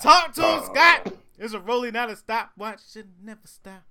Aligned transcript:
Talk 0.00 0.34
to 0.34 0.42
him, 0.42 0.64
Scott. 0.64 1.14
It's 1.38 1.54
a 1.54 1.60
rolling, 1.60 1.92
not 1.92 2.10
a 2.10 2.16
stopwatch. 2.16 2.80
Should 2.92 3.08
never 3.22 3.40
stop. 3.44 3.82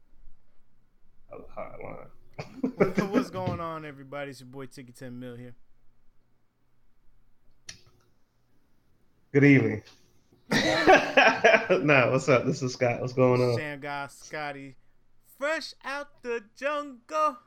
That 1.30 1.40
was 1.40 1.48
a 1.50 1.54
hard 1.54 1.80
line. 1.84 3.10
What's 3.12 3.30
going 3.30 3.60
on, 3.60 3.86
everybody? 3.86 4.32
It's 4.32 4.40
your 4.40 4.48
boy 4.48 4.66
Ticket 4.66 4.96
10 4.96 5.20
Mill 5.20 5.36
here. 5.36 5.56
Good 9.32 9.44
evening. 9.44 9.84
nah, 10.52 12.12
what's 12.12 12.30
up? 12.30 12.46
This 12.46 12.62
is 12.62 12.74
Scott. 12.74 13.02
What's 13.02 13.14
going 13.14 13.42
on? 13.42 13.56
Sam 13.56 13.80
guy 13.80 14.08
Scotty, 14.08 14.76
fresh 15.38 15.74
out 15.84 16.22
the 16.22 16.44
jungle. 16.56 17.38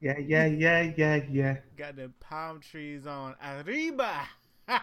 Yeah, 0.00 0.18
yeah, 0.18 0.46
yeah, 0.46 0.92
yeah, 0.96 1.20
yeah. 1.30 1.56
Got 1.76 1.96
the 1.96 2.10
palm 2.20 2.60
trees 2.60 3.06
on 3.06 3.34
arriba. 3.42 4.28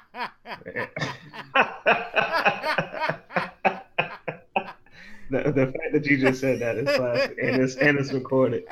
the, 5.29 5.51
the 5.51 5.65
fact 5.67 5.93
that 5.93 6.05
you 6.05 6.17
just 6.17 6.41
said 6.41 6.59
that 6.59 6.77
is 6.77 6.95
classic, 6.95 7.37
and 7.41 7.61
it's 7.61 7.75
and 7.75 7.99
it's 7.99 8.11
recorded. 8.11 8.63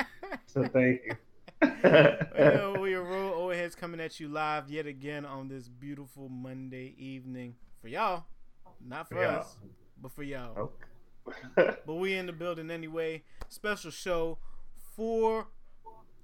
So 0.47 0.63
thank 0.65 1.01
you. 1.05 1.15
well, 1.83 2.77
we 2.81 2.95
are 2.95 3.03
Roll 3.03 3.47
Overheads 3.47 3.77
coming 3.77 3.99
at 3.99 4.19
you 4.19 4.27
live 4.27 4.71
yet 4.71 4.87
again 4.87 5.23
on 5.23 5.49
this 5.49 5.67
beautiful 5.67 6.29
Monday 6.29 6.95
evening 6.97 7.55
for 7.79 7.89
y'all, 7.89 8.25
not 8.83 9.07
for, 9.07 9.15
For 9.15 9.23
y'all. 9.23 9.39
us, 9.41 9.55
but 10.01 10.11
for 10.11 10.23
y'all. 10.23 10.57
Okay. 10.57 11.37
Oh. 11.57 11.75
But 11.85 11.93
we 11.95 12.15
in 12.15 12.25
the 12.25 12.33
building 12.33 12.71
anyway. 12.71 13.23
Special 13.49 13.91
show. 13.91 14.39
Four 14.95 15.47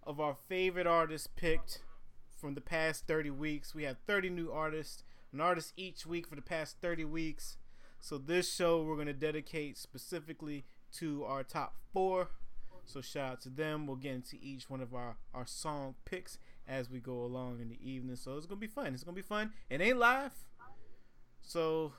of 0.04 0.20
our 0.20 0.36
favorite 0.48 0.88
artists 0.88 1.28
picked 1.28 1.84
from 2.40 2.56
the 2.56 2.62
past 2.62 3.06
30 3.08 3.32
weeks. 3.32 3.76
We 3.76 3.84
have 3.84 3.98
30 4.08 4.30
new 4.30 4.52
artists, 4.52 5.04
an 5.34 5.42
artist 5.42 5.74
each 5.78 6.06
week 6.06 6.28
for 6.28 6.36
the 6.36 6.42
past 6.42 6.78
30 6.82 7.06
weeks. 7.06 7.58
So 8.00 8.18
this 8.18 8.54
show 8.54 8.82
we're 8.82 8.96
going 8.96 9.08
to 9.08 9.14
dedicate 9.14 9.78
specifically 9.78 10.66
to 10.94 11.24
our 11.26 11.44
top 11.44 11.76
four. 11.94 12.30
So 12.86 13.02
shout 13.02 13.32
out 13.34 13.42
to 13.42 13.50
them. 13.50 13.86
We'll 13.86 13.98
get 13.98 14.14
into 14.16 14.38
each 14.42 14.70
one 14.70 14.82
of 14.82 14.96
our, 14.96 15.18
our 15.34 15.46
song 15.46 15.96
picks 16.06 16.38
as 16.68 16.90
we 16.90 17.00
go 17.00 17.24
along 17.24 17.60
in 17.62 17.70
the 17.70 17.78
evening. 17.88 18.16
So 18.16 18.38
it's 18.38 18.46
going 18.46 18.60
to 18.60 18.68
be 18.68 18.72
fun. 18.72 18.94
It's 18.94 19.04
going 19.04 19.16
to 19.16 19.22
be 19.22 19.28
fun. 19.28 19.52
It 19.70 19.82
ain't 19.82 19.98
live. 19.98 20.32
So 21.42 21.94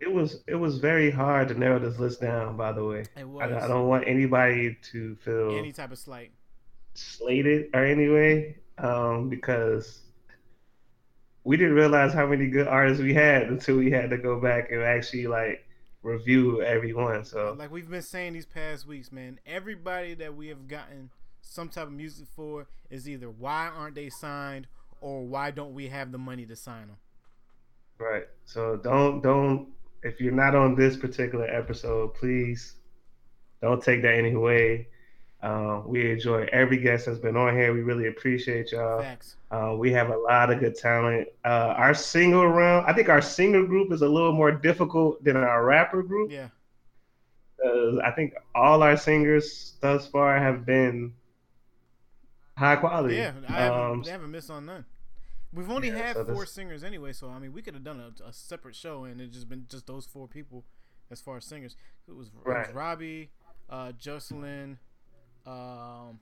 It 0.00 0.12
was 0.12 0.42
it 0.46 0.54
was 0.56 0.78
very 0.78 1.10
hard 1.10 1.48
to 1.48 1.54
narrow 1.54 1.78
this 1.78 1.98
list 1.98 2.20
down. 2.20 2.56
By 2.56 2.72
the 2.72 2.84
way, 2.84 3.04
it 3.16 3.26
I, 3.40 3.64
I 3.64 3.68
don't 3.68 3.88
want 3.88 4.04
anybody 4.06 4.76
to 4.92 5.16
feel 5.16 5.56
any 5.56 5.72
type 5.72 5.92
of 5.92 5.98
slight. 5.98 6.32
slated 6.94 7.70
or 7.74 7.84
anyway, 7.84 8.56
um, 8.82 9.28
because 9.28 10.00
we 11.44 11.56
didn't 11.56 11.74
realize 11.74 12.12
how 12.12 12.26
many 12.26 12.48
good 12.48 12.68
artists 12.68 13.02
we 13.02 13.14
had 13.14 13.44
until 13.44 13.76
we 13.76 13.90
had 13.90 14.10
to 14.10 14.18
go 14.18 14.40
back 14.40 14.70
and 14.70 14.82
actually 14.82 15.26
like 15.26 15.64
review 16.02 16.62
everyone. 16.62 17.24
So 17.24 17.56
like 17.58 17.70
we've 17.70 17.88
been 17.88 18.02
saying 18.02 18.34
these 18.34 18.46
past 18.46 18.86
weeks, 18.86 19.10
man, 19.10 19.40
everybody 19.46 20.14
that 20.14 20.36
we 20.36 20.48
have 20.48 20.68
gotten 20.68 21.10
some 21.40 21.68
type 21.68 21.86
of 21.86 21.92
music 21.92 22.26
for 22.34 22.66
is 22.90 23.08
either 23.08 23.30
why 23.30 23.68
aren't 23.68 23.94
they 23.94 24.10
signed 24.10 24.66
or 25.00 25.24
why 25.24 25.50
don't 25.50 25.74
we 25.74 25.88
have 25.88 26.12
the 26.12 26.18
money 26.18 26.44
to 26.46 26.56
sign 26.56 26.88
them? 26.88 26.96
right, 27.98 28.24
so 28.44 28.76
don't 28.76 29.22
don't 29.22 29.68
if 30.02 30.20
you're 30.20 30.32
not 30.32 30.54
on 30.54 30.74
this 30.74 30.96
particular 30.96 31.46
episode, 31.46 32.14
please 32.14 32.74
don't 33.60 33.82
take 33.82 34.02
that 34.02 34.14
any 34.14 34.34
way. 34.34 34.88
Um, 35.42 35.88
we 35.88 36.12
enjoy 36.12 36.46
every 36.52 36.76
guest 36.78 37.06
that's 37.06 37.18
been 37.18 37.36
on 37.36 37.56
here. 37.56 37.72
We 37.74 37.80
really 37.82 38.06
appreciate 38.06 38.70
y'all. 38.72 39.04
Uh, 39.50 39.74
we 39.76 39.90
have 39.92 40.10
a 40.10 40.16
lot 40.16 40.50
of 40.52 40.60
good 40.60 40.76
talent. 40.76 41.28
Uh, 41.44 41.74
our 41.76 41.94
single 41.94 42.46
round, 42.46 42.86
I 42.86 42.92
think 42.92 43.08
our 43.08 43.20
singer 43.20 43.64
group 43.64 43.92
is 43.92 44.02
a 44.02 44.08
little 44.08 44.32
more 44.32 44.52
difficult 44.52 45.22
than 45.24 45.36
our 45.36 45.64
rapper 45.64 46.02
group. 46.02 46.30
Yeah. 46.30 46.48
I 48.04 48.10
think 48.10 48.34
all 48.54 48.82
our 48.82 48.96
singers 48.96 49.74
thus 49.80 50.06
far 50.08 50.36
have 50.38 50.64
been 50.66 51.12
high 52.56 52.76
quality. 52.76 53.16
Yeah. 53.16 53.32
I 53.48 53.52
haven't, 53.52 53.80
Um, 53.80 54.02
they 54.02 54.10
haven't 54.10 54.30
missed 54.30 54.50
on 54.50 54.66
none. 54.66 54.84
We've 55.52 55.70
only 55.70 55.88
Yeah, 55.88 55.98
had 55.98 56.16
so 56.16 56.24
four 56.24 56.40
this- 56.40 56.52
singers 56.52 56.82
anyway, 56.82 57.12
so 57.12 57.28
I 57.30 57.38
mean, 57.38 57.52
we 57.52 57.62
could 57.62 57.74
have 57.74 57.84
done 57.84 58.00
a, 58.00 58.24
a 58.28 58.32
separate 58.32 58.74
show 58.74 59.04
and 59.04 59.20
it 59.20 59.30
just 59.32 59.48
been 59.48 59.66
just 59.68 59.86
those 59.86 60.06
four 60.06 60.26
people 60.26 60.64
as 61.10 61.20
far 61.20 61.36
as 61.36 61.44
singers. 61.44 61.76
It 62.08 62.16
was, 62.16 62.28
it 62.28 62.48
was 62.48 62.72
Robbie, 62.74 63.30
uh, 63.68 63.92
Jocelyn, 63.92 64.78
um, 65.46 66.18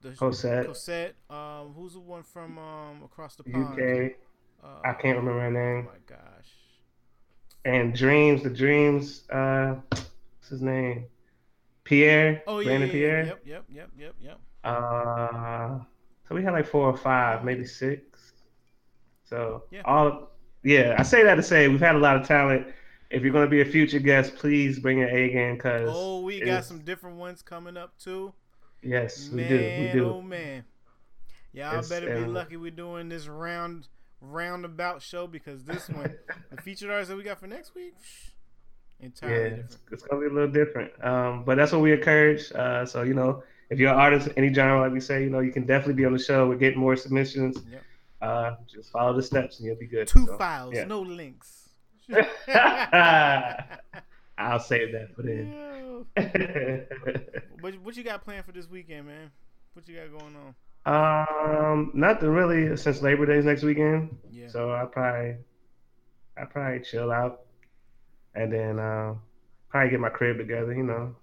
the 0.00 0.10
Cosette, 0.12 0.66
Cosette, 0.66 1.14
um, 1.30 1.72
who's 1.76 1.94
the 1.94 2.00
one 2.00 2.22
from 2.22 2.58
um 2.58 3.02
across 3.04 3.36
the 3.36 3.42
pond? 3.44 3.80
UK. 3.80 4.12
Uh, 4.62 4.68
I 4.84 4.92
can't 4.94 5.16
remember 5.18 5.40
her 5.40 5.50
name. 5.50 5.88
Oh 5.88 5.92
my 5.92 5.98
gosh. 6.06 6.48
And 7.64 7.94
Dreams, 7.94 8.42
the 8.42 8.50
Dreams. 8.50 9.22
Uh, 9.30 9.76
what's 9.90 10.48
his 10.48 10.62
name? 10.62 11.06
Pierre. 11.84 12.42
Oh 12.46 12.58
yeah, 12.58 12.64
Brandon 12.64 12.88
yeah, 12.88 12.92
Pierre. 12.92 13.18
yeah, 13.24 13.24
yep, 13.26 13.40
yep, 13.44 13.64
yep, 13.68 13.90
yep, 13.98 14.14
yep. 14.20 14.40
Uh, 14.64 15.78
so 16.28 16.34
we 16.34 16.42
had 16.42 16.52
like 16.52 16.66
four 16.66 16.88
or 16.88 16.96
five, 16.96 17.44
maybe 17.44 17.64
six. 17.64 18.32
So 19.24 19.64
Yeah. 19.70 19.82
all, 19.84 20.30
yeah, 20.62 20.96
I 20.98 21.02
say 21.02 21.22
that 21.24 21.36
to 21.36 21.42
say 21.42 21.68
we've 21.68 21.80
had 21.80 21.94
a 21.94 21.98
lot 21.98 22.16
of 22.16 22.26
talent. 22.26 22.66
If 23.10 23.22
you're 23.22 23.32
going 23.32 23.44
to 23.46 23.50
be 23.50 23.60
a 23.60 23.64
future 23.64 23.98
guest, 24.00 24.34
please 24.36 24.78
bring 24.80 24.98
your 24.98 25.08
A 25.08 25.30
game 25.32 25.54
because 25.56 25.88
Oh, 25.92 26.20
we 26.22 26.40
got 26.40 26.64
some 26.64 26.80
different 26.80 27.16
ones 27.18 27.40
coming 27.42 27.76
up 27.76 27.96
too. 27.98 28.32
yes, 28.82 29.28
we 29.30 29.44
do, 29.46 29.56
we 29.56 29.90
do. 29.92 30.10
oh 30.10 30.22
man. 30.22 30.64
Y'all 31.52 31.68
It's- 31.70 31.88
better 31.88 32.06
be 32.14 32.22
um, 32.24 32.34
lucky 32.34 32.56
we're 32.56 32.70
doing 32.70 33.08
this 33.08 33.28
round 33.28 33.88
roundabout 34.20 35.02
show 35.02 35.26
because 35.26 35.64
this 35.64 35.88
one, 35.88 36.14
the 36.50 36.60
featured 36.62 36.90
artists 36.90 37.10
that 37.10 37.16
we 37.16 37.22
got 37.22 37.38
for 37.38 37.46
next 37.46 37.74
week, 37.74 37.94
entirely 39.00 39.34
yeah, 39.36 39.42
different. 39.50 39.64
it's, 39.70 39.78
it's 39.92 40.02
gonna 40.02 40.20
be 40.22 40.26
a 40.26 40.30
little 40.32 40.50
different. 40.52 40.92
Um, 41.04 41.44
but 41.44 41.56
that's 41.56 41.72
what 41.72 41.80
we 41.82 41.92
encourage. 41.92 42.50
Uh, 42.52 42.84
so 42.84 43.02
you 43.02 43.14
know, 43.14 43.42
if 43.70 43.78
you're 43.78 43.92
an 43.92 43.98
artist, 43.98 44.28
any 44.36 44.52
genre, 44.52 44.80
like 44.80 44.92
we 44.92 45.00
say, 45.00 45.22
you 45.22 45.30
know, 45.30 45.40
you 45.40 45.52
can 45.52 45.64
definitely 45.64 45.94
be 45.94 46.04
on 46.04 46.12
the 46.12 46.18
show. 46.18 46.48
We're 46.48 46.56
getting 46.56 46.80
more 46.80 46.96
submissions. 46.96 47.58
Yep. 47.70 47.82
Uh, 48.22 48.56
just 48.66 48.90
follow 48.90 49.14
the 49.14 49.22
steps 49.22 49.58
and 49.58 49.66
you'll 49.66 49.76
be 49.76 49.86
good. 49.86 50.08
Two 50.08 50.26
So, 50.26 50.36
files, 50.38 50.74
yeah. 50.74 50.84
no 50.84 51.00
links. 51.00 51.55
I'll 54.38 54.60
save 54.60 54.92
that 54.92 55.14
for 55.14 55.22
then. 55.22 55.54
What, 57.60 57.74
what 57.82 57.96
you 57.96 58.04
got 58.04 58.22
planned 58.22 58.44
for 58.44 58.52
this 58.52 58.68
weekend, 58.68 59.06
man? 59.06 59.30
What 59.72 59.88
you 59.88 59.96
got 59.96 60.10
going 60.20 60.36
on? 60.36 60.54
um, 61.74 61.90
nothing 61.94 62.28
really 62.28 62.76
since 62.76 63.02
Labor 63.02 63.26
Day's 63.26 63.44
next 63.44 63.62
weekend. 63.62 64.16
Yeah. 64.30 64.48
So 64.48 64.72
I 64.72 64.84
probably, 64.84 65.36
I 66.36 66.44
probably 66.44 66.80
chill 66.80 67.10
out, 67.10 67.40
and 68.34 68.52
then 68.52 68.78
uh, 68.78 69.14
probably 69.68 69.90
get 69.90 70.00
my 70.00 70.10
crib 70.10 70.36
together. 70.38 70.74
You 70.74 70.82
know, 70.84 71.16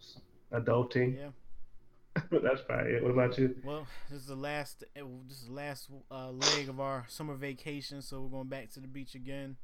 adulting. 0.51 1.15
Yeah. 1.17 2.21
That's 2.43 2.61
probably 2.67 2.93
it. 2.93 3.03
What 3.03 3.11
about 3.11 3.37
you? 3.37 3.55
Well, 3.63 3.87
this 4.09 4.21
is 4.21 4.27
the 4.27 4.35
last. 4.35 4.83
eh, 4.95 5.01
This 5.27 5.37
is 5.43 5.47
the 5.47 5.53
last 5.53 5.89
uh, 6.11 6.31
leg 6.31 6.67
of 6.67 6.79
our 6.79 7.05
summer 7.07 7.35
vacation, 7.35 8.01
so 8.01 8.21
we're 8.21 8.29
going 8.29 8.49
back 8.49 8.69
to 8.71 8.79
the 8.79 8.87
beach 8.87 9.15
again 9.15 9.55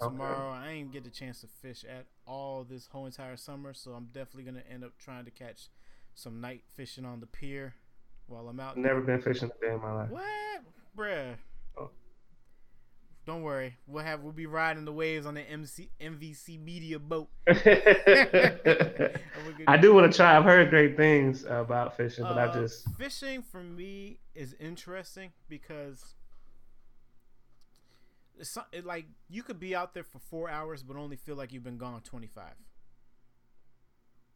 Okay. 0.00 0.10
tomorrow. 0.12 0.50
I 0.52 0.70
ain't 0.70 0.92
get 0.92 1.04
the 1.04 1.10
chance 1.10 1.40
to 1.40 1.46
fish 1.46 1.84
at 1.84 2.06
all 2.26 2.64
this 2.64 2.86
whole 2.86 3.06
entire 3.06 3.36
summer, 3.36 3.74
so 3.74 3.92
I'm 3.92 4.06
definitely 4.06 4.44
gonna 4.44 4.64
end 4.70 4.84
up 4.84 4.92
trying 4.98 5.24
to 5.24 5.30
catch 5.30 5.68
some 6.14 6.40
night 6.40 6.62
fishing 6.74 7.04
on 7.04 7.20
the 7.20 7.26
pier 7.26 7.74
while 8.26 8.48
I'm 8.48 8.60
out. 8.60 8.76
Never 8.76 9.00
been 9.00 9.20
fishing 9.20 9.50
a 9.50 9.66
day 9.66 9.72
in 9.72 9.80
my 9.80 9.92
life. 9.92 10.10
What, 10.10 10.62
bruh? 10.96 11.34
Oh. 11.78 11.90
Don't 13.26 13.42
worry, 13.42 13.76
we'll 13.86 14.04
have 14.04 14.22
we'll 14.22 14.32
be 14.32 14.46
riding 14.46 14.84
the 14.86 14.92
waves 14.92 15.26
on 15.26 15.34
the 15.34 15.42
MC 15.42 15.90
MVC 16.00 16.58
Media 16.62 16.98
boat. 16.98 17.28
I 17.48 19.10
I 19.66 19.76
do 19.76 19.92
want 19.94 20.10
to 20.10 20.16
try. 20.16 20.36
I've 20.36 20.44
heard 20.44 20.70
great 20.70 20.96
things 20.96 21.44
about 21.44 21.96
fishing, 21.96 22.24
but 22.24 22.38
I 22.38 22.46
Uh, 22.46 22.60
just 22.62 22.88
fishing 22.96 23.42
for 23.42 23.62
me 23.62 24.20
is 24.34 24.54
interesting 24.58 25.32
because 25.48 26.14
it's 28.38 28.56
it, 28.72 28.84
like 28.86 29.06
you 29.28 29.42
could 29.42 29.60
be 29.60 29.74
out 29.74 29.94
there 29.94 30.04
for 30.04 30.18
four 30.18 30.48
hours 30.48 30.82
but 30.82 30.96
only 30.96 31.16
feel 31.16 31.36
like 31.36 31.52
you've 31.52 31.64
been 31.64 31.78
gone 31.78 32.00
25 32.02 32.44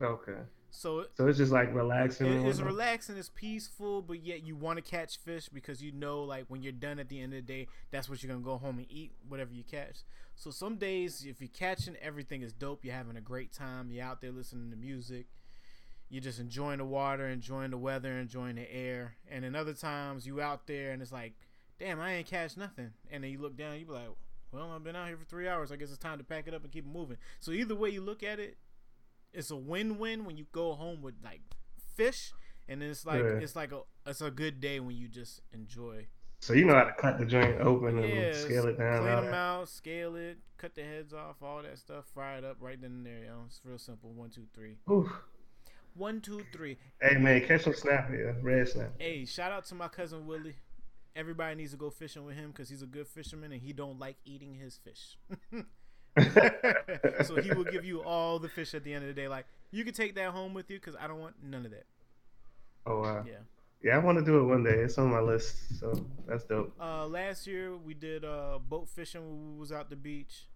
okay. 0.03 0.33
so 0.71 1.05
So 1.15 1.27
it's 1.27 1.39
just 1.39 1.53
like 1.53 1.75
relaxing. 1.75 2.27
and 2.27 2.47
it's 2.47 2.61
relaxing 2.61 3.17
it's 3.17 3.31
peaceful 3.35 4.03
but 4.03 4.23
yet 4.25 4.43
you 4.43 4.57
want 4.57 4.83
to 4.83 4.83
catch 4.83 5.19
fish 5.19 5.49
because 5.49 5.83
you 5.83 5.93
know 5.93 6.23
like 6.23 6.45
when 6.49 6.63
you're 6.63 6.73
done 6.73 6.99
at 6.99 7.09
the 7.09 7.21
end 7.21 7.35
of 7.35 7.47
the 7.47 7.53
day 7.53 7.69
that's 7.91 8.09
what 8.09 8.23
you're 8.23 8.33
gonna 8.33 8.45
go 8.45 8.59
home 8.59 8.79
and 8.79 8.87
eat 8.91 9.13
whatever 9.29 9.53
you 9.53 9.65
catch 9.65 9.99
so 10.35 10.51
some 10.51 10.77
days 10.77 11.25
if 11.27 11.41
you're 11.41 11.49
catching 11.53 11.97
everything 11.97 12.43
is 12.43 12.53
dope 12.53 12.85
you're 12.85 12.95
having 12.95 13.17
a 13.17 13.21
great 13.21 13.53
time 13.53 13.91
you're 13.91 14.05
out 14.05 14.21
there 14.21 14.33
listening 14.33 14.71
to 14.71 14.77
music 14.77 15.27
you're 16.13 16.21
just 16.21 16.39
enjoying 16.39 16.77
the 16.77 16.85
water, 16.85 17.27
enjoying 17.27 17.71
the 17.71 17.79
weather, 17.79 18.19
enjoying 18.19 18.57
the 18.57 18.71
air. 18.71 19.17
And 19.31 19.45
then 19.45 19.57
other 19.57 19.73
times 19.73 20.27
you 20.27 20.43
out 20.43 20.67
there 20.67 20.93
and 20.93 21.01
it's 21.01 21.11
like, 21.11 21.33
damn, 21.83 22.01
I 22.01 22.15
ain't 22.15 22.27
catch 22.27 22.57
nothing. 22.57 22.91
And 23.11 23.25
then 23.25 23.31
you 23.31 23.41
look 23.41 23.57
down, 23.57 23.79
you 23.79 23.87
be 23.87 23.93
like, 23.93 24.09
well, 24.53 24.71
I've 24.75 24.85
been 24.85 24.95
out 24.97 25.09
here 25.09 25.17
for 25.17 25.25
three 25.25 25.49
hours. 25.49 25.73
I 25.73 25.77
guess 25.77 25.89
it's 25.89 25.99
time 25.99 26.19
to 26.19 26.25
pack 26.25 26.47
it 26.47 26.55
up 26.55 26.63
and 26.63 26.73
keep 26.73 26.87
moving. 26.87 27.17
So 27.41 27.51
either 27.53 27.75
way 27.75 27.91
you 27.91 28.01
look 28.01 28.23
at 28.23 28.39
it, 28.39 28.57
it's 29.33 29.51
a 29.51 29.57
win-win 29.57 30.25
when 30.25 30.37
you 30.37 30.47
go 30.53 30.75
home 30.75 31.03
with 31.03 31.15
like 31.25 31.41
fish, 31.97 32.33
and 32.69 32.81
then 32.81 32.91
it's 32.91 33.05
like 33.05 33.21
Yeah. 33.23 33.39
it's 33.41 33.57
like 33.57 33.73
a 33.73 33.81
it's 34.07 34.21
a 34.21 34.31
good 34.31 34.61
day 34.61 34.79
when 34.79 34.95
you 34.97 35.09
just 35.09 35.41
enjoy 35.53 36.07
So 36.41 36.53
you 36.53 36.65
know 36.67 36.75
how 36.75 36.85
to 36.85 36.93
cut 36.93 37.19
the 37.19 37.25
joint 37.25 37.61
open 37.61 37.99
and 37.99 38.09
Yeah, 38.09 38.33
scale 38.35 38.67
it 38.67 38.79
down. 38.79 38.99
Clean 39.03 39.25
them 39.25 39.35
out, 39.35 39.69
scale 39.69 40.17
it, 40.17 40.39
cut 40.59 40.75
the 40.75 40.83
heads 40.83 41.13
off, 41.15 41.43
all 41.43 41.63
that 41.63 41.79
stuff, 41.79 42.05
fry 42.13 42.37
it 42.37 42.45
up 42.45 42.59
right 42.61 42.81
then 42.81 42.91
and 42.93 43.07
there. 43.07 43.19
You 43.21 43.27
know, 43.29 43.45
it's 43.47 43.61
real 43.65 43.79
simple. 43.79 44.11
One, 44.13 44.31
two, 44.31 44.47
three. 44.55 44.77
Oof. 44.91 45.11
One, 45.95 46.21
two, 46.21 46.43
three. 46.53 46.77
Hey 47.01 47.17
man, 47.17 47.41
catch 47.47 47.63
some 47.63 47.75
snapper, 47.75 48.15
yeah, 48.15 48.33
red 48.43 48.69
snapper. 48.69 48.93
Hey, 48.99 49.25
shout 49.25 49.51
out 49.51 49.65
to 49.67 49.75
my 49.75 49.89
cousin 49.89 50.27
Willie. 50.27 50.55
Everybody 51.15 51.57
needs 51.57 51.73
to 51.73 51.77
go 51.77 51.91
fishing 51.91 52.25
with 52.25 52.37
him 52.37 52.51
because 52.51 52.69
he's 52.69 52.83
a 52.83 52.87
good 52.87 53.07
fisherman 53.07 53.53
and 53.53 53.61
he 53.61 53.73
don't 53.73 53.99
like 53.99 54.17
eating 54.25 54.55
his 54.55 54.79
fish. 54.79 55.19
so 57.25 57.37
he 57.41 57.53
will 57.53 57.65
give 57.65 57.85
you 57.85 58.03
all 58.03 58.39
the 58.39 58.49
fish 58.49 58.75
at 58.75 58.85
the 58.85 58.93
end 58.93 59.05
of 59.05 59.15
the 59.15 59.21
day. 59.21 59.29
Like 59.29 59.47
you 59.71 59.85
can 59.85 59.95
take 59.95 60.15
that 60.17 60.31
home 60.31 60.55
with 60.55 60.71
you 60.71 60.79
because 60.79 60.97
I 61.01 61.07
don't 61.07 61.21
want 61.21 61.35
none 61.43 61.65
of 61.65 61.71
that. 61.73 61.85
oh 62.87 63.01
wow. 63.01 63.25
Yeah. 63.27 63.35
Yeah, 63.85 63.97
I 63.97 63.99
want 63.99 64.17
to 64.19 64.25
do 64.25 64.39
it 64.39 64.45
one 64.45 64.63
day. 64.63 64.75
It's 64.79 64.97
on 64.97 65.11
my 65.11 65.19
list, 65.19 65.81
so 65.81 65.93
that's 66.29 66.45
dope. 66.45 66.73
Uh, 66.81 67.05
last 67.09 67.49
year 67.49 67.77
we 67.77 67.95
did 67.95 68.25
uh, 68.25 68.61
boat 68.69 68.89
fishing 68.89 69.23
when 69.29 69.55
we 69.55 69.59
was 69.59 69.73
out 69.73 69.91
the 69.91 69.97
beach. 69.97 70.47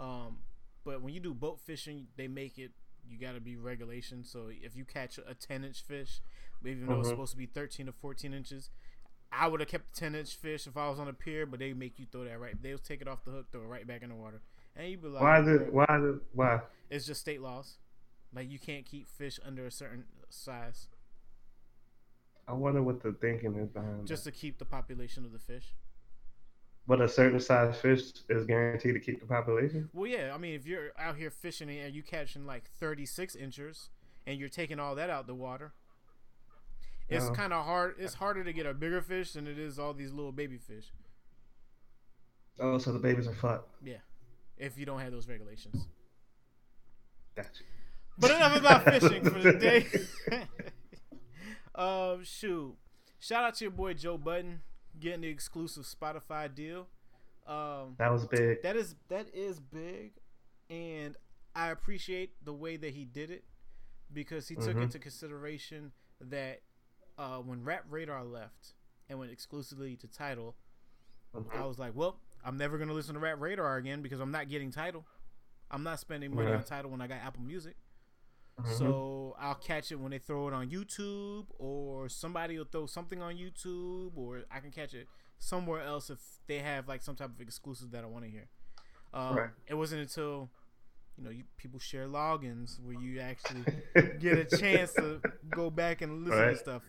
Um, 0.00 0.38
but 0.82 1.02
when 1.02 1.12
you 1.12 1.20
do 1.20 1.34
boat 1.34 1.60
fishing, 1.60 2.06
they 2.16 2.26
make 2.26 2.58
it 2.58 2.70
you 3.06 3.18
got 3.18 3.34
to 3.34 3.40
be 3.40 3.56
regulation. 3.56 4.24
So 4.24 4.46
if 4.50 4.74
you 4.74 4.86
catch 4.86 5.18
a 5.18 5.34
10 5.34 5.62
inch 5.62 5.82
fish, 5.82 6.22
even 6.64 6.86
though 6.86 7.00
it's 7.00 7.08
Mhm. 7.08 7.12
supposed 7.12 7.32
to 7.32 7.36
be 7.36 7.44
13 7.44 7.84
to 7.84 7.92
14 7.92 8.32
inches, 8.32 8.70
I 9.38 9.46
would 9.46 9.60
have 9.60 9.68
kept 9.68 9.94
the 9.94 10.00
10 10.00 10.14
inch 10.14 10.34
fish 10.36 10.66
if 10.66 10.76
I 10.76 10.88
was 10.88 10.98
on 10.98 11.08
a 11.08 11.12
pier. 11.12 11.46
But 11.46 11.60
they 11.60 11.72
make 11.72 11.98
you 11.98 12.06
throw 12.10 12.24
that 12.24 12.38
right. 12.40 12.60
They'll 12.62 12.78
take 12.78 13.00
it 13.00 13.08
off 13.08 13.24
the 13.24 13.30
hook, 13.30 13.46
throw 13.52 13.62
it 13.62 13.66
right 13.66 13.86
back 13.86 14.02
in 14.02 14.08
the 14.10 14.14
water, 14.14 14.40
and 14.76 14.88
you 14.88 14.98
be 14.98 15.08
like, 15.08 15.22
Why 15.22 15.40
is 15.40 15.48
it? 15.48 15.72
Why 15.72 15.86
is 15.90 16.04
it? 16.16 16.22
Why? 16.32 16.60
It's 16.90 17.06
just 17.06 17.20
state 17.20 17.40
laws. 17.40 17.78
Like 18.34 18.50
you 18.50 18.58
can't 18.58 18.84
keep 18.84 19.08
fish 19.08 19.38
under 19.46 19.66
a 19.66 19.70
certain 19.70 20.04
size 20.28 20.88
I 22.46 22.52
wonder 22.52 22.82
what 22.82 23.02
the 23.02 23.12
thinking 23.12 23.54
is 23.54 23.68
behind. 23.68 24.06
just 24.06 24.08
Just 24.08 24.24
to 24.24 24.30
keep 24.32 24.58
the 24.58 24.64
population 24.64 25.24
of 25.24 25.32
the 25.32 25.38
fish. 25.38 25.74
but 26.86 27.00
a 27.00 27.08
certain 27.08 27.40
size 27.40 27.76
fish 27.78 28.12
is 28.28 28.44
guaranteed 28.44 28.94
to 28.94 29.00
keep 29.00 29.20
the 29.20 29.26
population. 29.26 29.88
Well, 29.94 30.06
yeah. 30.06 30.32
I 30.34 30.38
mean, 30.38 30.54
if 30.54 30.66
you're 30.66 30.90
out 30.98 31.16
here 31.16 31.30
fishing 31.30 31.70
and 31.70 31.94
you're 31.94 32.04
catching 32.04 32.44
like 32.44 32.68
36 32.68 33.34
inches 33.36 33.88
and 34.26 34.38
you're 34.38 34.50
taking 34.50 34.78
all 34.78 34.94
that 34.96 35.08
out 35.08 35.26
the 35.26 35.34
water, 35.34 35.72
it's 37.16 37.30
kind 37.36 37.52
of 37.52 37.64
hard. 37.64 37.94
It's 37.98 38.14
harder 38.14 38.44
to 38.44 38.52
get 38.52 38.66
a 38.66 38.74
bigger 38.74 39.00
fish 39.02 39.32
than 39.32 39.46
it 39.46 39.58
is 39.58 39.78
all 39.78 39.92
these 39.94 40.12
little 40.12 40.32
baby 40.32 40.58
fish 40.58 40.92
Oh, 42.60 42.78
so 42.78 42.92
the 42.92 42.98
babies 43.00 43.26
are 43.26 43.34
fucked. 43.34 43.68
Yeah, 43.84 43.96
if 44.56 44.78
you 44.78 44.86
don't 44.86 45.00
have 45.00 45.10
those 45.12 45.26
regulations. 45.28 45.86
Gotcha. 47.34 47.48
But 48.16 48.30
enough 48.30 48.56
about 48.56 48.84
fishing 49.00 49.24
for 49.24 49.40
the 49.40 49.52
day. 49.54 49.86
um, 51.74 52.22
shoot. 52.24 52.76
Shout 53.18 53.44
out 53.44 53.54
to 53.56 53.64
your 53.64 53.72
boy 53.72 53.94
Joe 53.94 54.18
Budden 54.18 54.60
getting 55.00 55.22
the 55.22 55.28
exclusive 55.28 55.84
Spotify 55.84 56.54
deal. 56.54 56.86
Um, 57.46 57.96
That 57.98 58.12
was 58.12 58.24
big. 58.26 58.62
that 58.62 58.76
is 58.76 58.94
that 59.08 59.26
is 59.34 59.58
big, 59.60 60.12
and 60.70 61.16
I 61.54 61.68
appreciate 61.70 62.32
the 62.44 62.52
way 62.52 62.76
that 62.76 62.94
he 62.94 63.04
did 63.04 63.30
it 63.30 63.44
because 64.12 64.48
he 64.48 64.54
took 64.54 64.76
Mhm. 64.76 64.82
into 64.84 64.98
consideration 64.98 65.92
that 66.20 66.62
uh, 67.18 67.38
when 67.38 67.62
Rap 67.64 67.84
Radar 67.88 68.24
left 68.24 68.74
and 69.08 69.18
went 69.18 69.30
exclusively 69.32 69.96
to 69.96 70.06
Tidal, 70.08 70.54
I 71.52 71.64
was 71.64 71.78
like, 71.78 71.92
well, 71.94 72.18
I'm 72.44 72.56
never 72.56 72.78
gonna 72.78 72.92
listen 72.92 73.14
to 73.14 73.20
Rap 73.20 73.40
Radar 73.40 73.76
again 73.76 74.02
because 74.02 74.20
I'm 74.20 74.30
not 74.30 74.48
getting 74.48 74.70
Tidal. 74.70 75.04
I'm 75.70 75.82
not 75.82 75.98
spending 75.98 76.34
money 76.34 76.50
Yeah. 76.50 76.56
on 76.58 76.64
Tidal 76.64 76.90
when 76.90 77.00
I 77.00 77.06
got 77.06 77.18
Apple 77.24 77.42
Music. 77.42 77.76
Mhm. 78.60 78.78
So 78.78 79.34
I'll 79.38 79.56
catch 79.56 79.90
it 79.90 79.96
when 79.96 80.12
they 80.12 80.18
throw 80.20 80.46
it 80.46 80.54
on 80.54 80.70
YouTube, 80.70 81.46
or 81.58 82.08
somebody 82.08 82.56
will 82.56 82.66
throw 82.66 82.86
something 82.86 83.20
on 83.20 83.34
YouTube, 83.34 84.16
or 84.16 84.44
I 84.50 84.60
can 84.60 84.70
catch 84.70 84.94
it 84.94 85.08
somewhere 85.40 85.82
else 85.82 86.08
if 86.08 86.20
they 86.46 86.60
have 86.60 86.86
like 86.86 87.02
some 87.02 87.16
type 87.16 87.30
of 87.30 87.40
exclusive 87.40 87.90
that 87.90 88.04
I 88.04 88.06
want 88.06 88.24
to 88.24 88.30
hear. 88.30 88.48
Um, 89.12 89.36
Right. 89.36 89.50
It 89.66 89.74
wasn't 89.74 90.02
until 90.02 90.50
you 91.16 91.24
know 91.24 91.30
you, 91.30 91.44
people 91.56 91.80
share 91.80 92.06
logins 92.06 92.78
where 92.80 92.94
you 93.00 93.18
actually 93.20 93.64
get 94.20 94.38
a 94.38 94.56
chance 94.56 94.92
to 94.94 95.20
go 95.50 95.68
back 95.70 96.00
and 96.02 96.24
listen 96.24 96.48
to 96.48 96.56
stuff. 96.56 96.82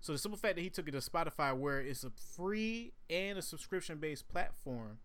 So 0.00 0.12
the 0.12 0.18
simple 0.18 0.38
fact 0.38 0.56
that 0.56 0.62
he 0.62 0.70
took 0.70 0.88
it 0.88 0.92
to 0.92 0.98
Spotify, 0.98 1.56
where 1.56 1.80
it's 1.80 2.04
a 2.04 2.10
free 2.10 2.92
and 3.10 3.38
a 3.38 3.42
subscription 3.42 3.98
based 3.98 4.28
platform, 4.28 4.98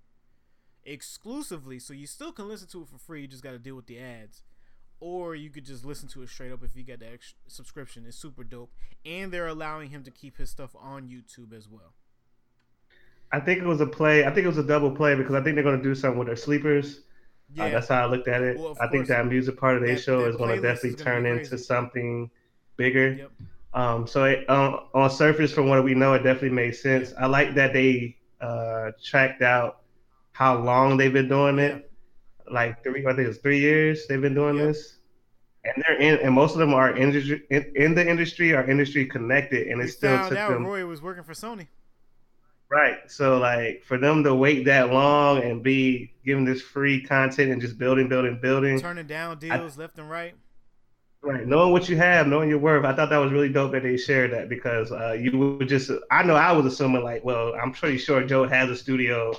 exclusively, 0.86 1.80
so 1.80 1.94
you 1.94 2.06
still 2.07 2.31
can 2.31 2.48
listen 2.48 2.68
to 2.69 2.81
it 2.81 2.88
for 2.88 2.98
free. 2.98 3.22
You 3.22 3.28
just 3.28 3.44
got 3.44 3.51
to 3.51 3.60
deal 3.60 3.75
with 3.75 3.88
the 3.88 4.00
ads, 4.00 4.44
or 5.00 5.36
you 5.36 5.50
could 5.50 5.66
just 5.66 5.84
listen 5.86 6.07
to 6.10 6.22
it 6.22 6.30
straight 6.30 6.51
up 6.51 6.63
if 6.63 6.75
you 6.75 6.84
got 6.84 7.00
the 7.00 7.12
ex- 7.12 7.34
subscription. 7.48 8.06
It's 8.07 8.18
super 8.18 8.44
dope, 8.44 8.72
and 9.06 9.31
they're 9.31 9.48
allowing 9.48 9.90
him 9.90 10.04
to 10.04 10.12
keep 10.12 10.38
his 10.38 10.50
stuff 10.50 10.75
on 10.80 11.07
YouTube 11.07 11.54
as 11.57 11.68
well. 11.68 11.94
I 13.31 13.40
think 13.40 13.60
it 13.60 13.66
was 13.66 13.81
a 13.81 13.88
play. 13.88 14.25
I 14.25 14.30
think 14.31 14.45
it 14.45 14.50
was 14.50 14.60
a 14.60 14.63
double 14.63 14.92
play 14.92 15.16
because 15.16 15.34
I 15.34 15.42
think 15.42 15.56
they're 15.56 15.63
going 15.63 15.78
to 15.78 15.84
do 15.84 15.95
something 15.95 16.19
with 16.19 16.28
their 16.28 16.36
sleepers. 16.36 16.98
Uh, 16.98 17.63
Yeah, 17.66 17.69
that's 17.69 17.88
how 17.88 18.04
I 18.04 18.06
looked 18.06 18.28
at 18.28 18.42
it. 18.44 18.60
Well, 18.60 18.78
I 18.80 18.88
think 18.88 19.07
that 19.07 19.25
music 19.25 19.57
part 19.57 19.75
of 19.78 19.81
their 19.84 19.98
show 19.98 20.22
that 20.22 20.30
is 20.30 20.36
going 20.36 20.56
to 20.56 20.62
definitely 20.62 21.04
turn 21.04 21.25
into 21.25 21.57
something 21.57 22.30
bigger. 22.78 23.13
yep, 23.13 23.31
Um, 23.74 24.06
so 24.06 24.25
it, 24.25 24.48
uh, 24.50 24.81
on 24.94 25.10
surface, 25.10 25.52
from 25.52 25.68
what 25.68 25.84
we 25.84 25.96
know, 25.96 26.14
it 26.14 26.20
definitely 26.24 26.50
made 26.52 26.75
sense. 26.75 27.14
I 27.20 27.25
like 27.25 27.56
that 27.56 27.74
they 27.74 28.18
uh, 28.40 28.92
tracked 29.04 29.42
out 29.42 29.80
how 30.34 30.58
long 30.60 30.98
they've 30.98 31.14
been 31.14 31.28
doing 31.30 31.58
it. 31.60 31.90
Like 32.52 32.84
three, 32.84 33.06
I 33.06 33.14
think 33.16 33.28
it's 33.30 33.40
three 33.40 33.60
years 33.60 34.06
they've 34.08 34.22
been 34.22 34.36
doing 34.36 34.58
Yep. 34.58 34.68
this, 34.68 34.98
and 35.64 35.84
they're 35.88 35.98
in, 36.00 36.20
and 36.20 36.34
most 36.36 36.54
of 36.54 36.60
them 36.60 36.74
are 36.74 36.96
industry 36.96 37.42
in, 37.50 37.72
in 37.75 37.96
the 37.96 38.08
industry, 38.08 38.54
are 38.54 38.70
industry 38.70 39.06
connected, 39.06 39.68
and 39.68 39.80
it 39.80 39.86
we 39.86 39.90
still 39.90 40.18
took 40.30 40.38
out 40.38 40.52
them 40.52 40.66
Roy 40.66 40.86
was 40.86 41.02
working 41.02 41.24
for 41.24 41.34
Sony. 41.34 41.68
right. 42.69 43.10
So 43.10 43.38
like 43.38 43.81
for 43.86 43.98
them 43.98 44.24
to 44.26 44.36
wait 44.36 44.66
that 44.66 44.92
long 44.92 45.42
and 45.42 45.64
be 45.64 46.14
giving 46.26 46.44
this 46.46 46.62
free 46.62 47.02
content 47.02 47.52
and 47.52 47.62
just 47.62 47.78
building, 47.78 48.10
building, 48.10 48.38
building. 48.42 48.80
turning 48.80 49.08
down 49.08 49.40
deals 49.40 49.78
left 49.78 49.98
and 49.98 50.10
right. 50.10 50.36
Right, 51.25 51.48
knowing 51.48 51.72
what 51.72 51.88
you 51.88 51.96
have, 51.96 52.28
knowing 52.28 52.50
your 52.50 52.60
worth. 52.60 52.84
I 52.84 52.94
thought 52.94 53.10
that 53.10 53.18
was 53.18 53.31
really 53.31 53.48
dope 53.48 53.72
that 53.72 53.84
they 53.84 53.96
shared 53.96 54.34
that 54.34 54.50
because 54.50 54.92
uh, 54.92 55.14
you 55.14 55.38
would 55.38 55.70
just. 55.70 55.90
I 56.12 56.22
know 56.22 56.36
I 56.36 56.52
was 56.52 56.66
assuming 56.66 57.02
like, 57.02 57.24
well, 57.24 57.54
I'm 57.56 57.72
pretty 57.72 57.98
sure 57.98 58.25
Joe 58.25 58.46
has 58.46 58.70
a 58.70 58.75
studio. 58.75 59.34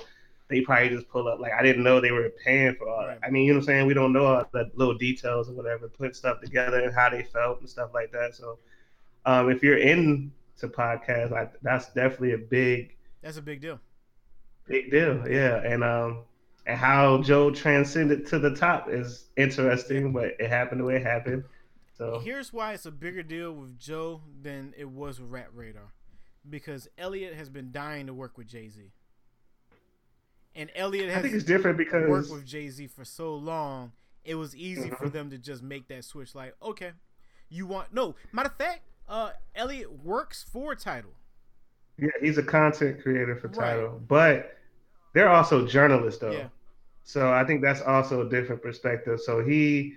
They 0.47 0.61
probably 0.61 0.89
just 0.89 1.07
pull 1.09 1.27
up. 1.27 1.39
Like 1.39 1.53
I 1.53 1.61
didn't 1.61 1.83
know 1.83 2.01
they 2.01 2.11
were 2.11 2.31
paying 2.43 2.73
for 2.75 2.89
all 2.89 3.05
that. 3.05 3.19
I 3.23 3.29
mean, 3.29 3.43
you 3.45 3.53
know 3.53 3.59
what 3.59 3.63
I'm 3.63 3.67
saying? 3.67 3.85
We 3.87 3.93
don't 3.93 4.13
know 4.13 4.25
all 4.25 4.49
the 4.51 4.71
little 4.73 4.95
details 4.97 5.47
or 5.47 5.53
whatever, 5.53 5.87
put 5.87 6.15
stuff 6.15 6.41
together 6.41 6.79
and 6.79 6.93
how 6.93 7.09
they 7.09 7.21
felt 7.21 7.59
and 7.59 7.69
stuff 7.69 7.91
like 7.93 8.11
that. 8.13 8.33
So, 8.33 8.57
um, 9.27 9.51
if 9.51 9.61
you're 9.61 9.77
into 9.77 10.31
podcasts, 10.63 11.29
like 11.29 11.53
that's 11.61 11.93
definitely 11.93 12.33
a 12.33 12.39
big, 12.39 12.95
That's 13.21 13.37
a 13.37 13.43
big 13.43 13.61
deal. 13.61 13.79
big 14.67 14.89
deal. 14.89 15.27
Yeah, 15.29 15.61
and 15.63 15.83
um, 15.83 16.23
and 16.65 16.77
how 16.79 17.21
Joe 17.21 17.51
transcended 17.51 18.25
to 18.27 18.39
the 18.39 18.55
top 18.55 18.89
is 18.89 19.25
interesting, 19.37 20.13
but 20.13 20.33
it 20.39 20.49
happened 20.49 20.81
the 20.81 20.85
way 20.85 20.95
it 20.95 21.03
happened. 21.03 21.43
So 21.97 22.19
Here's 22.19 22.51
why 22.51 22.73
it's 22.73 22.85
a 22.85 22.91
bigger 22.91 23.23
deal 23.23 23.53
with 23.53 23.79
Joe 23.79 24.21
than 24.41 24.73
it 24.77 24.89
was 24.89 25.19
with 25.21 25.29
Rap 25.29 25.49
Radar, 25.53 25.93
because 26.49 26.87
Elliot 26.97 27.35
has 27.35 27.49
been 27.49 27.71
dying 27.71 28.07
to 28.07 28.13
work 28.13 28.37
with 28.37 28.47
Jay 28.47 28.67
Z, 28.67 28.91
and 30.55 30.69
Elliot 30.75 31.09
I 31.09 31.21
think 31.21 31.33
has 31.33 31.43
it's 31.43 31.43
different 31.45 31.77
because 31.77 32.07
worked 32.09 32.29
with 32.31 32.45
Jay 32.45 32.69
Z 32.69 32.87
for 32.87 33.05
so 33.05 33.35
long. 33.35 33.91
It 34.23 34.35
was 34.35 34.55
easy 34.55 34.89
for 34.89 35.05
Mhm. 35.07 35.11
them 35.13 35.29
to 35.29 35.37
just 35.37 35.61
make 35.63 35.87
that 35.89 36.03
switch. 36.03 36.33
Like, 36.35 36.55
okay, 36.61 36.91
you 37.49 37.65
want 37.67 37.93
no 37.93 38.15
matter 38.31 38.49
of 38.49 38.55
fact, 38.55 38.81
uh, 39.07 39.31
Elliot 39.53 40.03
works 40.03 40.43
for 40.43 40.75
Tidal. 40.75 41.13
yeah, 41.97 42.09
he's 42.19 42.37
a 42.37 42.43
content 42.43 43.01
creator 43.01 43.35
for 43.37 43.47
Right. 43.49 43.75
Tidal, 43.75 43.99
but 43.99 44.57
they're 45.13 45.29
also 45.29 45.65
journalists 45.65 46.19
though. 46.19 46.31
Yeah. 46.31 46.49
So 47.03 47.31
I 47.31 47.45
think 47.45 47.61
that's 47.61 47.81
also 47.81 48.25
a 48.25 48.29
different 48.29 48.61
perspective. 48.61 49.21
So 49.21 49.41
he, 49.45 49.95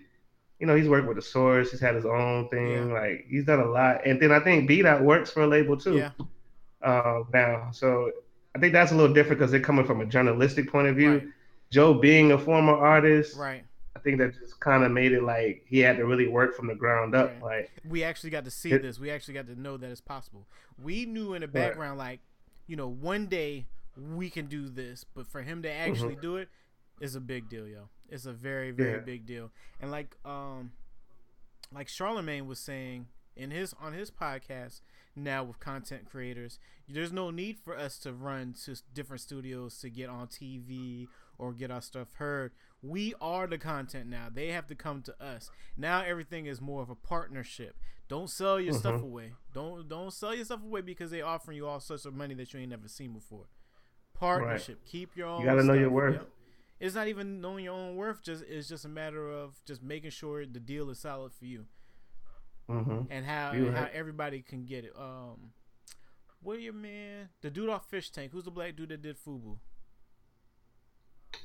you 0.58 0.66
know, 0.66 0.74
he's 0.74 0.88
worked 0.88 1.06
with 1.06 1.16
the 1.16 1.22
Source. 1.22 1.70
He's 1.70 1.80
had 1.80 1.94
his 1.94 2.04
own 2.04 2.48
thing. 2.48 2.92
Like 2.92 3.26
he's 3.28 3.44
done 3.44 3.60
a 3.60 3.64
lot. 3.70 4.06
And 4.06 4.20
then 4.20 4.32
I 4.32 4.40
think 4.40 4.66
B 4.68 4.82
Dot 4.82 5.02
works 5.02 5.30
for 5.30 5.42
a 5.42 5.46
label 5.46 5.76
too. 5.76 5.96
Yeah, 5.98 6.10
Uh, 6.82 7.22
now, 7.32 7.70
so 7.72 8.10
I 8.54 8.58
think 8.58 8.72
that's 8.72 8.92
a 8.92 8.94
little 8.94 9.14
different 9.14 9.38
because 9.38 9.50
they're 9.50 9.60
coming 9.60 9.84
from 9.86 10.00
a 10.00 10.06
journalistic 10.06 10.70
point 10.70 10.88
of 10.88 10.96
view. 10.96 11.12
right, 11.12 11.26
Joe 11.70 11.94
being 11.94 12.32
a 12.32 12.38
former 12.38 12.74
artist, 12.74 13.36
right. 13.36 13.64
I 13.94 14.00
think 14.00 14.18
that 14.18 14.32
just 14.38 14.58
kind 14.60 14.84
of 14.84 14.92
made 14.92 15.12
it 15.12 15.22
like 15.22 15.64
he 15.68 15.80
had 15.80 15.96
to 15.96 16.06
really 16.06 16.28
work 16.28 16.54
from 16.54 16.66
the 16.68 16.74
ground 16.74 17.14
up. 17.14 17.30
Right. 17.42 17.62
Like 17.62 17.70
we 17.84 18.04
actually 18.04 18.30
got 18.30 18.44
to 18.44 18.50
see 18.50 18.70
It- 18.72 18.82
this. 18.82 18.98
We 18.98 19.10
actually 19.10 19.34
got 19.34 19.46
to 19.48 19.60
know 19.60 19.76
that 19.76 19.90
it's 19.90 20.00
possible. 20.00 20.46
We 20.80 21.04
knew 21.04 21.34
in 21.34 21.40
the 21.40 21.46
Right. 21.48 21.52
background, 21.52 21.98
like, 21.98 22.20
you 22.68 22.76
know, 22.76 22.88
one 22.88 23.26
day 23.26 23.66
we 23.96 24.30
can 24.30 24.46
do 24.46 24.68
this, 24.68 25.04
but 25.14 25.26
for 25.26 25.42
him 25.42 25.62
to 25.62 25.70
actually 25.70 26.14
do 26.16 26.36
it 26.36 26.48
is 27.00 27.14
a 27.14 27.20
big 27.20 27.48
deal, 27.48 27.66
yo. 27.66 27.88
It's 28.08 28.26
a 28.26 28.32
very, 28.32 28.70
very 28.70 28.98
Yeah. 28.98 28.98
big 29.00 29.26
deal. 29.26 29.50
And 29.80 29.90
like, 29.90 30.16
um, 30.24 30.72
like 31.72 31.88
Charlamagne 31.88 32.46
was 32.46 32.58
saying 32.58 33.08
in 33.36 33.50
his 33.50 33.74
on 33.74 33.92
his 33.92 34.10
podcast 34.10 34.80
now 35.14 35.44
with 35.44 35.60
content 35.60 36.08
creators, 36.10 36.58
there's 36.88 37.12
no 37.12 37.30
need 37.30 37.58
for 37.58 37.76
us 37.76 37.98
to 38.00 38.12
run 38.12 38.54
to 38.64 38.76
different 38.94 39.20
studios 39.20 39.78
to 39.80 39.90
get 39.90 40.08
on 40.08 40.28
TV 40.28 41.08
or 41.38 41.52
get 41.52 41.70
our 41.70 41.82
stuff 41.82 42.14
heard. 42.14 42.52
We 42.82 43.14
are 43.20 43.46
the 43.46 43.58
content 43.58 44.08
now. 44.08 44.28
They 44.32 44.48
have 44.48 44.66
to 44.68 44.74
come 44.74 45.02
to 45.02 45.22
us. 45.22 45.50
Now 45.76 46.02
everything 46.02 46.46
is 46.46 46.60
more 46.60 46.82
of 46.82 46.90
a 46.90 46.94
partnership. 46.94 47.76
Don't 48.08 48.30
sell 48.30 48.58
your 48.58 48.72
mm-hmm. 48.72 48.80
stuff 48.80 49.02
away. 49.02 49.32
Don't 49.52 49.88
don't 49.88 50.12
sell 50.12 50.34
your 50.34 50.44
stuff 50.44 50.62
away 50.62 50.80
because 50.80 51.10
they 51.10 51.20
offering 51.20 51.56
you 51.56 51.66
all 51.66 51.80
sorts 51.80 52.04
of 52.04 52.14
money 52.14 52.34
that 52.34 52.52
you 52.54 52.60
ain't 52.60 52.70
never 52.70 52.88
seen 52.88 53.12
before. 53.12 53.46
Partnership. 54.14 54.78
Right. 54.82 54.90
Keep 54.90 55.16
your 55.16 55.28
own. 55.28 55.40
You 55.40 55.46
gotta 55.46 55.62
know 55.62 55.74
your 55.74 55.90
worth. 55.90 56.14
Yep. 56.14 56.28
It's 56.80 56.94
not 56.94 57.08
even 57.08 57.40
knowing 57.40 57.64
your 57.64 57.74
own 57.74 57.96
worth. 57.96 58.22
Just 58.22 58.44
it's 58.48 58.68
just 58.68 58.84
a 58.84 58.88
matter 58.88 59.30
of 59.30 59.60
just 59.64 59.82
making 59.82 60.10
sure 60.10 60.46
the 60.46 60.60
deal 60.60 60.90
is 60.90 61.00
solid 61.00 61.32
for 61.32 61.44
you. 61.44 61.66
Mm-hmm. 62.70 63.10
And 63.10 63.26
how 63.26 63.50
and 63.52 63.76
how 63.76 63.88
everybody 63.92 64.42
can 64.42 64.64
get 64.64 64.84
it. 64.84 64.92
Um, 64.96 65.52
what 66.42 66.56
are 66.56 66.60
your 66.60 66.74
man? 66.74 67.30
The 67.40 67.50
dude 67.50 67.68
off 67.68 67.88
Fish 67.88 68.10
Tank. 68.10 68.32
Who's 68.32 68.44
the 68.44 68.50
black 68.50 68.76
dude 68.76 68.90
that 68.90 69.02
did 69.02 69.16
Fubu? 69.16 69.56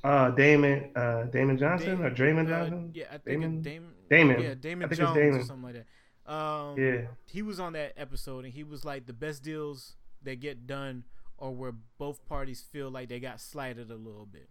Uh, 0.04 0.32
Damon, 0.32 0.92
uh, 0.96 1.24
Damon 1.24 1.58
Johnson 1.58 1.92
Damon, 1.92 2.06
or 2.06 2.12
Draymond 2.12 2.46
uh, 2.48 2.50
Johnson? 2.50 2.92
yeah, 2.94 3.06
I 3.10 3.18
think 3.18 3.26
Damon. 3.26 3.62
Damon. 3.62 3.92
Damon. 4.10 4.42
Yeah, 4.42 4.54
Damon 4.54 4.90
Jones 4.90 5.16
Damon. 5.16 5.40
or 5.40 5.44
something 5.44 5.64
like 5.64 5.76
that. 5.76 6.32
Um, 6.32 6.78
yeah, 6.78 7.02
he 7.26 7.42
was 7.42 7.60
on 7.60 7.74
that 7.74 7.94
episode 7.98 8.46
and 8.46 8.54
he 8.54 8.64
was 8.64 8.86
like 8.86 9.08
the 9.08 9.14
best 9.14 9.44
deals 9.44 9.96
that 10.24 10.40
get 10.40 10.68
done 10.68 11.04
or 11.38 11.52
where 11.52 11.74
both 11.98 12.26
parties 12.26 12.62
feel 12.62 12.90
like 12.90 13.10
they 13.10 13.20
got 13.20 13.42
slighted 13.42 13.92
a 13.92 13.96
little 13.96 14.26
bit. 14.26 14.50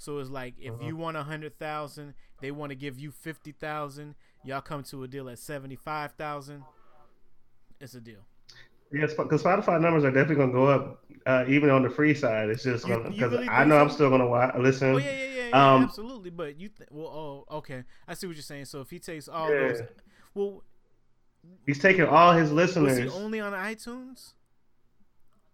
So 0.00 0.16
it's 0.18 0.30
like 0.30 0.54
if 0.58 0.72
uh-huh. 0.72 0.86
you 0.86 0.96
want 0.96 1.18
a 1.18 1.22
hundred 1.22 1.58
thousand, 1.58 2.14
they 2.40 2.50
want 2.50 2.70
to 2.70 2.74
give 2.74 2.98
you 2.98 3.10
fifty 3.10 3.52
thousand. 3.52 4.14
Y'all 4.42 4.62
come 4.62 4.82
to 4.84 5.02
a 5.02 5.08
deal 5.08 5.28
at 5.28 5.38
seventy 5.38 5.76
five 5.76 6.12
thousand. 6.12 6.64
It's 7.82 7.94
a 7.94 8.00
deal. 8.00 8.20
Yes, 8.90 9.12
because 9.12 9.42
Spotify 9.42 9.78
numbers 9.78 10.04
are 10.04 10.10
definitely 10.10 10.36
gonna 10.36 10.52
go 10.52 10.66
up, 10.68 11.04
uh, 11.26 11.44
even 11.48 11.68
on 11.68 11.82
the 11.82 11.90
free 11.90 12.14
side. 12.14 12.48
It's 12.48 12.62
just 12.62 12.88
gonna 12.88 13.10
because 13.10 13.32
really 13.32 13.48
I 13.50 13.64
know 13.64 13.76
so? 13.76 13.80
I'm 13.82 13.90
still 13.90 14.08
gonna 14.08 14.26
watch, 14.26 14.54
listen. 14.58 14.94
Oh 14.94 14.96
yeah, 14.96 15.10
yeah, 15.10 15.24
yeah, 15.24 15.48
yeah 15.50 15.74
um, 15.74 15.82
absolutely. 15.82 16.30
But 16.30 16.58
you, 16.58 16.70
th- 16.70 16.88
well, 16.90 17.06
oh, 17.50 17.56
okay, 17.58 17.84
I 18.08 18.14
see 18.14 18.26
what 18.26 18.36
you're 18.36 18.42
saying. 18.42 18.64
So 18.64 18.80
if 18.80 18.88
he 18.88 18.98
takes 18.98 19.28
all 19.28 19.52
yeah. 19.52 19.68
those, 19.68 19.82
well, 20.32 20.64
he's 21.66 21.78
taking 21.78 22.06
all 22.06 22.32
his 22.32 22.50
listeners. 22.50 23.04
Was 23.04 23.12
he 23.12 23.20
only 23.20 23.40
on 23.40 23.52
iTunes? 23.52 24.32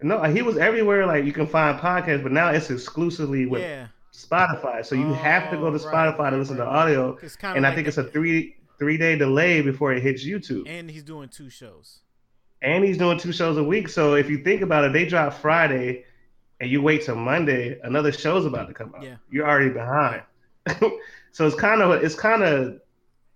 No, 0.00 0.22
he 0.22 0.42
was 0.42 0.56
everywhere. 0.56 1.04
Like 1.04 1.24
you 1.24 1.32
can 1.32 1.48
find 1.48 1.80
podcasts, 1.80 2.22
but 2.22 2.30
now 2.30 2.50
it's 2.50 2.70
exclusively 2.70 3.46
with 3.46 3.62
yeah. 3.62 3.88
Spotify. 4.12 4.84
So 4.84 4.94
you 4.94 5.08
oh, 5.08 5.14
have 5.14 5.50
to 5.50 5.56
go 5.56 5.70
to 5.70 5.76
oh, 5.76 5.90
Spotify 5.90 6.18
right, 6.18 6.30
to 6.30 6.36
listen 6.36 6.56
right. 6.56 6.64
to 6.64 6.70
audio. 6.70 7.18
And 7.42 7.62
like 7.62 7.72
I 7.72 7.74
think 7.74 7.88
it's 7.88 7.98
a 7.98 8.04
three 8.04 8.56
three 8.78 8.96
day 8.96 9.16
delay 9.16 9.62
before 9.62 9.92
it 9.92 10.02
hits 10.02 10.24
YouTube. 10.24 10.68
And 10.68 10.90
he's 10.90 11.04
doing 11.04 11.28
two 11.28 11.50
shows 11.50 12.00
and 12.62 12.84
he's 12.84 12.98
doing 12.98 13.18
two 13.18 13.32
shows 13.32 13.56
a 13.56 13.64
week. 13.64 13.88
So 13.88 14.14
if 14.14 14.30
you 14.30 14.38
think 14.38 14.62
about 14.62 14.84
it, 14.84 14.92
they 14.92 15.06
drop 15.06 15.34
Friday, 15.34 16.04
and 16.60 16.70
you 16.70 16.82
wait 16.82 17.04
till 17.04 17.16
Monday, 17.16 17.78
another 17.82 18.12
show's 18.12 18.46
about 18.46 18.68
to 18.68 18.74
come 18.74 18.94
out. 18.96 19.02
Yeah, 19.02 19.16
you're 19.30 19.48
already 19.48 19.70
behind. 19.70 20.22
so 21.32 21.46
it's 21.46 21.56
kind 21.56 21.82
of 21.82 22.02
it's 22.02 22.14
kind 22.14 22.42
of 22.42 22.80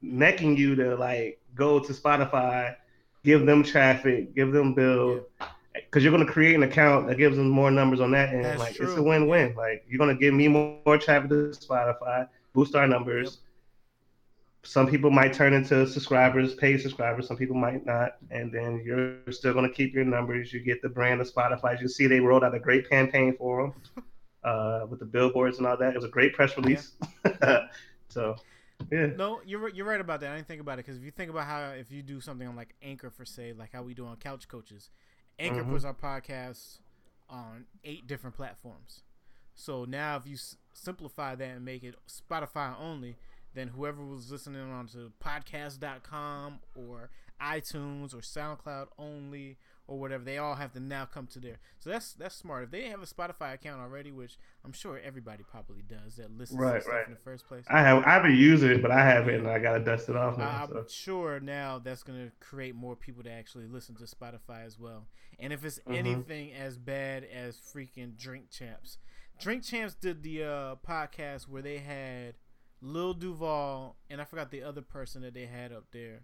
necking 0.02 0.56
you 0.56 0.74
to 0.74 0.96
like 0.96 1.40
go 1.54 1.78
to 1.78 1.92
Spotify, 1.92 2.76
give 3.24 3.46
them 3.46 3.62
traffic, 3.62 4.34
give 4.34 4.52
them 4.52 4.74
bill. 4.74 5.26
Because 5.72 6.02
you're 6.02 6.12
gonna 6.12 6.30
create 6.30 6.54
an 6.54 6.62
account 6.62 7.06
that 7.08 7.16
gives 7.16 7.36
them 7.36 7.48
more 7.48 7.70
numbers 7.70 8.00
on 8.00 8.10
that, 8.12 8.34
and 8.34 8.44
That's 8.44 8.58
like 8.58 8.74
true. 8.74 8.88
it's 8.88 8.96
a 8.96 9.02
win-win. 9.02 9.54
Like 9.54 9.84
you're 9.88 9.98
gonna 9.98 10.14
give 10.14 10.34
me 10.34 10.48
more, 10.48 10.78
more 10.84 10.98
traffic 10.98 11.30
to 11.30 11.50
Spotify, 11.50 12.28
boost 12.52 12.74
our 12.74 12.86
numbers, 12.86 13.38
yep 13.42 13.50
some 14.62 14.86
people 14.86 15.10
might 15.10 15.32
turn 15.32 15.52
into 15.52 15.86
subscribers, 15.86 16.54
paid 16.54 16.80
subscribers. 16.80 17.26
Some 17.26 17.36
people 17.36 17.56
might 17.56 17.86
not, 17.86 18.16
and 18.30 18.52
then 18.52 18.82
you're 18.84 19.16
still 19.30 19.52
going 19.52 19.68
to 19.68 19.74
keep 19.74 19.94
your 19.94 20.04
numbers. 20.04 20.52
You 20.52 20.60
get 20.60 20.82
the 20.82 20.88
brand 20.88 21.20
of 21.20 21.32
Spotify. 21.32 21.74
As 21.74 21.80
You 21.80 21.88
see, 21.88 22.06
they 22.06 22.20
rolled 22.20 22.44
out 22.44 22.54
a 22.54 22.58
great 22.58 22.88
campaign 22.88 23.34
for 23.38 23.72
them 23.96 24.04
uh, 24.44 24.86
with 24.88 25.00
the 25.00 25.06
billboards 25.06 25.58
and 25.58 25.66
all 25.66 25.76
that. 25.78 25.90
It 25.90 25.96
was 25.96 26.04
a 26.04 26.08
great 26.08 26.34
press 26.34 26.56
release. 26.56 26.92
Yeah. 27.24 27.66
so, 28.08 28.36
yeah. 28.90 29.06
No, 29.16 29.40
you're 29.46 29.68
you're 29.70 29.86
right 29.86 30.00
about 30.00 30.20
that. 30.20 30.32
I 30.32 30.36
didn't 30.36 30.48
think 30.48 30.60
about 30.60 30.74
it 30.74 30.84
because 30.84 30.96
if 30.96 31.04
you 31.04 31.10
think 31.10 31.30
about 31.30 31.46
how 31.46 31.70
if 31.70 31.90
you 31.90 32.02
do 32.02 32.20
something 32.20 32.46
on 32.46 32.56
like 32.56 32.74
Anchor 32.82 33.10
for 33.10 33.24
say, 33.24 33.52
like 33.52 33.72
how 33.72 33.82
we 33.82 33.94
do 33.94 34.06
on 34.06 34.16
Couch 34.16 34.46
Coaches, 34.48 34.90
Anchor 35.40 35.62
mm-hmm. 35.62 35.72
puts 35.72 35.84
our 35.84 35.94
podcasts 35.94 36.78
on 37.28 37.64
eight 37.84 38.06
different 38.06 38.36
platforms. 38.36 39.02
So 39.54 39.84
now 39.84 40.16
if 40.16 40.26
you 40.26 40.34
s- 40.34 40.56
simplify 40.72 41.34
that 41.34 41.48
and 41.48 41.64
make 41.64 41.82
it 41.82 41.94
Spotify 42.08 42.74
only 42.80 43.16
then 43.54 43.68
whoever 43.68 44.04
was 44.04 44.30
listening 44.30 44.70
onto 44.70 45.10
podcast.com 45.22 46.60
or 46.74 47.10
iTunes 47.42 48.14
or 48.14 48.18
SoundCloud 48.18 48.86
only 48.98 49.58
or 49.90 49.98
whatever, 49.98 50.22
they 50.22 50.38
all 50.38 50.54
have 50.54 50.72
to 50.72 50.78
now 50.80 51.04
come 51.04 51.26
to 51.26 51.40
there. 51.40 51.58
So 51.80 51.90
that's 51.90 52.12
that's 52.12 52.36
smart. 52.36 52.62
If 52.62 52.70
they 52.70 52.84
have 52.84 53.02
a 53.02 53.06
Spotify 53.06 53.54
account 53.54 53.80
already, 53.80 54.12
which 54.12 54.38
I'm 54.64 54.72
sure 54.72 55.00
everybody 55.02 55.42
probably 55.42 55.82
does 55.82 56.14
that 56.16 56.30
listens 56.38 56.60
right, 56.60 56.74
to 56.74 56.80
stuff 56.80 56.94
right. 56.94 57.06
in 57.08 57.12
the 57.12 57.18
first 57.18 57.48
place. 57.48 57.64
I 57.68 57.80
have 57.80 58.04
I've 58.06 58.22
been 58.22 58.36
using 58.36 58.70
it, 58.70 58.82
but 58.82 58.92
I 58.92 59.04
haven't 59.04 59.34
and 59.34 59.48
I 59.48 59.58
gotta 59.58 59.80
dust 59.80 60.08
it 60.08 60.14
off 60.14 60.38
now. 60.38 60.48
I'm 60.48 60.68
so. 60.68 60.84
sure 60.88 61.40
now 61.40 61.80
that's 61.80 62.04
gonna 62.04 62.30
create 62.38 62.76
more 62.76 62.94
people 62.94 63.24
to 63.24 63.30
actually 63.30 63.66
listen 63.66 63.96
to 63.96 64.04
Spotify 64.04 64.64
as 64.64 64.78
well. 64.78 65.08
And 65.40 65.52
if 65.52 65.64
it's 65.64 65.80
mm-hmm. 65.80 65.94
anything 65.94 66.52
as 66.52 66.78
bad 66.78 67.24
as 67.24 67.56
freaking 67.56 68.16
Drink 68.16 68.50
Champs. 68.50 68.98
Drink 69.40 69.64
Champs 69.64 69.94
did 69.94 70.22
the 70.22 70.44
uh, 70.44 70.76
podcast 70.86 71.48
where 71.48 71.62
they 71.62 71.78
had 71.78 72.34
Lil 72.80 73.14
Duval, 73.14 73.96
and 74.08 74.20
I 74.20 74.24
forgot 74.24 74.50
the 74.50 74.62
other 74.62 74.82
person 74.82 75.22
that 75.22 75.34
they 75.34 75.46
had 75.46 75.72
up 75.72 75.86
there. 75.92 76.22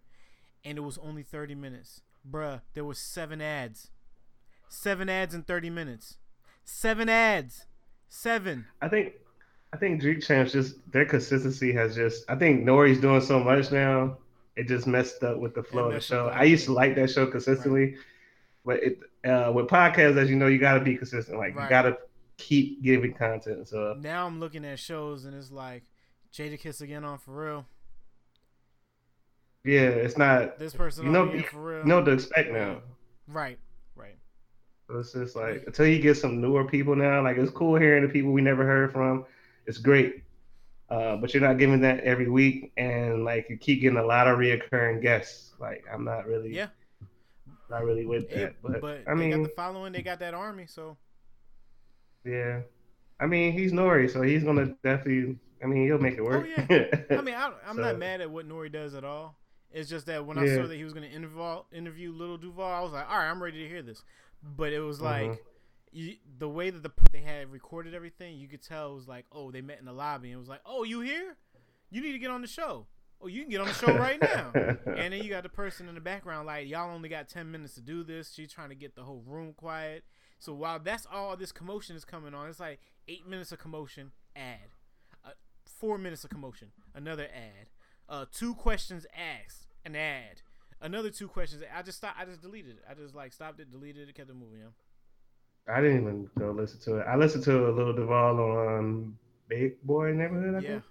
And 0.65 0.79
it 0.79 0.83
was 0.83 0.99
only 0.99 1.23
30 1.23 1.55
minutes. 1.55 2.03
Bruh, 2.29 2.61
there 2.75 2.85
was 2.85 2.99
seven 2.99 3.41
ads. 3.41 3.91
Seven 4.69 5.09
ads 5.09 5.35
in 5.35 5.43
30 5.43 5.71
minutes. 5.71 6.17
Seven 6.65 7.09
ads. 7.09 7.67
Seven. 8.09 8.67
I 8.81 8.89
think 8.89 9.15
I 9.73 9.77
think 9.77 10.01
Drink 10.01 10.23
Champs 10.23 10.53
just 10.53 10.77
their 10.91 11.05
consistency 11.05 11.73
has 11.73 11.95
just 11.95 12.25
I 12.29 12.37
think 12.37 12.65
Nori's 12.65 13.01
doing 13.01 13.21
so 13.21 13.39
much 13.41 13.71
now. 13.71 14.19
It 14.57 14.69
just 14.69 14.87
messed 14.87 15.23
up 15.23 15.39
with 15.39 15.55
the 15.55 15.63
flow 15.63 15.89
of 15.89 15.95
the 15.95 16.01
show. 16.01 16.29
I 16.29 16.45
used 16.45 16.65
to 16.65 16.73
like 16.73 16.95
that 16.97 17.11
show 17.11 17.27
consistently. 17.27 17.95
Right. 17.95 17.99
But 18.65 18.83
it 18.83 18.99
uh, 19.31 19.53
with 19.53 19.67
podcasts, 19.67 20.17
as 20.17 20.31
you 20.31 20.37
know, 20.37 20.47
you 20.47 20.59
gotta 20.59 20.81
be 20.81 20.97
consistent. 20.97 21.39
Like 21.39 21.55
right. 21.55 21.65
you 21.65 21.69
gotta 21.69 21.99
keep 22.37 22.83
giving 22.83 23.13
content. 23.13 23.69
So 23.69 23.97
now 24.01 24.27
I'm 24.27 24.41
looking 24.41 24.65
at 24.65 24.79
shows 24.79 25.25
and 25.25 25.35
it's 25.35 25.51
like 25.51 25.85
Jadakiss 26.33 26.81
again 26.81 27.05
on 27.05 27.19
for 27.19 27.33
real. 27.33 27.67
Yeah, 29.67 29.89
it's 29.89 30.17
not 30.17 30.61
this 30.61 30.73
person. 30.73 31.07
You 31.07 31.11
know, 31.11 31.33
you 31.33 31.45
real. 31.53 31.85
know 31.85 31.97
what 31.97 32.05
to 32.05 32.13
expect 32.13 32.53
now. 32.53 32.83
Right, 33.27 33.59
right. 33.97 34.17
So 34.87 35.01
it's 35.01 35.13
just 35.13 35.35
like 35.35 35.65
until 35.67 35.87
you 35.87 35.99
get 35.99 36.17
some 36.17 36.41
newer 36.41 36.65
people 36.65 36.95
now. 36.95 37.21
Like 37.23 37.37
it's 37.37 37.51
cool 37.51 37.77
hearing 37.77 38.05
the 38.05 38.09
people 38.09 38.31
we 38.31 38.43
never 38.43 38.65
heard 38.65 38.93
from. 38.93 39.25
It's 39.67 39.79
great, 39.79 40.23
uh, 40.89 41.17
but 41.17 41.35
you're 41.35 41.43
not 41.43 41.59
giving 41.59 41.81
that 41.81 41.99
every 42.01 42.31
week, 42.31 42.73
and 42.77 43.25
like 43.25 43.51
you 43.51 43.57
keep 43.57 43.81
getting 43.81 43.99
a 43.99 44.07
lot 44.07 44.29
of 44.29 44.39
reoccurring 44.39 45.03
guests. 45.03 45.55
Like 45.59 45.85
I'm 45.93 46.05
not 46.05 46.27
really, 46.27 46.55
yeah, 46.55 46.69
not 47.69 47.85
really 47.85 48.07
with 48.07 48.31
that. 48.31 48.39
It, 48.39 48.57
but, 48.63 48.81
but 48.81 49.03
I 49.09 49.15
mean, 49.15 49.33
got 49.33 49.43
the 49.43 49.55
following, 49.57 49.93
they 49.93 50.03
got 50.03 50.21
that 50.21 50.35
army, 50.35 50.67
so 50.69 50.97
yeah. 52.25 52.61
I 53.19 53.27
mean, 53.27 53.53
he's 53.53 53.73
Nori, 53.73 54.09
so 54.13 54.23
he's 54.23 54.45
gonna 54.45 54.77
definitely 54.85 55.39
I 55.61 55.67
mean, 55.67 55.87
he'll 55.87 55.99
make 55.99 56.15
it 56.15 56.23
work. 56.23 56.47
Oh 56.47 56.67
yeah. 56.71 56.87
I 57.19 57.23
mean, 57.23 57.35
I, 57.35 57.51
am 57.67 57.77
so. 57.77 57.83
not 57.83 57.99
mad 57.99 58.21
at 58.21 58.31
what 58.31 58.49
Nori 58.49 58.71
does 58.71 58.95
at 58.95 59.05
all. 59.05 59.37
It's 59.71 59.91
just 59.91 60.07
that 60.07 60.25
when 60.25 60.37
yeah. 60.37 60.45
I 60.45 60.57
saw 60.57 60.67
that 60.67 60.77
he 60.77 60.85
was 60.85 60.93
going 60.93 61.09
to 61.09 61.15
interview 61.15 61.61
interview 61.73 62.13
Little 62.13 62.39
Duval, 62.39 62.65
I 62.65 62.81
was 62.81 62.93
like, 62.93 63.09
all 63.09 63.19
right, 63.19 63.29
I'm 63.29 63.43
ready 63.43 63.63
to 63.63 63.69
hear 63.69 63.83
this. 63.83 64.03
But 64.43 64.73
it 64.73 64.81
was 64.81 65.01
like. 65.01 65.31
Mm-hmm. 65.31 65.41
You, 65.93 66.17
the 66.39 66.49
way 66.49 66.69
that 66.69 66.83
the 66.83 66.91
they 67.11 67.21
had 67.21 67.51
recorded 67.51 67.95
everything, 67.95 68.37
you 68.37 68.49
could 68.49 68.61
tell 68.61 68.93
it 68.93 68.97
was 68.97 69.09
like, 69.09 69.25
oh, 69.33 69.51
they 69.51 69.63
met 69.63 69.79
in 69.79 69.87
the 69.87 69.95
lobby, 69.95 70.29
and 70.29 70.37
it 70.37 70.39
was 70.39 70.49
like, 70.49 70.61
oh, 70.67 70.85
you 70.85 71.01
here? 71.01 71.37
You 71.89 72.03
need 72.03 72.13
to 72.13 72.19
get 72.19 72.31
on 72.31 72.43
the 72.43 72.49
show. 72.49 72.87
Oh, 73.19 73.29
you 73.29 73.41
can 73.41 73.51
get 73.51 73.63
on 73.63 73.69
the 73.69 73.73
show 73.73 73.97
right 73.97 74.21
now. 74.21 74.51
and 74.55 75.15
then 75.15 75.23
you 75.23 75.31
got 75.31 75.43
the 75.43 75.49
person 75.49 75.89
in 75.89 75.95
the 75.95 76.03
background 76.03 76.47
like, 76.47 76.69
y'all 76.69 76.95
only 76.95 77.09
got 77.09 77.31
ten 77.31 77.51
minutes 77.51 77.77
to 77.77 77.81
do 77.81 78.03
this. 78.03 78.35
She's 78.35 78.53
trying 78.53 78.69
to 78.69 78.75
get 78.75 78.95
the 78.95 79.05
whole 79.05 79.23
room 79.27 79.55
quiet. 79.57 80.05
So 80.39 80.53
while 80.53 80.79
that's 80.79 81.07
all 81.11 81.35
this 81.35 81.53
commotion 81.53 81.97
is 81.97 82.05
coming 82.05 82.35
on, 82.35 82.47
it's 82.51 82.61
like 82.61 82.79
eight 83.09 83.27
minutes 83.27 83.51
of 83.53 83.59
commotion, 83.59 84.11
ad 84.35 84.69
four 85.77 85.99
minutes 85.99 86.25
of 86.25 86.31
commotion, 86.31 86.69
another 86.95 87.25
ad, 87.25 87.67
uh, 88.09 88.27
two 88.33 88.55
questions 88.55 89.07
asked, 89.15 89.67
an 89.85 89.97
ad, 89.97 90.43
another 90.81 91.11
two 91.11 91.29
questions. 91.29 91.63
I 91.75 91.83
just 91.83 91.99
stopped. 91.99 92.19
I 92.19 92.25
just 92.25 92.43
deleted 92.43 92.77
it. 92.77 92.85
I 92.89 92.95
just 92.95 93.15
like 93.15 93.33
stopped 93.33 93.61
it, 93.61 93.71
deleted 93.71 94.09
it, 94.09 94.15
kept 94.15 94.31
it 94.31 94.37
moving. 94.37 94.61
Yeah. 94.61 95.75
I 95.75 95.81
didn't 95.81 96.03
even 96.03 96.31
go 96.39 96.53
listen 96.53 96.79
to 96.81 96.99
it. 96.99 97.07
I 97.09 97.17
listened 97.17 97.43
to 97.45 97.69
a 97.69 97.73
little 97.73 97.93
Duval 97.93 98.39
on 98.41 99.19
Big 99.49 99.83
Boy 99.83 100.13
Neighborhood. 100.13 100.55
I 100.55 100.61
yeah. 100.61 100.69
Think. 100.69 100.85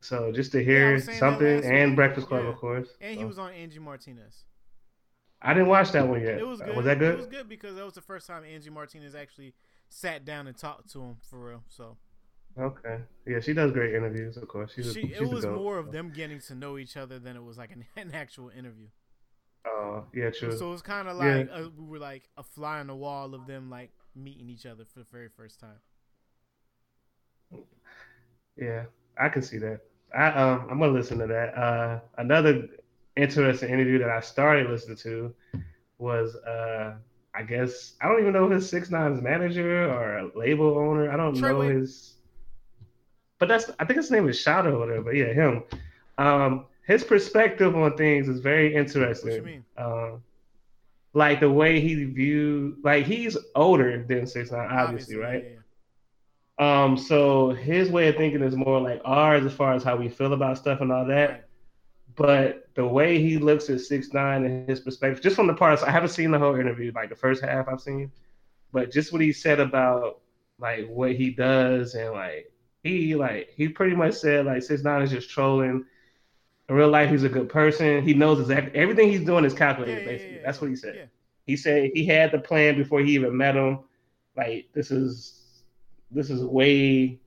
So 0.00 0.32
just 0.32 0.50
to 0.52 0.64
hear 0.64 0.96
yeah, 0.96 1.18
something 1.18 1.64
and 1.64 1.90
week. 1.90 1.96
Breakfast 1.96 2.26
Club, 2.26 2.42
yeah. 2.42 2.50
of 2.50 2.56
course. 2.56 2.88
And 3.00 3.14
so. 3.14 3.20
he 3.20 3.24
was 3.24 3.38
on 3.38 3.52
Angie 3.52 3.78
Martinez. 3.78 4.44
I 5.40 5.54
didn't 5.54 5.68
watch 5.68 5.92
that 5.92 6.06
one 6.06 6.20
yet. 6.20 6.38
It 6.38 6.46
was 6.46 6.60
good. 6.60 6.76
Was 6.76 6.84
that 6.86 6.98
good? 6.98 7.14
It 7.14 7.18
was 7.18 7.26
good 7.26 7.48
because 7.48 7.76
that 7.76 7.84
was 7.84 7.94
the 7.94 8.00
first 8.00 8.26
time 8.26 8.44
Angie 8.44 8.70
Martinez 8.70 9.14
actually 9.14 9.54
sat 9.88 10.24
down 10.24 10.46
and 10.46 10.56
talked 10.56 10.92
to 10.92 11.00
him 11.00 11.16
for 11.28 11.38
real. 11.38 11.62
So 11.68 11.96
Okay. 12.58 12.98
Yeah, 13.26 13.40
she 13.40 13.54
does 13.54 13.72
great 13.72 13.94
interviews, 13.94 14.36
of 14.36 14.46
course. 14.48 14.72
She's, 14.74 14.92
she, 14.92 15.00
a, 15.00 15.08
she's 15.08 15.20
it 15.20 15.30
was 15.30 15.46
more 15.46 15.78
of 15.78 15.90
them 15.90 16.12
getting 16.14 16.40
to 16.40 16.54
know 16.54 16.76
each 16.76 16.96
other 16.96 17.18
than 17.18 17.36
it 17.36 17.42
was 17.42 17.56
like 17.56 17.70
an, 17.72 17.84
an 17.96 18.12
actual 18.12 18.50
interview. 18.50 18.88
Oh, 19.66 19.98
uh, 19.98 20.02
yeah, 20.12 20.30
true. 20.30 20.56
So 20.56 20.68
it 20.68 20.72
was 20.72 20.82
kind 20.82 21.08
of 21.08 21.16
like 21.16 21.48
yeah. 21.48 21.60
a, 21.60 21.68
we 21.68 21.86
were 21.86 21.98
like 21.98 22.28
a 22.36 22.42
fly 22.42 22.80
on 22.80 22.88
the 22.88 22.96
wall 22.96 23.34
of 23.34 23.46
them 23.46 23.70
like 23.70 23.90
meeting 24.14 24.48
each 24.48 24.66
other 24.66 24.84
for 24.84 24.98
the 24.98 25.06
very 25.10 25.28
first 25.28 25.60
time. 25.60 25.78
Yeah, 28.56 28.84
I 29.18 29.28
can 29.28 29.42
see 29.42 29.58
that. 29.58 29.80
I 30.16 30.26
um 30.28 30.68
I'm 30.70 30.78
gonna 30.78 30.92
listen 30.92 31.18
to 31.18 31.26
that. 31.26 31.56
Uh, 31.56 32.00
another 32.18 32.68
interesting 33.16 33.70
interview 33.70 33.98
that 33.98 34.10
I 34.10 34.20
started 34.20 34.68
listening 34.68 34.96
to 34.98 35.34
was 35.98 36.34
uh 36.36 36.94
I 37.34 37.42
guess 37.42 37.94
I 38.02 38.08
don't 38.08 38.20
even 38.20 38.32
know 38.32 38.50
his 38.50 38.68
six 38.68 38.90
nines 38.90 39.22
manager 39.22 39.90
or 39.90 40.30
label 40.34 40.76
owner. 40.76 41.10
I 41.10 41.16
don't 41.16 41.40
know 41.40 41.60
his 41.60 42.16
but 43.42 43.48
that's 43.48 43.68
I 43.80 43.84
think 43.84 43.96
his 43.96 44.08
name 44.08 44.28
is 44.28 44.38
Shadow 44.38 44.76
or 44.76 44.78
whatever. 44.78 45.02
But 45.02 45.16
yeah, 45.16 45.32
him. 45.32 45.64
Um 46.16 46.66
his 46.86 47.02
perspective 47.02 47.74
on 47.74 47.96
things 47.96 48.28
is 48.28 48.38
very 48.38 48.72
interesting. 48.72 49.30
What 49.30 49.36
you 49.36 49.42
mean? 49.42 49.64
Um, 49.76 50.22
like 51.12 51.40
the 51.40 51.50
way 51.50 51.80
he 51.80 52.04
viewed 52.04 52.76
like 52.84 53.04
he's 53.04 53.36
older 53.56 54.04
than 54.08 54.28
six 54.28 54.52
nine, 54.52 54.68
obviously, 54.70 55.16
obviously 55.16 55.16
right? 55.16 55.44
Yeah, 55.44 55.50
yeah. 56.60 56.84
Um, 56.84 56.96
so 56.96 57.50
his 57.50 57.90
way 57.90 58.06
of 58.06 58.14
thinking 58.14 58.44
is 58.44 58.54
more 58.54 58.80
like 58.80 59.00
ours 59.04 59.44
as 59.44 59.52
far 59.52 59.72
as 59.72 59.82
how 59.82 59.96
we 59.96 60.08
feel 60.08 60.34
about 60.34 60.58
stuff 60.58 60.80
and 60.80 60.92
all 60.92 61.06
that. 61.06 61.30
Right. 61.30 61.42
But 62.14 62.68
the 62.76 62.86
way 62.86 63.20
he 63.20 63.38
looks 63.38 63.68
at 63.70 63.80
six 63.80 64.12
nine 64.12 64.44
and 64.44 64.68
his 64.68 64.78
perspective, 64.78 65.20
just 65.20 65.34
from 65.34 65.48
the 65.48 65.54
parts 65.54 65.82
I 65.82 65.90
haven't 65.90 66.10
seen 66.10 66.30
the 66.30 66.38
whole 66.38 66.54
interview, 66.54 66.92
like 66.94 67.08
the 67.08 67.16
first 67.16 67.42
half 67.42 67.66
I've 67.66 67.80
seen, 67.80 68.12
but 68.72 68.92
just 68.92 69.12
what 69.12 69.20
he 69.20 69.32
said 69.32 69.58
about 69.58 70.20
like 70.60 70.86
what 70.86 71.16
he 71.16 71.30
does 71.30 71.96
and 71.96 72.12
like 72.12 72.51
he 72.82 73.14
like 73.14 73.50
he 73.56 73.68
pretty 73.68 73.94
much 73.94 74.14
said 74.14 74.46
like 74.46 74.62
six 74.62 74.82
nine 74.82 75.02
is 75.02 75.10
just 75.10 75.30
trolling 75.30 75.84
in 76.68 76.78
real 76.78 76.88
life, 76.88 77.10
he's 77.10 77.24
a 77.24 77.28
good 77.28 77.48
person. 77.48 78.02
He 78.02 78.14
knows 78.14 78.40
exactly 78.40 78.78
everything 78.78 79.10
he's 79.10 79.24
doing 79.24 79.44
is 79.44 79.54
calculated. 79.54 80.02
Yeah, 80.02 80.06
basically, 80.06 80.36
yeah, 80.36 80.42
That's 80.44 80.60
what 80.60 80.70
he 80.70 80.76
said. 80.76 81.10
He 81.46 81.56
said 81.56 81.90
he 81.92 82.06
had 82.06 82.32
the 82.32 82.38
plan 82.38 82.76
before 82.76 83.00
he 83.00 83.12
even 83.12 83.36
met 83.36 83.56
him. 83.56 83.80
Like 84.36 84.68
this 84.72 84.90
is 84.90 85.64
this 86.10 86.30
is 86.30 86.42
way 86.42 87.18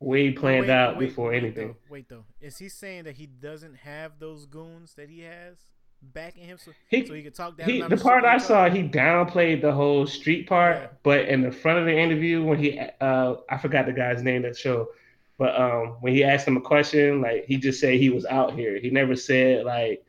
way 0.00 0.32
planned 0.32 0.66
wait, 0.66 0.70
out 0.70 0.98
wait, 0.98 1.08
before 1.08 1.30
wait, 1.30 1.42
anything. 1.42 1.68
Though, 1.68 1.92
wait 1.92 2.08
though, 2.08 2.24
is 2.40 2.58
he 2.58 2.68
saying 2.68 3.04
that 3.04 3.16
he 3.16 3.26
doesn't 3.26 3.76
have 3.76 4.18
those 4.18 4.46
goons 4.46 4.94
that 4.94 5.08
he 5.08 5.20
has 5.20 5.56
backing 6.02 6.44
him 6.44 6.58
so 6.58 6.72
he, 6.88 7.06
so 7.06 7.14
he 7.14 7.22
could 7.22 7.34
talk 7.34 7.56
down? 7.56 7.68
He, 7.68 7.80
the 7.82 7.96
part 7.96 8.24
I 8.24 8.38
saw, 8.38 8.68
he 8.68 8.82
downplayed 8.82 9.60
the 9.60 9.72
whole 9.72 10.06
street 10.06 10.48
part, 10.48 10.76
yeah. 10.76 10.88
but 11.02 11.28
in 11.28 11.42
the 11.42 11.52
front 11.52 11.78
of 11.78 11.86
the 11.86 11.96
interview 11.96 12.42
when 12.42 12.58
he, 12.58 12.78
uh, 13.00 13.34
I 13.48 13.58
forgot 13.58 13.86
the 13.86 13.92
guy's 13.92 14.22
name 14.22 14.42
that 14.42 14.56
show, 14.56 14.88
but 15.38 15.60
um, 15.60 15.96
when 16.00 16.14
he 16.14 16.24
asked 16.24 16.46
him 16.46 16.56
a 16.56 16.60
question, 16.60 17.20
like 17.20 17.46
he 17.46 17.56
just 17.56 17.80
said 17.80 17.94
he 17.94 18.10
was 18.10 18.26
out 18.26 18.54
here. 18.54 18.78
He 18.78 18.90
never 18.90 19.16
said 19.16 19.64
like 19.64 20.04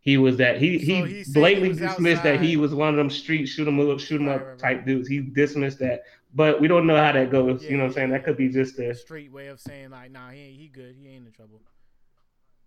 he 0.00 0.18
was 0.18 0.38
that. 0.38 0.60
He 0.60 0.78
so 0.78 1.04
he, 1.04 1.22
he 1.22 1.32
blatantly 1.32 1.68
he 1.68 1.74
dismissed 1.74 2.18
outside. 2.18 2.38
that 2.38 2.44
he 2.44 2.56
was 2.56 2.74
one 2.74 2.88
of 2.88 2.96
them 2.96 3.10
street 3.10 3.46
shoot 3.46 3.68
'em 3.68 3.78
up, 3.78 4.00
shoot 4.00 4.20
'em 4.20 4.26
right, 4.26 4.34
up 4.36 4.46
right, 4.46 4.58
type 4.58 4.76
right. 4.78 4.86
dudes. 4.86 5.08
He 5.08 5.20
dismissed 5.20 5.78
that. 5.78 6.02
But 6.34 6.60
we 6.60 6.66
don't 6.66 6.86
know 6.86 6.96
how 6.96 7.12
that 7.12 7.30
goes. 7.30 7.62
Yeah, 7.62 7.70
you 7.70 7.76
know 7.76 7.84
what 7.84 7.90
I'm 7.90 7.94
saying? 7.94 8.10
That 8.10 8.24
could 8.24 8.36
be 8.36 8.48
just 8.48 8.78
a 8.78 8.94
street 8.94 9.30
way 9.30 9.48
of 9.48 9.60
saying 9.60 9.90
like, 9.90 10.10
nah, 10.10 10.30
he 10.30 10.40
ain't 10.40 10.58
he 10.58 10.68
good. 10.68 10.96
He 10.98 11.08
ain't 11.08 11.26
in 11.26 11.32
trouble. 11.32 11.60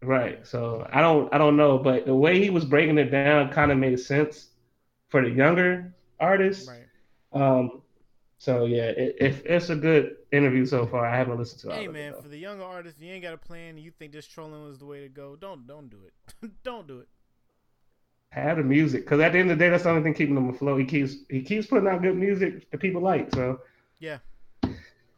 Right. 0.02 0.46
So 0.46 0.88
I 0.92 1.02
don't 1.02 1.34
I 1.34 1.38
don't 1.38 1.58
know, 1.58 1.78
but 1.78 2.06
the 2.06 2.16
way 2.16 2.42
he 2.42 2.50
was 2.50 2.66
breaking 2.66 2.98
it 2.98 3.12
down 3.12 3.52
kind 3.52 3.72
of 3.72 3.78
made 3.78 4.00
sense 4.00 4.50
for 5.10 5.22
the 5.22 5.30
younger 5.30 5.94
artists. 6.20 6.68
Right. 6.68 6.82
Um, 7.34 7.82
so 8.38 8.66
yeah, 8.66 8.90
it, 8.90 9.16
it, 9.20 9.44
it's 9.46 9.70
a 9.70 9.76
good 9.76 10.18
interview 10.32 10.66
so 10.66 10.86
far. 10.86 11.06
I 11.06 11.18
haven't 11.18 11.38
listened 11.38 11.62
to. 11.62 11.70
It. 11.70 11.76
Hey 11.76 11.88
man, 11.88 12.14
it, 12.14 12.22
for 12.22 12.28
the 12.28 12.38
younger 12.38 12.64
artists, 12.64 13.02
you 13.02 13.12
ain't 13.12 13.24
got 13.24 13.34
a 13.34 13.38
plan. 13.38 13.78
You 13.78 13.92
think 13.92 14.12
this 14.12 14.28
trolling 14.28 14.64
was 14.64 14.80
the 14.80 14.86
way 14.86 15.02
to 15.02 15.10
go? 15.10 15.36
Don't 15.36 15.66
don't 15.66 15.90
do 15.90 15.98
it. 16.06 16.52
don't 16.64 16.88
do 16.88 17.00
it. 17.00 17.08
Have 18.30 18.58
the 18.58 18.64
music, 18.64 19.06
because 19.06 19.22
at 19.22 19.32
the 19.32 19.40
end 19.40 19.50
of 19.50 19.58
the 19.58 19.64
day, 19.64 19.70
that's 19.70 19.84
the 19.84 19.90
only 19.90 20.04
thing 20.04 20.14
keeping 20.14 20.36
him 20.36 20.50
afloat. 20.50 20.80
He 20.80 20.86
keeps 20.86 21.16
he 21.30 21.42
keeps 21.42 21.68
putting 21.68 21.88
out 21.88 22.02
good 22.02 22.18
music 22.18 22.70
that 22.70 22.80
people 22.80 23.02
like. 23.02 23.34
So 23.34 23.62
yeah, 24.00 24.18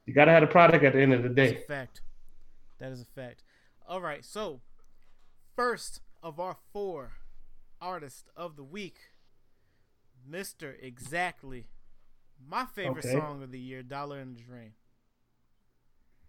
you 0.06 0.14
gotta 0.14 0.32
have 0.32 0.44
a 0.44 0.48
product 0.48 0.84
at 0.84 0.94
the 0.94 1.02
end 1.02 1.14
of 1.14 1.24
the 1.24 1.30
day. 1.30 1.54
That's 1.54 1.64
a 1.64 1.68
fact. 1.68 2.02
That 2.80 2.92
is 2.92 3.02
a 3.02 3.06
fact. 3.06 3.44
All 3.90 4.02
right, 4.02 4.24
so 4.24 4.62
first 5.58 6.02
of 6.22 6.40
our 6.40 6.56
four 6.72 7.14
artists 7.82 8.30
of 8.38 8.56
the 8.56 8.64
week, 8.64 8.98
Mister 10.26 10.78
Exactly 10.82 11.66
my 12.48 12.66
favorite 12.66 13.04
okay. 13.04 13.18
song 13.18 13.44
of 13.44 13.52
the 13.52 13.60
year, 13.60 13.82
"Dollar 13.84 14.20
in 14.20 14.36
the 14.36 14.40
Dream." 14.40 14.74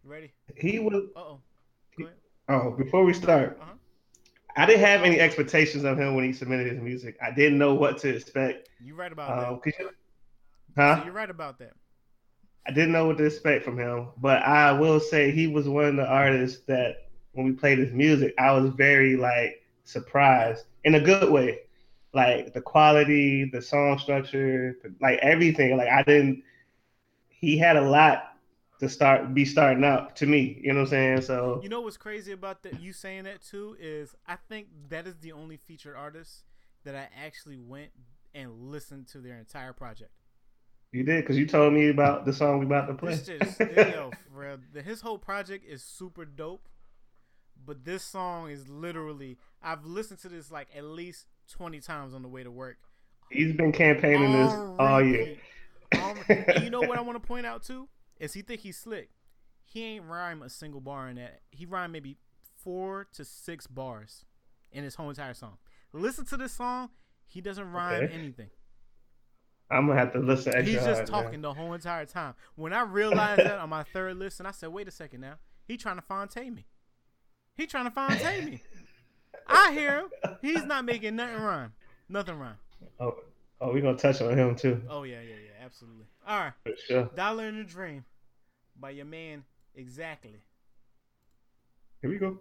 Ready? 0.02 0.32
He 0.56 0.80
was. 0.80 1.04
oh. 1.14 1.38
Oh, 2.50 2.70
before 2.70 3.04
we 3.04 3.12
start, 3.12 3.58
uh-huh. 3.60 3.72
I 4.56 4.64
didn't 4.64 4.80
have 4.80 5.02
any 5.02 5.20
expectations 5.20 5.84
of 5.84 5.98
him 5.98 6.14
when 6.14 6.24
he 6.24 6.32
submitted 6.32 6.72
his 6.72 6.80
music. 6.80 7.18
I 7.20 7.30
didn't 7.30 7.58
know 7.58 7.74
what 7.74 7.98
to 7.98 8.08
expect. 8.08 8.70
You 8.80 8.94
right 8.94 9.12
about 9.12 9.30
um, 9.30 9.60
that? 9.62 9.74
You, 9.78 9.90
huh? 10.74 11.00
So 11.00 11.04
you're 11.04 11.12
right 11.12 11.28
about 11.28 11.58
that. 11.58 11.72
I 12.66 12.70
didn't 12.70 12.92
know 12.92 13.06
what 13.06 13.18
to 13.18 13.24
expect 13.24 13.64
from 13.64 13.78
him, 13.78 14.08
but 14.16 14.42
I 14.44 14.72
will 14.72 14.98
say 14.98 15.30
he 15.30 15.46
was 15.46 15.68
one 15.68 15.84
of 15.84 15.96
the 15.96 16.06
artists 16.06 16.62
that 16.68 17.07
when 17.38 17.46
we 17.46 17.52
played 17.52 17.78
his 17.78 17.92
music, 17.92 18.34
I 18.38 18.50
was 18.50 18.70
very 18.70 19.16
like 19.16 19.62
surprised 19.84 20.64
in 20.84 20.96
a 20.96 21.00
good 21.00 21.30
way 21.30 21.60
like 22.12 22.52
the 22.52 22.60
quality, 22.60 23.44
the 23.44 23.62
song 23.62 23.98
structure, 23.98 24.76
like 25.00 25.18
everything. 25.20 25.76
Like 25.76 25.88
I 25.88 26.02
didn't. 26.02 26.42
He 27.28 27.56
had 27.56 27.76
a 27.76 27.82
lot 27.82 28.34
to 28.80 28.88
start 28.88 29.34
be 29.34 29.44
starting 29.44 29.84
up 29.84 30.16
to 30.16 30.26
me. 30.26 30.60
You 30.62 30.72
know 30.72 30.80
what 30.80 30.86
I'm 30.86 30.90
saying? 30.90 31.22
So 31.22 31.60
you 31.62 31.68
know 31.68 31.80
what's 31.80 31.96
crazy 31.96 32.32
about 32.32 32.62
that? 32.64 32.80
You 32.80 32.92
saying 32.92 33.24
that 33.24 33.42
too 33.42 33.76
is 33.78 34.14
I 34.26 34.36
think 34.48 34.68
that 34.88 35.06
is 35.06 35.16
the 35.20 35.32
only 35.32 35.56
featured 35.56 35.94
artist 35.96 36.44
that 36.84 36.96
I 36.96 37.08
actually 37.24 37.58
went 37.58 37.90
and 38.34 38.52
listened 38.70 39.06
to 39.08 39.18
their 39.18 39.38
entire 39.38 39.72
project. 39.72 40.10
You 40.90 41.04
did 41.04 41.22
because 41.22 41.36
you 41.36 41.46
told 41.46 41.74
me 41.74 41.90
about 41.90 42.24
the 42.24 42.32
song 42.32 42.58
we 42.58 42.66
about 42.66 42.86
to 42.86 42.94
play. 42.94 43.14
Just, 43.14 43.60
yo, 43.60 44.10
his 44.82 45.02
whole 45.02 45.18
project 45.18 45.66
is 45.68 45.82
super 45.82 46.24
dope, 46.24 46.66
but 47.68 47.84
this 47.84 48.02
song 48.02 48.50
is 48.50 48.66
literally 48.66 49.36
I've 49.62 49.84
listened 49.84 50.20
to 50.20 50.30
this 50.30 50.50
like 50.50 50.68
at 50.74 50.84
least 50.84 51.26
20 51.52 51.80
times 51.80 52.14
on 52.14 52.22
the 52.22 52.28
way 52.28 52.42
to 52.42 52.50
work. 52.50 52.78
He's 53.30 53.52
been 53.52 53.72
campaigning 53.72 54.32
this 54.32 54.52
all 54.78 55.02
year. 55.02 55.36
you 56.62 56.70
know 56.70 56.80
what 56.80 56.96
I 56.96 57.00
want 57.02 57.22
to 57.22 57.26
point 57.26 57.44
out 57.44 57.62
too? 57.62 57.86
Is 58.18 58.32
he 58.32 58.40
think 58.40 58.62
he's 58.62 58.78
slick. 58.78 59.10
He 59.66 59.84
ain't 59.84 60.06
rhyme 60.06 60.40
a 60.40 60.48
single 60.48 60.80
bar 60.80 61.10
in 61.10 61.16
that. 61.16 61.40
He 61.50 61.66
rhymed 61.66 61.92
maybe 61.92 62.16
four 62.56 63.06
to 63.12 63.24
six 63.24 63.66
bars 63.66 64.24
in 64.72 64.82
his 64.82 64.94
whole 64.94 65.10
entire 65.10 65.34
song. 65.34 65.58
Listen 65.92 66.24
to 66.24 66.38
this 66.38 66.52
song. 66.52 66.88
He 67.26 67.42
doesn't 67.42 67.70
rhyme 67.70 68.04
okay. 68.04 68.14
anything. 68.14 68.48
I'm 69.70 69.88
gonna 69.88 69.98
have 69.98 70.14
to 70.14 70.20
listen. 70.20 70.64
He's 70.64 70.82
just 70.82 71.06
talking 71.06 71.42
the 71.42 71.52
whole 71.52 71.74
entire 71.74 72.06
time. 72.06 72.32
When 72.54 72.72
I 72.72 72.80
realized 72.80 73.40
that 73.40 73.58
on 73.58 73.68
my 73.68 73.82
third 73.82 74.16
listen, 74.16 74.46
I 74.46 74.52
said, 74.52 74.70
"Wait 74.70 74.88
a 74.88 74.90
second 74.90 75.20
now. 75.20 75.34
He 75.66 75.76
trying 75.76 75.96
to 75.96 76.02
Phonte 76.02 76.50
me. 76.50 76.64
He 77.58 77.66
trying 77.66 77.84
to 77.84 77.90
find 77.90 78.18
me." 78.46 78.62
I 79.48 79.72
hear 79.72 79.98
him. 79.98 80.36
He's 80.40 80.64
not 80.64 80.84
making 80.84 81.16
nothing 81.16 81.42
rhyme. 81.42 81.72
Nothing 82.08 82.38
rhyme. 82.38 82.56
Oh, 83.00 83.16
oh, 83.60 83.72
we're 83.72 83.82
gonna 83.82 83.96
touch 83.96 84.22
on 84.22 84.38
him 84.38 84.54
too. 84.54 84.80
Oh 84.88 85.02
yeah, 85.02 85.20
yeah, 85.20 85.34
yeah, 85.34 85.64
absolutely. 85.64 86.06
All 86.26 86.38
right. 86.38 86.52
For 86.64 86.72
sure. 86.86 87.10
Dollar 87.16 87.48
in 87.48 87.58
the 87.58 87.64
Dream 87.64 88.04
by 88.78 88.90
your 88.90 89.06
man 89.06 89.44
exactly. 89.74 90.40
Here 92.00 92.10
we 92.10 92.18
go. 92.18 92.38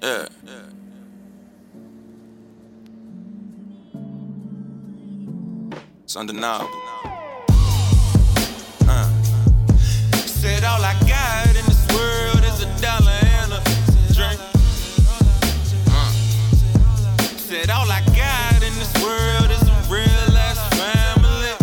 Yeah, 0.00 0.28
yeah. 0.46 0.60
It's 6.04 6.14
undeniable. 6.16 6.97
Said 10.40 10.62
all 10.62 10.84
I 10.84 10.94
got 11.00 11.48
in 11.48 11.64
this 11.66 11.84
world 11.92 12.44
is 12.44 12.62
a 12.62 12.68
dollar 12.80 13.18
and 13.38 13.52
a 13.54 13.60
drink. 14.14 14.38
Uh. 15.90 16.10
Said 17.36 17.70
all 17.70 17.90
I 17.90 18.00
got 18.14 18.62
in 18.62 18.72
this 18.78 18.94
world 19.02 19.50
is 19.50 19.62
a 19.66 19.74
real 19.90 20.36
ass 20.38 20.60
family. 20.78 21.54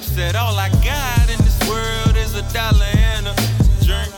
Said 0.00 0.36
all 0.36 0.56
I 0.56 0.68
got 0.86 1.28
in 1.34 1.38
this 1.44 1.58
world 1.68 2.16
is 2.16 2.36
a 2.36 2.42
dollar 2.54 2.92
and 3.10 3.26
a 3.26 3.34
drink. 3.82 4.14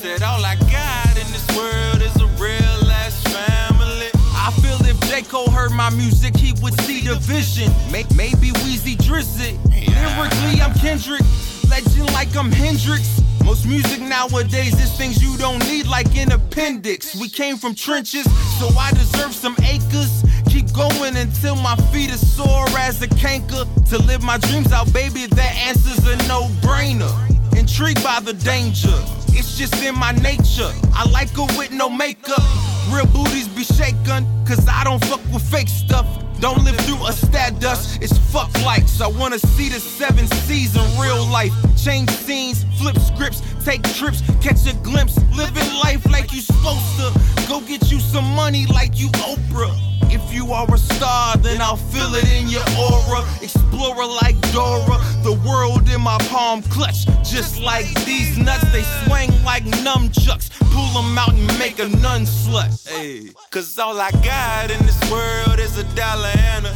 Said 0.00 0.22
all 0.22 0.42
I 0.42 0.56
got 0.72 1.18
in 1.20 1.28
this 1.36 1.46
world 1.54 2.00
is 2.00 2.16
a 2.16 2.28
real 2.40 2.90
ass 2.90 3.22
family. 3.24 4.08
I 4.32 4.50
feel 4.62 4.80
if 4.86 4.98
J. 5.10 5.20
Cole 5.20 5.50
heard 5.50 5.72
my 5.72 5.90
music, 5.90 6.39
see 6.68 7.00
the 7.00 7.16
vision. 7.16 7.72
Maybe 7.90 8.52
Weezy 8.60 8.96
Drizzy. 8.96 9.56
Lyrically, 9.70 10.60
I'm 10.60 10.74
Kendrick. 10.74 11.22
Legend 11.68 12.12
like 12.12 12.36
I'm 12.36 12.52
Hendrix. 12.52 13.20
Most 13.44 13.66
music 13.66 14.00
nowadays 14.00 14.78
is 14.80 14.92
things 14.96 15.22
you 15.22 15.36
don't 15.38 15.58
need, 15.66 15.86
like 15.86 16.14
an 16.16 16.32
appendix. 16.32 17.16
We 17.16 17.28
came 17.28 17.56
from 17.56 17.74
trenches, 17.74 18.24
so 18.58 18.68
I 18.78 18.90
deserve 18.90 19.34
some 19.34 19.56
acres. 19.64 20.24
Keep 20.48 20.72
going 20.74 21.16
until 21.16 21.56
my 21.56 21.74
feet 21.92 22.12
are 22.12 22.18
sore 22.18 22.66
as 22.78 23.00
a 23.02 23.08
canker. 23.08 23.64
To 23.90 23.98
live 23.98 24.22
my 24.22 24.38
dreams 24.38 24.72
out, 24.72 24.92
baby, 24.92 25.26
that 25.26 25.56
answer's 25.56 26.06
a 26.06 26.16
no 26.28 26.48
brainer. 26.60 27.10
Intrigued 27.56 28.02
by 28.04 28.20
the 28.20 28.34
danger, 28.34 28.94
it's 29.28 29.56
just 29.56 29.82
in 29.82 29.98
my 29.98 30.12
nature. 30.12 30.70
I 30.92 31.08
like 31.10 31.30
her 31.30 31.46
with 31.58 31.72
no 31.72 31.88
makeup. 31.88 32.42
Real 32.90 33.06
booties 33.06 33.48
be 33.48 33.64
shaken, 33.64 34.26
cause 34.46 34.66
I 34.68 34.84
don't 34.84 35.02
fuck 35.06 35.20
with 35.32 35.42
fake 35.50 35.68
stuff. 35.68 36.06
Don't 36.40 36.64
live 36.64 36.76
through 36.86 37.06
a 37.06 37.12
stat 37.12 37.60
dust, 37.60 38.02
it's 38.02 38.16
fuck 38.16 38.50
likes. 38.64 39.02
I 39.02 39.08
wanna 39.08 39.38
see 39.38 39.68
the 39.68 39.78
seven 39.78 40.26
seas 40.26 40.74
in 40.74 40.82
real 40.98 41.26
life. 41.26 41.52
Change 41.76 42.08
scenes, 42.08 42.64
flip 42.78 42.96
scripts, 42.98 43.42
take 43.62 43.82
trips, 43.94 44.22
catch 44.40 44.66
a 44.66 44.74
glimpse. 44.76 45.18
Living 45.36 45.70
life 45.84 46.04
like 46.06 46.32
you 46.32 46.40
supposed 46.40 46.96
to. 46.96 47.46
Go 47.46 47.60
get 47.60 47.92
you 47.92 48.00
some 48.00 48.24
money 48.34 48.64
like 48.66 48.98
you 48.98 49.08
Oprah. 49.28 49.99
If 50.12 50.34
you 50.34 50.52
are 50.52 50.66
a 50.74 50.78
star, 50.78 51.36
then 51.36 51.60
I'll 51.60 51.76
feel 51.76 52.14
it 52.14 52.28
in 52.32 52.48
your 52.48 52.64
aura. 52.76 53.24
Explorer 53.40 54.06
like 54.06 54.34
Dora, 54.52 54.98
the 55.22 55.40
world 55.46 55.88
in 55.88 56.00
my 56.00 56.18
palm 56.28 56.62
clutch. 56.62 57.06
Just 57.22 57.60
like 57.60 57.86
these 58.04 58.36
nuts, 58.36 58.70
they 58.72 58.82
swing 59.06 59.30
like 59.44 59.64
nunchucks. 59.86 60.50
Pull 60.72 61.02
them 61.02 61.16
out 61.16 61.32
and 61.32 61.46
make 61.58 61.78
a 61.78 61.88
nun 61.88 62.22
slut. 62.22 62.88
Hey, 62.88 63.30
cause 63.50 63.78
all 63.78 64.00
I 64.00 64.10
got 64.10 64.70
in 64.70 64.84
this 64.84 65.00
world 65.10 65.60
is 65.60 65.78
a 65.78 65.84
dollar 65.94 66.32
and 66.34 66.66
a 66.66 66.74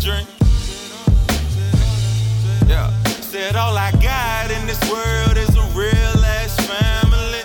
drink. 0.00 0.28
Yeah, 2.68 2.90
said 3.04 3.56
all 3.56 3.76
I 3.78 3.92
got 3.92 4.50
in 4.50 4.66
this 4.66 4.80
world 4.90 5.38
is 5.38 5.56
a 5.56 5.64
real 5.72 6.24
ass 6.36 6.54
family. 6.68 7.42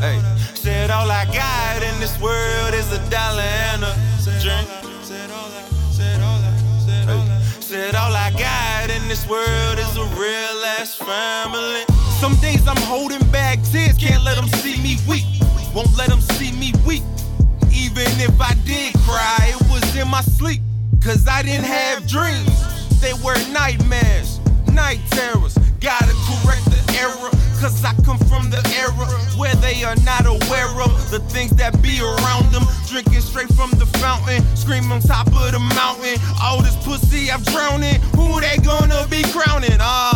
Hey, 0.00 0.20
said 0.54 0.90
all 0.90 1.10
I 1.10 1.24
got 1.26 1.83
this 2.04 2.20
world 2.20 2.74
is 2.74 2.92
a 2.92 2.98
dollar 3.08 3.40
and 3.72 3.82
a 3.82 3.94
drink. 4.42 4.68
Said 7.60 7.94
all 7.94 8.12
I 8.14 8.30
got 8.38 8.90
in 8.90 9.08
this 9.08 9.26
world 9.26 9.78
is 9.78 9.96
a 9.96 10.04
real 10.20 10.58
ass 10.76 10.96
family. 10.96 11.82
Some 12.20 12.34
days 12.42 12.68
I'm 12.68 12.76
holding 12.82 13.24
back 13.30 13.58
tears, 13.72 13.96
can't 13.96 14.22
let 14.22 14.36
them 14.36 14.48
see 14.48 14.76
me 14.82 14.98
weak. 15.08 15.24
Won't 15.74 15.96
let 15.96 16.10
them 16.10 16.20
see 16.20 16.52
me 16.52 16.74
weak. 16.86 17.02
Even 17.72 18.06
if 18.20 18.38
I 18.38 18.52
did 18.66 18.92
cry, 19.08 19.54
it 19.54 19.62
was 19.72 19.96
in 19.96 20.06
my 20.08 20.20
sleep. 20.20 20.60
Cause 21.02 21.26
I 21.26 21.40
didn't 21.42 21.64
have 21.64 22.06
dreams, 22.06 23.00
they 23.00 23.14
were 23.24 23.38
nightmares, 23.50 24.33
night 24.74 25.00
terrors. 25.10 25.54
Gotta 25.80 26.12
correct 26.26 26.64
the 26.66 26.82
error, 26.98 27.30
cause 27.60 27.84
I 27.84 27.94
come 28.02 28.18
from 28.30 28.50
the 28.50 28.60
era 28.74 29.06
where 29.38 29.54
they 29.56 29.84
are 29.84 29.96
not 30.02 30.26
aware 30.26 30.68
of 30.82 30.90
the 31.10 31.20
things 31.30 31.52
that 31.56 31.80
be 31.82 32.00
around 32.00 32.50
them. 32.52 32.64
Drinking 32.88 33.20
straight 33.20 33.52
from 33.54 33.70
the 33.72 33.86
fountain, 34.02 34.42
scream 34.56 34.90
on 34.90 35.00
top 35.00 35.28
of 35.28 35.52
the 35.52 35.62
mountain. 35.78 36.18
All 36.42 36.60
this 36.60 36.76
pussy 36.84 37.30
I've 37.30 37.44
drowned 37.46 37.84
in, 37.84 38.00
who 38.16 38.40
they 38.40 38.58
gonna 38.58 39.06
be 39.08 39.22
crowning? 39.30 39.78
Ah, 39.80 40.12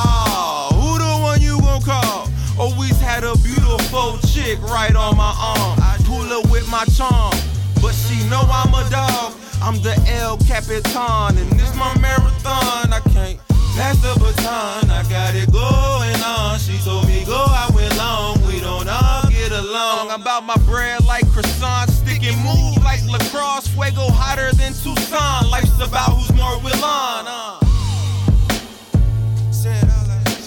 ah, 0.00 0.68
who 0.74 0.98
the 0.98 1.12
one 1.22 1.40
you 1.40 1.60
gon' 1.60 1.82
call? 1.82 2.28
Always 2.58 2.98
had 3.00 3.24
a 3.24 3.36
beautiful 3.38 4.18
chick 4.28 4.60
right 4.62 4.94
on 4.94 5.16
my 5.16 5.34
arm. 5.38 5.78
I 5.80 5.96
pull 6.04 6.24
her 6.24 6.42
with 6.50 6.68
my 6.70 6.84
charm, 6.96 7.34
but 7.82 7.92
she 7.92 8.22
know 8.28 8.42
I'm 8.48 8.72
a 8.74 8.88
dog. 8.90 9.34
I'm 9.62 9.76
the 9.82 9.94
El 10.08 10.38
Capitan, 10.38 11.36
and 11.36 11.50
this 11.58 11.74
my 11.76 11.92
marathon. 11.98 12.92
I 12.92 13.00
can't 13.12 13.49
pass 13.76 13.96
the 14.02 14.14
baton. 14.18 14.90
I 14.90 15.02
got 15.08 15.34
it 15.34 15.50
going 15.52 16.20
on. 16.22 16.58
She 16.58 16.78
told 16.78 17.06
me 17.06 17.24
go, 17.24 17.36
I 17.36 17.70
went 17.74 17.96
long. 17.96 18.40
We 18.46 18.60
don't 18.60 18.88
all 18.88 19.28
get 19.30 19.52
along. 19.52 20.10
About 20.10 20.44
my 20.44 20.56
bread 20.66 21.04
like 21.04 21.28
croissant, 21.30 21.90
stick 21.90 22.22
and 22.24 22.36
move 22.44 22.82
like 22.84 23.02
lacrosse. 23.06 23.68
Fuego 23.68 24.08
hotter 24.10 24.52
than 24.52 24.72
Tucson. 24.72 25.50
Life's 25.50 25.80
about 25.80 26.10
who's 26.16 26.32
more 26.36 26.58
will 26.60 26.84
on. 26.84 27.24
Uh. 27.26 27.60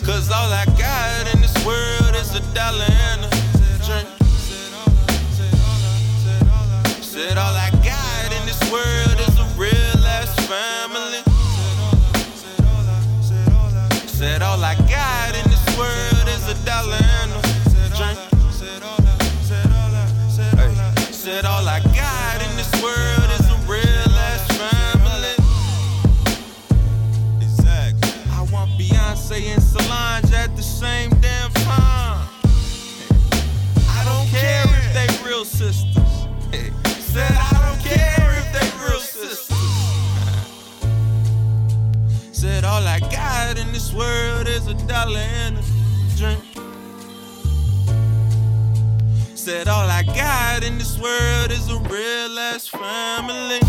Cause 0.06 0.30
all 0.30 0.52
I 0.52 0.66
got 0.78 1.34
in 1.34 1.42
this 1.42 1.56
world 1.66 2.14
is 2.16 2.36
a 2.36 2.42
dollar 2.54 2.84
and 2.84 3.24
a 3.24 3.30
drink. 3.88 4.08
Said 7.02 7.38
all 7.38 7.56
I 7.56 7.73
Said 14.24 14.42
all 14.42 14.64
I 14.64 14.76
got 14.88 15.36
in 15.36 15.44
this 15.52 15.78
world 15.78 16.28
is 16.30 16.48
a 16.48 16.56
dollar 16.66 16.96
and 16.96 17.32
a 17.34 17.42
drink. 17.98 18.18
Said 21.12 21.44
all 21.44 21.68
I 21.68 21.82
got 21.94 22.42
in 22.42 22.56
this 22.56 22.72
world 22.82 23.30
is 23.38 23.46
a 23.52 23.58
real 23.68 24.16
ass 24.30 24.48
family. 24.56 25.36
Exactly. 27.42 28.14
I 28.32 28.44
want 28.50 28.72
Beyonce 28.80 29.44
and 29.44 29.62
Solange 29.62 30.32
at 30.32 30.56
the 30.56 30.64
same 30.64 31.10
damn 31.20 31.52
time. 31.52 32.26
I 33.90 34.06
don't 34.06 34.30
care 34.30 34.64
if 34.64 34.94
they 34.94 35.28
real 35.28 35.44
sisters. 35.44 36.28
Said 37.12 37.43
Said 42.44 42.66
all 42.66 42.86
I 42.86 43.00
got 43.00 43.58
in 43.58 43.72
this 43.72 43.94
world 43.94 44.50
is 44.50 44.68
a 44.68 44.74
dollar 44.86 45.18
and 45.18 45.58
a 45.58 45.64
drink. 46.18 46.44
Said 49.34 49.70
all 49.70 49.88
I 49.88 50.04
got 50.04 50.62
in 50.62 50.78
this 50.78 51.00
world 51.00 51.52
is 51.52 51.70
a 51.70 51.78
real 51.80 52.38
ass 52.38 52.68
family. 52.68 53.60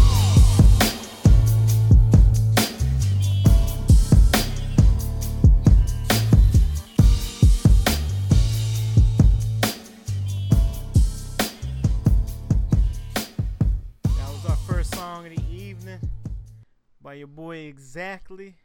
That 14.02 14.30
was 14.32 14.44
our 14.48 14.56
first 14.66 14.92
song 14.96 15.26
of 15.26 15.36
the 15.36 15.42
evening 15.48 16.00
by 17.00 17.14
your 17.14 17.28
boy 17.28 17.58
Exactly, 17.58 18.56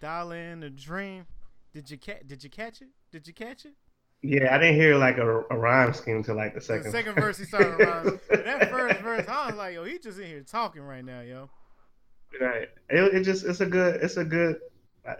Dollar 0.00 0.36
in 0.36 0.62
a 0.62 0.70
Dream. 0.70 1.26
Did 1.72 1.90
you 1.90 1.98
catch? 1.98 2.26
Did 2.26 2.42
you 2.44 2.50
catch 2.50 2.80
it? 2.82 2.88
Did 3.12 3.26
you 3.26 3.34
catch 3.34 3.64
it? 3.64 3.74
Yeah, 4.22 4.54
I 4.54 4.58
didn't 4.58 4.74
hear 4.74 4.96
like 4.96 5.18
a, 5.18 5.42
a 5.50 5.56
rhyme 5.56 5.92
scheme 5.94 6.24
till 6.24 6.34
like 6.34 6.54
the 6.54 6.60
second. 6.60 6.86
The 6.86 6.90
second 6.90 7.14
verse 7.20 7.38
he 7.38 7.44
started 7.44 7.78
rhyming. 7.78 8.20
that 8.30 8.70
first 8.70 9.00
verse, 9.00 9.28
I 9.28 9.46
was 9.46 9.56
like, 9.56 9.74
yo, 9.74 9.84
he 9.84 9.98
just 9.98 10.18
in 10.18 10.26
here 10.26 10.42
talking 10.42 10.82
right 10.82 11.04
now, 11.04 11.20
yo. 11.20 11.50
Right. 12.40 12.68
It, 12.88 13.14
it 13.14 13.22
just 13.22 13.44
it's 13.44 13.60
a 13.60 13.66
good 13.66 14.02
it's 14.02 14.16
a 14.16 14.24
good 14.24 14.60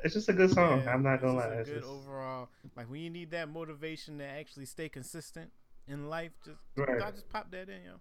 it's 0.05 0.15
just 0.15 0.29
a 0.29 0.33
good 0.33 0.51
song. 0.51 0.83
Yeah, 0.85 0.93
I'm 0.93 1.03
not 1.03 1.21
gonna 1.21 1.39
just 1.39 1.49
lie. 1.49 1.55
a 1.55 1.59
It's 1.61 1.71
good 1.71 1.77
just, 1.81 1.89
overall. 1.89 2.49
Like 2.77 2.91
when 2.91 3.01
you 3.01 3.11
need 3.11 3.31
that 3.31 3.49
motivation 3.49 4.19
to 4.19 4.25
actually 4.25 4.67
stay 4.67 4.89
consistent 4.89 5.51
in 5.87 6.09
life, 6.09 6.33
just 6.45 6.59
Right. 6.77 7.01
I 7.03 7.11
just 7.11 7.29
pop 7.29 7.51
that 7.53 7.69
in, 7.69 7.85
yo. 7.85 7.93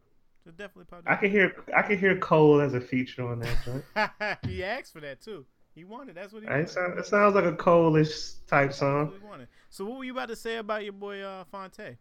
Just 0.43 0.57
definitely 0.57 0.85
pop 0.85 1.03
I 1.05 1.15
can 1.15 1.31
hear 1.31 1.55
I 1.75 1.81
can 1.83 1.97
hear 1.97 2.17
Cole 2.17 2.59
as 2.59 2.73
a 2.73 2.81
feature 2.81 3.27
on 3.27 3.39
that 3.39 3.57
joint. 3.63 4.39
he 4.47 4.63
asked 4.63 4.93
for 4.93 4.99
that 5.01 5.21
too. 5.21 5.45
He 5.77 5.83
wanted. 5.83 6.15
That's 6.15 6.33
what 6.33 6.41
he 6.41 6.49
wanted. 6.49 6.67
sound, 6.69 6.97
it 6.97 7.05
sounds 7.05 7.35
like 7.35 7.45
a 7.45 7.55
Cole-ish 7.55 8.31
type 8.47 8.73
song. 8.73 9.13
what. 9.21 9.41
So 9.69 9.85
what 9.85 9.99
were 9.99 10.03
you 10.05 10.11
about 10.11 10.29
to 10.29 10.35
say 10.35 10.57
about 10.57 10.83
your 10.83 10.93
boy 10.93 11.21
uh, 11.21 11.43
Fonte? 11.51 11.97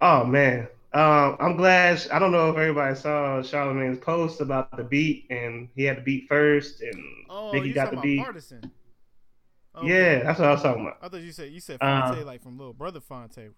Oh 0.00 0.24
man, 0.24 0.66
um, 0.92 1.36
I'm 1.38 1.56
glad. 1.56 2.04
I 2.12 2.18
don't 2.18 2.32
know 2.32 2.50
if 2.50 2.56
everybody 2.56 2.96
saw 2.96 3.40
Charlamagne's 3.42 4.00
post 4.00 4.40
about 4.40 4.76
the 4.76 4.82
beat, 4.82 5.26
and 5.30 5.68
he 5.76 5.84
had 5.84 5.98
the 5.98 6.02
beat 6.02 6.26
first, 6.28 6.80
and 6.80 7.00
Oh, 7.30 7.54
you 7.54 7.72
got 7.72 7.92
the 7.92 7.98
beat. 7.98 8.24
Pardison? 8.24 8.68
Yeah, 9.84 10.24
that's 10.24 10.40
what 10.40 10.48
I 10.48 10.52
was 10.52 10.62
talking 10.62 10.82
about. 10.82 10.96
I 11.00 11.08
thought 11.08 11.20
you 11.20 11.30
said 11.30 11.52
you 11.52 11.60
said 11.60 11.78
Uh, 11.80 12.10
Phonte 12.12 12.26
like 12.26 12.42
from 12.42 12.58
Little 12.58 12.72
Brother 12.72 13.00
Phonte. 13.00 13.50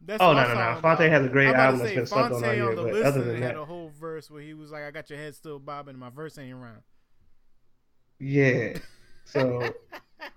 That's 0.00 0.20
Oh 0.20 0.32
no 0.32 0.42
no 0.42 0.48
no! 0.48 0.80
Fonte 0.80 0.80
about. 0.80 0.98
has 1.12 1.24
a 1.24 1.28
great 1.28 1.54
album 1.54 1.78
that's 1.78 1.94
been 1.94 2.06
slept 2.06 2.30
Fonte 2.30 2.44
on 2.44 2.50
all 2.50 2.54
year, 2.56 2.74
the 2.74 2.82
but 2.82 3.02
other 3.02 3.22
than 3.22 3.40
had 3.40 3.54
a 3.54 3.64
whole 3.64 3.92
verse 4.00 4.28
where 4.30 4.42
he 4.42 4.52
was 4.52 4.72
like, 4.72 4.82
"I 4.82 4.90
got 4.90 5.10
your 5.10 5.18
head 5.20 5.36
still 5.36 5.60
bobbing, 5.60 5.90
and 5.92 6.00
my 6.00 6.10
verse 6.10 6.36
ain't 6.38 6.52
around." 6.52 6.82
Yeah. 8.18 8.78
So 9.24 9.74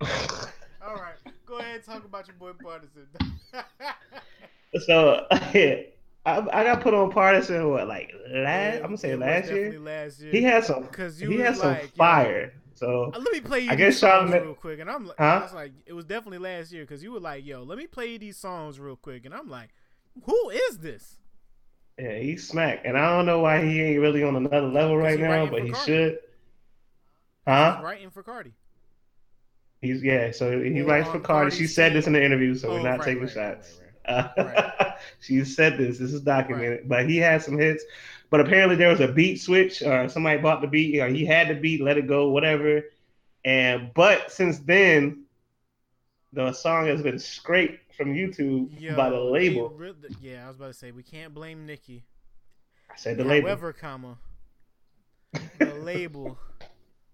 All 0.82 0.94
right, 0.94 1.14
go 1.46 1.58
ahead 1.58 1.76
and 1.76 1.84
talk 1.84 2.04
about 2.04 2.26
your 2.26 2.36
boy 2.36 2.52
Pardison. 2.52 3.06
so 4.86 5.26
yeah, 5.54 5.82
I, 6.26 6.40
I 6.60 6.64
got 6.64 6.80
put 6.80 6.94
on 6.94 7.10
Pardison 7.10 7.70
what 7.70 7.88
like 7.88 8.12
last 8.30 8.76
I'm 8.76 8.82
gonna 8.82 8.96
say 8.98 9.16
last 9.16 9.50
year. 9.50 9.78
Last 9.78 10.20
year. 10.20 10.32
He 10.32 10.42
had 10.42 10.64
some 10.64 10.82
because 10.82 11.20
you 11.20 11.30
he 11.30 11.38
had 11.38 11.56
some 11.56 11.72
like, 11.72 11.94
fire. 11.94 12.52
So 12.74 13.10
Uh, 13.14 13.18
Let 13.18 13.32
me 13.32 13.40
play 13.40 13.60
you 13.60 13.70
I 13.70 13.74
these 13.74 13.86
guess 13.86 13.98
songs 13.98 14.30
Charlamagne- 14.30 14.42
real 14.42 14.54
quick, 14.54 14.78
and 14.78 14.88
I'm 14.88 15.04
like, 15.06 15.16
Huh? 15.18 15.24
I 15.24 15.42
was 15.42 15.52
like, 15.52 15.72
it 15.84 15.92
was 15.94 16.04
definitely 16.04 16.38
last 16.38 16.70
year 16.70 16.84
because 16.84 17.02
you 17.02 17.10
were 17.10 17.18
like, 17.18 17.44
yo, 17.44 17.64
let 17.64 17.76
me 17.76 17.88
play 17.88 18.12
you 18.12 18.18
these 18.20 18.36
songs 18.36 18.78
real 18.78 18.94
quick, 18.94 19.24
and 19.24 19.34
I'm 19.34 19.48
like, 19.50 19.70
who 20.24 20.50
is 20.50 20.78
this? 20.78 21.18
yeah, 21.98 22.16
he's 22.18 22.46
smack, 22.46 22.82
and 22.84 22.96
I 22.96 23.16
don't 23.16 23.26
know 23.26 23.40
why 23.40 23.64
he 23.64 23.82
ain't 23.82 24.00
really 24.00 24.22
on 24.22 24.36
another 24.36 24.68
level 24.68 24.96
right 24.96 25.18
now, 25.18 25.46
but 25.46 25.64
he 25.64 25.74
should. 25.84 26.18
He's 27.48 27.54
Huh? 27.54 27.80
writing 27.82 28.10
for 28.10 28.22
Cardi. 28.22 28.52
He's 29.80 30.02
yeah. 30.02 30.32
So 30.32 30.60
he 30.60 30.82
writes 30.82 31.08
for 31.08 31.18
Cardi. 31.18 31.54
She 31.56 31.66
said 31.66 31.94
this 31.94 32.06
in 32.06 32.12
the 32.12 32.22
interview, 32.22 32.54
so 32.54 32.68
Oh, 32.68 32.72
we're 32.74 32.82
not 32.82 32.98
right, 32.98 33.04
taking 33.06 33.22
right, 33.22 33.32
shots. 33.32 33.80
right, 34.06 34.28
Uh, 34.36 34.90
she 35.20 35.42
said 35.44 35.78
this. 35.78 35.96
This 35.98 36.12
is 36.12 36.20
documented. 36.20 36.86
But 36.88 37.08
he 37.08 37.16
had 37.16 37.42
some 37.42 37.56
hits. 37.56 37.84
But 38.28 38.40
apparently 38.40 38.76
there 38.76 38.90
was 38.90 39.00
a 39.00 39.08
beat 39.08 39.36
switch, 39.40 39.80
or 39.80 40.10
somebody 40.10 40.38
bought 40.42 40.60
the 40.60 40.66
beat, 40.66 41.00
or 41.00 41.08
he 41.08 41.24
had 41.24 41.48
the 41.48 41.54
beat, 41.54 41.80
let 41.80 41.96
it 41.96 42.06
go, 42.06 42.28
whatever. 42.28 42.82
And 43.46 43.92
but 43.94 44.30
since 44.30 44.58
then, 44.58 45.24
the 46.34 46.52
song 46.52 46.86
has 46.88 47.00
been 47.00 47.18
scraped 47.18 47.94
from 47.94 48.12
YouTube 48.12 48.78
Yo, 48.78 48.94
by 48.94 49.08
the 49.08 49.18
label. 49.18 49.70
re- 49.70 49.94
yeah, 50.20 50.44
I 50.44 50.48
was 50.48 50.56
about 50.56 50.66
to 50.66 50.74
say 50.74 50.90
we 50.90 51.02
can't 51.02 51.32
blame 51.32 51.64
Nicki. 51.64 52.04
I 52.90 52.96
said 52.96 53.16
the 53.16 53.24
label. 53.24 53.48
However, 53.48 53.72
comma, 53.72 54.18
the 55.58 55.72
label 55.76 56.36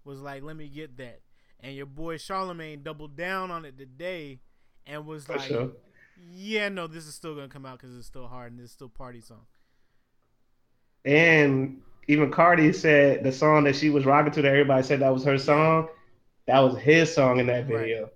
was 0.05 0.21
like, 0.21 0.43
"Let 0.43 0.55
me 0.55 0.69
get 0.69 0.97
that," 0.97 1.21
and 1.59 1.75
your 1.75 1.85
boy 1.87 2.17
Charlamagne 2.17 2.83
doubled 2.83 3.15
down 3.17 3.51
on 3.51 3.65
it 3.65 3.77
today, 3.77 4.41
and 4.85 5.05
was 5.05 5.27
For 5.27 5.37
like, 5.37 5.49
sure. 5.49 5.71
"Yeah, 6.15 6.69
no, 6.69 6.87
this 6.87 7.05
is 7.07 7.15
still 7.15 7.35
gonna 7.35 7.49
come 7.49 7.65
out 7.65 7.79
because 7.79 7.95
it's 7.97 8.07
still 8.07 8.27
hard 8.27 8.51
and 8.53 8.61
it's 8.61 8.73
still 8.73 8.89
party 8.89 9.21
song." 9.21 9.47
And 11.05 11.81
even 12.07 12.31
Cardi 12.31 12.73
said 12.73 13.23
the 13.23 13.31
song 13.31 13.63
that 13.65 13.75
she 13.75 13.89
was 13.89 14.05
rocking 14.05 14.31
to 14.33 14.41
that 14.41 14.49
everybody 14.49 14.83
said 14.83 14.99
that 15.01 15.13
was 15.13 15.23
her 15.23 15.37
song. 15.37 15.89
That 16.47 16.59
was 16.59 16.77
his 16.77 17.13
song 17.13 17.39
in 17.39 17.47
that 17.47 17.65
Right. 17.65 17.67
video. 17.67 18.09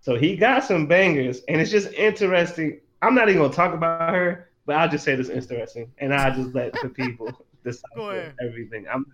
So 0.00 0.16
he 0.16 0.36
got 0.36 0.64
some 0.64 0.86
bangers, 0.86 1.42
and 1.48 1.60
it's 1.60 1.70
just 1.70 1.92
interesting. 1.94 2.80
I'm 3.02 3.14
not 3.14 3.28
even 3.28 3.42
gonna 3.42 3.54
talk 3.54 3.74
about 3.74 4.14
her, 4.14 4.50
but 4.66 4.76
I'll 4.76 4.88
just 4.88 5.04
say 5.04 5.16
this 5.16 5.28
interesting, 5.28 5.92
and 5.98 6.14
I'll 6.14 6.34
just 6.34 6.54
let 6.54 6.80
the 6.80 6.88
people 6.88 7.46
decide 7.64 7.82
everything. 8.42 8.86
I'm 8.92 9.06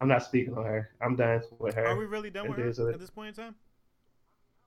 I'm 0.00 0.08
not 0.08 0.22
speaking 0.22 0.56
on 0.56 0.64
her. 0.64 0.90
I'm 1.00 1.16
done 1.16 1.42
with 1.58 1.74
her. 1.74 1.86
Are 1.86 1.96
we 1.96 2.04
really 2.06 2.30
done 2.30 2.48
with 2.48 2.58
her 2.58 2.68
is 2.68 2.78
what 2.78 2.88
it- 2.88 2.94
at 2.94 3.00
this 3.00 3.10
point 3.10 3.36
in 3.36 3.44
time? 3.44 3.54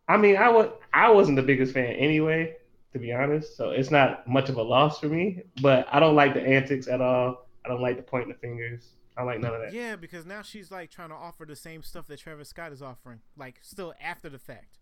I 0.08 0.17
mean, 0.17 0.36
I 0.36 0.50
was 0.50 0.70
I 0.94 1.10
wasn't 1.10 1.38
the 1.38 1.44
biggest 1.44 1.74
fan 1.74 1.94
anyway, 1.94 2.58
to 2.91 3.00
be 3.00 3.13
honest. 3.13 3.56
So 3.56 3.70
it's 3.72 3.91
not 3.91 4.28
much 4.28 4.50
of 4.50 4.58
a 4.58 4.62
loss 4.62 5.00
for 5.00 5.08
me. 5.08 5.44
But 5.62 5.88
I 5.91 6.00
don't 6.00 6.15
like 6.15 6.34
the 6.34 6.41
antics 6.41 6.88
at 6.88 7.00
all. 7.02 7.48
I 7.63 7.70
don't 7.70 7.82
like 7.82 7.96
the 7.98 8.04
pointing 8.04 8.30
the 8.30 8.36
fingers. 8.36 8.89
I 9.15 9.22
don't 9.22 9.28
like 9.28 9.39
none 9.39 9.54
of 9.54 9.62
that. 9.62 9.74
Yeah, 9.74 9.96
because 9.96 10.26
now 10.26 10.41
she's 10.41 10.72
like 10.72 10.89
trying 10.89 11.10
to 11.10 11.15
offer 11.15 11.46
the 11.46 11.56
same 11.56 11.84
stuff 11.84 12.08
that 12.08 12.20
Travis 12.20 12.50
Scott 12.50 12.72
is 12.74 12.82
offering, 12.82 13.22
like 13.38 13.60
still 13.62 13.94
after 14.04 14.28
the 14.30 14.39
fact. 14.39 14.80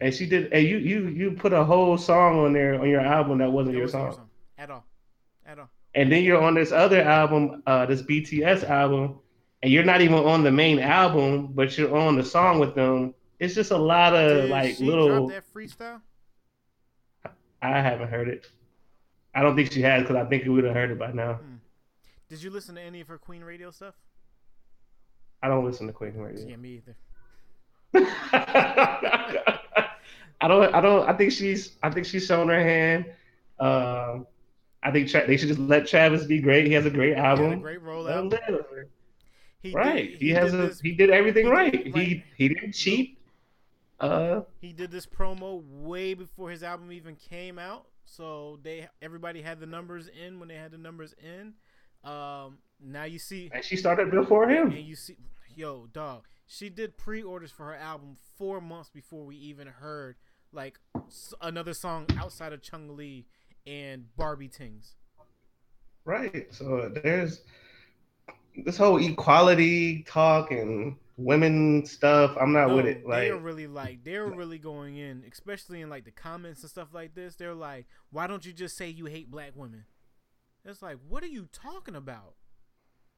And 0.00 0.14
she 0.14 0.26
did. 0.26 0.52
And 0.52 0.66
you 0.66 0.78
you 0.78 1.08
you 1.08 1.30
put 1.32 1.52
a 1.52 1.64
whole 1.64 1.98
song 1.98 2.38
on 2.38 2.52
there 2.52 2.80
on 2.80 2.88
your 2.88 3.00
album 3.00 3.38
that 3.38 3.50
wasn't 3.50 3.74
your 3.76 3.84
wasn't 3.84 4.00
song. 4.02 4.06
your 4.06 4.12
song 4.12 4.30
at 4.58 4.70
all, 4.70 4.84
at 5.44 5.58
all. 5.58 5.70
And 5.94 6.12
then 6.12 6.22
you're 6.24 6.40
on 6.40 6.54
this 6.54 6.72
other 6.72 7.00
album, 7.00 7.62
uh, 7.66 7.86
this 7.86 8.02
BTS 8.02 8.64
album, 8.68 9.18
and 9.66 9.72
you're 9.74 9.82
not 9.82 10.00
even 10.00 10.14
on 10.18 10.44
the 10.44 10.50
main 10.52 10.78
album, 10.78 11.48
but 11.48 11.76
you're 11.76 11.92
on 11.96 12.14
the 12.14 12.22
song 12.24 12.60
with 12.60 12.76
them. 12.76 13.12
It's 13.40 13.52
just 13.52 13.72
a 13.72 13.76
lot 13.76 14.14
of 14.14 14.42
Did 14.42 14.50
like 14.50 14.76
she 14.76 14.84
little. 14.84 15.26
that 15.26 15.42
freestyle? 15.52 16.00
I 17.60 17.80
haven't 17.80 18.06
heard 18.08 18.28
it. 18.28 18.46
I 19.34 19.42
don't 19.42 19.56
think 19.56 19.72
she 19.72 19.82
has 19.82 20.02
because 20.02 20.14
I 20.14 20.24
think 20.26 20.44
we 20.44 20.50
would 20.50 20.62
have 20.62 20.72
heard 20.72 20.92
it 20.92 21.00
by 21.00 21.10
now. 21.10 21.40
Did 22.28 22.40
you 22.44 22.50
listen 22.50 22.76
to 22.76 22.80
any 22.80 23.00
of 23.00 23.08
her 23.08 23.18
Queen 23.18 23.42
Radio 23.42 23.72
stuff? 23.72 23.96
I 25.42 25.48
don't 25.48 25.64
listen 25.64 25.88
to 25.88 25.92
Queen 25.92 26.14
Radio. 26.14 26.46
Yeah, 26.46 26.56
me 26.56 26.80
either. 26.80 26.96
I 30.40 30.48
don't. 30.48 30.72
I 30.76 30.80
don't. 30.80 31.08
I 31.08 31.12
think 31.12 31.32
she's. 31.32 31.72
I 31.82 31.90
think 31.90 32.06
she's 32.06 32.24
shown 32.24 32.46
her 32.48 32.60
hand. 32.62 33.06
Um, 33.58 34.28
I 34.80 34.92
think 34.92 35.08
Tra- 35.08 35.26
they 35.26 35.36
should 35.36 35.48
just 35.48 35.58
let 35.60 35.88
Travis 35.88 36.24
be 36.24 36.38
great. 36.40 36.66
He 36.66 36.72
has 36.74 36.86
a 36.86 36.90
great 36.90 37.16
had 37.16 37.24
a 37.24 37.28
album. 37.42 37.60
great 37.60 37.82
rollout. 37.82 38.30
He 39.62 39.72
right. 39.72 40.10
Did, 40.12 40.20
he, 40.22 40.30
has 40.30 40.52
did 40.52 40.60
a. 40.60 40.66
this, 40.68 40.80
he 40.80 40.92
did 40.92 41.10
everything 41.10 41.46
he 41.46 41.50
right. 41.52 41.72
did- 41.72 41.94
He 41.96 42.24
he 42.36 42.48
didn't 42.48 42.72
cheat. 42.72 43.18
Uh, 43.98 44.42
he 44.60 44.72
did 44.72 44.90
this 44.90 45.06
promo 45.06 45.62
way 45.82 46.12
before 46.14 46.50
his 46.50 46.62
album 46.62 46.92
even 46.92 47.16
came 47.16 47.58
out. 47.58 47.86
So 48.04 48.58
they 48.62 48.88
everybody 49.02 49.42
had 49.42 49.58
the 49.58 49.66
numbers 49.66 50.08
in 50.08 50.38
when 50.38 50.48
they 50.48 50.54
had 50.56 50.70
the 50.70 50.78
numbers 50.78 51.14
in. 51.22 51.54
Um, 52.08 52.58
now 52.80 53.04
you 53.04 53.18
see 53.18 53.50
and 53.52 53.64
she 53.64 53.76
started 53.76 54.10
before 54.10 54.48
him. 54.48 54.68
and 54.70 54.78
you 54.84 54.94
see, 54.94 55.16
yo, 55.54 55.86
dog. 55.92 56.24
She 56.46 56.68
did 56.68 56.96
pre-orders 56.96 57.50
for 57.50 57.64
her 57.66 57.74
album 57.74 58.18
four 58.38 58.60
months 58.60 58.90
before 58.90 59.24
we 59.24 59.34
even 59.36 59.66
heard 59.66 60.14
like 60.52 60.78
another 61.40 61.74
song 61.74 62.06
outside 62.18 62.52
of 62.52 62.62
Chun-Li 62.62 63.26
and 63.66 64.04
Barbie 64.16 64.48
Tingz. 64.48 64.92
Right. 66.04 66.46
So 66.54 66.88
there's 67.02 67.40
this 68.64 68.76
whole 68.76 68.98
equality 68.98 70.02
talk 70.04 70.50
and 70.50 70.96
women 71.16 71.84
stuff. 71.86 72.36
I'm 72.40 72.52
not 72.52 72.68
No, 72.68 72.76
with 72.76 72.86
it. 72.86 73.06
Like 73.06 73.22
they 73.22 73.30
are 73.30 73.38
really 73.38 73.66
like 73.66 74.04
they're 74.04 74.26
really 74.26 74.58
going 74.58 74.96
in, 74.96 75.24
especially 75.30 75.80
in 75.80 75.90
like 75.90 76.04
the 76.04 76.10
comments 76.10 76.62
and 76.62 76.70
stuff 76.70 76.88
like 76.92 77.14
this. 77.14 77.36
They're 77.36 77.54
like, 77.54 77.86
"Why 78.10 78.26
don't 78.26 78.44
you 78.44 78.52
just 78.52 78.76
say 78.76 78.88
you 78.88 79.06
hate 79.06 79.30
black 79.30 79.52
women?" 79.54 79.84
It's 80.64 80.82
like, 80.82 80.98
what 81.08 81.22
are 81.22 81.28
you 81.28 81.48
talking 81.52 81.94
about? 81.94 82.34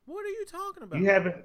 What 0.04 0.24
are 0.24 0.30
you 0.30 0.44
talking 0.50 0.82
about? 0.82 1.00
you 1.00 1.06
haven't 1.06 1.36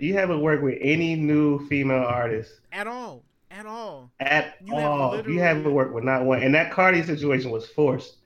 you 0.00 0.14
haven't 0.14 0.40
worked 0.40 0.62
with 0.62 0.78
any 0.80 1.14
new 1.14 1.66
female 1.68 2.04
artists 2.04 2.60
at 2.72 2.86
all, 2.86 3.24
at 3.50 3.66
all. 3.66 4.12
at 4.20 4.56
You 4.64 4.74
all. 4.74 5.28
You 5.28 5.40
haven't 5.40 5.72
worked 5.72 5.92
with 5.92 6.04
not 6.04 6.24
one. 6.24 6.42
And 6.42 6.54
that 6.54 6.72
Cardi 6.72 7.02
situation 7.02 7.50
was 7.50 7.66
forced. 7.66 8.16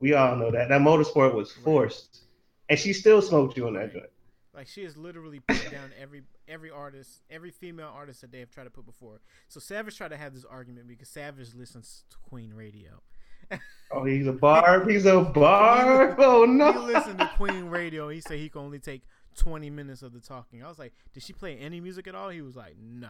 We 0.00 0.14
all 0.14 0.36
know 0.36 0.50
that. 0.50 0.68
That 0.68 0.80
motorsport 0.80 1.34
was 1.34 1.52
forced. 1.52 2.22
And 2.68 2.78
she 2.78 2.92
still 2.92 3.22
smoked 3.22 3.56
you 3.56 3.66
on 3.66 3.74
that 3.74 3.92
joint. 3.92 4.06
Like 4.54 4.68
she 4.68 4.84
has 4.84 4.96
literally 4.96 5.40
put 5.40 5.70
down 5.70 5.92
every 6.00 6.22
every 6.46 6.70
artist, 6.70 7.22
every 7.30 7.50
female 7.50 7.90
artist 7.94 8.20
that 8.20 8.32
they 8.32 8.40
have 8.40 8.50
tried 8.50 8.64
to 8.64 8.70
put 8.70 8.84
before. 8.84 9.20
So 9.48 9.60
Savage 9.60 9.96
tried 9.96 10.10
to 10.10 10.16
have 10.16 10.34
this 10.34 10.44
argument 10.44 10.88
because 10.88 11.08
Savage 11.08 11.54
listens 11.54 12.04
to 12.10 12.16
Queen 12.28 12.52
Radio. 12.54 13.02
Oh, 13.94 14.04
he's 14.04 14.26
a 14.26 14.32
barb. 14.32 14.88
He's 14.88 15.04
a 15.04 15.20
barb. 15.20 16.16
Oh 16.18 16.46
no. 16.46 16.72
He 16.72 16.94
listened 16.94 17.18
to 17.18 17.30
Queen 17.36 17.66
Radio. 17.66 18.08
He 18.08 18.22
said 18.22 18.38
he 18.38 18.48
could 18.48 18.60
only 18.60 18.78
take 18.78 19.02
20 19.36 19.68
minutes 19.68 20.00
of 20.02 20.14
the 20.14 20.20
talking. 20.20 20.64
I 20.64 20.68
was 20.68 20.78
like, 20.78 20.94
did 21.12 21.22
she 21.22 21.34
play 21.34 21.58
any 21.58 21.78
music 21.78 22.06
at 22.06 22.14
all? 22.14 22.30
He 22.30 22.40
was 22.40 22.56
like, 22.56 22.76
nah. 22.80 23.08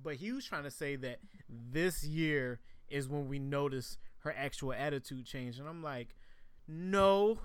But 0.00 0.14
he 0.16 0.30
was 0.30 0.44
trying 0.44 0.62
to 0.62 0.70
say 0.70 0.94
that 0.94 1.18
this 1.48 2.04
year 2.04 2.60
is 2.88 3.08
when 3.08 3.28
we 3.28 3.40
notice 3.40 3.98
her 4.20 4.32
actual 4.36 4.72
attitude 4.72 5.26
change. 5.26 5.58
And 5.58 5.68
I'm 5.68 5.82
like, 5.82 6.14
no, 6.68 7.38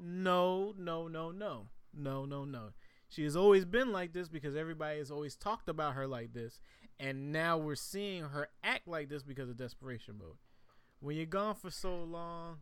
no, 0.00 0.74
no, 0.78 1.08
no, 1.08 1.30
no, 1.30 1.66
no, 1.94 2.24
no, 2.24 2.44
no. 2.44 2.70
She 3.08 3.24
has 3.24 3.36
always 3.36 3.64
been 3.64 3.92
like 3.92 4.12
this 4.12 4.28
because 4.28 4.56
everybody 4.56 4.98
has 4.98 5.10
always 5.10 5.36
talked 5.36 5.68
about 5.68 5.94
her 5.94 6.06
like 6.06 6.32
this. 6.32 6.60
And 6.98 7.32
now 7.32 7.58
we're 7.58 7.74
seeing 7.74 8.24
her 8.24 8.48
act 8.62 8.88
like 8.88 9.08
this 9.08 9.22
because 9.22 9.50
of 9.50 9.56
desperation 9.56 10.14
mode. 10.18 10.36
When 11.00 11.16
you're 11.16 11.26
gone 11.26 11.54
for 11.54 11.70
so 11.70 12.02
long, 12.02 12.58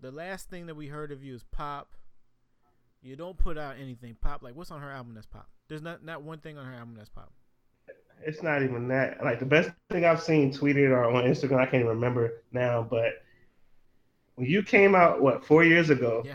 the 0.00 0.10
last 0.10 0.48
thing 0.48 0.66
that 0.66 0.74
we 0.74 0.88
heard 0.88 1.12
of 1.12 1.22
you 1.22 1.34
is 1.34 1.44
pop. 1.44 1.94
You 3.02 3.14
don't 3.14 3.36
put 3.36 3.56
out 3.58 3.76
anything 3.80 4.16
pop. 4.20 4.42
Like 4.42 4.56
what's 4.56 4.70
on 4.70 4.80
her 4.80 4.90
album 4.90 5.14
that's 5.14 5.26
pop? 5.26 5.48
There's 5.68 5.82
not 5.82 6.04
not 6.04 6.22
one 6.22 6.38
thing 6.38 6.56
on 6.58 6.64
her 6.64 6.72
album 6.72 6.94
that's 6.96 7.10
pop. 7.10 7.32
It's 8.26 8.42
not 8.42 8.62
even 8.62 8.88
that. 8.88 9.22
Like 9.22 9.38
the 9.38 9.46
best 9.46 9.70
thing 9.90 10.04
I've 10.04 10.22
seen 10.22 10.52
tweeted 10.52 10.90
or 10.90 11.04
on 11.04 11.24
Instagram, 11.24 11.60
I 11.60 11.64
can't 11.66 11.76
even 11.76 11.88
remember 11.88 12.42
now, 12.52 12.82
but 12.82 13.22
when 14.34 14.48
you 14.48 14.62
came 14.62 14.94
out, 14.94 15.20
what, 15.20 15.44
four 15.44 15.64
years 15.64 15.90
ago? 15.90 16.22
Yeah. 16.24 16.34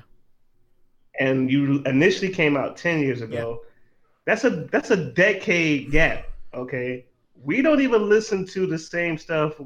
And 1.19 1.49
you 1.51 1.81
initially 1.85 2.29
came 2.29 2.57
out 2.57 2.75
ten 2.77 2.99
years 2.99 3.21
ago. 3.21 3.61
That's 4.25 4.43
a 4.45 4.49
that's 4.71 4.91
a 4.91 5.11
decade 5.11 5.91
gap. 5.91 6.25
Okay. 6.53 7.05
We 7.43 7.61
don't 7.61 7.81
even 7.81 8.09
listen 8.09 8.45
to 8.47 8.65
the 8.65 8.79
same 8.79 9.17
stuff 9.17 9.59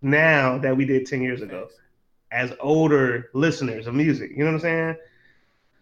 now 0.00 0.58
that 0.58 0.76
we 0.76 0.84
did 0.84 1.06
ten 1.06 1.22
years 1.22 1.42
ago 1.42 1.68
as 2.30 2.52
older 2.60 3.30
listeners 3.34 3.86
of 3.86 3.94
music. 3.94 4.30
You 4.30 4.38
know 4.38 4.46
what 4.46 4.54
I'm 4.54 4.60
saying? 4.60 4.96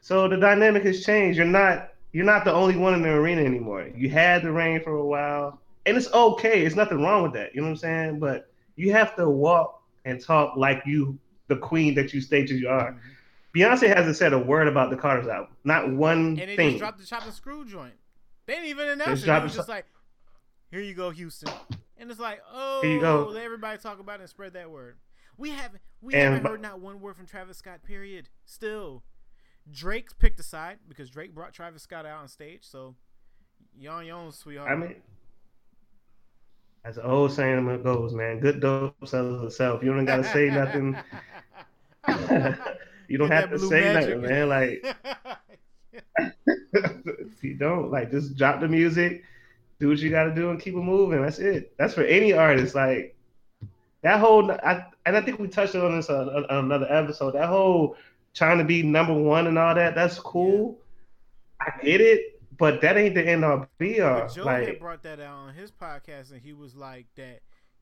So 0.01 0.29
the 0.29 0.37
dynamic 0.37 0.83
has 0.85 1.05
changed. 1.05 1.37
You're 1.37 1.47
not 1.47 1.93
you're 2.13 2.25
not 2.25 2.45
the 2.45 2.53
only 2.53 2.77
one 2.77 2.95
in 2.95 3.03
the 3.03 3.11
arena 3.11 3.43
anymore. 3.43 3.89
You 3.95 4.11
had 4.11 4.43
the 4.43 4.51
reign 4.51 4.83
for 4.83 4.97
a 4.97 5.05
while, 5.07 5.61
and 5.87 5.97
it's 5.97 6.13
okay. 6.13 6.65
It's 6.65 6.77
nothing 6.77 7.03
wrong 7.03 7.23
with 7.23 7.33
that. 7.35 7.55
You 7.55 7.61
know 7.61 7.69
what 7.69 7.73
I'm 7.73 7.77
saying? 7.77 8.19
But 8.19 8.51
you 8.77 8.93
have 8.93 9.15
to 9.17 9.29
walk 9.29 9.83
and 10.05 10.21
talk 10.21 10.57
like 10.57 10.83
you 10.87 11.19
the 11.49 11.57
queen 11.57 11.95
that 11.95 12.13
you 12.13 12.21
stated 12.21 12.59
you 12.59 12.69
are. 12.69 12.93
Mhm. 12.93 12.99
Beyonce 13.55 13.95
hasn't 13.95 14.17
said 14.17 14.33
a 14.33 14.39
word 14.39 14.69
about 14.69 14.91
the 14.91 14.97
Carter's 14.97 15.27
album. 15.27 15.57
Not 15.65 15.91
one 15.91 16.39
And 16.39 16.39
they 16.39 16.57
thing. 16.57 16.71
just 16.71 16.79
dropped 16.79 16.99
the 16.99 17.07
chop 17.07 17.25
and 17.25 17.35
screw 17.35 17.65
joint. 17.65 17.95
They 18.47 18.55
didn't 18.55 18.69
even 18.69 18.89
announce 18.89 19.11
Just 19.11 19.23
it. 19.23 19.25
It 19.25 19.27
dropped 19.27 19.45
was 19.45 19.55
just 19.55 19.69
like, 19.69 19.87
here 20.71 20.81
you 20.81 20.95
go, 20.95 21.11
Houston. 21.11 21.53
And 21.99 22.11
it's 22.11 22.21
like, 22.21 22.41
oh, 22.53 22.81
Here 22.83 22.93
you 22.93 23.01
go. 23.01 23.27
Oh, 23.29 23.31
let 23.31 23.45
everybody 23.45 23.79
talk 23.79 23.99
about 23.99 24.17
it 24.21 24.23
and 24.23 24.31
spread 24.31 24.53
that 24.55 24.71
word. 24.71 24.97
We 25.37 25.51
haven't 25.51 25.81
we 26.01 26.15
And 26.15 26.35
haven't 26.35 26.51
heard 26.51 26.63
not 26.63 26.81
one 26.81 27.01
word 27.01 27.17
from 27.17 27.27
Travis 27.27 27.59
Scott. 27.59 27.83
Period. 27.83 28.29
Still, 28.45 29.03
Drake 29.71 30.19
picked 30.19 30.39
a 30.41 30.43
side 30.43 30.79
because 30.89 31.11
Drake 31.11 31.35
brought 31.35 31.53
Travis 31.53 31.83
Scott 31.83 32.07
out 32.07 32.21
on 32.21 32.29
stage. 32.29 32.61
So, 32.63 32.95
yon 33.77 34.07
yon, 34.07 34.33
sweetheart. 34.33 34.71
I 34.71 34.77
mean, 34.77 34.97
as 36.85 36.97
the 36.97 37.07
old 37.07 37.33
saying 37.33 37.83
goes, 37.83 38.15
man, 38.15 38.41
good 38.41 38.61
dope 38.61 38.95
sells 39.07 39.43
itself. 39.45 39.83
You 39.83 39.93
don't 39.93 40.05
gotta 40.05 40.25
say 40.25 40.49
nothing. 40.49 40.97
you 43.11 43.19
don't 43.19 43.31
have 43.31 43.51
to 43.51 43.59
say 43.59 43.81
magic. 43.81 44.17
nothing, 44.17 44.23
man. 44.23 44.49
Like 44.49 44.97
you 47.43 47.55
don't 47.55 47.91
like 47.91 48.11
just 48.11 48.37
drop 48.37 48.61
the 48.61 48.69
music, 48.69 49.25
do 49.81 49.89
what 49.89 49.99
you 49.99 50.11
got 50.11 50.25
to 50.25 50.35
do, 50.35 50.51
and 50.51 50.61
keep 50.61 50.75
it 50.75 50.79
moving. 50.79 51.23
That's 51.23 51.41
it. 51.41 51.77
That's 51.77 51.95
for 51.95 52.05
any 52.05 52.33
artist. 52.33 52.75
Like 52.75 53.17
that 54.03 54.21
whole, 54.21 54.51
I, 54.51 54.87
and 55.05 55.17
I 55.17 55.21
think 55.23 55.41
we 55.41 55.49
touched 55.49 55.75
on 55.75 55.97
this 55.97 56.09
on, 56.09 56.29
on 56.29 56.65
another 56.67 56.87
episode. 56.89 57.33
That 57.33 57.49
whole 57.49 57.97
trying 58.33 58.59
to 58.59 58.65
be 58.65 58.83
number 58.83 59.15
one 59.15 59.49
and 59.49 59.59
all 59.59 59.75
that. 59.75 59.95
That's 59.97 60.19
cool. 60.19 60.79
I 61.61 61.73
get 61.83 62.01
it, 62.01 62.41
but 62.57 62.81
that 62.81 62.97
ain't 62.97 63.17
the 63.17 63.27
end 63.27 63.45
all 63.45 63.67
be 63.79 64.01
all. 64.01 64.29
Joe 64.29 64.45
Like 64.45 64.69
had 64.69 64.79
brought 64.79 65.03
that 65.03 65.21
out 65.21 65.37
on 65.37 65.55
his 65.55 65.73
podcast, 65.73 66.31
and 66.31 66.41
he 66.41 66.53
was 66.53 66.77
like 66.77 67.07
that 67.17 67.41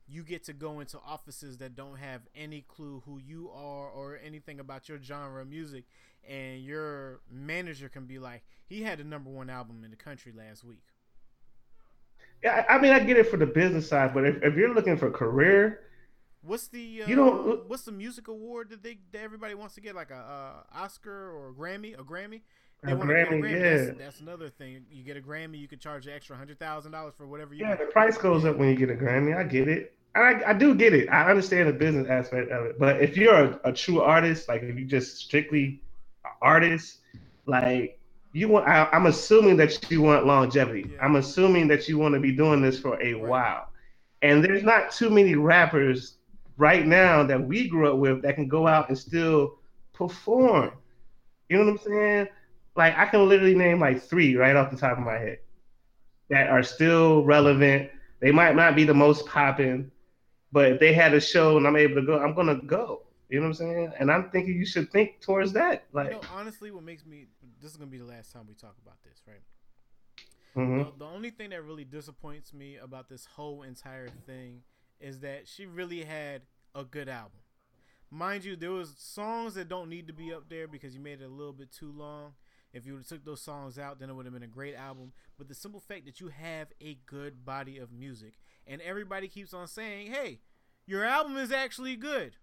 you 0.09 0.23
get 0.23 0.43
to 0.45 0.53
go 0.53 0.79
into 0.79 0.97
offices 1.05 1.57
that 1.59 1.75
don't 1.75 1.97
have 1.97 2.21
any 2.35 2.61
clue 2.67 3.03
who 3.05 3.19
you 3.19 3.49
are 3.53 3.89
or 3.89 4.19
anything 4.25 4.59
about 4.59 4.89
your 4.89 4.99
genre 5.01 5.41
of 5.41 5.47
music 5.47 5.83
and 6.27 6.63
your 6.63 7.19
manager 7.31 7.87
can 7.89 8.05
be 8.05 8.17
like 8.19 8.43
he 8.67 8.81
had 8.83 8.97
the 8.99 9.03
number 9.03 9.29
one 9.29 9.49
album 9.49 9.83
in 9.83 9.91
the 9.91 9.95
country 9.97 10.31
last 10.35 10.63
week 10.63 10.83
Yeah, 12.43 12.65
I 12.69 12.79
mean, 12.79 12.91
I 12.93 12.99
get 12.99 13.17
it 13.17 13.29
for 13.29 13.37
the 13.37 13.45
business 13.45 13.87
side, 13.89 14.13
but 14.13 14.25
if, 14.25 14.41
if 14.43 14.55
you're 14.55 14.73
looking 14.73 14.95
for 14.97 15.11
career, 15.11 15.81
what's 16.41 16.67
the 16.69 17.03
uh, 17.03 17.07
You 17.07 17.15
don't- 17.15 17.67
what's 17.69 17.83
the 17.83 17.91
music 17.91 18.27
award 18.29 18.69
that 18.69 18.81
they 18.81 18.97
that 19.11 19.21
everybody 19.21 19.55
wants 19.55 19.75
to 19.75 19.81
get 19.81 19.93
like 19.95 20.09
a 20.11 20.15
uh, 20.15 20.63
oscar 20.83 21.31
or 21.31 21.49
a 21.49 21.53
grammy 21.53 21.99
a 21.99 22.03
grammy 22.03 22.41
A 22.85 22.95
wanna 22.95 23.13
get 23.13 23.27
Grammy, 23.29 23.59
That's, 23.59 23.87
yeah. 23.99 24.05
that's 24.05 24.19
another 24.21 24.47
thing. 24.49 24.85
You 24.89 25.03
get 25.03 25.17
a 25.17 25.21
Grammy, 25.21 25.59
you 25.59 25.67
could 25.67 25.81
charge 25.81 26.07
an 26.07 26.13
extra 26.13 26.37
hundred 26.37 26.59
thousand 26.59 26.93
dollars 26.93 27.13
for 27.17 27.27
whatever 27.27 27.53
you. 27.53 27.61
yeah, 27.61 27.69
want. 27.75 27.79
the 27.81 27.85
price 27.87 28.17
goes 28.17 28.45
up 28.45 28.55
when 28.57 28.69
you 28.69 28.75
get 28.75 28.89
a 28.89 28.93
Grammy. 28.95 29.35
I 29.37 29.43
get 29.43 29.67
it. 29.67 29.95
I, 30.15 30.41
I 30.47 30.53
do 30.53 30.75
get 30.75 30.93
it. 30.93 31.07
I 31.09 31.29
understand 31.29 31.69
the 31.69 31.73
business 31.73 32.07
aspect 32.09 32.51
of 32.51 32.65
it. 32.65 32.79
But 32.79 33.01
if 33.01 33.15
you're 33.15 33.35
a, 33.35 33.59
a 33.65 33.73
true 33.73 34.01
artist, 34.01 34.47
like 34.49 34.63
if 34.63 34.77
you 34.77 34.85
just 34.85 35.17
strictly 35.17 35.81
artist, 36.41 36.99
like 37.45 37.99
you 38.33 38.47
want, 38.47 38.67
I, 38.67 38.87
I'm 38.91 39.05
assuming 39.05 39.57
that 39.57 39.89
you 39.91 40.01
want 40.01 40.25
longevity. 40.25 40.91
Yeah. 40.93 41.05
I'm 41.05 41.15
assuming 41.15 41.67
that 41.69 41.87
you 41.87 41.97
want 41.97 42.13
to 42.15 42.19
be 42.19 42.31
doing 42.31 42.61
this 42.61 42.79
for 42.79 43.01
a 43.01 43.13
Right. 43.13 43.29
while. 43.29 43.69
And 44.21 44.43
there's 44.43 44.63
not 44.63 44.91
too 44.91 45.09
many 45.09 45.35
rappers 45.35 46.17
right 46.57 46.85
now 46.85 47.23
that 47.23 47.41
we 47.41 47.69
grew 47.69 47.91
up 47.91 47.99
with 47.99 48.21
that 48.23 48.35
can 48.35 48.47
go 48.47 48.67
out 48.67 48.89
and 48.89 48.97
still 48.97 49.59
perform. 49.93 50.71
You 51.49 51.57
know 51.57 51.65
what 51.71 51.71
I'm 51.71 51.77
saying? 51.91 52.27
Like 52.75 52.97
I 52.97 53.05
can 53.05 53.27
literally 53.27 53.55
name 53.55 53.79
like 53.79 54.01
three 54.01 54.35
right 54.35 54.55
off 54.55 54.71
the 54.71 54.77
top 54.77 54.97
of 54.97 55.03
my 55.03 55.17
head 55.17 55.39
that 56.29 56.49
are 56.49 56.63
still 56.63 57.23
relevant. 57.23 57.89
They 58.19 58.31
might 58.31 58.55
not 58.55 58.75
be 58.75 58.83
the 58.83 58.93
most 58.93 59.25
popping, 59.25 59.91
but 60.51 60.71
if 60.71 60.79
they 60.79 60.93
had 60.93 61.13
a 61.13 61.19
show 61.21 61.57
and 61.57 61.67
I'm 61.67 61.75
able 61.75 61.95
to 61.95 62.01
go, 62.01 62.19
I'm 62.19 62.33
gonna 62.35 62.61
go. 62.65 63.03
You 63.29 63.39
know 63.39 63.43
what 63.47 63.49
I'm 63.49 63.53
saying? 63.55 63.93
And 63.99 64.11
I'm 64.11 64.29
thinking 64.31 64.55
you 64.55 64.65
should 64.65 64.91
think 64.91 65.21
towards 65.21 65.53
that. 65.53 65.85
Like, 65.93 66.07
you 66.07 66.11
know, 66.13 66.21
honestly, 66.27 66.71
what 66.71 66.83
makes 66.83 67.05
me 67.05 67.27
this 67.61 67.71
is 67.71 67.77
gonna 67.77 67.91
be 67.91 67.97
the 67.97 68.05
last 68.05 68.31
time 68.33 68.45
we 68.47 68.55
talk 68.55 68.75
about 68.83 69.01
this, 69.03 69.21
right? 69.27 69.41
mhm. 70.55 70.91
The, 70.91 70.91
the 70.99 71.05
only 71.05 71.29
thing 71.31 71.49
that 71.51 71.63
really 71.63 71.83
disappoints 71.85 72.53
me 72.53 72.77
about 72.77 73.09
this 73.09 73.25
whole 73.25 73.63
entire 73.63 74.09
thing 74.25 74.63
is 74.99 75.19
that 75.19 75.47
she 75.47 75.65
really 75.65 76.03
had 76.03 76.43
a 76.75 76.83
good 76.83 77.09
album. 77.09 77.39
Mind 78.11 78.43
you, 78.43 78.55
there 78.55 78.71
was 78.71 78.95
songs 78.97 79.53
that 79.55 79.69
don't 79.69 79.89
need 79.89 80.07
to 80.07 80.13
be 80.13 80.33
up 80.33 80.49
there 80.49 80.67
because 80.67 80.95
you 80.95 81.01
made 81.01 81.21
it 81.21 81.25
a 81.25 81.29
little 81.29 81.53
bit 81.53 81.71
too 81.71 81.91
long. 81.91 82.33
If 82.73 82.85
you 82.85 82.93
would 82.93 82.99
have 83.01 83.07
took 83.07 83.25
those 83.25 83.41
songs 83.41 83.79
out, 83.79 83.99
then 83.99 84.09
it 84.09 84.13
would 84.13 84.25
have 84.25 84.33
been 84.33 84.43
a 84.43 84.47
great 84.47 84.75
album. 84.75 85.13
But 85.37 85.47
the 85.47 85.55
simple 85.55 85.79
fact 85.79 86.05
that 86.05 86.19
you 86.19 86.29
have 86.29 86.67
a 86.81 86.97
good 87.05 87.45
body 87.45 87.77
of 87.77 87.91
music, 87.91 88.33
and 88.69 88.81
everybody 88.81 89.27
keeps 89.27 89.53
on 89.53 89.67
saying, 89.67 90.11
"Hey, 90.13 90.39
your 90.85 91.03
album 91.03 91.35
is 91.35 91.51
actually 91.51 91.97
good," 91.97 92.37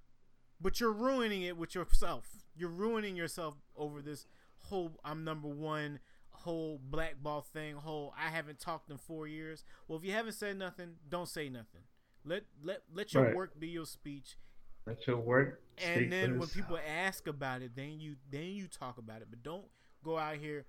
but 0.60 0.78
you're 0.80 0.92
ruining 0.92 1.40
it 1.42 1.56
with 1.56 1.74
yourself. 1.74 2.44
You're 2.54 2.68
ruining 2.68 3.16
yourself 3.16 3.54
over 3.74 4.02
this 4.02 4.26
whole 4.58 5.00
"I'm 5.04 5.24
number 5.24 5.48
one" 5.48 6.00
whole 6.30 6.78
blackball 6.78 7.40
thing, 7.40 7.76
whole 7.76 8.12
I 8.16 8.28
haven't 8.28 8.60
talked 8.60 8.90
in 8.90 8.98
four 8.98 9.26
years. 9.26 9.64
Well, 9.88 9.98
if 9.98 10.04
you 10.04 10.12
haven't 10.12 10.34
said 10.34 10.56
nothing, 10.58 10.96
don't 11.08 11.28
say 11.28 11.48
nothing. 11.48 11.82
Let 12.24 12.44
let 12.62 12.82
let 12.92 13.14
your 13.14 13.24
Right. 13.24 13.34
work 13.34 13.58
be 13.58 13.68
your 13.68 13.86
speech, 13.86 14.36
Let 14.84 15.06
your 15.06 15.16
work. 15.18 15.62
and 15.78 16.12
then 16.12 16.38
when 16.38 16.48
people 16.48 16.76
ask 16.78 17.26
about 17.26 17.62
it, 17.62 17.74
then 17.74 18.00
you 18.00 18.16
then 18.30 18.48
you 18.48 18.68
talk 18.68 18.98
about 18.98 19.22
it. 19.22 19.28
But 19.30 19.42
don't 19.42 19.70
go 20.04 20.18
out 20.18 20.36
here 20.36 20.66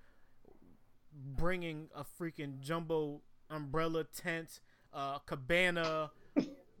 bringing 1.12 1.90
a 1.94 2.04
freaking 2.04 2.60
jumbo 2.60 3.22
umbrella 3.50 4.04
tent, 4.04 4.60
uh, 4.92 5.18
cabana, 5.20 6.10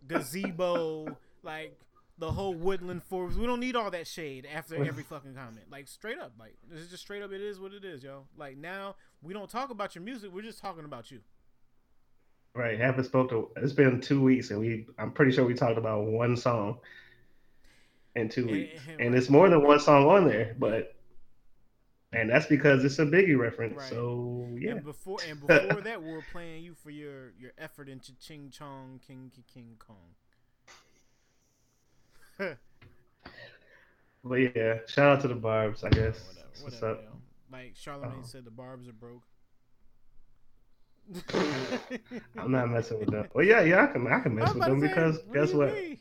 gazebo, 0.06 1.16
like 1.42 1.78
the 2.18 2.30
whole 2.32 2.54
woodland 2.54 3.02
forest. 3.04 3.38
We 3.38 3.46
don't 3.46 3.60
need 3.60 3.76
all 3.76 3.90
that 3.90 4.06
shade 4.06 4.46
after 4.52 4.82
every 4.84 5.02
fucking 5.04 5.34
comment. 5.34 5.66
Like 5.70 5.86
straight 5.88 6.18
up, 6.18 6.32
like 6.38 6.56
this 6.70 6.80
is 6.80 6.90
just 6.90 7.02
straight 7.02 7.22
up. 7.22 7.32
It 7.32 7.40
is 7.40 7.60
what 7.60 7.72
it 7.72 7.84
is, 7.84 8.02
yo. 8.02 8.26
Like 8.36 8.56
now 8.56 8.96
we 9.22 9.32
don't 9.34 9.48
talk 9.50 9.70
about 9.70 9.94
your 9.94 10.02
music. 10.02 10.30
We're 10.32 10.42
just 10.42 10.60
talking 10.60 10.84
about 10.84 11.10
you. 11.10 11.20
right, 12.54 12.78
haven't 12.78 13.04
spoke 13.04 13.30
to. 13.30 13.50
It's 13.56 13.72
been 13.72 14.00
two 14.00 14.20
weeks, 14.22 14.50
and 14.50 14.58
we. 14.60 14.86
I'm 14.98 15.12
pretty 15.12 15.32
sure 15.32 15.44
we 15.44 15.54
talked 15.54 15.78
about 15.78 16.04
one 16.06 16.36
song 16.36 16.78
in 18.16 18.28
two 18.28 18.42
And- 18.42 18.50
weeks, 18.50 18.80
and- 18.88 19.00
and 19.00 19.14
it's 19.14 19.28
more 19.30 19.48
than 19.48 19.62
one 19.62 19.78
song 19.80 20.06
on 20.06 20.26
there, 20.26 20.56
but. 20.58 20.94
And 22.12 22.30
that's 22.30 22.46
because 22.46 22.84
it's 22.84 22.98
a 22.98 23.04
Biggie 23.04 23.38
reference. 23.38 23.76
Right. 23.76 23.90
So 23.90 24.46
yeah, 24.58 24.74
And 24.74 24.84
before 24.84 25.18
and 25.22 25.40
before 25.40 25.80
that, 25.82 26.02
we 26.02 26.10
were 26.10 26.22
playing 26.22 26.64
you 26.64 26.74
for 26.74 26.90
your 26.90 27.32
your 27.38 27.52
effort 27.58 27.88
into 27.88 28.14
Ching 28.18 28.50
Chong 28.50 29.00
King 29.06 29.30
King, 29.34 29.44
King 29.52 29.76
Kong. 29.78 30.14
but 34.24 34.34
yeah, 34.36 34.78
shout 34.86 35.16
out 35.16 35.20
to 35.22 35.28
the 35.28 35.34
Barbs. 35.34 35.84
I 35.84 35.90
guess. 35.90 36.18
whatever, 36.26 36.48
That's 36.48 36.62
what's 36.62 36.82
whatever. 36.82 36.92
up. 36.92 37.02
Yo. 37.02 37.20
Like 37.50 37.74
Charlamagne 37.74 38.04
Uh-huh. 38.04 38.22
said, 38.24 38.44
the 38.44 38.50
barbs 38.50 38.88
are 38.88 38.92
broke. 38.92 39.22
I'm 42.38 42.52
not 42.52 42.70
messing 42.70 42.98
with 43.00 43.10
them. 43.10 43.26
Well, 43.34 43.44
yeah, 43.44 43.62
yeah, 43.62 43.84
I 43.84 43.86
can, 43.86 44.06
I 44.06 44.20
can 44.20 44.34
mess 44.34 44.54
with 44.54 44.64
them 44.64 44.80
because 44.80 45.18
guess 45.32 45.52
what? 45.52 45.72
mean? 45.74 45.98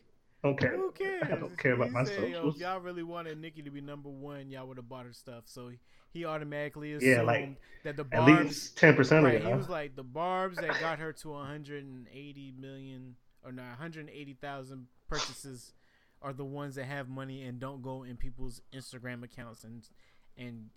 Don't 0.47 0.59
care. 0.59 0.75
Who 0.77 0.91
cares? 0.91 1.23
I 1.31 1.35
don't 1.35 1.57
care 1.57 1.73
about 1.73 1.87
He 1.87 1.93
my 1.93 2.03
said, 2.03 2.19
Yo, 2.29 2.35
socials. 2.35 2.55
if 2.55 2.61
y'all 2.61 2.79
really 2.79 3.03
wanted 3.03 3.39
Nicki 3.39 3.61
to 3.63 3.69
be 3.71 3.81
number 3.81 4.09
one, 4.09 4.49
y'all 4.49 4.67
would 4.67 4.77
have 4.77 4.89
bought 4.89 5.05
her 5.05 5.13
stuff. 5.13 5.43
So 5.45 5.69
he, 5.69 5.79
he 6.11 6.25
automatically 6.25 6.93
assumed 6.93 7.11
Yeah, 7.11 7.21
like, 7.21 7.55
that 7.83 7.97
the 7.97 8.03
barbs, 8.03 8.29
At 8.39 8.45
least 8.45 8.77
ten 8.77 8.95
percent 8.95 9.25
right, 9.25 9.35
of 9.41 9.43
he 9.43 9.53
was 9.53 9.69
like 9.69 9.95
the 9.95 10.03
barbs 10.03 10.57
that 10.57 10.79
got 10.79 10.99
her 10.99 11.13
to 11.13 11.29
180 11.29 12.53
million 12.59 13.15
or 13.45 13.51
not 13.51 13.69
180,000 13.69 14.87
purchases 15.07 15.73
are 16.21 16.33
the 16.33 16.43
ones 16.45 16.75
that 16.75 16.85
have 16.85 17.07
money 17.07 17.43
and 17.43 17.59
don't 17.59 17.81
go 17.81 18.03
in 18.03 18.17
people's 18.17 18.61
Instagram 18.73 19.23
accounts 19.23 19.63
and 19.63 19.87
and 20.37 20.69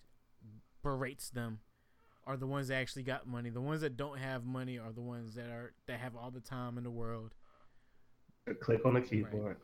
berates 0.83 1.29
them 1.29 1.59
are 2.25 2.37
the 2.37 2.45
ones 2.47 2.67
that 2.67 2.75
actually 2.75 3.03
got 3.03 3.27
money. 3.27 3.49
The 3.49 3.61
ones 3.61 3.81
that 3.81 3.97
don't 3.97 4.19
have 4.19 4.45
money 4.45 4.77
are 4.77 4.91
the 4.91 5.01
ones 5.01 5.33
that 5.35 5.47
are 5.49 5.73
that 5.87 5.99
have 5.99 6.15
all 6.15 6.31
the 6.31 6.39
time 6.39 6.77
in 6.77 6.83
the 6.83 6.91
world 6.91 7.33
Click 8.59 8.85
on 8.85 8.95
the 8.95 9.01
keyboard. 9.01 9.57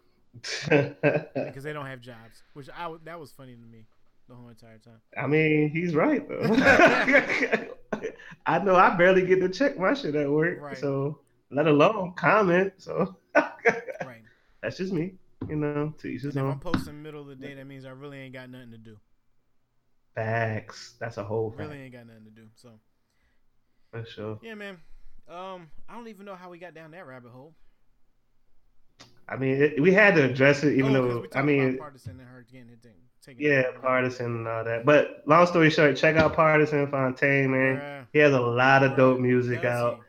because 0.70 1.64
they 1.64 1.74
don't 1.74 1.86
have 1.88 2.00
jobs. 2.02 2.44
Which 2.54 2.70
I 2.70 2.94
that 3.06 3.20
was 3.20 3.32
funny 3.32 3.56
to 3.56 3.66
me 3.66 3.86
the 4.30 4.36
whole 4.36 4.50
entire 4.50 4.78
time. 4.78 5.02
I 5.18 5.26
mean, 5.28 5.70
he's 5.70 5.96
right 5.96 6.28
though. 6.28 6.42
I 8.46 8.60
know 8.60 8.76
I 8.76 8.96
barely 8.96 9.26
get 9.26 9.40
to 9.42 9.50
check 9.50 9.78
my 9.80 9.94
shit 9.94 10.16
at 10.16 10.30
work, 10.30 10.62
Right. 10.62 10.78
so 10.78 11.20
let 11.50 11.68
alone 11.68 12.14
comment. 12.16 12.74
So 12.78 13.16
Right. 13.36 14.22
that's 14.62 14.78
just 14.78 14.94
me, 14.94 15.14
you 15.50 15.56
know. 15.56 15.94
To 15.98 16.08
each 16.08 16.22
his 16.22 16.36
if 16.36 16.44
I'm 16.44 16.60
posting 16.60 17.02
middle 17.02 17.22
of 17.22 17.28
the 17.28 17.36
day, 17.36 17.56
that 17.56 17.66
means 17.66 17.86
I 17.86 17.90
really 17.90 18.20
ain't 18.20 18.34
got 18.34 18.50
nothing 18.50 18.72
to 18.72 18.78
do. 18.78 18.98
Facts. 20.16 20.96
That's 21.00 21.18
a 21.18 21.24
whole 21.24 21.50
fact 21.52 21.70
Really 21.70 21.82
ain't 21.82 21.94
got 21.94 22.08
nothing 22.08 22.26
to 22.26 22.32
do. 22.32 22.48
So 22.56 22.70
for 23.92 24.06
sure. 24.06 24.40
yeah, 24.44 24.54
man. 24.56 24.78
Um, 25.28 25.70
I 25.90 25.96
don't 25.96 26.08
even 26.08 26.26
know 26.26 26.36
how 26.36 26.50
we 26.50 26.58
got 26.58 26.74
down 26.74 26.92
that 26.92 27.06
rabbit 27.08 27.32
hole. 27.32 27.54
I 29.30 29.36
mean, 29.36 29.62
it, 29.62 29.82
we 29.82 29.94
had 29.94 30.16
to 30.16 30.24
address 30.24 30.64
it, 30.64 30.78
even 30.78 30.96
Oh, 30.96 31.22
though 31.22 31.26
I 31.36 31.42
mean, 31.42 31.78
Pardison 31.78 32.12
and 32.12 32.22
her 32.22 32.46
getting 32.50 32.70
it 32.70 32.88
taken 33.22 33.44
yeah, 33.44 33.64
down. 33.64 33.74
Pardison 33.82 34.26
and 34.26 34.48
all 34.48 34.64
that. 34.64 34.86
But 34.86 35.24
long 35.26 35.46
story 35.48 35.70
short, 35.70 35.98
check 35.98 36.16
out 36.16 36.36
Pardison 36.36 36.90
Fontaine, 36.90 37.52
man. 37.52 38.08
He 38.14 38.20
has 38.20 38.34
a 38.34 38.40
lot 38.40 38.84
of 38.84 38.96
dope 38.96 39.20
music 39.20 39.66
out. 39.66 40.00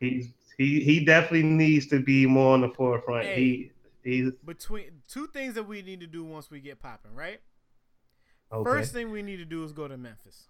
He's 0.00 0.28
he 0.58 0.80
he 0.80 1.04
definitely 1.04 1.44
needs 1.44 1.86
to 1.88 2.00
be 2.00 2.26
more 2.26 2.54
on 2.54 2.60
the 2.60 2.68
forefront. 2.68 3.26
Hey. 3.26 3.36
He 3.36 3.70
he's 4.02 4.32
Between 4.44 5.02
two 5.08 5.28
things 5.28 5.54
that 5.54 5.66
we 5.66 5.82
need 5.82 6.00
to 6.00 6.06
do 6.06 6.24
once 6.24 6.50
we 6.50 6.60
get 6.60 6.80
popping, 6.80 7.14
right? 7.14 7.40
okay. 8.52 8.70
First 8.70 8.92
thing 8.92 9.10
we 9.10 9.22
need 9.22 9.36
to 9.36 9.44
do 9.44 9.64
is 9.64 9.72
go 9.72 9.88
to 9.88 9.96
Memphis. 9.96 10.48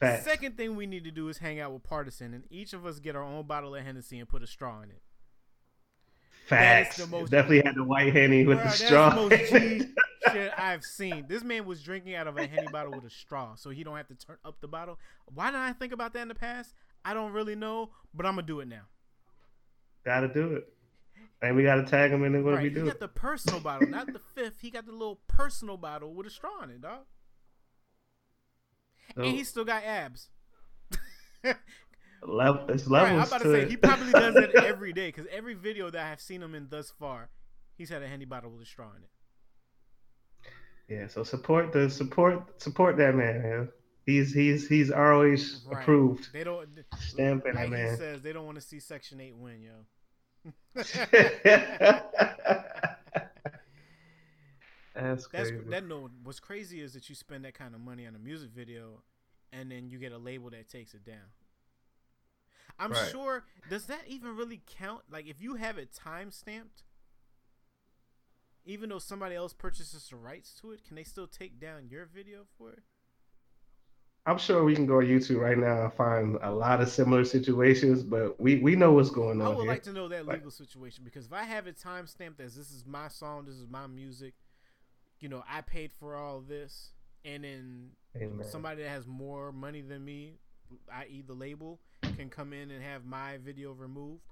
Facts. 0.00 0.24
Second 0.24 0.56
thing 0.56 0.74
we 0.74 0.86
need 0.86 1.04
to 1.04 1.10
do 1.12 1.28
is 1.28 1.38
hang 1.38 1.60
out 1.60 1.72
with 1.72 1.82
Pardison, 1.84 2.34
and 2.34 2.44
each 2.50 2.72
of 2.72 2.84
us 2.84 2.98
get 2.98 3.14
our 3.14 3.22
own 3.22 3.46
bottle 3.46 3.74
of 3.74 3.84
Hennessy 3.84 4.18
and 4.18 4.28
put 4.28 4.42
a 4.42 4.46
straw 4.46 4.82
in 4.82 4.90
it. 4.90 5.02
That 6.50 6.80
is 6.82 6.86
Facts. 6.86 6.96
the 6.98 7.06
most- 7.06 7.30
Definitely 7.30 7.62
had 7.64 7.74
the 7.74 7.84
white 7.84 8.12
henny 8.12 8.46
with 8.46 8.58
the 8.58 8.64
that's 8.64 8.84
straw. 8.84 9.10
the 9.10 9.16
most 9.16 9.30
G 9.52 9.86
shit 10.32 10.52
I've 10.58 10.82
seen. 10.82 11.26
This 11.28 11.42
man 11.44 11.64
was 11.66 11.82
drinking 11.82 12.14
out 12.14 12.26
of 12.26 12.36
a 12.36 12.46
Henny 12.46 12.66
bottle 12.72 12.92
with 12.92 13.04
a 13.04 13.10
straw, 13.10 13.54
so 13.56 13.70
he 13.70 13.84
don't 13.84 13.96
have 13.96 14.08
to 14.08 14.14
turn 14.14 14.36
up 14.44 14.60
the 14.60 14.68
bottle. 14.68 14.98
Why 15.26 15.46
didn't 15.46 15.60
I 15.60 15.72
think 15.72 15.92
about 15.92 16.12
that 16.14 16.22
in 16.22 16.28
the 16.28 16.34
past? 16.34 16.74
I 17.04 17.14
don't 17.14 17.32
really 17.32 17.54
know, 17.54 17.90
but 18.14 18.24
I'm 18.26 18.34
gonna 18.36 18.46
do 18.46 18.60
it 18.60 18.68
now. 18.68 18.82
gotta 20.04 20.28
do 20.28 20.54
it. 20.54 20.68
And 21.42 21.56
we 21.56 21.62
gotta 21.62 21.82
tag 21.84 22.10
him 22.10 22.24
in 22.24 22.34
it 22.34 22.40
when 22.42 22.54
right, 22.54 22.72
we 22.72 22.80
he 22.80 22.86
got 22.86 23.00
the 23.00 23.08
personal 23.08 23.60
bottle, 23.60 23.88
not 23.88 24.06
the 24.12 24.18
fifth. 24.18 24.60
He 24.60 24.70
got 24.70 24.86
the 24.86 24.92
little 24.92 25.20
personal 25.28 25.76
bottle 25.76 26.14
with 26.14 26.26
a 26.26 26.30
straw 26.30 26.62
in 26.62 26.70
it, 26.70 26.80
dog. 26.80 27.00
So, 29.14 29.22
and 29.22 29.30
he 29.36 29.44
still 29.44 29.64
got 29.64 29.84
abs. 29.84 30.28
level, 32.24 32.64
it's 32.70 32.86
Right, 32.96 33.12
levels 33.12 33.20
I'm 33.20 33.26
about 33.28 33.42
to 33.42 33.44
to 33.44 33.50
say 33.50 33.62
it. 33.62 33.68
he 33.68 33.76
probably 33.76 34.14
does 34.14 34.38
it 34.38 34.50
every 34.62 34.92
day 34.92 35.08
because 35.08 35.26
every 35.30 35.54
video 35.54 35.90
that 35.90 36.12
I've 36.12 36.20
seen 36.20 36.42
him 36.42 36.54
in 36.54 36.68
thus 36.68 36.90
far, 36.90 37.30
he's 37.76 37.90
had 37.90 38.02
a 38.02 38.08
Henny 38.08 38.24
bottle 38.24 38.50
with 38.50 38.62
a 38.62 38.66
straw 38.66 38.90
in 38.96 39.02
it. 39.02 39.10
Yeah, 40.88 41.06
so 41.08 41.24
support 41.24 41.72
the 41.72 41.88
support 41.90 42.60
support 42.62 42.96
that 42.98 43.14
man. 43.14 43.42
Man. 43.42 43.68
He's 44.06 44.34
he's 44.34 44.68
he's 44.68 44.90
always 44.90 45.64
Right. 45.64 45.82
approved. 45.82 46.28
They 46.32 46.44
don't. 46.44 46.68
Stamping 46.98 47.54
like 47.54 47.70
that 47.70 47.78
he 47.78 47.86
man. 47.86 47.96
says, 47.96 48.22
they 48.22 48.32
don't 48.32 48.44
want 48.46 48.56
to 48.56 48.60
see 48.66 48.80
Section 48.80 49.20
Eight 49.20 49.34
win, 49.36 49.62
yo. 49.62 49.86
That's 54.94 55.26
That's 55.32 55.50
crazy. 55.50 55.64
that. 55.70 55.84
No, 55.86 56.10
what's 56.22 56.40
crazy 56.40 56.80
is 56.80 56.92
that 56.94 57.08
you 57.08 57.14
spend 57.14 57.44
that 57.44 57.54
kind 57.54 57.74
of 57.74 57.80
money 57.80 58.06
on 58.06 58.14
a 58.14 58.18
music 58.18 58.50
video, 58.50 59.02
and 59.52 59.70
then 59.70 59.88
you 59.88 59.98
get 59.98 60.12
a 60.12 60.18
label 60.18 60.50
that 60.50 60.68
takes 60.68 60.94
it 60.94 61.04
down. 61.04 61.32
I'm 62.78 62.92
Right. 62.92 63.10
sure. 63.10 63.44
Does 63.70 63.86
that 63.86 64.06
even 64.08 64.36
really 64.36 64.62
count? 64.66 65.02
Like, 65.10 65.26
if 65.26 65.40
you 65.40 65.54
have 65.56 65.78
it 65.78 65.92
time 65.92 66.30
stamped, 66.30 66.82
even 68.64 68.88
though 68.88 68.98
somebody 68.98 69.34
else 69.34 69.52
purchases 69.52 70.08
the 70.08 70.16
rights 70.16 70.54
to 70.60 70.72
it, 70.72 70.84
can 70.84 70.96
they 70.96 71.04
still 71.04 71.26
take 71.26 71.60
down 71.60 71.88
your 71.88 72.06
video 72.06 72.46
for 72.56 72.70
it? 72.72 72.82
I'm 74.26 74.38
sure 74.38 74.64
we 74.64 74.74
can 74.74 74.86
go 74.86 74.96
on 74.98 75.04
YouTube 75.04 75.38
right 75.38 75.58
now 75.58 75.84
and 75.84 75.92
find 75.92 76.38
a 76.40 76.50
lot 76.50 76.80
of 76.80 76.88
similar 76.88 77.26
situations, 77.26 78.02
but 78.02 78.40
we, 78.40 78.56
we 78.56 78.74
know 78.74 78.92
what's 78.92 79.10
going 79.10 79.42
on. 79.42 79.46
I 79.46 79.50
would 79.50 79.58
here. 79.64 79.68
like 79.68 79.82
to 79.82 79.92
know 79.92 80.08
that 80.08 80.24
Like- 80.24 80.38
legal 80.38 80.50
situation 80.50 81.04
because 81.04 81.26
if 81.26 81.32
I 81.34 81.42
have 81.42 81.66
it 81.66 81.76
time 81.76 82.06
stamped 82.06 82.40
as 82.40 82.56
this 82.56 82.70
is 82.70 82.86
my 82.86 83.08
song, 83.08 83.44
this 83.44 83.54
is 83.56 83.68
my 83.68 83.86
music, 83.86 84.32
you 85.20 85.28
know, 85.28 85.44
I 85.46 85.60
paid 85.60 85.92
for 85.92 86.16
all 86.16 86.40
this, 86.40 86.92
and 87.22 87.44
then 87.44 87.90
Amen. 88.16 88.46
somebody 88.48 88.82
that 88.82 88.88
has 88.88 89.06
more 89.06 89.52
money 89.52 89.82
than 89.82 90.02
me, 90.02 90.38
i.e., 90.90 91.20
the 91.26 91.34
label, 91.34 91.80
can 92.16 92.30
come 92.30 92.52
in 92.52 92.70
and 92.70 92.82
have 92.82 93.04
my 93.04 93.38
video 93.38 93.72
removed. 93.72 94.22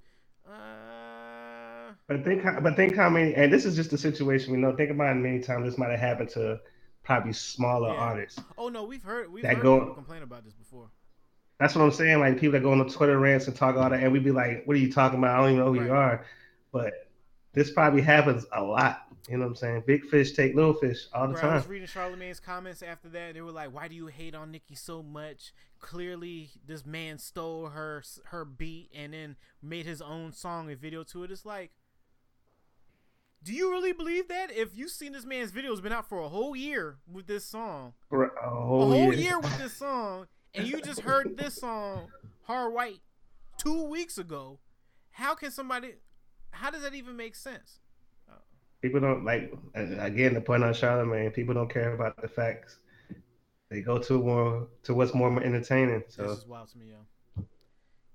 Uh, 0.49 1.93
But 2.07 2.25
think, 2.25 2.43
how- 2.43 2.61
but 2.61 2.75
think 2.77 2.97
how 2.97 3.09
many, 3.11 3.35
and 3.35 3.53
this 3.53 3.65
is 3.65 3.77
just 3.77 3.93
a 3.93 3.99
situation 3.99 4.53
we 4.53 4.59
know. 4.59 4.75
Think 4.75 4.91
about 4.91 5.09
how 5.09 5.15
many 5.15 5.41
times 5.41 5.65
this 5.67 5.79
might 5.79 5.91
have 5.91 6.01
happened 6.01 6.31
to 6.31 6.61
probably 7.03 7.33
smaller 7.33 7.89
Yeah. 7.93 8.01
artists. 8.01 8.41
oh 8.59 8.69
no, 8.69 8.85
we've 8.85 9.03
heard 9.03 9.31
we've 9.33 9.43
That 9.43 9.57
heard 9.57 9.63
go- 9.63 9.79
people 9.81 9.95
complain 9.95 10.23
about 10.23 10.45
this 10.45 10.55
before. 10.55 10.89
That's 11.59 11.75
what 11.77 11.83
I'm 11.85 11.93
saying. 11.93 12.19
Like 12.19 12.35
people 12.41 12.53
that 12.53 12.63
go 12.63 12.73
on 12.73 12.79
the 12.79 12.89
Twitter 12.89 13.19
rants 13.19 13.47
and 13.47 13.55
talk 13.57 13.77
all 13.77 13.89
that, 13.91 14.03
and 14.03 14.13
we'd 14.13 14.25
be 14.25 14.33
like, 14.33 14.65
"What 14.67 14.75
are 14.77 14.81
you 14.81 14.91
talking 14.93 15.19
about? 15.19 15.35
I 15.39 15.43
don't 15.43 15.53
even 15.53 15.65
know 15.65 15.73
who 15.73 15.85
you 15.85 15.93
are." 15.93 16.25
But 16.73 17.09
this 17.53 17.71
probably 17.71 18.01
happens 18.03 18.47
a 18.53 18.63
lot. 18.63 19.12
You 19.29 19.37
know 19.37 19.45
what 19.45 19.51
I'm 19.51 19.55
saying? 19.57 19.85
Big 19.87 20.05
fish 20.07 20.33
take 20.33 20.55
little 20.55 20.75
fish 20.75 21.07
all 21.13 21.29
the 21.29 21.35
Bro, 21.35 21.49
I 21.49 21.55
was 21.55 21.69
reading 21.69 21.87
Charlamagne's 21.87 22.41
comments 22.41 22.83
after 22.83 23.09
that. 23.11 23.35
They 23.35 23.41
were 23.41 23.53
like, 23.53 23.73
"Why 23.73 23.87
do 23.87 23.95
you 23.95 24.09
hate 24.09 24.35
on 24.35 24.51
Nicki 24.51 24.75
so 24.75 25.03
much? 25.03 25.53
Clearly, 25.79 26.51
this 26.67 26.85
man 26.85 27.19
stole 27.19 27.69
her 27.69 28.03
her 28.27 28.45
beat 28.45 28.91
and 28.93 29.13
then 29.13 29.37
made 29.63 29.87
his 29.87 30.03
own 30.03 30.33
song 30.33 30.71
and 30.71 30.81
video 30.81 31.05
to 31.05 31.23
it." 31.23 31.31
It's 31.31 31.47
like, 31.47 31.71
do 33.45 33.53
you 33.53 33.71
really 33.71 33.93
believe 33.93 34.29
that? 34.29 34.53
If 34.53 34.77
you've 34.77 34.91
seen 34.91 35.13
this 35.13 35.25
man's 35.25 35.51
video, 35.51 35.73
it's 35.73 35.81
been 35.81 35.93
out 35.93 36.09
for 36.09 36.21
a 36.21 36.29
whole 36.29 36.55
year 36.55 36.99
with 37.11 37.27
this 37.27 37.45
song, 37.45 37.95
a 38.11 38.17
a 38.17 38.29
whole, 38.51 38.91
whole 38.91 38.95
year. 38.95 39.13
year 39.13 39.39
with 39.39 39.59
this 39.63 39.73
song, 39.75 40.27
and 40.55 40.67
you 40.67 40.81
just 40.81 41.01
heard 41.01 41.37
this 41.37 41.57
song, 41.57 42.09
Hard 42.43 42.73
White, 42.73 43.01
two 43.59 43.85
weeks 43.85 44.19
ago. 44.19 44.61
How 45.13 45.35
can 45.35 45.51
somebody? 45.51 45.95
How 46.51 46.71
does 46.71 46.83
that 46.83 46.95
even 46.95 47.17
make 47.17 47.35
sense? 47.35 47.81
People 48.83 49.01
don't 49.01 49.25
like. 49.25 49.53
Again, 49.75 50.35
the 50.35 50.41
point 50.41 50.65
on 50.65 50.75
Charlamagne, 50.75 51.33
people 51.33 51.55
don't 51.55 51.73
care 51.73 51.95
about 51.95 52.21
the 52.21 52.29
facts. 52.29 52.79
They 53.71 53.81
go 53.81 53.99
to 53.99 54.19
more 54.23 54.69
to 54.83 54.93
what's 54.93 55.15
more 55.15 55.43
entertaining. 55.43 56.03
So 56.09 56.25
this 56.29 56.39
is 56.39 56.47
wild 56.47 56.69
to 56.73 56.79
me, 56.79 56.87
yo. 56.91 57.45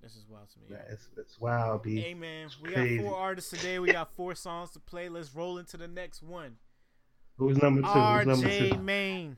This 0.01 0.15
is 0.15 0.25
wild 0.29 0.49
to 0.51 0.59
me. 0.59 0.65
Yeah, 0.69 0.93
it's 0.93 1.07
it's 1.17 1.39
wild, 1.39 1.83
B. 1.83 1.99
Hey 1.99 2.13
man, 2.13 2.49
we 2.61 2.69
got 2.71 3.05
four 3.05 3.15
artists 3.17 3.49
today. 3.49 3.79
We 3.79 3.91
got 3.91 4.13
four 4.13 4.35
songs 4.45 4.71
to 4.71 4.79
play. 4.79 5.09
Let's 5.09 5.33
roll 5.33 5.57
into 5.57 5.77
the 5.77 5.87
next 5.87 6.21
one. 6.21 6.57
Who's 7.37 7.57
number 7.61 7.81
two? 7.81 7.87
Who's 7.87 8.25
number 8.27 8.49
two? 8.49 8.77
Main. 8.81 9.37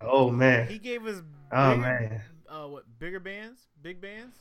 Oh 0.00 0.30
man. 0.30 0.66
He 0.68 0.78
gave 0.78 1.06
us 1.06 1.22
Oh 1.52 1.70
bigger, 1.70 1.80
man. 1.80 2.22
uh, 2.48 2.66
what 2.68 2.84
bigger 2.98 3.20
bands, 3.20 3.60
big 3.80 4.00
bands, 4.00 4.36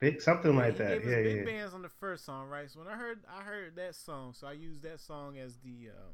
Big 0.00 0.20
something 0.22 0.54
like 0.56 0.76
that. 0.78 1.04
Yeah, 1.04 1.22
big 1.22 1.36
yeah. 1.38 1.44
bands 1.44 1.74
on 1.74 1.82
the 1.82 1.88
first 1.88 2.24
song, 2.24 2.48
right? 2.48 2.70
So 2.70 2.78
when 2.78 2.88
I 2.88 2.96
heard, 2.96 3.20
I 3.28 3.42
heard 3.42 3.74
that 3.76 3.94
song, 3.96 4.32
so 4.32 4.46
I 4.46 4.52
used 4.52 4.82
that 4.82 5.00
song 5.00 5.38
as 5.38 5.56
the 5.56 5.90
uh, 5.90 6.12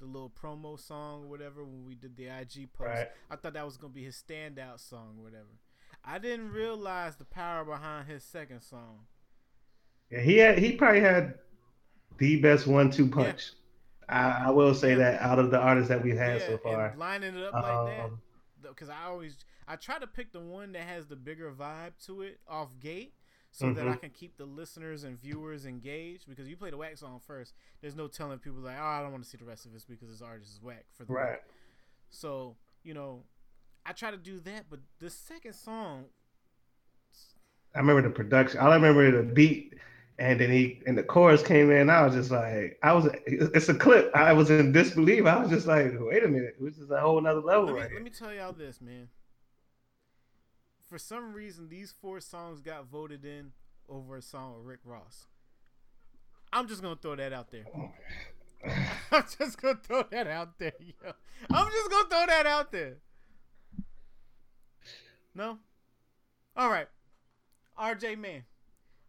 the 0.00 0.06
little 0.06 0.30
promo 0.30 0.78
song 0.78 1.24
or 1.24 1.28
whatever 1.28 1.64
when 1.64 1.86
we 1.86 1.94
did 1.94 2.16
the 2.16 2.26
IG 2.26 2.72
post. 2.72 2.88
Right. 2.90 3.08
I 3.30 3.36
thought 3.36 3.54
that 3.54 3.64
was 3.64 3.76
gonna 3.78 3.92
be 3.94 4.04
his 4.04 4.22
standout 4.22 4.80
song 4.86 5.14
or 5.18 5.24
whatever. 5.24 5.48
I 6.04 6.18
didn't 6.18 6.52
realize 6.52 7.16
the 7.16 7.24
power 7.24 7.64
behind 7.64 8.08
his 8.08 8.22
second 8.24 8.60
song. 8.60 9.06
Yeah, 10.10 10.20
he 10.20 10.36
had 10.36 10.58
he 10.58 10.72
probably 10.72 11.00
had 11.00 11.34
the 12.18 12.40
best 12.40 12.66
one-two 12.66 13.08
punch. 13.08 13.52
I, 14.08 14.44
I 14.46 14.50
will 14.50 14.74
say 14.74 14.90
Yeah. 14.90 14.96
that 14.96 15.22
out 15.22 15.38
of 15.38 15.50
the 15.50 15.58
artists 15.58 15.88
that 15.88 16.02
we've 16.02 16.16
had 16.16 16.40
yeah, 16.40 16.46
so 16.48 16.58
far. 16.58 16.94
lining 16.98 17.34
it 17.36 17.44
up 17.44 17.54
like 17.54 17.96
that. 17.96 18.04
Um, 18.04 18.20
because 18.62 18.88
I 18.90 19.04
always 19.06 19.36
I 19.66 19.76
try 19.76 19.98
to 19.98 20.06
pick 20.06 20.32
the 20.32 20.40
one 20.40 20.72
that 20.72 20.82
has 20.82 21.06
the 21.06 21.16
bigger 21.16 21.50
vibe 21.52 21.92
to 22.06 22.22
it 22.22 22.40
off 22.48 22.68
gate, 22.80 23.14
so 23.52 23.72
that 23.72 23.86
I 23.86 23.92
Mhm. 23.92 24.00
can 24.00 24.10
keep 24.10 24.36
the 24.38 24.46
listeners 24.46 25.04
and 25.04 25.20
viewers 25.20 25.66
engaged. 25.66 26.26
Because 26.28 26.48
you 26.48 26.56
play 26.56 26.70
the 26.70 26.76
whack 26.78 26.96
song 26.96 27.20
first, 27.20 27.54
there's 27.80 27.94
no 27.94 28.08
telling 28.08 28.38
people 28.38 28.60
like, 28.60 28.78
oh, 28.78 28.82
I 28.82 29.00
don't 29.02 29.12
want 29.12 29.22
to 29.22 29.28
see 29.28 29.38
the 29.38 29.44
rest 29.44 29.66
of 29.66 29.72
this 29.72 29.84
because 29.84 30.08
this 30.10 30.22
artist 30.22 30.52
is 30.54 30.62
whack 30.62 30.86
for 30.90 31.04
the 31.04 31.12
right. 31.12 31.30
whack. 31.32 31.48
So 32.10 32.56
you 32.82 32.94
know, 32.94 33.22
I 33.86 33.92
try 33.92 34.10
to 34.10 34.16
do 34.16 34.40
that, 34.40 34.64
but 34.68 34.80
the 34.98 35.08
second 35.10 35.52
song, 35.54 36.06
I 37.74 37.78
remember 37.78 38.02
the 38.02 38.10
production. 38.10 38.60
All 38.60 38.70
I 38.70 38.74
remember 38.74 39.10
the 39.10 39.22
beat, 39.22 39.74
and 40.18 40.40
then 40.40 40.50
he 40.50 40.82
and 40.86 40.96
the 40.96 41.02
chorus 41.02 41.42
came 41.42 41.70
in. 41.70 41.88
I 41.90 42.04
was 42.04 42.14
just 42.14 42.30
like, 42.30 42.78
I 42.82 42.92
was. 42.92 43.08
It's 43.26 43.68
a 43.68 43.74
clip. 43.74 44.10
I 44.14 44.32
was 44.32 44.50
in 44.50 44.72
disbelief. 44.72 45.26
I 45.26 45.38
was 45.40 45.50
just 45.50 45.66
like, 45.66 45.92
wait 45.98 46.24
a 46.24 46.28
minute, 46.28 46.56
this 46.60 46.78
is 46.78 46.90
a 46.90 47.00
whole 47.00 47.20
nother 47.20 47.40
level 47.40 47.66
let 47.66 47.74
me, 47.74 47.80
right 47.80 47.92
let 47.92 48.02
me 48.02 48.10
tell 48.10 48.32
y'all 48.32 48.52
this, 48.52 48.80
man. 48.80 49.08
For 50.92 50.98
some 50.98 51.32
reason, 51.32 51.70
these 51.70 51.94
four 52.02 52.20
songs 52.20 52.60
got 52.60 52.86
voted 52.86 53.24
in 53.24 53.52
over 53.88 54.18
a 54.18 54.20
song 54.20 54.56
with 54.58 54.66
Rick 54.66 54.80
Ross. 54.84 55.24
I'm 56.52 56.68
just 56.68 56.82
gonna 56.82 56.96
throw 56.96 57.16
that 57.16 57.32
out 57.32 57.50
there. 57.50 57.64
Oh, 57.74 57.90
I'm 59.10 59.24
just 59.38 59.62
gonna 59.62 59.78
throw 59.82 60.04
that 60.10 60.26
out 60.26 60.58
there, 60.58 60.74
yo. 60.78 61.12
I'm 61.50 61.72
just 61.72 61.90
gonna 61.90 62.08
throw 62.10 62.26
that 62.26 62.44
out 62.44 62.72
there. 62.72 62.96
No? 65.34 65.60
Alright. 66.60 66.88
RJ 67.80 68.18
Man. 68.18 68.42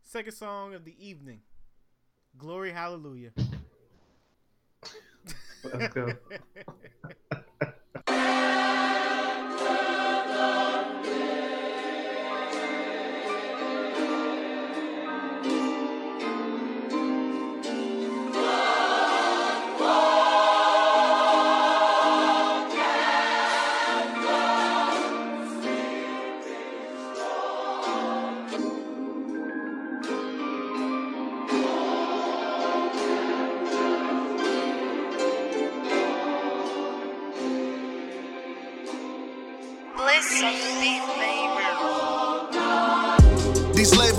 Second 0.04 0.32
song 0.32 0.74
of 0.74 0.86
the 0.86 0.96
evening. 1.06 1.42
Glory 2.38 2.72
Hallelujah. 2.72 3.32
Let's 5.66 5.94
go. 5.94 6.14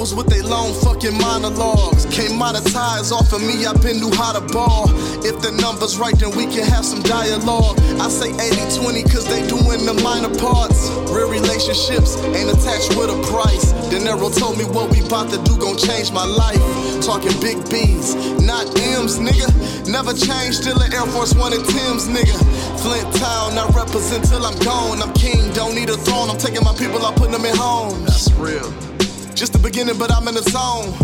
Labels 0.04 0.14
with 0.14 0.28
their 0.28 0.42
long 0.42 0.74
fucking 0.84 1.16
monologues 1.16 2.04
can't 2.12 2.36
monetize 2.36 3.10
off 3.10 3.32
of 3.32 3.40
me. 3.40 3.64
I've 3.64 3.80
been 3.80 4.00
knew 4.00 4.12
how 4.12 4.36
to 4.36 4.44
ball. 4.52 4.84
If 5.24 5.40
the 5.40 5.50
numbers 5.64 5.96
right, 5.96 6.12
then 6.18 6.36
we 6.36 6.44
can 6.44 6.60
have 6.60 6.84
some 6.84 7.00
dialogue. 7.00 7.80
I 7.96 8.12
say 8.12 8.28
80 8.28 8.84
20 8.84 9.02
cause 9.04 9.24
they 9.24 9.40
doing 9.48 9.88
the 9.88 9.96
minor 10.04 10.28
parts. 10.36 10.92
Real 11.08 11.30
relationships 11.30 12.20
ain't 12.36 12.52
attached 12.52 12.92
with 13.00 13.08
a 13.08 13.18
price. 13.32 13.72
De 13.88 13.96
Niro 13.96 14.28
told 14.28 14.58
me 14.58 14.64
what 14.68 14.92
we 14.92 15.00
bout 15.08 15.32
to 15.32 15.40
do 15.40 15.56
gon' 15.56 15.78
change 15.78 16.12
my 16.12 16.26
life. 16.28 16.60
Talking 17.00 17.32
big 17.40 17.64
B's, 17.72 18.12
not 18.44 18.68
M's, 19.00 19.16
nigga. 19.16 19.48
Never 19.88 20.12
change, 20.12 20.60
still 20.60 20.76
an 20.84 20.92
Air 20.92 21.08
Force 21.16 21.32
One 21.32 21.56
and 21.56 21.64
Tim's, 21.64 22.12
nigga. 22.12 22.36
Flint 22.76 23.08
Town, 23.16 23.56
I 23.56 23.64
represent 23.72 24.28
till 24.28 24.44
I'm 24.44 24.58
gone. 24.60 25.00
I'm 25.00 25.16
king, 25.16 25.48
don't 25.56 25.74
need 25.74 25.88
a 25.88 25.96
throne. 25.96 26.28
I'm 26.28 26.36
taking 26.36 26.60
my 26.60 26.76
people, 26.76 27.00
I'm 27.00 27.16
putting 27.16 27.32
them 27.32 27.48
in 27.48 27.56
homes. 27.56 28.04
That's 28.04 28.28
real. 28.36 28.68
Just 29.34 29.52
the 29.52 29.58
beginning, 29.58 29.98
but 29.98 30.12
I'm 30.12 30.28
in 30.28 30.34
the 30.34 30.46
zone. 30.46 30.94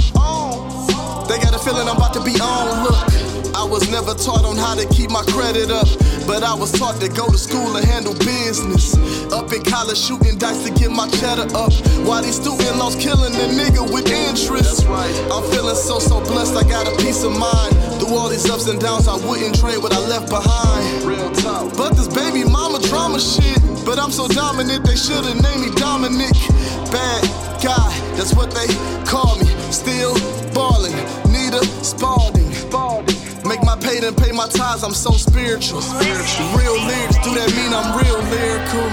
They 1.26 1.42
got 1.42 1.50
a 1.50 1.58
feeling 1.58 1.88
I'm 1.88 1.96
about 1.98 2.14
to 2.14 2.22
be 2.22 2.38
on. 2.38 2.86
Look, 2.86 3.10
I 3.58 3.66
was 3.66 3.90
never 3.90 4.14
taught 4.14 4.46
on 4.46 4.56
how 4.56 4.78
to 4.78 4.86
keep 4.94 5.10
my 5.10 5.22
credit 5.34 5.70
up, 5.70 5.90
but 6.30 6.44
I 6.46 6.54
was 6.54 6.70
taught 6.70 7.00
to 7.02 7.08
go 7.08 7.26
to 7.26 7.36
school 7.36 7.74
and 7.74 7.84
handle 7.84 8.14
business. 8.14 8.94
Up 9.34 9.50
in 9.52 9.62
college, 9.66 9.98
shooting 9.98 10.38
dice 10.38 10.62
to 10.62 10.70
get 10.70 10.92
my 10.92 11.10
cheddar 11.18 11.50
up. 11.58 11.74
While 12.06 12.22
these 12.22 12.38
student 12.38 12.78
loans 12.78 12.94
killing 12.94 13.34
the 13.34 13.50
nigga 13.50 13.82
with 13.82 14.06
interest. 14.06 14.86
right. 14.86 15.10
I'm 15.34 15.42
feeling 15.50 15.74
so, 15.74 15.98
so 15.98 16.22
blessed, 16.22 16.54
I 16.54 16.62
got 16.62 16.86
a 16.86 16.94
peace 17.02 17.24
of 17.24 17.34
mind. 17.34 17.89
Through 18.00 18.16
all 18.16 18.28
these 18.28 18.48
ups 18.48 18.66
and 18.66 18.80
downs, 18.80 19.06
I 19.06 19.16
wouldn't 19.16 19.60
trade 19.60 19.78
what 19.78 19.92
I 19.92 20.00
left 20.08 20.30
behind. 20.30 21.04
Real 21.04 21.30
talk. 21.32 21.76
But 21.76 21.90
this 21.90 22.08
baby 22.08 22.48
mama 22.48 22.80
drama 22.88 23.20
shit. 23.20 23.60
But 23.84 23.98
I'm 23.98 24.10
so 24.10 24.26
dominant, 24.26 24.84
they 24.84 24.96
should've 24.96 25.40
named 25.42 25.60
me 25.60 25.70
Dominic. 25.76 26.32
Bad 26.90 27.22
guy, 27.62 27.90
that's 28.16 28.34
what 28.34 28.50
they 28.50 28.66
call 29.04 29.36
me. 29.38 29.46
Still 29.70 30.14
ballin', 30.54 30.96
need 31.30 31.54
a 31.54 31.62
Spalding. 31.84 32.48
Make 33.46 33.62
my 33.64 33.76
pay 33.76 33.98
and 34.06 34.16
pay 34.16 34.32
my 34.32 34.46
ties, 34.48 34.82
I'm 34.82 34.94
so 34.94 35.10
spiritual. 35.12 35.80
Real 35.80 36.76
lyrics, 36.88 37.18
do 37.24 37.34
that 37.34 37.50
mean 37.56 37.72
I'm 37.74 37.96
real 37.98 38.20
lyrical? 38.32 38.86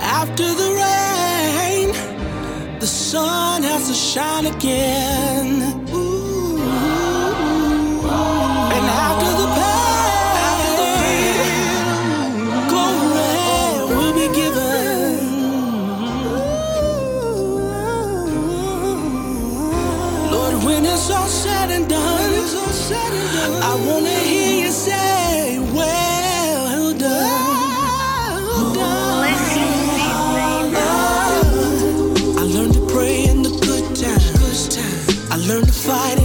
After 0.00 0.44
the 0.44 0.70
rain, 0.82 1.92
the 2.80 2.86
sun 2.86 3.62
has 3.62 3.88
to 3.88 3.94
shine 3.94 4.46
again. 4.46 5.99
All 22.54 22.72
said 22.72 23.12
and 23.12 23.32
done, 23.34 23.62
I 23.62 23.74
wanna 23.86 24.10
hear 24.10 24.64
you 24.64 24.70
say, 24.70 25.58
Well 25.72 26.94
done. 26.94 27.30
I 32.38 32.42
learned 32.54 32.74
to 32.74 32.86
pray 32.92 33.24
in 33.24 33.42
the 33.42 33.50
good 33.66 33.96
times. 33.96 34.76
I 35.30 35.36
learned 35.36 35.68
to 35.68 35.72
fight 35.72 36.18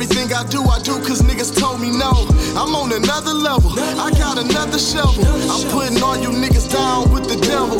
Everything 0.00 0.32
I 0.32 0.44
do, 0.48 0.64
I 0.64 0.78
do 0.80 0.96
cause 1.04 1.20
niggas 1.20 1.52
told 1.60 1.78
me 1.78 1.90
no. 1.92 2.24
I'm 2.56 2.72
on 2.74 2.90
another 2.90 3.34
level. 3.34 3.68
I 3.76 4.08
got 4.16 4.38
another 4.38 4.78
shovel. 4.78 5.20
I'm 5.52 5.60
putting 5.68 6.02
all 6.02 6.16
you 6.16 6.30
niggas 6.30 6.72
down 6.72 7.12
with 7.12 7.28
the 7.28 7.36
devil. 7.36 7.76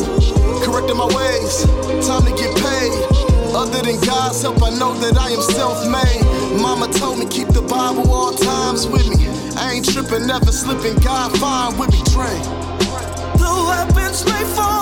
Correcting 0.61 0.97
my 0.97 1.09
ways. 1.17 1.65
Time 2.05 2.21
to 2.21 2.33
get 2.37 2.53
paid. 2.61 2.93
Other 3.57 3.81
than 3.81 3.99
God's 4.05 4.39
help, 4.39 4.61
I 4.61 4.69
know 4.69 4.93
that 5.01 5.17
I 5.17 5.31
am 5.31 5.41
self 5.41 5.81
made. 5.89 6.61
Mama 6.61 6.93
told 6.93 7.17
me 7.17 7.25
keep 7.25 7.47
the 7.47 7.63
Bible 7.63 8.05
all 8.13 8.33
times 8.33 8.85
with 8.85 9.09
me. 9.09 9.25
I 9.57 9.73
ain't 9.73 9.89
tripping, 9.89 10.27
never 10.27 10.51
slipping. 10.51 11.01
God 11.01 11.35
fine 11.39 11.75
with 11.79 11.89
me, 11.89 12.05
Trey. 12.13 12.37
The 13.41 13.49
weapons 13.65 14.21
may 14.29 14.45
form, 14.53 14.80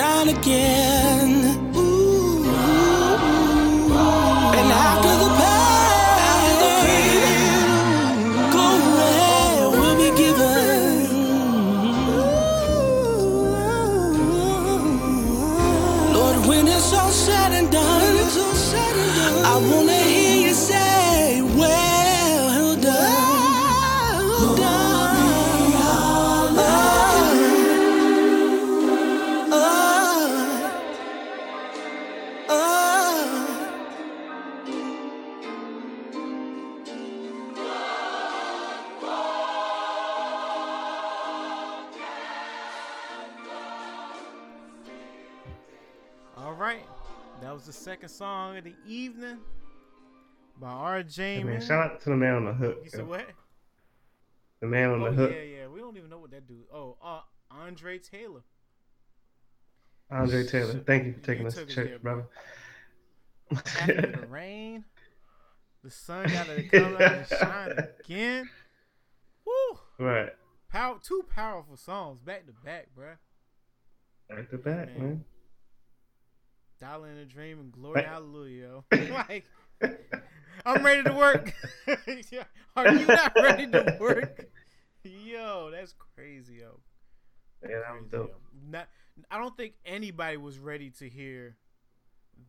shine 0.00 0.30
again. 0.30 1.09
Song 48.20 48.58
of 48.58 48.64
the 48.64 48.74
evening 48.86 49.38
by 50.60 50.68
RJ. 50.68 51.16
Hey, 51.16 51.36
man, 51.42 51.54
man. 51.54 51.60
shout 51.62 51.90
out 51.92 52.00
to 52.02 52.10
the 52.10 52.16
man 52.16 52.34
on 52.34 52.44
the 52.44 52.52
hook. 52.52 52.80
You 52.84 52.90
said 52.90 53.06
what? 53.06 53.24
The 54.60 54.66
man 54.66 54.90
on 54.90 55.00
Oh 55.00 55.04
the 55.06 55.12
hook. 55.12 55.30
yeah, 55.34 55.40
yeah. 55.40 55.66
We 55.68 55.80
don't 55.80 55.96
even 55.96 56.10
know 56.10 56.18
what 56.18 56.30
that 56.32 56.46
dude. 56.46 56.64
Oh, 56.70 56.98
uh, 57.02 57.20
Andre 57.50 57.98
Taylor. 57.98 58.42
Andre 60.10 60.44
Taylor. 60.46 60.82
Thank 60.86 61.06
you 61.06 61.14
for 61.14 61.20
taking 61.20 61.42
You 61.44 61.48
us 61.48 61.54
to 61.54 61.64
church, 61.64 61.88
there, 61.88 61.98
brother. 61.98 62.26
After 63.52 64.02
the 64.20 64.26
rain, 64.28 64.84
the 65.82 65.90
sun 65.90 66.26
got 66.28 66.46
to 66.48 66.62
come 66.68 66.96
out 66.96 67.00
and 67.00 67.26
shine 67.26 67.78
again. 68.04 68.50
Woo! 69.46 69.78
right. 69.98 70.28
Power, 70.68 70.98
two 71.02 71.24
powerful 71.34 71.78
songs 71.78 72.20
back 72.20 72.44
to 72.46 72.52
back, 72.62 72.88
bruh. 72.94 73.16
Back 74.28 74.50
to 74.50 74.58
back, 74.58 74.88
Man. 74.88 74.98
man. 74.98 75.24
Dollar 76.80 77.08
in 77.10 77.18
a 77.18 77.24
Dream 77.26 77.60
and 77.60 77.72
Glory 77.72 78.02
Hallelujah. 78.02 78.82
like, 78.92 79.44
I'm 80.64 80.82
ready 80.82 81.02
to 81.02 81.12
work. 81.12 81.52
Are 82.76 82.92
you 82.92 83.06
not 83.06 83.32
ready 83.42 83.66
to 83.66 83.96
work? 84.00 84.46
Yo, 85.04 85.70
that's 85.70 85.94
crazy, 86.16 86.54
yo. 86.54 86.80
Yeah, 87.62 87.76
was 87.76 87.84
Crazy, 88.00 88.08
dope. 88.10 88.28
yo. 88.30 88.70
Not, 88.70 88.88
I 89.30 89.38
don't 89.38 89.56
think 89.56 89.74
anybody 89.84 90.38
was 90.38 90.58
ready 90.58 90.90
to 90.98 91.08
hear 91.08 91.56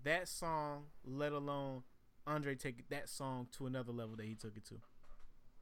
that 0.03 0.29
song, 0.29 0.83
let 1.05 1.33
alone 1.33 1.83
Andre 2.25 2.55
take 2.55 2.87
that 2.89 3.09
song 3.09 3.47
to 3.57 3.65
another 3.65 3.91
level 3.91 4.15
that 4.15 4.25
he 4.25 4.35
took 4.35 4.55
it 4.55 4.65
to. 4.67 4.75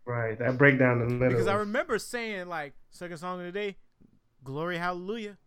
Right. 0.05 0.37
That 0.37 0.57
breakdown 0.57 1.01
in. 1.01 1.19
Because 1.19 1.47
I 1.47 1.55
remember 1.55 1.97
saying 1.97 2.47
like 2.47 2.73
second 2.91 3.17
song 3.17 3.39
of 3.39 3.45
the 3.45 3.51
day, 3.51 3.77
Glory 4.43 4.77
Hallelujah, 4.77 5.37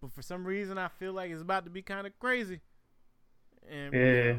but 0.00 0.12
for 0.12 0.22
some 0.22 0.44
reason 0.44 0.78
I 0.78 0.88
feel 0.88 1.12
like 1.12 1.30
it's 1.30 1.42
about 1.42 1.64
to 1.64 1.70
be 1.70 1.82
kind 1.82 2.06
of 2.06 2.18
crazy. 2.18 2.60
And 3.70 3.94
Yeah. 3.94 4.34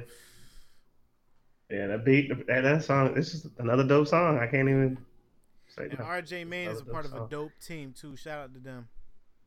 Yeah, 1.69 1.87
that 1.87 2.05
beat, 2.05 2.29
that, 2.47 2.61
that 2.61 2.83
song, 2.83 3.13
it's 3.17 3.31
just 3.31 3.47
another 3.57 3.83
dope 3.83 4.07
song. 4.07 4.37
I 4.37 4.45
can't 4.45 4.69
even 4.69 4.97
say 5.75 5.87
that. 5.87 5.91
And 5.91 5.99
no. 5.99 6.05
RJ 6.05 6.47
Main 6.47 6.69
is 6.69 6.81
a 6.81 6.85
part 6.85 7.05
of 7.05 7.13
a 7.13 7.27
dope 7.29 7.51
team 7.65 7.93
too. 7.99 8.15
Shout 8.15 8.43
out 8.43 8.53
to 8.53 8.59
them. 8.59 8.87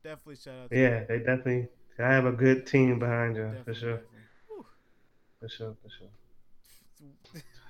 Definitely 0.02 0.36
shout 0.36 0.54
out. 0.64 0.70
To 0.70 0.76
Yeah, 0.76 1.04
they 1.04 1.18
definitely, 1.18 1.68
I 1.98 2.12
have 2.12 2.26
a 2.26 2.32
good 2.32 2.66
team 2.66 2.98
behind 2.98 3.36
you, 3.36 3.42
them. 3.42 3.56
for 3.64 3.74
sure. 3.74 4.00
For 5.40 5.48
sure, 5.48 5.76
for 5.82 5.88
sure. 5.90 6.08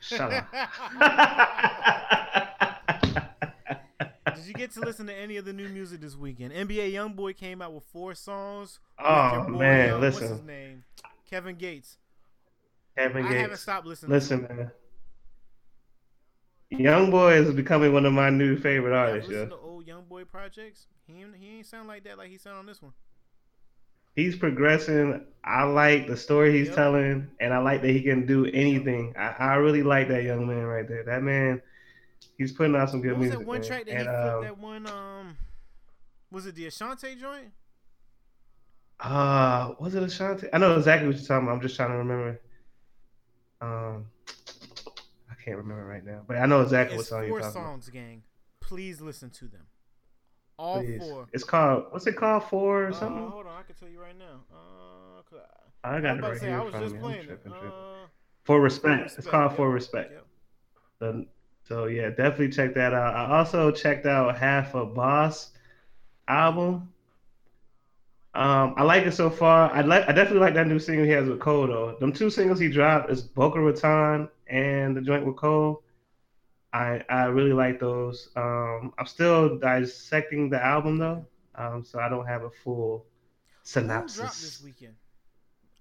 Shut 0.00 0.32
up. 0.32 0.46
Did 4.36 4.46
you 4.46 4.54
get 4.54 4.70
to 4.72 4.80
listen 4.80 5.06
to 5.06 5.14
any 5.14 5.36
of 5.36 5.44
the 5.44 5.52
new 5.52 5.68
music 5.68 6.00
this 6.00 6.16
weekend? 6.16 6.52
NBA 6.52 6.92
YoungBoy 6.92 7.36
came 7.36 7.60
out 7.60 7.72
with 7.74 7.84
four 7.84 8.14
songs. 8.14 8.78
Oh, 8.98 9.32
your 9.32 9.44
boy, 9.44 9.50
man, 9.58 9.90
um, 9.94 10.00
What's 10.00 10.18
his 10.18 10.40
name? 10.42 10.84
Kevin 11.28 11.56
Gates. 11.56 11.96
Kevin 12.96 13.26
I 13.26 13.32
haven't 13.34 13.58
stopped 13.58 13.86
listening. 13.86 14.12
Listen, 14.12 14.42
man. 14.42 14.70
Young 16.70 17.10
Boy 17.10 17.34
is 17.34 17.52
becoming 17.54 17.92
one 17.92 18.06
of 18.06 18.12
my 18.12 18.30
new 18.30 18.56
favorite 18.56 18.92
I've 18.96 19.10
artists. 19.10 19.30
Yeah. 19.30 19.44
to 19.46 19.54
old 19.56 19.86
YoungBoy 19.86 20.28
projects. 20.28 20.86
He 21.06 21.20
ain't, 21.20 21.36
he 21.36 21.58
ain't 21.58 21.66
sound 21.66 21.86
like 21.88 22.04
that 22.04 22.18
like 22.18 22.28
he 22.30 22.38
sound 22.38 22.58
on 22.58 22.66
this 22.66 22.82
one. 22.82 22.92
He's 24.16 24.34
progressing. 24.34 25.24
I 25.44 25.64
like 25.64 26.06
the 26.06 26.16
story 26.16 26.52
he's 26.58 26.68
Yep. 26.68 26.76
telling, 26.76 27.30
and 27.38 27.52
I 27.52 27.58
like 27.58 27.82
that 27.82 27.90
he 27.90 28.02
can 28.02 28.26
do 28.26 28.46
anything. 28.46 29.14
I, 29.16 29.34
I 29.38 29.54
really 29.56 29.82
like 29.82 30.08
that 30.08 30.24
young 30.24 30.46
man 30.48 30.64
right 30.64 30.88
there. 30.88 31.04
That 31.04 31.22
man, 31.22 31.60
he's 32.38 32.50
putting 32.52 32.74
out 32.74 32.90
some 32.90 33.02
good 33.02 33.12
What 33.12 33.18
was 33.20 33.28
music. 33.28 33.38
that 33.40 33.46
one 33.46 33.60
man. 33.60 33.66
track 33.68 33.84
that 33.86 33.92
and, 33.92 34.08
he 34.08 34.08
um, 34.08 34.42
that 34.42 34.58
one 34.58 34.86
um 34.86 35.36
was 36.30 36.46
it 36.46 36.54
the 36.56 36.66
Ashanti 36.66 37.14
joint? 37.14 37.52
Uh, 39.00 39.74
was 39.78 39.94
it 39.94 40.02
Ashanti? 40.02 40.48
I 40.52 40.58
know 40.58 40.76
exactly 40.76 41.06
what 41.08 41.16
you're 41.16 41.26
talking 41.26 41.46
about. 41.46 41.56
I'm 41.56 41.60
just 41.60 41.76
trying 41.76 41.90
to 41.90 41.96
remember. 41.98 42.40
Um, 43.60 44.06
I 45.30 45.34
can't 45.44 45.58
remember 45.58 45.84
right 45.84 46.04
now, 46.04 46.22
but 46.26 46.36
I 46.38 46.46
know 46.46 46.62
exactly 46.62 46.96
what 46.96 47.06
song 47.06 47.20
four 47.20 47.26
you're 47.28 47.40
talking 47.40 47.52
songs, 47.52 47.88
gang. 47.90 48.22
Please 48.60 49.00
listen 49.00 49.30
to 49.30 49.46
them. 49.48 49.66
All 50.58 50.80
Please. 50.82 50.98
four. 50.98 51.26
It's 51.32 51.44
called 51.44 51.86
what's 51.90 52.06
it 52.06 52.16
called? 52.16 52.44
Four 52.44 52.84
or 52.84 52.88
Uh, 52.88 52.92
something? 52.92 53.28
hold 53.28 53.46
on, 53.46 53.52
I 53.58 53.62
can 53.62 53.74
tell 53.74 53.88
you 53.88 54.00
right 54.00 54.16
now. 54.18 54.40
Uh, 54.50 55.38
I, 55.84 55.96
I 55.96 56.00
got 56.00 56.16
it 56.16 56.22
right 56.22 56.40
here 56.40 56.58
I 56.58 56.64
was 56.64 56.74
just 56.74 56.94
me. 56.94 57.00
Playing 57.00 57.20
it. 57.20 57.26
tripping, 57.26 57.52
tripping. 57.52 57.68
Uh, 57.68 58.06
For 58.44 58.60
respect. 58.60 59.14
It's 59.18 59.26
called 59.26 59.50
yep, 59.52 59.56
For 59.56 59.70
Respect. 59.70 60.12
yep. 60.12 60.26
The- 60.98 61.26
so 61.64 61.86
yeah, 61.86 62.10
definitely 62.10 62.50
check 62.50 62.74
that 62.74 62.94
out. 62.94 63.14
I 63.14 63.38
also 63.38 63.70
checked 63.72 64.06
out 64.06 64.38
half 64.38 64.74
a 64.76 64.86
Bas 64.86 65.50
album. 66.28 66.92
Um, 68.36 68.74
I 68.76 68.82
like 68.82 69.06
it 69.06 69.12
so 69.12 69.30
far. 69.30 69.72
I 69.72 69.80
like. 69.80 70.06
I 70.06 70.12
definitely 70.12 70.40
like 70.40 70.52
that 70.54 70.66
new 70.66 70.78
single 70.78 71.06
he 71.06 71.12
has 71.12 71.26
with 71.26 71.40
Cole 71.40 71.66
though. 71.66 71.96
Them 71.98 72.12
two 72.12 72.28
singles 72.28 72.58
he 72.60 72.68
dropped 72.68 73.10
is 73.10 73.22
Boca 73.22 73.58
Raton 73.58 74.28
and 74.46 74.94
the 74.94 75.00
joint 75.00 75.24
with 75.24 75.36
Cole. 75.36 75.82
I 76.70 77.02
I 77.08 77.24
really 77.24 77.54
like 77.54 77.80
those. 77.80 78.28
Um, 78.36 78.92
I'm 78.98 79.06
still 79.06 79.58
dissecting 79.58 80.50
the 80.50 80.62
album 80.62 80.98
though, 80.98 81.26
um, 81.54 81.82
so 81.82 81.98
I 81.98 82.10
don't 82.10 82.26
have 82.26 82.42
a 82.42 82.50
full 82.50 82.98
Who 82.98 83.04
synopsis. 83.62 84.42
this 84.42 84.62
weekend? 84.62 84.96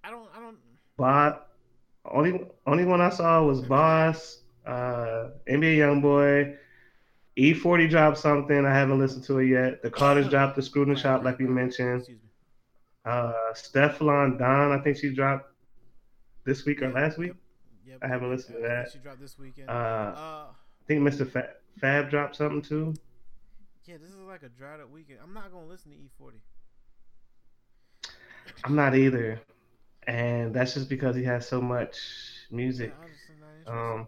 I 0.01 0.11
don't. 0.11 0.29
I 0.33 0.39
don't. 0.39 0.57
But 0.95 1.49
only 2.09 2.39
only 2.65 2.85
one 2.85 3.01
I 3.01 3.09
saw 3.09 3.43
was 3.43 3.63
Bas, 3.63 4.43
uh, 4.65 5.31
NBA 5.45 5.79
YoungBoy, 5.79 6.55
E40 7.37 7.89
dropped 7.89 8.17
something. 8.17 8.65
I 8.65 8.73
haven't 8.73 8.99
listened 8.99 9.25
to 9.25 9.39
it 9.39 9.47
yet. 9.49 9.81
The 9.81 9.89
Carters 9.91 10.29
dropped 10.29 10.55
the 10.55 10.61
Screw 10.61 10.83
in 10.83 10.95
Shop, 10.95 11.21
like 11.25 11.37
we 11.37 11.47
mentioned. 11.47 12.07
Uh, 13.05 13.33
Stefflon 13.53 14.37
Don, 14.39 14.71
I 14.71 14.81
think 14.83 14.97
she 14.97 15.13
dropped 15.13 15.51
this 16.43 16.65
week 16.65 16.81
or 16.81 16.91
last 16.91 17.17
week. 17.17 17.29
Yep, 17.29 17.37
yep, 17.87 17.99
I 18.03 18.07
haven't 18.07 18.31
listened 18.31 18.55
to 18.57 18.61
that. 18.63 18.89
She 18.91 18.97
dropped 18.99 19.19
this 19.21 19.37
weekend. 19.37 19.69
Uh, 19.69 19.73
Uh, 19.73 20.47
I 20.47 20.87
think 20.87 21.01
Mr. 21.01 21.29
Fab, 21.29 21.45
Fab 21.79 22.09
dropped 22.09 22.35
something 22.35 22.61
too. 22.61 22.93
yeah, 23.85 23.97
this 23.97 24.09
is 24.09 24.17
like 24.17 24.43
a 24.43 24.49
dried 24.49 24.79
up 24.79 24.89
weekend. 24.91 25.19
I'm 25.23 25.33
not 25.33 25.51
gonna 25.51 25.67
listen 25.67 25.91
to 25.91 25.97
E 25.97 26.09
E40. 26.19 26.33
I'm 28.63 28.75
not 28.75 28.95
either, 28.95 29.39
and 30.07 30.53
that's 30.53 30.73
just 30.73 30.89
because 30.89 31.15
he 31.15 31.23
has 31.23 31.47
so 31.47 31.61
much 31.61 31.97
music. 32.51 32.93
Yeah, 32.97 33.03
I'm 33.05 33.11
just 33.11 33.29
not 33.39 33.49
interested. 33.75 34.01
Um, 34.01 34.07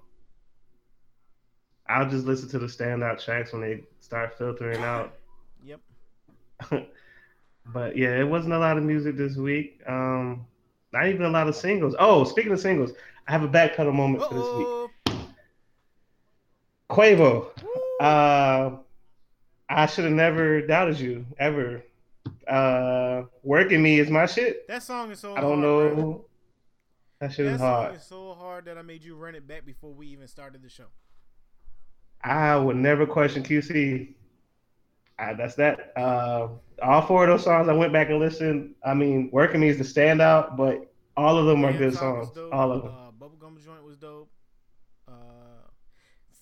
I'll 1.89 2.09
just 2.09 2.25
listen 2.25 2.49
to 2.49 2.59
the 2.59 2.65
standout 2.65 3.23
tracks 3.23 3.53
when 3.53 3.61
they 3.61 3.83
start 3.99 4.37
filtering 4.37 4.81
out. 4.83 5.13
yep. 5.63 5.79
but 7.73 7.97
yeah, 7.97 8.19
it 8.19 8.27
wasn't 8.27 8.53
a 8.53 8.59
lot 8.59 8.77
of 8.77 8.83
music 8.83 9.17
this 9.17 9.35
week. 9.35 9.81
Um, 9.87 10.45
not 10.93 11.07
even 11.07 11.23
a 11.23 11.29
lot 11.29 11.47
of 11.47 11.55
singles. 11.55 11.95
Oh, 11.99 12.23
speaking 12.23 12.51
of 12.51 12.59
singles, 12.59 12.91
I 13.27 13.31
have 13.31 13.43
a 13.43 13.47
backpedal 13.47 13.93
moment 13.93 14.23
for 14.23 14.33
this 14.33 14.43
week. 14.43 14.67
Uh-oh. 14.67 15.27
Quavo. 16.89 17.49
Uh, 17.99 18.77
I 19.69 19.85
should 19.87 20.05
have 20.05 20.13
never 20.13 20.61
doubted 20.61 20.99
you 20.99 21.25
ever. 21.37 21.83
Uh, 22.47 23.23
working 23.43 23.81
me 23.81 23.99
is 23.99 24.09
my 24.09 24.25
shit. 24.25 24.67
that 24.67 24.83
song 24.83 25.11
is 25.11 25.19
so. 25.19 25.35
I 25.35 25.41
don't 25.41 25.61
hard, 25.61 25.93
bro. 25.95 26.03
know. 26.03 26.25
That 27.19 27.33
shit 27.33 27.45
That 27.47 27.53
is 27.53 27.59
song 27.59 27.69
hard. 27.83 27.95
is 27.95 28.03
so 28.03 28.33
hard 28.39 28.65
that 28.65 28.77
I 28.77 28.81
made 28.83 29.03
you 29.03 29.15
run 29.15 29.35
it 29.35 29.47
back 29.47 29.65
before 29.65 29.91
we 29.91 30.07
even 30.07 30.27
started 30.27 30.61
the 30.63 30.69
show. 30.69 30.85
I 32.23 32.55
would 32.55 32.75
never 32.77 33.05
question 33.05 33.43
QC. 33.43 34.13
That's 35.17 35.55
that. 35.55 35.93
Uh, 35.97 36.49
all 36.81 37.01
four 37.01 37.23
of 37.23 37.29
those 37.29 37.43
songs 37.43 37.67
I 37.67 37.73
went 37.73 37.93
back 37.93 38.09
and 38.09 38.19
listened. 38.19 38.75
I 38.85 38.93
mean, 38.93 39.29
working 39.31 39.59
me 39.61 39.69
is 39.69 39.77
the 39.77 39.83
standout, 39.83 40.55
but 40.57 40.91
all 41.15 41.37
of 41.37 41.45
them 41.45 41.65
are 41.65 41.73
good 41.73 41.95
songs. 41.95 42.29
All 42.51 42.71
of 42.71 42.83
them. 42.83 42.91
Uh, 42.93 43.11
Bubblegum 43.11 43.63
joint 43.63 43.83
was 43.83 43.97
dope. 43.97 44.29
Uh, 45.07 45.11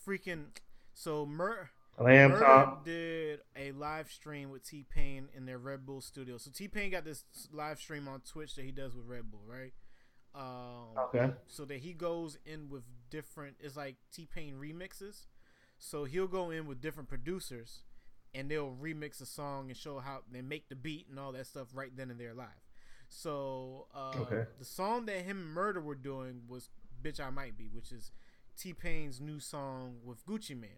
freaking. 0.05 0.45
So 0.93 1.25
Mur- 1.25 1.69
Lamb 1.99 2.31
Murder 2.31 2.43
Chop. 2.45 2.85
did 2.85 3.39
a 3.55 3.71
live 3.71 4.11
stream 4.11 4.49
with 4.51 4.63
T 4.67 4.83
Pain 4.89 5.29
in 5.35 5.45
their 5.45 5.57
Red 5.57 5.85
Bull 5.85 6.01
studio. 6.01 6.37
So 6.37 6.51
T 6.53 6.67
Pain 6.67 6.91
got 6.91 7.05
this 7.05 7.23
live 7.51 7.79
stream 7.79 8.07
on 8.07 8.21
Twitch 8.21 8.55
that 8.55 8.65
he 8.65 8.71
does 8.71 8.95
with 8.95 9.05
Red 9.05 9.31
Bull, 9.31 9.43
right? 9.47 9.73
Um, 10.33 10.97
Okay. 10.97 11.31
so 11.47 11.63
that 11.65 11.77
he 11.77 11.93
goes 11.93 12.37
in 12.45 12.67
with 12.69 12.83
different 13.09 13.55
it's 13.61 13.77
like 13.77 13.95
T-Pain 14.11 14.55
remixes. 14.59 15.27
So 15.77 16.03
he'll 16.03 16.27
go 16.27 16.49
in 16.49 16.65
with 16.67 16.81
different 16.81 17.07
producers 17.07 17.83
and 18.35 18.49
they'll 18.51 18.75
remix 18.81 19.21
a 19.21 19.25
song 19.25 19.69
and 19.69 19.77
show 19.77 19.99
how 19.99 20.19
they 20.31 20.41
make 20.41 20.69
the 20.69 20.75
beat 20.75 21.07
and 21.09 21.17
all 21.19 21.31
that 21.31 21.47
stuff 21.47 21.67
right 21.73 21.95
then 21.95 22.11
and 22.11 22.19
there 22.19 22.33
live. 22.33 22.47
So 23.09 23.87
uh, 23.95 24.19
Okay. 24.21 24.45
the 24.59 24.65
song 24.65 25.05
that 25.05 25.23
him 25.23 25.37
and 25.39 25.47
Murder 25.49 25.81
were 25.81 25.95
doing 25.95 26.41
was 26.47 26.69
Bitch 27.01 27.19
I 27.19 27.29
Might 27.29 27.57
Be, 27.57 27.69
which 27.69 27.91
is 27.91 28.11
T-Pain's 28.57 29.21
new 29.21 29.39
song 29.39 29.97
with 30.03 30.25
Gucci 30.25 30.59
Mane. 30.59 30.71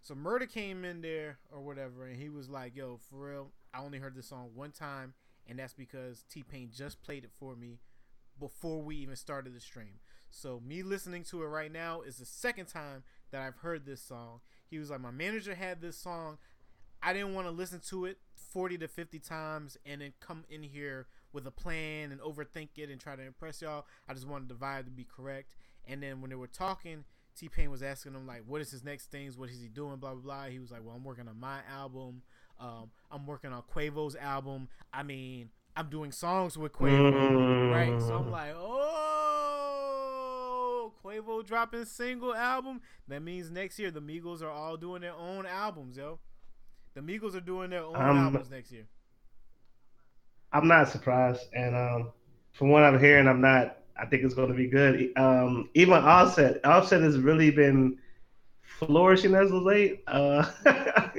So 0.00 0.14
Murder 0.14 0.46
came 0.46 0.84
in 0.84 1.00
there 1.00 1.38
or 1.50 1.60
whatever 1.62 2.06
and 2.06 2.16
he 2.20 2.28
was 2.28 2.48
like, 2.48 2.76
"Yo, 2.76 2.98
for 3.10 3.30
real, 3.30 3.52
I 3.74 3.80
only 3.80 3.98
heard 3.98 4.14
this 4.14 4.28
song 4.28 4.50
one 4.54 4.70
time 4.70 5.14
and 5.46 5.58
that's 5.58 5.74
because 5.74 6.24
T-Pain 6.30 6.70
just 6.72 7.02
played 7.02 7.24
it 7.24 7.30
for 7.38 7.56
me 7.56 7.80
before 8.38 8.82
we 8.82 8.96
even 8.96 9.16
started 9.16 9.54
the 9.54 9.60
stream. 9.60 10.00
So 10.30 10.60
me 10.64 10.82
listening 10.82 11.24
to 11.24 11.42
it 11.42 11.46
right 11.46 11.72
now 11.72 12.02
is 12.02 12.16
the 12.18 12.26
second 12.26 12.66
time 12.66 13.02
that 13.30 13.40
I've 13.42 13.56
heard 13.58 13.86
this 13.86 14.02
song. 14.02 14.40
He 14.70 14.78
was 14.78 14.90
like, 14.90 15.00
my 15.00 15.10
manager 15.10 15.54
had 15.54 15.80
this 15.80 15.96
song. 15.96 16.38
I 17.02 17.12
didn't 17.12 17.34
want 17.34 17.46
to 17.46 17.50
listen 17.52 17.80
to 17.88 18.06
it 18.06 18.18
40 18.34 18.78
to 18.78 18.88
50 18.88 19.18
times 19.18 19.76
and 19.84 20.00
then 20.00 20.12
come 20.20 20.44
in 20.48 20.62
here 20.62 21.06
with 21.32 21.46
a 21.46 21.50
plan 21.50 22.10
and 22.10 22.20
overthink 22.20 22.70
it 22.76 22.90
and 22.90 23.00
try 23.00 23.14
to 23.16 23.22
impress 23.22 23.62
y'all. 23.62 23.84
I 24.08 24.14
just 24.14 24.26
wanted 24.26 24.48
the 24.48 24.54
vibe 24.54 24.84
to 24.86 24.90
be 24.90 25.04
correct. 25.04 25.54
And 25.86 26.02
then 26.02 26.20
when 26.20 26.30
they 26.30 26.36
were 26.36 26.46
talking, 26.46 27.04
T 27.38 27.48
Pain 27.48 27.70
was 27.70 27.82
asking 27.82 28.14
him 28.14 28.26
like, 28.26 28.42
"What 28.46 28.60
is 28.62 28.70
his 28.70 28.82
next 28.82 29.10
things? 29.10 29.36
What 29.36 29.50
is 29.50 29.60
he 29.60 29.68
doing?" 29.68 29.96
Blah 29.96 30.14
blah 30.14 30.22
blah. 30.22 30.44
He 30.46 30.58
was 30.58 30.70
like, 30.70 30.80
"Well, 30.82 30.96
I'm 30.96 31.04
working 31.04 31.28
on 31.28 31.38
my 31.38 31.58
album. 31.70 32.22
Um, 32.58 32.90
I'm 33.10 33.26
working 33.26 33.52
on 33.52 33.62
Quavo's 33.62 34.16
album. 34.16 34.68
I 34.92 35.02
mean, 35.02 35.50
I'm 35.76 35.90
doing 35.90 36.12
songs 36.12 36.56
with 36.56 36.72
Quavo, 36.72 37.70
right?" 37.70 38.00
So 38.00 38.16
I'm 38.16 38.30
like, 38.30 38.54
"Oh, 38.56 39.05
Quavo 41.16 41.44
dropping 41.44 41.84
single 41.84 42.34
album. 42.34 42.80
That 43.08 43.22
means 43.22 43.50
next 43.50 43.78
year 43.78 43.90
the 43.90 44.00
Migos 44.00 44.42
are 44.42 44.50
all 44.50 44.76
doing 44.76 45.02
their 45.02 45.14
own 45.14 45.46
albums, 45.46 45.96
yo. 45.96 46.18
The 46.94 47.00
Migos 47.00 47.34
are 47.34 47.40
doing 47.40 47.70
their 47.70 47.82
own 47.84 47.96
Um, 47.96 48.18
albums 48.18 48.50
next 48.50 48.72
year. 48.72 48.86
I'm 50.52 50.68
not 50.68 50.88
surprised, 50.88 51.42
and 51.54 51.74
um, 51.74 52.12
from 52.52 52.70
what 52.70 52.82
I'm 52.82 52.98
hearing, 52.98 53.28
I'm 53.28 53.40
not. 53.40 53.78
I 53.98 54.06
think 54.06 54.22
it's 54.24 54.34
going 54.34 54.48
to 54.48 54.54
be 54.54 54.68
good. 54.68 55.10
Um, 55.16 55.68
even 55.74 55.94
Offset, 55.94 56.64
Offset 56.64 57.00
has 57.02 57.18
really 57.18 57.50
been 57.50 57.98
flourishing 58.62 59.34
as 59.34 59.50
of 59.50 59.62
late. 59.62 60.02
Uh, 60.06 60.50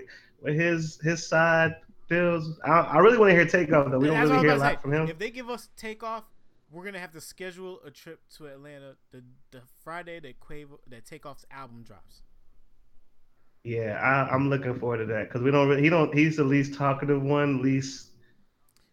with 0.42 0.56
his 0.56 1.00
his 1.04 1.28
side 1.28 1.76
deals, 2.10 2.60
I, 2.64 2.80
I 2.80 2.98
really 3.00 3.18
want 3.18 3.32
to 3.32 3.36
hear 3.36 3.46
Takeoff 3.46 3.92
though. 3.92 4.00
We 4.00 4.08
don't 4.08 4.20
really 4.22 4.40
hear 4.40 4.56
a 4.56 4.58
lot 4.58 4.76
say. 4.76 4.82
from 4.82 4.94
him. 4.94 5.08
If 5.10 5.20
they 5.20 5.30
give 5.30 5.50
us 5.50 5.70
takeoff, 5.76 6.24
we're 6.72 6.84
gonna 6.84 7.00
have 7.00 7.14
to 7.14 7.22
schedule 7.22 7.80
a 7.86 7.92
trip 7.92 8.20
to 8.38 8.48
Atlanta 8.48 8.96
the 9.12 9.24
the 9.52 9.62
Friday 9.84 10.20
that 10.20 10.40
Quavo 10.40 10.80
that 10.88 11.06
Takeoff's 11.06 11.46
album 11.52 11.84
drops. 11.84 12.22
Yeah, 13.64 14.00
I, 14.02 14.34
I'm 14.34 14.50
looking 14.50 14.80
forward 14.80 15.00
to 15.00 15.06
that 15.08 15.28
because 15.28 15.42
we 15.42 15.52
don't. 15.52 15.68
Really, 15.68 15.82
he 15.82 15.90
don't. 15.90 16.14
He's 16.14 16.38
the 16.38 16.44
least 16.44 16.76
talkative 16.76 17.22
one, 17.22 17.62
least 17.62 18.10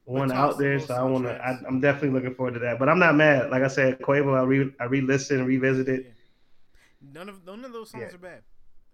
one 0.05 0.33
out 0.33 0.59
there. 0.59 0.81
So 0.81 0.95
I 0.95 1.03
want 1.05 1.25
to. 1.25 1.41
I'm 1.67 1.81
definitely 1.81 2.11
looking 2.11 2.35
forward 2.35 2.55
to 2.55 2.61
that. 2.61 2.79
But 2.79 2.89
I'm 2.89 2.99
not 2.99 3.15
mad. 3.15 3.51
Like 3.51 3.63
I 3.63 3.69
said, 3.69 4.01
Quavo, 4.01 4.37
I 4.39 4.43
re 4.43 4.73
I 4.81 4.85
re-listened, 4.85 5.47
revisited. 5.47 6.07
Yeah. 6.07 6.11
None 7.13 7.29
of 7.29 7.45
none 7.45 7.65
of 7.65 7.73
those 7.73 7.91
songs 7.91 8.11
Yeah. 8.11 8.15
are 8.15 8.19
bad 8.19 8.43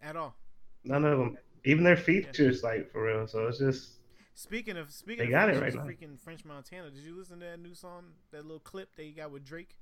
at 0.03 0.17
all. 0.17 0.37
None 0.85 1.05
of 1.05 1.19
them, 1.19 1.39
even 1.65 1.85
their 1.85 1.97
features, 1.97 2.63
like 2.63 2.91
for 2.91 3.05
real. 3.05 3.27
So 3.27 3.47
it's 3.49 3.59
just 3.59 4.00
Speaking 4.41 4.79
of 4.79 4.91
speaking 4.91 5.19
They 5.19 5.25
of 5.27 5.31
got 5.33 5.51
it 5.51 5.57
features, 5.57 5.77
right 5.77 5.85
now. 5.85 5.91
freaking 5.93 6.19
French 6.19 6.47
Montana. 6.47 6.89
Did 6.91 7.05
you 7.05 7.15
listen 7.15 7.41
to 7.41 7.45
that 7.45 7.61
new 7.61 7.75
song, 7.75 8.05
that 8.33 8.43
little 8.47 8.59
clip 8.61 8.97
that 8.97 9.03
he 9.03 9.11
got 9.13 9.31
with 9.31 9.45
Drake? 9.45 9.77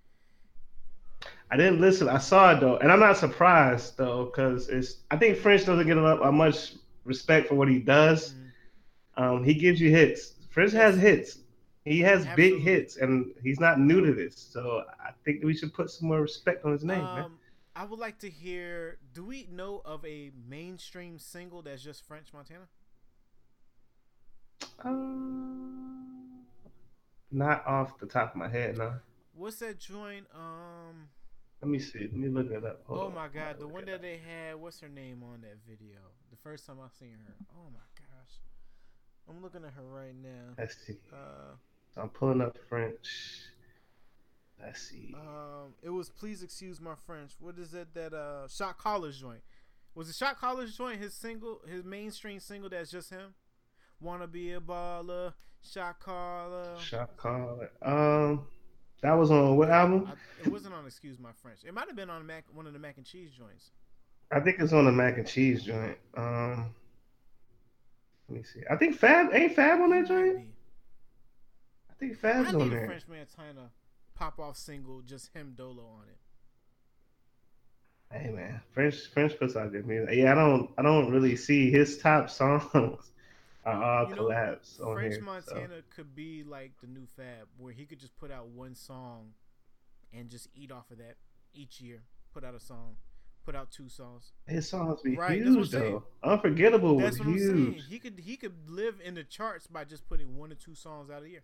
I 1.49 1.57
didn't 1.57 1.81
listen. 1.81 2.09
I 2.09 2.19
saw 2.19 2.51
it 2.57 2.61
though, 2.61 2.77
and 2.79 2.91
I'm 2.91 2.99
not 2.99 3.17
surprised 3.17 3.97
though 3.97 4.25
because 4.25 4.69
it's. 4.69 4.97
I 5.13 5.17
think 5.17 5.39
French 5.39 5.65
doesn't 5.65 5.87
get 5.87 5.97
a, 5.97 6.01
lot- 6.03 6.27
a 6.27 6.33
much 6.33 6.75
respect 7.05 7.47
for 7.49 7.55
what 7.55 7.69
he 7.69 7.79
does. 7.79 8.35
Mhm. 8.35 9.23
Um, 9.23 9.45
he 9.45 9.55
gives 9.55 9.81
you 9.81 9.91
hits. 9.91 10.33
French 10.51 10.73
has 10.73 10.97
hits. 10.97 11.39
He 11.85 12.01
has 12.01 12.27
big 12.35 12.59
hits, 12.61 12.97
and 12.97 13.33
he's 13.45 13.61
not 13.61 13.79
new 13.79 14.05
to 14.05 14.13
this. 14.13 14.37
So 14.37 14.83
I 15.01 15.13
think 15.25 15.45
we 15.45 15.55
should 15.57 15.73
put 15.73 15.89
some 15.89 16.09
more 16.09 16.21
respect 16.21 16.65
on 16.65 16.73
his 16.73 16.83
name, 16.83 16.99
man. 17.03 17.25
Um, 17.27 17.39
I 17.77 17.85
would 17.85 18.01
like 18.01 18.19
to 18.19 18.29
hear. 18.29 18.99
Do 19.15 19.25
we 19.25 19.47
know 19.53 19.83
of 19.85 20.05
a 20.05 20.33
mainstream 20.49 21.21
single 21.21 21.63
that's 21.63 21.81
just 21.81 22.05
French 22.05 22.33
Montana? 22.35 22.67
Uh, 24.85 24.91
not 27.31 27.67
off 27.67 27.99
the 27.99 28.07
top 28.07 28.31
of 28.33 28.37
my 28.37 28.49
head, 28.49 28.79
no. 28.79 28.95
What's 29.35 29.57
that 29.59 29.79
joint? 29.79 30.27
Um. 30.35 31.09
Let 31.61 31.69
me 31.71 31.79
see. 31.81 32.01
Let 32.01 32.13
me 32.15 32.29
look 32.29 32.51
it 32.53 32.65
up. 32.65 32.83
Hold 32.87 33.01
oh 33.01 33.07
on. 33.07 33.15
my 33.15 33.27
god, 33.29 33.59
the 33.59 33.67
one 33.67 33.85
that 33.87 34.01
they 34.01 34.19
had. 34.19 34.55
What's 34.57 34.79
her 34.81 34.89
name 34.89 35.23
on 35.25 35.41
that 35.41 35.57
video? 35.69 35.99
The 36.31 36.37
first 36.37 36.67
time 36.67 36.77
I 36.81 36.87
seen 36.99 37.17
her. 37.27 37.35
Oh 37.57 37.69
my 37.73 37.81
gosh. 37.97 38.35
I'm 39.29 39.43
looking 39.43 39.65
at 39.65 39.73
her 39.73 39.83
right 39.83 40.15
now. 40.15 40.55
Let's 40.57 40.77
see. 40.87 40.97
Uh, 41.13 41.57
So 41.95 42.03
I'm 42.03 42.11
pulling 42.11 42.41
up 42.41 42.57
French. 42.69 43.09
Let's 44.63 44.83
see. 44.83 45.15
um, 45.17 45.75
it 45.83 45.91
was 45.91 46.11
please 46.11 46.43
excuse 46.45 46.81
my 46.81 46.95
French. 47.07 47.33
What 47.41 47.59
is 47.59 47.75
it 47.75 47.93
that 47.95 48.13
uh 48.15 48.47
shot 48.49 48.79
callers 48.79 49.19
joint? 49.21 49.41
Was 49.95 50.07
the 50.07 50.13
Shot 50.15 50.39
Callers 50.39 50.77
joint 50.77 51.01
his 51.01 51.13
single, 51.13 51.61
his 51.69 51.83
mainstream 51.83 52.39
single 52.39 52.71
that's 52.71 52.89
just 52.91 53.11
him? 53.11 53.35
Wanna 54.01 54.27
be 54.27 54.53
a 54.53 54.61
baller, 54.61 55.33
shot 55.63 55.99
caller. 56.01 56.77
Shot 56.81 57.17
caller. 57.17 57.71
Um, 57.83 58.47
that 59.03 59.13
was 59.13 59.31
on 59.31 59.57
what 59.57 59.71
album? 59.71 60.09
I, 60.09 60.47
it 60.47 60.53
wasn't 60.53 60.75
on 60.75 60.87
Excuse 60.87 61.19
My 61.19 61.31
French. 61.43 61.61
It 61.67 61.75
might 61.75 61.87
have 61.89 61.97
been 61.97 62.11
on 62.11 62.27
Mac, 62.27 62.45
one 62.53 62.67
of 62.67 62.73
the 62.73 62.79
mac 62.79 62.97
and 62.97 63.07
cheese 63.07 63.31
joints. 63.37 63.71
I 64.31 64.41
think 64.41 64.59
it's 64.61 64.73
on 64.73 64.85
the 64.85 64.93
mac 64.93 65.17
and 65.17 65.27
cheese 65.27 65.63
joint. 65.63 65.97
Um, 66.17 66.75
let 68.29 68.39
me 68.39 68.45
see. 68.45 68.61
I 68.71 68.77
think 68.77 68.97
Fab 68.97 69.33
ain't 69.33 69.55
Fab 69.55 69.81
on 69.81 69.91
that 69.91 70.07
joint. 70.07 70.47
I 71.91 71.95
think 71.99 72.19
I 72.25 72.45
on 72.55 72.71
there. 72.71 72.87
French 72.87 73.05
Montana 73.09 73.71
pop 74.15 74.39
off 74.39 74.57
single, 74.57 75.01
just 75.01 75.33
him 75.35 75.55
Dolo 75.57 75.83
on 75.83 76.05
it. 76.09 76.19
Hey 78.11 78.31
man, 78.31 78.61
French 78.73 79.07
French 79.13 79.39
puts 79.39 79.57
out 79.57 79.73
good 79.73 79.87
music. 79.87 80.15
Yeah, 80.15 80.33
I 80.33 80.35
don't 80.35 80.71
I 80.79 80.83
don't 80.83 81.11
really 81.11 81.37
see 81.37 81.71
his 81.71 81.99
top 81.99 82.31
songs 82.39 83.11
You 83.75 84.17
know, 84.17 84.23
collabs 84.23 84.81
on 84.81 84.95
French 84.95 85.15
here. 85.15 85.21
so. 85.21 85.25
Montana 85.55 85.83
could 85.95 86.15
be 86.15 86.43
like 86.45 86.73
the 86.81 86.87
new 86.87 87.07
Fab, 87.17 87.49
where 87.57 87.73
he 87.73 87.85
could 87.87 87.99
just 88.01 88.17
put 88.17 88.31
out 88.31 88.49
one 88.49 88.75
song 88.75 89.33
and 90.13 90.29
just 90.29 90.49
eat 90.55 90.71
off 90.73 90.91
of 90.91 90.99
that 90.99 91.17
each 91.55 91.81
year. 91.81 92.03
Put 92.35 92.45
out 92.45 92.55
a 92.55 92.61
song, 92.61 92.97
put 93.45 93.55
out 93.57 93.71
two 93.71 93.89
songs. 93.89 94.33
His 94.47 94.69
songs 94.69 95.01
be 95.03 95.17
Right, 95.17 95.41
huge 95.43 95.71
though. 95.71 96.05
Unforgettable 96.23 96.99
That's 96.99 97.19
was 97.19 97.27
what 97.27 97.33
I'm 97.35 97.39
saying. 97.39 97.73
huge. 97.75 97.87
He 97.89 97.99
could 97.99 98.21
he 98.21 98.37
could 98.37 98.55
live 98.69 98.97
in 99.05 99.15
the 99.15 99.25
charts 99.25 99.67
by 99.67 99.85
just 99.85 100.09
putting 100.09 100.37
one 100.37 100.53
or 100.53 100.57
two 100.57 100.75
songs 100.75 101.11
out 101.11 101.23
a 101.23 101.29
year. 101.29 101.43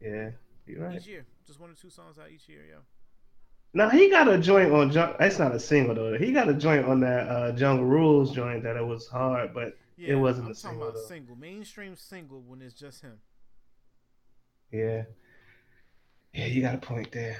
Yeah, 0.00 0.30
you're 0.66 0.80
right. 0.84 0.96
Each 0.96 1.06
year, 1.06 1.24
just 1.46 1.60
one 1.60 1.70
or 1.70 1.74
two 1.74 1.90
songs 1.90 2.18
out 2.18 2.30
each 2.34 2.48
year. 2.48 2.62
Yeah. 2.68 2.78
Now 3.74 3.88
he 3.88 4.10
got 4.10 4.28
a 4.28 4.38
joint 4.38 4.72
on. 4.72 4.90
That's 4.90 5.38
not 5.38 5.54
a 5.54 5.60
single 5.60 5.94
though. 5.94 6.18
He 6.18 6.32
got 6.32 6.48
a 6.48 6.54
joint 6.54 6.86
on 6.86 7.00
that 7.00 7.28
uh, 7.28 7.52
Jungle 7.52 7.86
Rules 7.86 8.32
joint 8.34 8.62
that 8.64 8.76
it 8.76 8.84
was 8.84 9.06
hard, 9.06 9.54
but 9.54 9.76
Yeah, 10.08 10.14
wasn't 10.16 10.46
I'm 10.46 10.52
a 10.52 10.54
talking 10.54 10.70
single, 10.70 10.88
about 10.88 10.94
though. 10.94 11.06
single, 11.06 11.36
mainstream 11.36 11.96
single 11.96 12.40
when 12.42 12.62
it's 12.62 12.74
just 12.74 13.02
him. 13.02 13.18
yeah, 14.70 15.04
yeah, 16.34 16.46
you 16.46 16.62
got 16.62 16.74
a 16.74 16.78
point 16.78 17.12
there. 17.12 17.36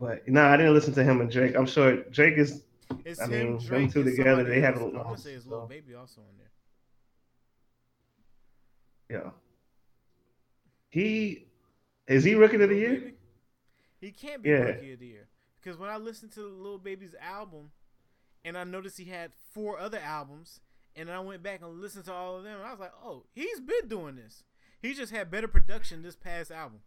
But 0.00 0.26
no, 0.28 0.44
I 0.44 0.56
didn't 0.56 0.74
listen 0.74 0.92
to 0.94 1.04
him 1.04 1.20
and 1.20 1.30
Drake. 1.30 1.54
I'm 1.56 1.66
sure 1.66 2.02
Drake 2.10 2.36
is. 2.36 2.62
It's 3.04 3.20
I 3.20 3.24
him, 3.26 3.30
mean, 3.30 3.56
them 3.58 3.66
Drake, 3.66 3.92
two 3.92 4.04
together, 4.04 4.44
they 4.44 4.60
have 4.60 4.76
I'm 4.80 4.92
gonna 4.92 5.16
say 5.16 5.32
his 5.32 5.46
little 5.46 5.66
baby 5.66 5.94
also 5.94 6.20
on 6.20 6.26
there. 6.38 6.50
Yeah. 9.22 9.30
He 10.90 11.46
is 12.06 12.24
he 12.24 12.34
rookie 12.34 12.56
of 12.60 12.68
the 12.68 12.74
year? 12.74 12.94
Baby? 12.94 13.14
He 14.00 14.10
can't 14.10 14.42
be 14.42 14.50
Yeah. 14.50 14.56
rookie 14.56 14.92
of 14.92 14.98
the 15.00 15.06
year 15.06 15.28
because 15.60 15.78
when 15.78 15.88
I 15.90 15.96
listened 15.96 16.32
to 16.32 16.42
Lil 16.46 16.78
Baby's 16.78 17.14
album, 17.20 17.70
and 18.44 18.56
I 18.58 18.64
noticed 18.64 18.98
he 18.98 19.06
had 19.06 19.32
four 19.52 19.78
other 19.78 19.98
albums, 19.98 20.60
and 20.96 21.10
I 21.10 21.20
went 21.20 21.42
back 21.42 21.60
and 21.62 21.80
listened 21.80 22.04
to 22.06 22.12
all 22.12 22.36
of 22.36 22.44
them, 22.44 22.56
and 22.56 22.66
I 22.66 22.70
was 22.70 22.80
like, 22.80 22.92
oh, 23.04 23.24
he's 23.32 23.60
been 23.60 23.88
doing 23.88 24.16
this. 24.16 24.42
He 24.80 24.94
just 24.94 25.12
had 25.12 25.30
better 25.30 25.48
production 25.48 26.02
this 26.02 26.16
past 26.16 26.50
album. 26.50 26.80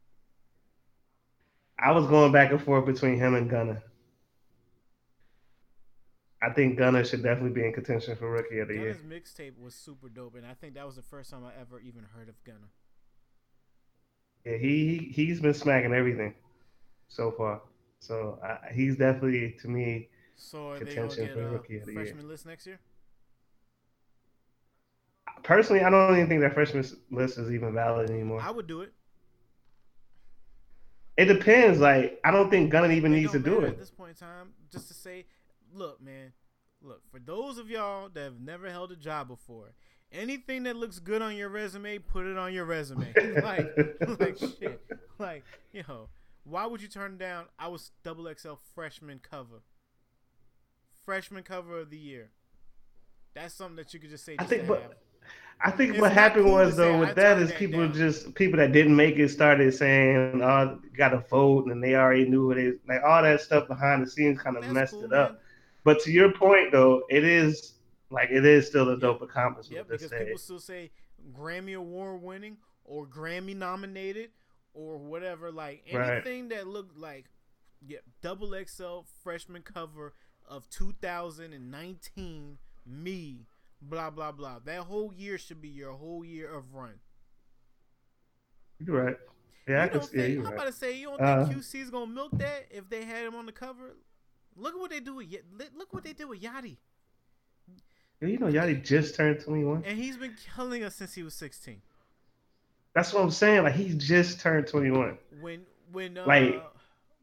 I 1.80 1.92
was 1.92 2.08
going 2.08 2.32
back 2.32 2.52
and 2.52 2.62
forth 2.62 2.86
between 2.86 3.18
him 3.18 3.36
and 3.36 3.50
Gunna. 3.50 3.82
I 6.42 6.52
think 6.52 6.78
Gunna 6.78 7.04
should 7.04 7.24
definitely 7.24 7.52
be 7.60 7.66
in 7.66 7.74
contention 7.74 8.16
for 8.16 8.30
rookie 8.30 8.60
of 8.60 8.68
the 8.68 8.76
year. 8.76 8.94
His 8.94 9.02
mixtape 9.02 9.60
was 9.60 9.74
super 9.74 10.10
dope, 10.10 10.36
and 10.36 10.46
I 10.46 10.54
think 10.54 10.76
that 10.76 10.86
was 10.86 10.96
the 10.96 11.02
first 11.02 11.32
time 11.32 11.44
I 11.44 11.60
ever 11.60 11.80
even 11.80 12.04
heard 12.16 12.30
of 12.30 12.44
Gunna. 12.44 12.70
Yeah, 14.46 14.58
he 14.58 15.12
he's 15.14 15.42
been 15.42 15.54
smacking 15.54 15.94
everything 15.94 16.36
so 17.08 17.32
far. 17.32 17.62
So 18.00 18.40
I, 18.44 18.72
he's 18.72 18.96
definitely 18.98 19.58
to 19.62 19.68
me. 19.68 20.10
So 20.36 20.70
are 20.70 20.80
they 20.80 20.94
gonna 20.94 21.08
Contention 21.08 21.34
for 21.34 21.50
Rookie 21.50 21.78
of 21.78 21.86
the 21.86 21.94
Year. 21.94 22.06
freshman 22.06 22.28
list 22.28 22.46
next 22.46 22.68
year? 22.68 22.80
Personally, 25.44 25.82
I 25.82 25.90
don't 25.90 26.14
even 26.16 26.28
think 26.28 26.42
that 26.42 26.54
freshman 26.54 26.86
list 27.12 27.38
is 27.38 27.52
even 27.52 27.74
valid 27.74 28.10
anymore. 28.10 28.42
I 28.42 28.52
would 28.52 28.68
do 28.68 28.82
it. 28.82 28.94
It 31.18 31.26
depends. 31.26 31.80
Like 31.80 32.20
I 32.24 32.32
don't 32.32 32.50
think 32.50 32.70
Gunna 32.70 32.94
even 32.94 33.14
It 33.14 33.18
needs 33.22 33.32
to 33.32 33.40
do 33.40 33.62
it. 33.62 33.70
at 33.70 33.80
this 33.80 33.90
point 33.90 34.12
in 34.12 34.16
time. 34.16 34.50
Just 34.72 34.88
to 34.90 34.94
say, 34.94 35.26
look, 35.74 36.02
man, 36.02 36.34
look 36.82 37.02
for 37.12 37.20
those 37.20 37.58
of 37.58 37.70
y'all 37.70 38.10
that 38.10 38.24
have 38.24 38.40
never 38.40 38.70
held 38.70 38.92
a 38.92 38.96
job 38.96 39.28
before. 39.28 39.74
Anything 40.12 40.64
that 40.64 40.78
looks 40.78 41.00
good 41.00 41.22
on 41.22 41.36
your 41.36 41.50
resume, 41.50 41.98
put 42.00 42.26
it 42.26 42.38
on 42.38 42.54
your 42.54 42.64
resume. 42.64 43.14
like, 43.44 43.68
like 44.20 44.38
shit. 44.38 44.82
Like, 45.20 45.44
you 45.74 45.84
know, 45.88 46.08
why 46.46 46.66
would 46.66 46.82
you 46.82 46.88
turn 46.88 47.18
down? 47.18 47.46
I 47.60 47.68
was 47.68 47.92
double 48.04 48.34
XL 48.34 48.54
freshman 48.74 49.20
cover, 49.20 49.64
freshman 51.04 51.44
cover 51.44 51.80
of 51.80 51.90
the 51.90 51.98
year. 51.98 52.30
That's 53.34 53.54
something 53.54 53.76
that 53.76 53.94
you 53.94 54.00
could 54.00 54.10
just 54.10 54.24
say. 54.24 54.38
I 54.40 54.46
think, 54.46 54.62
to 54.62 54.68
but 54.68 54.82
have. 54.82 54.92
I 55.60 55.72
think 55.72 55.92
It's 55.92 56.00
what 56.00 56.12
happened 56.14 56.46
cool 56.46 56.54
was 56.54 56.76
though 56.76 57.00
with 57.00 57.16
that 57.16 57.38
turned 57.38 57.50
that 57.50 57.58
people 57.58 57.80
down." 57.80 57.94
just 57.94 58.34
people 58.36 58.58
that 58.58 58.72
didn't 58.72 58.96
make 58.96 59.18
it 59.18 59.30
started 59.30 59.74
saying, 59.74 60.42
"Oh, 60.42 60.80
got 60.96 61.10
to 61.10 61.20
vote," 61.30 61.68
and 61.68 61.84
they 61.84 61.96
already 61.96 62.30
knew 62.30 62.48
what 62.48 62.58
it 62.58 62.80
like. 62.88 63.02
All 63.04 63.24
that 63.24 63.42
stuff 63.42 63.68
behind 63.68 64.06
the 64.06 64.10
scenes 64.10 64.40
kind 64.40 64.56
of 64.56 64.64
That's 64.64 64.74
messed 64.74 64.92
cool, 64.92 65.04
it 65.04 65.10
man. 65.10 65.20
up. 65.20 65.42
But 65.84 66.00
to 66.02 66.12
your 66.12 66.32
point 66.34 66.72
though, 66.72 67.04
it 67.10 67.24
is 67.24 67.74
like 68.12 68.30
it 68.30 68.46
is 68.46 68.68
still 68.68 68.90
a 68.90 69.00
dope 69.00 69.22
accomplishment 69.22 69.88
Yep, 69.88 69.88
to 69.88 69.92
because 69.94 70.12
people 70.12 70.38
still 70.38 70.60
say 70.60 70.92
Grammy 71.34 71.76
Award 71.76 72.22
winning 72.22 72.58
or 72.86 73.06
Grammy 73.08 73.56
nominated 73.56 74.32
or 74.74 74.98
whatever. 74.98 75.52
Like 75.52 75.84
Right. 75.92 76.12
anything 76.14 76.50
that 76.50 76.68
looked 76.68 76.98
like 76.98 77.26
yeah, 77.86 78.00
double 78.22 78.54
XL 78.54 79.02
freshman 79.24 79.62
cover 79.64 80.14
of 80.48 80.70
2019, 80.70 82.58
me, 82.86 83.48
blah 83.82 84.10
blah 84.10 84.32
blah. 84.32 84.60
That 84.66 84.80
whole 84.82 85.14
year 85.14 85.38
should 85.38 85.62
be 85.62 85.70
your 85.70 85.94
whole 85.94 86.24
year 86.26 86.50
of 86.54 86.74
run. 86.74 86.94
You're 88.80 89.04
right. 89.04 89.18
Yeah, 89.68 89.82
I 89.82 89.84
you 89.86 89.90
can 89.90 90.00
don't. 90.00 90.14
Yeah, 90.14 90.22
think, 90.24 90.38
I'm 90.40 90.46
right. 90.46 90.54
about 90.54 90.66
to 90.68 90.72
say 90.74 90.98
you 90.98 91.08
don't 91.08 91.22
Uh, 91.22 91.46
think 91.46 91.58
QC's 91.60 91.90
gonna 91.90 92.08
milk 92.12 92.32
that 92.38 92.68
if 92.72 92.90
they 92.90 93.04
had 93.06 93.26
him 93.26 93.36
on 93.36 93.46
the 93.46 93.52
cover? 93.52 93.96
Look 94.56 94.74
at 94.74 94.80
what 94.80 94.90
they 94.92 95.00
do 95.00 95.16
with 95.16 95.28
look 95.76 95.94
what 95.94 96.04
they 96.04 96.14
did 96.14 96.26
with 96.28 96.42
Yachty, 96.42 96.78
Yeah, 98.22 98.28
you 98.30 98.38
know, 98.40 98.48
Yachty 98.48 98.84
just 98.84 99.16
turned 99.16 99.40
21. 99.42 99.84
and 99.86 99.98
he's 99.98 100.18
been 100.18 100.36
killing 100.56 100.84
us 100.84 100.96
since 100.96 101.14
he 101.14 101.22
was 101.24 101.34
16. 101.36 101.82
That's 102.94 103.14
what 103.14 103.22
I'm 103.24 103.30
saying. 103.32 103.64
Like 103.64 103.76
he 103.76 103.94
just 103.96 104.40
turned 104.40 104.68
21. 104.68 105.18
when 105.42 105.66
when 105.92 106.18
uh, 106.18 106.26
Like- 106.26 106.64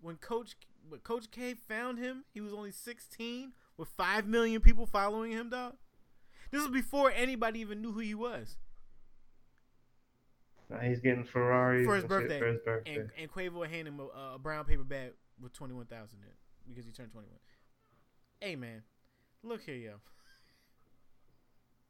when 0.02 0.16
Coach 0.16 0.54
when 0.88 1.00
Coach 1.00 1.30
K 1.30 1.54
found 1.54 1.98
him, 1.98 2.24
he 2.34 2.40
was 2.42 2.52
only 2.52 2.70
16 2.70 3.52
with 3.78 3.88
five 3.88 4.26
million 4.28 4.60
people 4.60 4.84
following 4.86 5.32
him. 5.32 5.48
Dog, 5.48 5.74
this 6.54 6.62
was 6.62 6.72
before 6.72 7.10
anybody 7.10 7.60
even 7.60 7.82
knew 7.82 7.92
who 7.92 8.00
he 8.00 8.14
was. 8.14 8.56
Now 10.70 10.78
he's 10.78 11.00
getting 11.00 11.24
Ferraris 11.24 11.84
For 11.84 11.96
his 11.96 12.04
birthday. 12.04 12.38
For 12.38 12.46
his 12.46 12.60
birthday. 12.64 12.94
And 12.96 13.10
and 13.18 13.30
Quavo 13.30 13.68
handed 13.68 13.88
him 13.88 14.00
a, 14.00 14.34
a 14.34 14.38
brown 14.38 14.64
paper 14.64 14.84
bag 14.84 15.12
with 15.40 15.52
21,000 15.52 16.18
in 16.18 16.24
it 16.24 16.34
because 16.68 16.84
he 16.84 16.92
turned 16.92 17.12
21. 17.12 17.36
Hey 18.40 18.56
man, 18.56 18.82
look 19.42 19.62
here, 19.62 19.74
yo. 19.74 19.92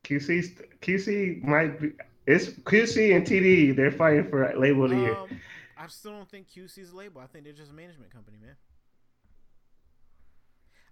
QC 0.04 0.78
QC 0.80 1.42
might 1.42 1.80
be. 1.80 1.92
It's 2.26 2.48
QC 2.48 3.16
and 3.16 3.26
TD. 3.26 3.76
They're 3.76 3.90
fighting 3.90 4.28
for 4.28 4.50
label 4.58 4.84
of 4.84 4.90
the 4.90 4.96
year. 4.96 5.14
Um, 5.14 5.40
I 5.76 5.86
still 5.88 6.12
don't 6.12 6.30
think 6.30 6.48
QC's 6.48 6.92
a 6.92 6.96
label. 6.96 7.20
I 7.20 7.26
think 7.26 7.44
they're 7.44 7.52
just 7.52 7.70
a 7.70 7.74
management 7.74 8.12
company, 8.12 8.38
man. 8.40 8.56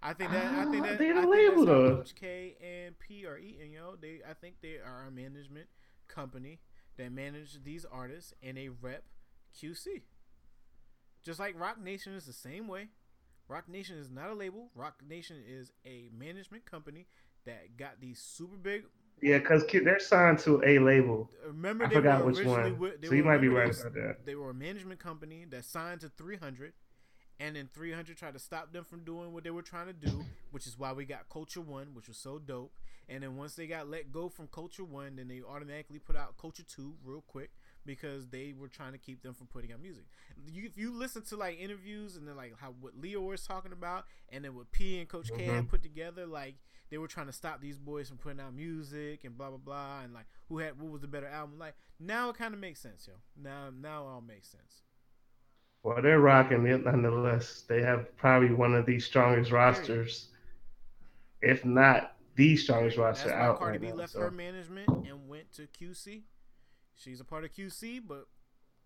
I 0.03 0.13
think 0.13 0.31
that 0.31 0.53
I 0.53 0.65
think 0.71 0.85
Ah, 0.85 0.89
that 0.89 0.99
they're 0.99 1.13
I 1.17 1.21
the 1.21 1.27
think 1.31 1.31
label, 1.31 1.65
that's 1.65 1.71
how 1.71 1.81
though. 1.81 1.95
Coach 1.97 2.15
K 2.15 2.55
and 2.61 2.99
P 2.99 3.25
are 3.25 3.37
eating. 3.37 3.73
Yo, 3.73 3.95
they 3.99 4.19
I 4.29 4.33
think 4.33 4.55
they 4.61 4.75
are 4.77 5.05
a 5.07 5.11
management 5.11 5.67
company 6.07 6.59
that 6.97 7.11
manage 7.11 7.63
these 7.63 7.85
artists 7.85 8.33
and 8.43 8.57
they 8.57 8.69
rep 8.69 9.05
QC. 9.55 10.03
Just 11.23 11.39
like 11.39 11.59
Roc 11.59 11.81
Nation 11.81 12.13
is 12.13 12.25
the 12.25 12.33
same 12.33 12.67
way. 12.67 12.89
Roc 13.47 13.69
Nation 13.69 13.97
is 13.97 14.09
not 14.09 14.29
a 14.29 14.33
label. 14.33 14.69
Roc 14.75 15.01
Nation 15.07 15.37
is 15.47 15.71
a 15.85 16.09
management 16.17 16.65
company 16.65 17.07
that 17.45 17.77
got 17.77 17.99
these 18.01 18.19
super 18.19 18.57
big 18.57 18.85
Yeah, 19.21 19.37
because 19.39 19.65
they're 19.71 19.99
signed 19.99 20.39
to 20.39 20.61
a 20.65 20.79
label. 20.79 21.29
Remember, 21.47 21.85
I 21.85 21.89
they 21.89 21.95
forgot 21.95 22.25
which 22.25 22.43
one. 22.45 22.77
With, 22.77 23.05
So 23.05 23.13
you 23.15 23.23
might 23.23 23.39
be 23.41 23.47
right 23.47 23.69
about 23.79 23.93
that. 23.93 24.25
They 24.25 24.35
were 24.35 24.49
a 24.49 24.53
management 24.53 24.99
company 24.99 25.45
that 25.49 25.65
signed 25.65 26.01
to 26.01 26.09
300, 26.09 26.73
and 27.39 27.55
then 27.55 27.69
300 27.73 28.15
tried 28.17 28.33
to 28.33 28.39
stop 28.39 28.71
them 28.73 28.83
from 28.83 29.03
doing 29.03 29.33
what 29.33 29.43
they 29.43 29.49
were 29.51 29.61
trying 29.61 29.87
to 29.87 29.93
do, 29.93 30.25
which 30.51 30.67
is 30.67 30.77
why 30.77 30.93
we 30.93 31.05
got 31.05 31.29
Culture 31.29 31.61
One, 31.61 31.87
which 31.93 32.07
was 32.07 32.17
so 32.17 32.39
dope. 32.39 32.73
And 33.09 33.21
then 33.23 33.35
once 33.35 33.55
they 33.55 33.67
got 33.67 33.89
let 33.89 34.11
go 34.11 34.29
from 34.29 34.47
Culture 34.47 34.83
One, 34.85 35.17
then 35.17 35.27
they 35.27 35.41
automatically 35.41 35.99
put 35.99 36.15
out 36.15 36.37
Culture 36.37 36.63
Two 36.63 36.93
real 37.03 37.21
quick 37.21 37.51
because 37.85 38.27
they 38.27 38.53
were 38.57 38.69
trying 38.69 38.93
to 38.93 38.97
keep 38.97 39.21
them 39.23 39.33
from 39.33 39.47
putting 39.47 39.73
out 39.73 39.81
music. 39.81 40.05
You, 40.49 40.63
if 40.65 40.77
you 40.77 40.93
listen 40.93 41.21
to 41.23 41.35
like 41.35 41.59
interviews 41.59 42.15
and 42.15 42.25
then 42.25 42.37
like 42.37 42.53
how 42.59 42.73
what 42.79 42.97
Leo 42.97 43.19
was 43.21 43.45
talking 43.45 43.73
about, 43.73 44.05
and 44.29 44.45
then 44.45 44.55
what 44.55 44.71
P 44.71 44.99
and 44.99 45.09
Coach 45.09 45.29
K 45.35 45.43
had 45.43 45.63
Mhm. 45.65 45.67
put 45.67 45.83
together, 45.83 46.25
like 46.25 46.55
they 46.89 46.97
were 46.97 47.07
trying 47.09 47.25
to 47.27 47.33
stop 47.33 47.59
these 47.59 47.77
boys 47.77 48.07
from 48.07 48.19
putting 48.19 48.39
out 48.39 48.53
music 48.53 49.25
and 49.25 49.37
blah 49.37 49.49
blah 49.49 49.57
blah, 49.57 50.01
and 50.01 50.13
like 50.13 50.27
who 50.47 50.59
had 50.59 50.79
what 50.79 50.89
was 50.91 51.01
the 51.01 51.07
better 51.09 51.27
album. 51.27 51.59
Like 51.59 51.75
now 51.99 52.29
it 52.29 52.37
kind 52.37 52.53
of 52.53 52.59
makes 52.61 52.79
sense, 52.79 53.05
yo. 53.05 53.15
Now 53.35 53.69
now 53.69 54.03
it 54.03 54.11
all 54.11 54.21
makes 54.21 54.47
sense. 54.47 54.82
Well, 55.83 56.01
they're 56.01 56.19
rocking 56.19 56.65
it 56.65 56.85
nonetheless. 56.85 57.65
They 57.67 57.81
have 57.81 58.15
probably 58.17 58.53
one 58.53 58.73
of 58.73 58.85
the 58.85 58.99
strongest 58.99 59.51
rosters 59.51 60.29
if 61.43 61.65
not 61.65 62.15
the 62.35 62.55
strongest 62.55 62.97
roster 62.97 63.29
That's 63.29 63.39
out. 63.39 63.59
Cardi 63.59 63.71
right 63.73 63.81
B 63.81 63.87
now, 63.89 63.95
left 63.95 64.13
so. 64.13 64.21
her 64.21 64.31
management 64.31 64.89
and 64.89 65.27
went 65.27 65.51
to 65.53 65.67
QC. 65.67 66.23
She's 66.95 67.19
a 67.19 67.25
part 67.25 67.43
of 67.43 67.51
QC, 67.53 68.01
but 68.07 68.27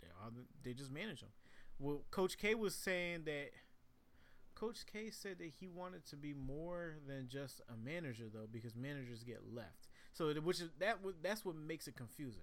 they 0.01 0.07
are 0.07 0.31
they 0.63 0.73
just 0.73 0.91
manage 0.91 1.21
them. 1.21 1.29
Well, 1.79 2.01
Coach 2.11 2.37
K 2.37 2.55
was 2.55 2.73
saying 2.73 3.23
that 3.25 3.51
Coach 4.55 4.85
K 4.91 5.11
said 5.11 5.37
that 5.37 5.51
he 5.59 5.67
wanted 5.67 6.05
to 6.07 6.15
be 6.17 6.33
more 6.33 6.95
than 7.07 7.27
just 7.29 7.61
a 7.69 7.77
manager 7.77 8.25
though, 8.33 8.47
because 8.51 8.75
managers 8.75 9.23
get 9.23 9.41
left. 9.53 9.87
So 10.13 10.33
which 10.33 10.59
is 10.59 10.69
that 10.79 10.97
that's 11.21 11.45
what 11.45 11.55
makes 11.55 11.87
it 11.87 11.95
confusing. 11.95 12.41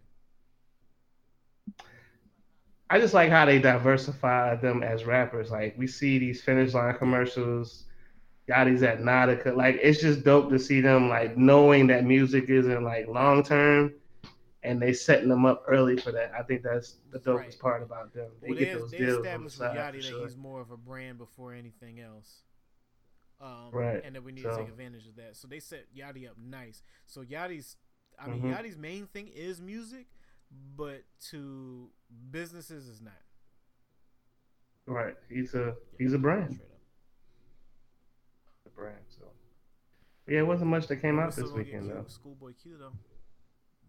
I 2.91 3.01
just 3.01 3.15
like 3.15 3.31
how 3.31 3.45
they 3.47 3.59
diversify 3.59 4.57
them 4.57 4.83
as 4.83 5.05
rappers. 5.05 5.51
Like 5.51 5.75
we 5.79 5.87
see 5.87 6.19
these 6.19 6.43
finish 6.43 6.75
line 6.75 6.97
commercials, 6.97 7.85
Yachty's 8.49 8.83
at 8.83 9.01
Nautica. 9.01 9.57
Like 9.57 9.79
it's 9.83 10.01
just 10.01 10.25
dope 10.25 10.51
to 10.51 10.59
see 10.59 10.81
them 10.81 11.09
like 11.09 11.37
knowing 11.37 11.87
that 11.89 12.05
music 12.05 12.49
isn't 12.51 12.85
like 12.85 13.09
long 13.09 13.43
term, 13.43 13.95
and 14.63 14.81
they 14.81 14.93
setting 14.93 15.29
them 15.29 15.47
up 15.47 15.65
early 15.67 15.97
for 15.97 16.13
that. 16.13 16.33
I 16.39 16.43
think 16.43 16.63
that's 16.63 16.97
the 17.11 17.19
dopest 17.19 17.37
Right. 17.37 17.59
part 17.59 17.83
about 17.83 18.13
them. 18.13 18.31
They 18.43 18.49
Well, 18.49 18.59
get 18.59 18.73
they, 18.73 18.79
those 18.79 18.91
they 18.91 18.99
deals 18.99 19.17
on 19.19 19.23
the 19.45 19.49
established 19.49 19.59
with 19.61 19.69
Yachty 19.71 20.03
for 20.09 20.15
that 20.15 20.23
he's 20.23 20.37
more 20.37 20.61
of 20.61 20.71
a 20.71 20.77
brand 20.77 21.19
before 21.19 21.53
anything 21.55 22.01
else. 22.01 22.43
Um, 23.41 23.71
Right, 23.73 24.01
And 24.05 24.15
that 24.15 24.23
we 24.23 24.33
need 24.33 24.43
to 24.43 24.57
take 24.57 24.69
advantage 24.69 25.07
of 25.07 25.17
that. 25.17 25.37
So 25.37 25.49
they 25.49 25.59
set 25.61 25.87
Yachty 25.95 26.29
up 26.29 26.37
nice. 26.39 26.83
So 27.07 27.23
Yachty's, 27.23 27.77
I 28.19 28.29
mean, 28.29 28.43
Mhm. 28.43 28.51
Yachty's 28.57 28.77
main 28.79 29.07
thing 29.07 29.29
is 29.29 29.61
music, 29.61 30.07
but 30.77 31.03
to 31.31 31.89
businesses 32.31 32.87
is 32.89 33.01
not. 33.01 33.13
Right, 34.87 35.15
he's 35.31 35.55
a 35.55 35.75
he's 35.99 36.13
a 36.13 36.19
brand. 36.19 36.61
A 38.67 38.71
brand. 38.71 38.99
So 39.09 39.25
yeah, 40.29 40.41
it 40.41 40.47
wasn't 40.47 40.71
much 40.71 40.87
that 40.89 40.97
came 40.97 41.19
out 41.19 41.35
this 41.35 41.51
weekend 41.51 41.91
though. 41.91 42.05
Schoolboy 42.09 42.53
Q 42.63 42.77
though. 42.79 42.93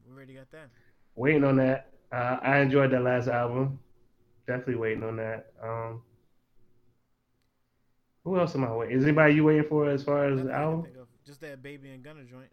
We 0.06 0.14
already 0.14 0.36
got 0.36 0.52
that. 0.52 0.70
Waiting 1.16 1.44
on 1.44 1.58
that. 1.58 1.92
Uh, 2.12 2.38
I 2.42 2.60
enjoyed 2.60 2.92
that 2.92 3.02
last 3.02 3.28
album. 3.28 3.80
Definitely 4.48 4.76
waiting 4.76 5.04
on 5.04 5.18
that. 5.18 5.52
Um, 5.62 6.02
who 8.24 8.40
else 8.40 8.56
am 8.56 8.64
I 8.64 8.72
waiting? 8.72 8.98
Is 8.98 9.04
anybody 9.04 9.36
you 9.36 9.44
waiting 9.44 9.68
for 9.68 9.90
as 9.90 10.04
far 10.04 10.26
as 10.26 10.38
Nothing 10.38 10.48
the 10.48 10.54
album? 10.54 10.88
Just 11.26 11.42
that 11.42 11.64
Baby 11.64 11.90
and 11.90 12.04
Gunna 12.04 12.24
joint. 12.24 12.50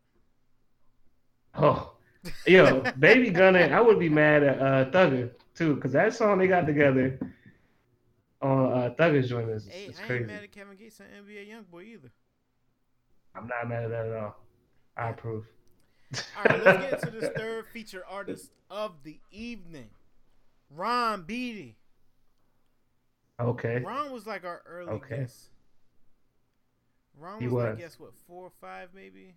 Oh, 1.55 1.93
yo, 2.47 2.81
Baby 2.99 3.31
Gunna, 3.31 3.61
I 3.61 3.81
would 3.81 3.99
be 3.99 4.09
mad 4.09 4.43
at 4.43 4.59
uh, 4.61 4.91
Thugger 4.91 5.31
too, 5.55 5.75
because 5.75 5.93
that 5.93 6.15
song 6.15 6.39
they 6.39 6.47
got 6.47 6.67
together 6.67 7.19
on 8.41 8.73
uh, 8.73 8.91
Thugger's 8.99 9.29
joint 9.29 9.49
is, 9.51 9.67
Hey, 9.69 9.87
is 9.87 9.99
I 9.99 10.03
ain't 10.03 10.09
crazy. 10.09 10.25
mad 10.25 10.43
at 10.45 10.53
Kevin 10.53 10.77
Gates 10.77 11.01
and 11.01 11.09
NBA 11.27 11.49
YoungBoy 11.49 11.85
either. 11.85 12.13
I'm 13.35 13.47
not 13.47 13.69
mad 13.69 13.85
at 13.85 13.91
that 13.91 14.07
at 14.07 14.17
all. 14.17 14.37
I 14.97 15.09
approve. 15.11 15.45
All 16.37 16.45
right, 16.45 16.61
let's 16.63 16.79
get 16.79 17.05
into 17.05 17.21
this 17.21 17.31
third 17.37 17.67
feature 17.73 18.05
artist 18.09 18.51
of 18.71 18.93
the 19.05 19.19
evening, 19.31 19.91
Ron 20.71 21.23
Beatty. 21.23 21.77
Okay. 23.41 23.83
Ron 23.85 24.13
was 24.13 24.27
like 24.27 24.45
our 24.45 24.63
early 24.67 24.93
Okay. 24.93 25.17
guest. 25.19 25.49
Ron 27.19 27.41
He 27.41 27.49
was, 27.49 27.65
like 27.65 27.79
guess 27.79 27.99
what, 27.99 28.13
four 28.27 28.45
or 28.47 28.53
five 28.61 28.91
maybe. 28.95 29.35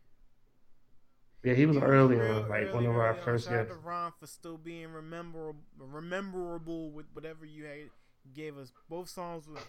Yeah, 1.43 1.53
he 1.53 1.65
was 1.65 1.77
He 1.77 1.83
early 1.83 2.15
real 2.15 2.43
on, 2.43 2.49
like 2.49 2.63
early, 2.63 2.73
one 2.73 2.85
of 2.85 2.95
our 2.95 3.13
first 3.15 3.47
Shout 3.47 3.67
guests. 3.67 3.73
to 3.73 3.79
Ron 3.79 4.11
for 4.19 4.25
still 4.27 4.57
being 4.57 4.91
rememberable, 4.91 5.59
rememberable 5.77 6.89
with 6.91 7.05
whatever 7.13 7.45
you 7.45 7.65
had 7.65 7.89
gave 8.33 8.57
us. 8.57 8.71
Both 8.89 9.09
songs 9.09 9.47
was. 9.47 9.59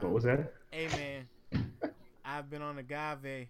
What 0.00 0.12
was 0.12 0.24
that? 0.24 0.52
Hey 0.70 0.88
man, 0.88 1.28
I've 2.24 2.50
been 2.50 2.62
on 2.62 2.78
agave 2.78 3.48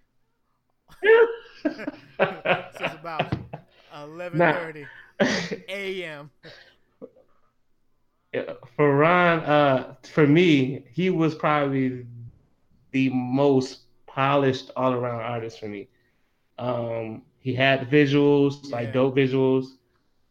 since 1.62 2.92
about 3.00 3.34
eleven 3.94 4.38
thirty 4.38 4.86
a.m. 5.68 6.30
For 8.76 8.96
Ron, 8.96 9.40
uh, 9.40 9.94
for 10.02 10.26
me, 10.26 10.84
he 10.90 11.10
was 11.10 11.34
probably 11.34 12.06
the 12.90 13.08
most 13.10 13.82
polished 14.06 14.70
all 14.76 14.92
around 14.92 15.20
artist 15.20 15.60
for 15.60 15.66
me. 15.68 15.88
Um, 16.58 17.22
he 17.44 17.54
had 17.54 17.90
visuals, 17.90 18.62
Yeah. 18.62 18.72
like 18.72 18.92
dope 18.92 19.16
visuals, 19.16 19.66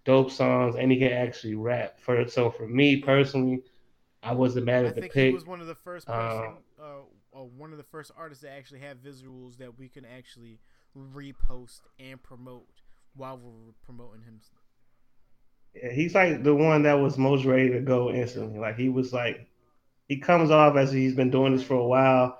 dope 0.06 0.32
songs, 0.32 0.76
and 0.76 0.92
he 0.92 1.00
can 1.00 1.12
actually 1.14 1.56
rap. 1.56 2.00
For 2.00 2.28
so 2.28 2.52
for 2.52 2.68
me 2.68 2.98
personally, 3.02 3.64
I 4.24 4.34
wasn't 4.34 4.66
mad 4.68 4.86
I 4.86 4.92
at 4.92 4.96
the 4.96 5.02
think 5.02 5.14
he 5.14 5.26
was 5.28 5.46
one 5.46 5.62
of 5.62 5.68
the 5.68 5.76
first 5.76 6.12
person, 6.12 6.58
uh, 6.80 7.02
uh, 7.34 7.44
one 7.44 7.72
of 7.72 7.78
the 7.78 7.84
first 7.84 8.12
artists 8.18 8.44
that 8.44 8.52
actually 8.52 8.80
have 8.82 8.98
visuals 8.98 9.58
that 9.58 9.78
we 9.78 9.90
can 9.90 10.06
actually 10.06 10.60
repost 10.98 11.82
and 12.00 12.22
promote 12.22 12.82
while 13.16 13.38
we're 13.38 13.74
promoting 13.84 14.24
him. 14.24 14.42
Yeah, 15.76 15.92
he's 15.92 16.16
like 16.16 16.44
the 16.44 16.56
one 16.56 16.84
that 16.84 16.94
was 16.94 17.18
most 17.18 17.46
ready 17.46 17.70
to 17.72 17.82
go 17.82 18.12
instantly. 18.12 18.60
Like 18.60 18.78
he 18.78 18.90
was 18.90 19.14
like, 19.14 19.48
he 20.08 20.18
comes 20.20 20.52
off 20.52 20.76
as 20.78 20.92
he's 20.92 21.16
been 21.16 21.32
doing 21.32 21.54
this 21.56 21.64
for 21.64 21.76
a 21.76 21.86
while. 21.88 22.40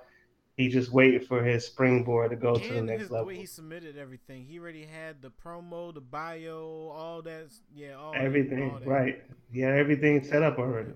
He 0.56 0.68
just 0.68 0.92
waited 0.92 1.26
for 1.26 1.42
his 1.42 1.66
springboard 1.66 2.30
to 2.30 2.36
go 2.36 2.54
to 2.56 2.72
the 2.72 2.80
next 2.80 3.00
his, 3.00 3.08
the 3.08 3.14
level. 3.14 3.26
way 3.28 3.36
he 3.36 3.46
submitted 3.46 3.98
everything, 3.98 4.44
he 4.44 4.60
already 4.60 4.84
had 4.84 5.20
the 5.20 5.30
promo, 5.44 5.92
the 5.92 6.00
bio, 6.00 6.92
all 6.94 7.22
that. 7.22 7.46
Yeah, 7.74 7.94
all 7.94 8.12
that- 8.12 8.20
Everything, 8.22 8.70
all 8.70 8.78
that. 8.78 8.86
right? 8.86 9.22
Yeah, 9.52 9.68
everything 9.74 10.22
set 10.22 10.42
up 10.44 10.58
already. 10.58 10.92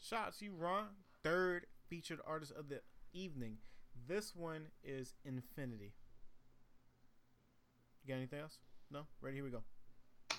Shots 0.00 0.40
you, 0.40 0.52
Ron. 0.56 0.86
Third 1.24 1.66
featured 1.88 2.20
artist 2.26 2.52
of 2.56 2.68
the 2.68 2.80
evening. 3.12 3.56
This 4.06 4.34
one 4.36 4.66
is 4.84 5.14
Infinity. 5.24 5.92
You 8.04 8.14
got 8.14 8.18
anything 8.18 8.40
else? 8.40 8.58
No? 8.92 9.06
Ready? 9.20 9.36
Here 9.36 9.44
we 9.44 9.50
go. 9.50 9.62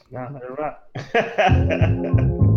Nah, 0.09 0.29
let 0.31 0.43
it 0.43 0.49
rock. 0.57 2.47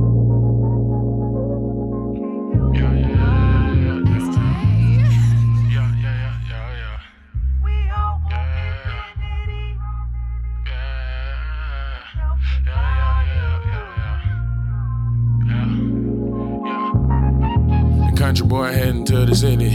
Country 18.44 18.58
boy 18.58 18.72
heading 18.72 19.04
to 19.06 19.24
the 19.24 19.34
city, 19.34 19.70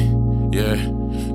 yeah. 0.52 0.76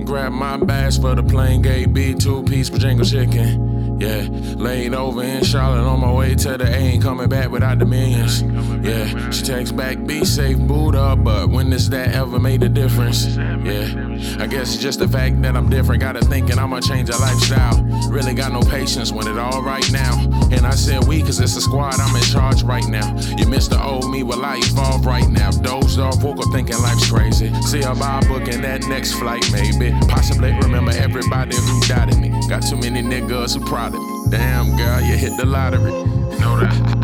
Grab 0.04 0.32
my 0.32 0.56
bags 0.56 0.98
for 0.98 1.16
the 1.16 1.22
plane 1.22 1.62
gate 1.62 1.92
B, 1.92 2.14
two 2.14 2.44
piece 2.44 2.68
Virginia 2.68 3.04
chicken, 3.04 3.98
yeah. 4.00 4.28
Laid 4.56 4.94
over 4.94 5.22
in 5.22 5.42
Charlotte 5.42 5.84
on 5.84 6.00
my 6.00 6.12
way 6.12 6.36
to 6.36 6.56
the 6.56 6.64
A, 6.64 6.76
ain't 6.76 7.02
coming 7.02 7.28
back 7.28 7.50
without 7.50 7.80
the 7.80 7.86
millions, 7.86 8.42
yeah. 8.84 9.30
She 9.30 9.42
texts 9.42 9.72
back, 9.72 10.04
be 10.04 10.24
safe, 10.24 10.58
Buddha. 10.58 11.16
but 11.16 11.48
when 11.48 11.70
that 11.70 12.14
ever 12.14 12.38
made 12.38 12.62
a 12.62 12.68
difference, 12.68 13.36
yeah. 13.36 14.38
I 14.38 14.46
guess 14.46 14.74
it's 14.74 14.82
just 14.82 14.98
the 14.98 15.08
fact 15.08 15.40
that 15.42 15.56
I'm 15.56 15.68
different, 15.68 16.00
got 16.00 16.14
her 16.14 16.22
thinking 16.22 16.58
I'ma 16.58 16.80
change 16.80 17.08
her 17.08 17.18
lifestyle. 17.18 17.82
Really 18.08 18.34
got 18.34 18.52
no 18.52 18.60
patience 18.60 19.10
when 19.10 19.26
it 19.26 19.38
all 19.38 19.62
right 19.62 19.90
now. 19.90 20.20
And 20.52 20.66
I 20.66 20.70
said 20.70 21.04
we, 21.06 21.20
cause 21.22 21.40
it's 21.40 21.56
a 21.56 21.60
squad, 21.60 21.98
I'm 21.98 22.14
in 22.14 22.22
charge 22.22 22.62
right 22.62 22.86
now. 22.86 23.16
You 23.36 23.46
missed 23.46 23.70
the 23.70 23.82
old 23.82 24.10
me, 24.10 24.22
will 24.22 24.44
I 24.44 24.58
evolve 24.58 25.06
right 25.06 25.28
now? 25.28 25.50
Dozed 25.50 25.98
off, 25.98 26.22
woke 26.22 26.38
up 26.38 26.52
thinking 26.52 26.78
life's 26.78 27.10
crazy. 27.10 27.52
See 27.62 27.82
about 27.82 28.26
booking 28.28 28.62
that 28.62 28.86
next 28.86 29.14
flight, 29.14 29.44
maybe. 29.52 29.90
Possibly 30.08 30.52
remember 30.52 30.92
everybody 30.92 31.56
who 31.56 31.80
doubted 31.82 32.18
me. 32.18 32.30
Got 32.48 32.62
too 32.62 32.76
many 32.76 33.02
niggas 33.02 33.58
who 33.58 33.64
proud 33.64 33.94
of 33.94 34.00
me. 34.00 34.30
Damn, 34.30 34.76
girl, 34.76 35.00
you 35.00 35.16
hit 35.16 35.36
the 35.36 35.46
lottery. 35.46 35.92
Know 36.40 36.60
that. 36.60 37.03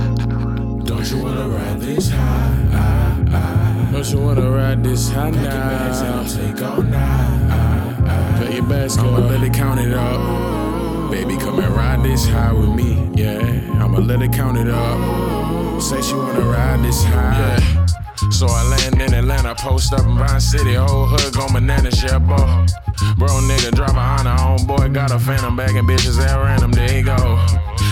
Don't 1.00 1.12
you 1.12 1.24
wanna 1.24 1.48
ride 1.48 1.80
this 1.80 2.10
high? 2.10 3.88
Don't 3.90 4.10
you 4.10 4.18
wanna 4.18 4.50
ride 4.50 4.84
this 4.84 5.08
high 5.08 5.30
now? 5.30 6.24
Take 6.24 6.62
all 6.62 6.82
night. 6.82 8.36
Play 8.36 8.56
your 8.56 8.64
best, 8.64 8.98
I'ma 8.98 9.16
let 9.20 9.42
it 9.42 9.54
count 9.54 9.80
it 9.80 9.94
up. 9.94 11.10
Baby, 11.10 11.38
come 11.38 11.58
and 11.58 11.74
ride 11.74 12.02
this 12.02 12.28
high 12.28 12.52
with 12.52 12.68
me. 12.68 13.10
Yeah, 13.14 13.40
I'ma 13.82 14.00
let 14.00 14.20
it 14.20 14.34
count 14.34 14.58
it 14.58 14.68
up. 14.68 15.80
Say 15.80 16.02
she 16.02 16.12
wanna 16.12 16.40
ride 16.40 16.84
this 16.84 17.02
high. 17.02 17.56
Yeah. 17.56 17.99
So 18.30 18.46
I 18.46 18.62
land 18.62 19.00
in 19.02 19.12
Atlanta, 19.12 19.54
post 19.54 19.92
up 19.92 20.00
in 20.06 20.16
Vine 20.16 20.40
City, 20.40 20.74
whole 20.74 21.06
hood 21.06 21.34
go 21.34 21.46
bananas, 21.52 22.02
yeah, 22.02 22.18
boy. 22.18 22.36
Bro, 23.18 23.28
nigga, 23.44 23.72
drop 23.72 23.94
a 23.94 23.98
honor, 23.98 24.36
homeboy, 24.36 24.94
got 24.94 25.10
a 25.10 25.18
phantom 25.18 25.56
bagging 25.56 25.86
bitches 25.86 26.18
at 26.18 26.36
random, 26.36 26.72
there 26.72 26.98
you 26.98 27.04
go. 27.04 27.16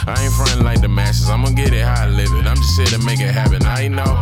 I 0.07 0.16
ain't 0.22 0.32
frontin' 0.32 0.64
like 0.64 0.80
the 0.80 0.89
masses, 0.89 1.28
I'ma 1.28 1.51
get 1.51 1.72
it 1.74 1.82
how 1.82 2.05
I 2.05 2.09
live 2.09 2.32
it. 2.32 2.47
I'm 2.47 2.57
just 2.57 2.78
here 2.78 2.99
to 2.99 3.05
make 3.05 3.20
it 3.20 3.30
happen, 3.30 3.64
I 3.66 3.89
know. 3.89 4.14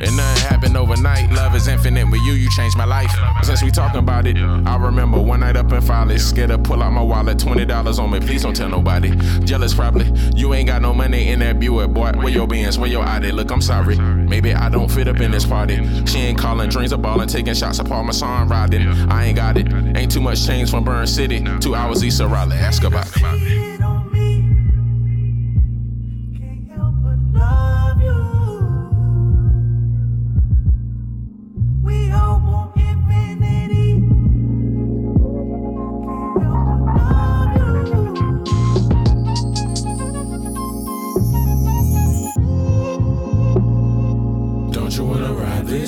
And 0.00 0.16
nothing 0.16 0.42
happened 0.44 0.76
overnight. 0.76 1.30
Love 1.32 1.54
is 1.54 1.68
infinite. 1.68 2.06
With 2.10 2.20
you, 2.22 2.32
you 2.34 2.50
changed 2.50 2.76
my 2.76 2.84
life. 2.84 3.10
Since 3.42 3.62
we 3.62 3.70
talking 3.70 3.98
about 3.98 4.26
it, 4.26 4.36
I 4.36 4.76
remember 4.76 5.18
one 5.20 5.40
night 5.40 5.56
up 5.56 5.72
in 5.72 5.80
Follies. 5.80 6.26
Scared 6.26 6.50
to 6.50 6.58
pull 6.58 6.82
out 6.82 6.92
my 6.92 7.02
wallet. 7.02 7.38
$20 7.38 7.98
on 7.98 8.10
me. 8.10 8.20
Please 8.20 8.42
don't 8.42 8.54
tell 8.54 8.68
nobody. 8.68 9.14
Jealous 9.40 9.74
probably. 9.74 10.06
You 10.34 10.54
ain't 10.54 10.68
got 10.68 10.82
no 10.82 10.92
money 10.92 11.28
in 11.28 11.40
that 11.40 11.58
Buick, 11.58 11.90
boy. 11.90 12.12
Where 12.12 12.28
your 12.28 12.46
bands? 12.46 12.78
Where 12.78 12.90
your 12.90 13.02
ID? 13.04 13.32
Look, 13.32 13.50
I'm 13.50 13.62
sorry. 13.62 13.96
Maybe 13.96 14.54
I 14.54 14.68
don't 14.68 14.90
fit 14.90 15.08
up 15.08 15.20
in 15.20 15.30
this 15.30 15.44
party. 15.44 15.76
She 16.06 16.18
ain't 16.18 16.38
calling 16.38 16.68
dreams 16.70 16.92
of 16.92 17.02
ballin', 17.02 17.28
taking 17.28 17.54
shots 17.54 17.78
of 17.78 17.86
Parmesan 17.86 18.48
riding. 18.48 18.86
I 19.10 19.26
ain't 19.26 19.36
got 19.36 19.56
it. 19.56 19.72
Ain't 19.96 20.12
too 20.12 20.20
much 20.20 20.46
change 20.46 20.70
from 20.70 20.84
Burn 20.84 21.06
City. 21.06 21.44
Two 21.60 21.74
hours 21.74 22.04
east 22.04 22.20
of 22.20 22.30
Raleigh. 22.30 22.56
Ask 22.56 22.84
about 22.84 23.06
it. 23.16 23.77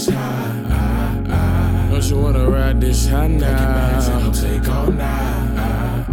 This 0.07 0.14
high? 0.14 1.88
Don't 1.90 2.11
you 2.11 2.18
wanna 2.18 2.48
ride 2.48 2.80
this 2.80 3.09
high 3.09 3.26
now? 3.28 4.32
Take 4.32 4.68
all 4.68 4.90
night. 4.90 6.07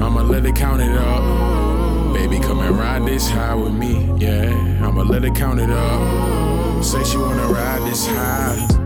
I'ma 0.00 0.22
let 0.22 0.44
it 0.46 0.54
count 0.54 0.80
it 0.80 0.92
up. 0.92 2.14
Baby, 2.14 2.38
come 2.38 2.60
and 2.60 2.78
ride 2.78 3.04
this 3.06 3.28
high 3.28 3.54
with 3.54 3.72
me. 3.72 4.08
Yeah, 4.18 4.52
I'ma 4.82 5.02
let 5.02 5.24
it 5.24 5.34
count 5.34 5.58
it 5.60 5.70
up. 5.70 6.84
Say 6.84 7.02
she 7.04 7.16
wanna 7.16 7.48
ride 7.48 7.82
this 7.82 8.06
high. 8.06 8.81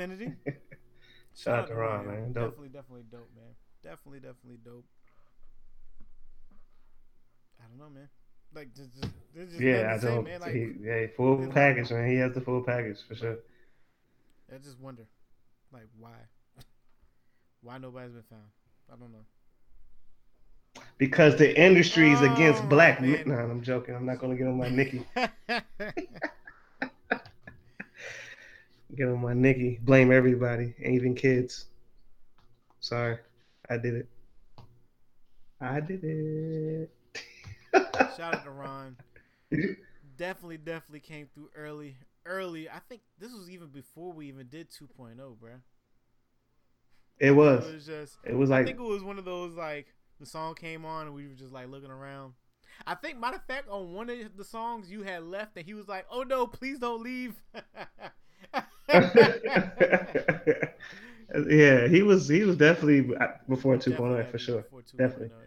Infinity. 0.00 0.32
Shout 1.34 1.60
out 1.60 1.68
to 1.68 1.74
Ron, 1.74 2.06
man. 2.06 2.32
Dope. 2.32 2.50
Definitely, 2.50 2.68
definitely 2.68 3.04
dope, 3.10 3.30
man. 3.36 3.54
Definitely, 3.82 4.20
definitely 4.20 4.58
dope. 4.64 4.84
I 7.60 7.64
don't 7.68 7.78
know, 7.78 7.90
man. 7.94 8.08
Like, 8.54 8.74
just, 8.74 8.90
just, 8.94 9.12
just 9.34 9.60
Yeah, 9.60 9.92
I 9.92 9.94
nothing 9.94 9.94
to 9.94 10.00
say, 10.00 10.14
don't. 10.14 10.24
man. 10.24 10.40
Like, 10.40 10.52
he, 10.54 10.72
yeah, 10.82 11.06
full 11.16 11.46
package, 11.48 11.90
man. 11.90 12.10
He 12.10 12.16
has 12.16 12.32
the 12.32 12.40
full 12.40 12.62
package 12.62 12.98
for 13.06 13.14
sure. 13.14 13.36
I 14.52 14.58
just 14.58 14.78
wonder, 14.80 15.06
like, 15.72 15.86
why? 15.98 16.10
why 17.62 17.78
nobody's 17.78 18.12
been 18.12 18.22
found? 18.28 18.42
I 18.92 18.96
don't 18.96 19.12
know. 19.12 19.24
Because 20.98 21.36
the 21.36 21.58
industry 21.58 22.10
is 22.10 22.20
against 22.20 22.62
Oh, 22.64 22.66
black 22.66 23.00
man. 23.00 23.12
men. 23.12 23.22
No, 23.26 23.34
I'm 23.34 23.62
joking. 23.62 23.94
I'm 23.94 24.04
not 24.06 24.18
gonna 24.18 24.34
get 24.36 24.46
on 24.48 24.58
my 24.58 24.68
Nikki. 24.68 25.06
Get 28.96 29.08
on 29.08 29.20
my 29.20 29.34
Nikki. 29.34 29.78
Blame 29.82 30.10
everybody, 30.10 30.74
even 30.84 31.14
kids. 31.14 31.66
Sorry, 32.80 33.18
I 33.68 33.76
did 33.76 33.94
it. 33.94 34.08
I 35.60 35.80
did 35.80 36.02
it. 36.02 36.90
Shout 38.16 38.34
out 38.34 38.44
to 38.44 38.50
Ron. 38.50 38.96
definitely, 40.16 40.56
definitely 40.56 41.00
came 41.00 41.28
through 41.34 41.50
early. 41.54 41.96
Early. 42.26 42.68
I 42.68 42.80
think 42.88 43.02
this 43.18 43.32
was 43.32 43.48
even 43.48 43.68
before 43.68 44.12
we 44.12 44.28
even 44.28 44.48
did 44.48 44.70
2.0, 44.70 45.16
bro. 45.38 45.52
It 47.18 47.32
was. 47.32 47.66
It 47.66 47.74
was 47.74 47.86
just. 47.86 48.18
It 48.24 48.34
was 48.34 48.50
like. 48.50 48.62
I 48.62 48.64
think 48.64 48.80
it 48.80 48.82
was 48.82 49.02
one 49.02 49.18
of 49.18 49.24
those 49.24 49.54
like 49.54 49.86
the 50.18 50.26
song 50.26 50.54
came 50.54 50.84
on 50.84 51.06
and 51.06 51.14
we 51.14 51.26
were 51.26 51.34
just 51.34 51.52
like 51.52 51.68
looking 51.68 51.90
around. 51.90 52.32
I 52.86 52.94
think 52.94 53.18
matter 53.18 53.36
of 53.36 53.44
fact 53.44 53.68
on 53.68 53.92
one 53.92 54.08
of 54.08 54.36
the 54.36 54.44
songs 54.44 54.90
you 54.90 55.02
had 55.02 55.24
left 55.24 55.56
and 55.56 55.66
he 55.66 55.74
was 55.74 55.86
like, 55.86 56.06
"Oh 56.10 56.22
no, 56.22 56.46
please 56.46 56.78
don't 56.78 57.02
leave." 57.02 57.34
yeah, 61.48 61.86
he 61.88 62.02
was 62.02 62.28
he 62.28 62.42
was 62.42 62.56
definitely 62.56 63.02
before 63.48 63.76
2.0 63.76 63.84
Definitely 63.90 64.24
for 64.30 64.38
sure. 64.38 64.62
2.0, 64.72 64.96
Definitely. 64.96 65.28
man. 65.28 65.46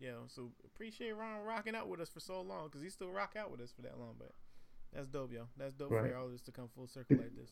Yeah, 0.00 0.12
so 0.28 0.50
appreciate 0.64 1.12
Ron 1.16 1.44
rocking 1.44 1.74
out 1.76 1.88
with 1.88 2.00
us 2.00 2.08
for 2.08 2.20
so 2.20 2.40
long 2.40 2.66
because 2.66 2.82
he 2.82 2.88
still 2.90 3.10
rock 3.10 3.34
out 3.38 3.50
with 3.50 3.60
us 3.60 3.70
for 3.70 3.82
that 3.82 3.98
long. 3.98 4.14
But 4.18 4.32
that's 4.92 5.06
dope, 5.06 5.32
yo. 5.32 5.46
That's 5.56 5.74
dope 5.74 5.90
Right. 5.90 6.10
for 6.10 6.16
all 6.16 6.28
this 6.28 6.40
to 6.42 6.52
come 6.52 6.68
full 6.74 6.86
circle 6.88 7.16
like 7.18 7.36
this. 7.36 7.50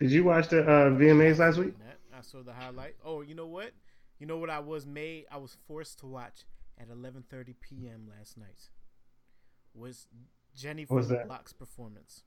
Did 0.00 0.12
you 0.12 0.22
watch 0.24 0.48
the 0.48 0.62
uh, 0.62 0.90
VMAs 0.90 1.38
last 1.38 1.58
week? 1.58 1.74
I 2.16 2.20
saw 2.22 2.42
the 2.42 2.52
highlight. 2.52 2.94
Oh, 3.04 3.20
you 3.22 3.34
know 3.34 3.46
what? 3.48 3.72
You 4.20 4.26
know 4.26 4.38
what 4.38 4.50
I 4.50 4.60
was 4.60 4.86
made? 4.86 5.26
I 5.30 5.36
was 5.38 5.56
forced 5.66 5.98
to 6.00 6.06
watch 6.06 6.44
at 6.80 6.88
11:30 6.88 7.54
p.m. 7.60 8.08
last 8.08 8.38
night. 8.38 8.70
Was 9.74 10.06
Jenny 10.54 10.84
What 10.84 10.96
was 10.98 11.06
from 11.08 11.16
that? 11.16 11.26
Block's 11.26 11.52
performance? 11.52 12.22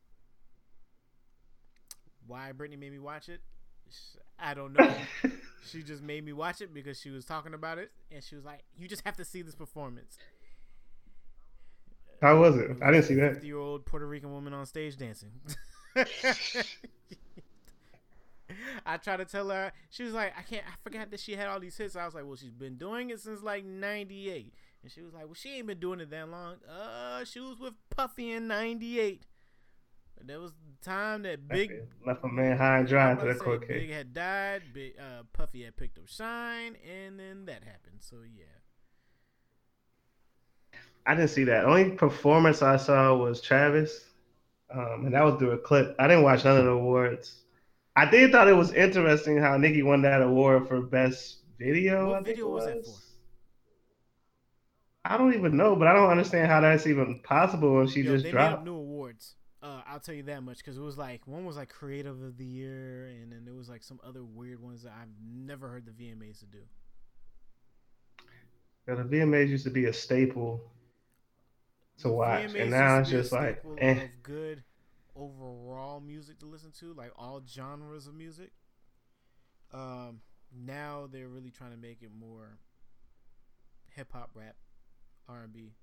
Why 2.27 2.51
Brittany 2.51 2.77
made 2.77 2.91
me 2.91 2.99
watch 2.99 3.29
it? 3.29 3.41
I 4.39 4.53
don't 4.53 4.73
know. 4.73 4.93
she 5.65 5.83
just 5.83 6.01
made 6.01 6.25
me 6.25 6.33
watch 6.33 6.61
it 6.61 6.73
because 6.73 6.99
she 6.99 7.09
was 7.09 7.25
talking 7.25 7.53
about 7.53 7.77
it, 7.77 7.91
and 8.11 8.23
she 8.23 8.35
was 8.35 8.45
like, 8.45 8.63
"You 8.77 8.87
just 8.87 9.03
have 9.05 9.17
to 9.17 9.25
see 9.25 9.41
this 9.41 9.55
performance." 9.55 10.17
How 12.21 12.39
was 12.39 12.55
it? 12.55 12.77
I 12.81 12.91
didn't 12.91 13.05
see 13.05 13.15
that. 13.15 13.33
Fifty-year-old 13.33 13.85
Puerto 13.85 14.07
Rican 14.07 14.31
woman 14.31 14.53
on 14.53 14.65
stage 14.65 14.97
dancing. 14.97 15.31
I 18.85 18.97
tried 18.97 19.17
to 19.17 19.25
tell 19.25 19.49
her. 19.49 19.71
She 19.89 20.03
was 20.03 20.13
like, 20.13 20.33
"I 20.37 20.41
can't. 20.43 20.63
I 20.65 20.73
forgot 20.83 21.11
that 21.11 21.19
she 21.19 21.33
had 21.33 21.47
all 21.47 21.59
these 21.59 21.77
hits." 21.77 21.95
I 21.95 22.05
was 22.05 22.15
like, 22.15 22.25
"Well, 22.25 22.35
she's 22.35 22.51
been 22.51 22.77
doing 22.77 23.09
it 23.09 23.19
since 23.19 23.41
like 23.41 23.65
'98," 23.65 24.53
and 24.83 24.91
she 24.91 25.01
was 25.01 25.13
like, 25.13 25.25
"Well, 25.25 25.33
she 25.33 25.57
ain't 25.57 25.67
been 25.67 25.79
doing 25.79 25.99
it 25.99 26.09
that 26.11 26.29
long." 26.29 26.55
Uh, 26.69 27.25
she 27.25 27.39
was 27.39 27.59
with 27.59 27.73
Puffy 27.89 28.31
in 28.31 28.47
'98. 28.47 29.23
There 30.25 30.39
was 30.39 30.51
the 30.51 30.85
time 30.89 31.23
that 31.23 31.47
Big 31.47 31.71
left 32.05 32.23
a 32.23 32.27
man 32.27 32.57
high 32.57 32.79
and 32.79 32.87
dry 32.87 33.11
after 33.11 33.33
to 33.33 33.39
court 33.39 33.65
say, 33.67 33.79
Big 33.79 33.91
had 33.91 34.13
died. 34.13 34.61
Big, 34.73 34.93
uh, 34.99 35.23
Puffy 35.33 35.63
had 35.63 35.75
picked 35.77 35.97
up 35.97 36.07
Shyne, 36.07 36.75
and 36.87 37.19
then 37.19 37.45
that 37.45 37.63
happened. 37.63 37.99
So 37.99 38.17
yeah. 38.23 38.45
I 41.05 41.15
didn't 41.15 41.29
see 41.29 41.45
that. 41.45 41.65
Only 41.65 41.91
performance 41.91 42.61
I 42.61 42.77
saw 42.77 43.15
was 43.15 43.41
Travis, 43.41 44.05
um, 44.73 45.05
and 45.05 45.13
that 45.13 45.23
was 45.23 45.39
through 45.39 45.51
a 45.51 45.57
clip. 45.57 45.95
I 45.97 46.07
didn't 46.07 46.23
watch 46.23 46.45
none 46.45 46.57
of 46.57 46.65
the 46.65 46.71
awards. 46.71 47.41
I 47.95 48.09
did 48.09 48.31
thought 48.31 48.47
it 48.47 48.53
was 48.53 48.73
interesting 48.73 49.37
how 49.37 49.57
Nicki 49.57 49.83
won 49.83 50.03
that 50.03 50.21
award 50.21 50.67
for 50.67 50.81
best 50.81 51.39
video. 51.59 52.09
What 52.09 52.19
I 52.19 52.23
video 52.23 52.47
was 52.47 52.65
was 52.65 52.65
that 52.65 52.85
for? 52.85 52.97
I 55.03 55.17
don't 55.17 55.33
even 55.33 55.57
know, 55.57 55.75
but 55.75 55.87
I 55.87 55.93
don't 55.93 56.09
understand 56.09 56.47
how 56.47 56.61
that's 56.61 56.85
even 56.85 57.19
possible 57.23 57.75
when 57.75 57.87
she 57.87 58.01
Yo, 58.01 58.17
just 58.17 58.29
dropped. 58.29 58.65
new 58.65 58.75
I'll 59.91 59.99
tell 59.99 60.15
you 60.15 60.23
that 60.23 60.41
much 60.41 60.57
because 60.57 60.77
it 60.77 60.81
was 60.81 60.97
like 60.97 61.27
one 61.27 61.45
was 61.45 61.57
like 61.57 61.67
creative 61.67 62.21
of 62.23 62.37
the 62.37 62.45
year, 62.45 63.07
and 63.07 63.31
then 63.31 63.43
there 63.43 63.53
was 63.53 63.67
like 63.67 63.83
some 63.83 63.99
other 64.07 64.23
weird 64.23 64.61
ones 64.61 64.83
that 64.83 64.93
I've 64.99 65.09
never 65.21 65.67
heard 65.67 65.85
the 65.85 65.91
VMAs 65.91 66.39
to 66.39 66.45
do. 66.45 66.59
Yeah, 68.87 68.95
the 68.95 69.03
VMAs 69.03 69.49
used 69.49 69.65
to 69.65 69.69
be 69.69 69.85
a 69.85 69.93
staple 69.93 70.61
to 71.99 72.09
watch, 72.09 72.45
VMAs 72.45 72.61
and 72.61 72.71
now 72.71 72.99
it's 72.99 73.09
to 73.09 73.15
be 73.15 73.19
a 73.19 73.21
just 73.21 73.33
like, 73.33 73.63
eh. 73.79 73.91
of 73.91 74.09
good 74.23 74.63
overall 75.13 75.99
music 75.99 76.39
to 76.39 76.45
listen 76.45 76.71
to, 76.79 76.93
like 76.93 77.11
all 77.17 77.41
genres 77.45 78.07
of 78.07 78.15
music. 78.15 78.51
Um, 79.73 80.21
now 80.65 81.09
they're 81.11 81.27
really 81.27 81.51
trying 81.51 81.71
to 81.71 81.77
make 81.77 82.01
it 82.01 82.11
more 82.17 82.57
hip 83.89 84.13
hop, 84.13 84.31
rap, 84.35 84.55
R 85.27 85.43
and 85.43 85.53
B. 85.53 85.73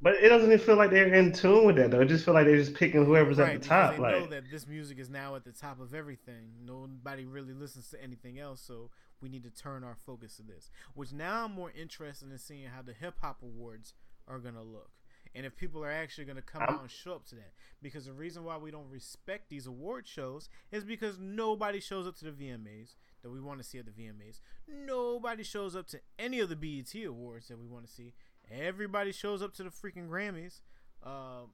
But 0.00 0.16
it 0.16 0.28
doesn't 0.28 0.52
even 0.52 0.58
feel 0.64 0.76
like 0.76 0.90
they're 0.90 1.14
in 1.14 1.32
tune 1.32 1.64
with 1.64 1.76
that 1.76 1.90
though. 1.90 2.00
It 2.02 2.06
just 2.08 2.24
feel 2.24 2.34
like 2.34 2.46
they're 2.46 2.56
just 2.58 2.74
picking 2.74 3.04
whoever's 3.06 3.38
Right, 3.38 3.54
at 3.54 3.62
the 3.62 3.68
top. 3.68 3.94
They 3.96 4.02
Like, 4.02 4.20
know 4.20 4.26
that 4.26 4.50
this 4.50 4.66
music 4.66 4.98
is 4.98 5.08
now 5.08 5.34
at 5.34 5.44
the 5.44 5.52
top 5.52 5.80
of 5.80 5.94
everything. 5.94 6.52
Nobody 6.64 7.24
really 7.24 7.54
listens 7.54 7.88
to 7.90 8.02
anything 8.02 8.38
else, 8.38 8.60
so 8.60 8.90
we 9.22 9.28
need 9.30 9.44
to 9.44 9.50
turn 9.50 9.82
our 9.82 9.94
focus 9.96 10.36
to 10.36 10.42
this. 10.42 10.70
Which 10.94 11.12
now 11.12 11.44
I'm 11.46 11.52
more 11.52 11.70
interested 11.70 12.30
in 12.30 12.38
seeing 12.38 12.66
how 12.68 12.82
the 12.82 12.92
hip 12.92 13.14
hop 13.22 13.42
awards 13.42 13.94
are 14.28 14.38
gonna 14.40 14.62
look, 14.62 14.90
and 15.34 15.46
if 15.46 15.56
people 15.56 15.82
are 15.82 15.90
actually 15.90 16.24
gonna 16.26 16.42
come 16.42 16.62
I'm- 16.62 16.74
out 16.74 16.80
and 16.82 16.90
show 16.90 17.14
up 17.14 17.24
to 17.26 17.34
that. 17.36 17.52
Because 17.80 18.04
the 18.06 18.12
reason 18.12 18.44
why 18.44 18.56
we 18.58 18.70
don't 18.70 18.88
respect 18.90 19.48
these 19.48 19.66
award 19.66 20.06
shows 20.06 20.48
is 20.70 20.84
because 20.84 21.18
nobody 21.18 21.80
shows 21.80 22.06
up 22.06 22.16
to 22.16 22.24
the 22.26 22.32
VMAs 22.32 22.96
that 23.22 23.30
we 23.30 23.40
want 23.40 23.58
to 23.58 23.64
see 23.64 23.78
at 23.78 23.86
the 23.86 23.90
VMAs. 23.92 24.40
Nobody 24.68 25.42
shows 25.42 25.74
up 25.76 25.86
to 25.88 26.00
any 26.18 26.40
of 26.40 26.48
the 26.50 26.56
BET 26.56 26.94
awards 27.04 27.48
that 27.48 27.58
we 27.58 27.66
want 27.66 27.86
to 27.86 27.92
see. 27.92 28.12
Everybody 28.50 29.12
shows 29.12 29.42
up 29.42 29.54
to 29.54 29.62
the 29.64 29.70
freaking 29.70 30.08
Grammys. 30.08 30.60
Um, 31.02 31.50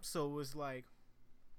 so 0.00 0.38
it's 0.38 0.54
like 0.54 0.84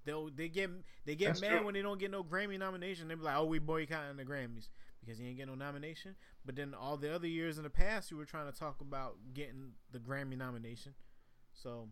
They'll 0.05 0.29
they 0.29 0.47
get 0.49 0.69
they 1.05 1.15
get 1.15 1.27
That's 1.27 1.41
mad 1.41 1.49
true. 1.57 1.65
when 1.65 1.73
they 1.73 1.81
don't 1.81 1.99
get 1.99 2.11
no 2.11 2.23
Grammy 2.23 2.57
nomination. 2.57 3.07
They 3.09 3.15
be 3.15 3.21
like, 3.23 3.35
"Oh, 3.37 3.45
we 3.45 3.59
boycotting 3.59 4.17
the 4.17 4.25
Grammys 4.25 4.69
because 5.01 5.19
he 5.19 5.27
ain't 5.27 5.37
get 5.37 5.47
no 5.47 5.55
nomination." 5.55 6.15
But 6.45 6.55
then 6.55 6.73
all 6.73 6.97
the 6.97 7.13
other 7.13 7.27
years 7.27 7.57
in 7.57 7.63
the 7.63 7.69
past, 7.69 8.09
you 8.09 8.17
were 8.17 8.25
trying 8.25 8.51
to 8.51 8.57
talk 8.57 8.81
about 8.81 9.17
getting 9.33 9.73
the 9.91 9.99
Grammy 9.99 10.37
nomination. 10.37 10.93
So 11.53 11.89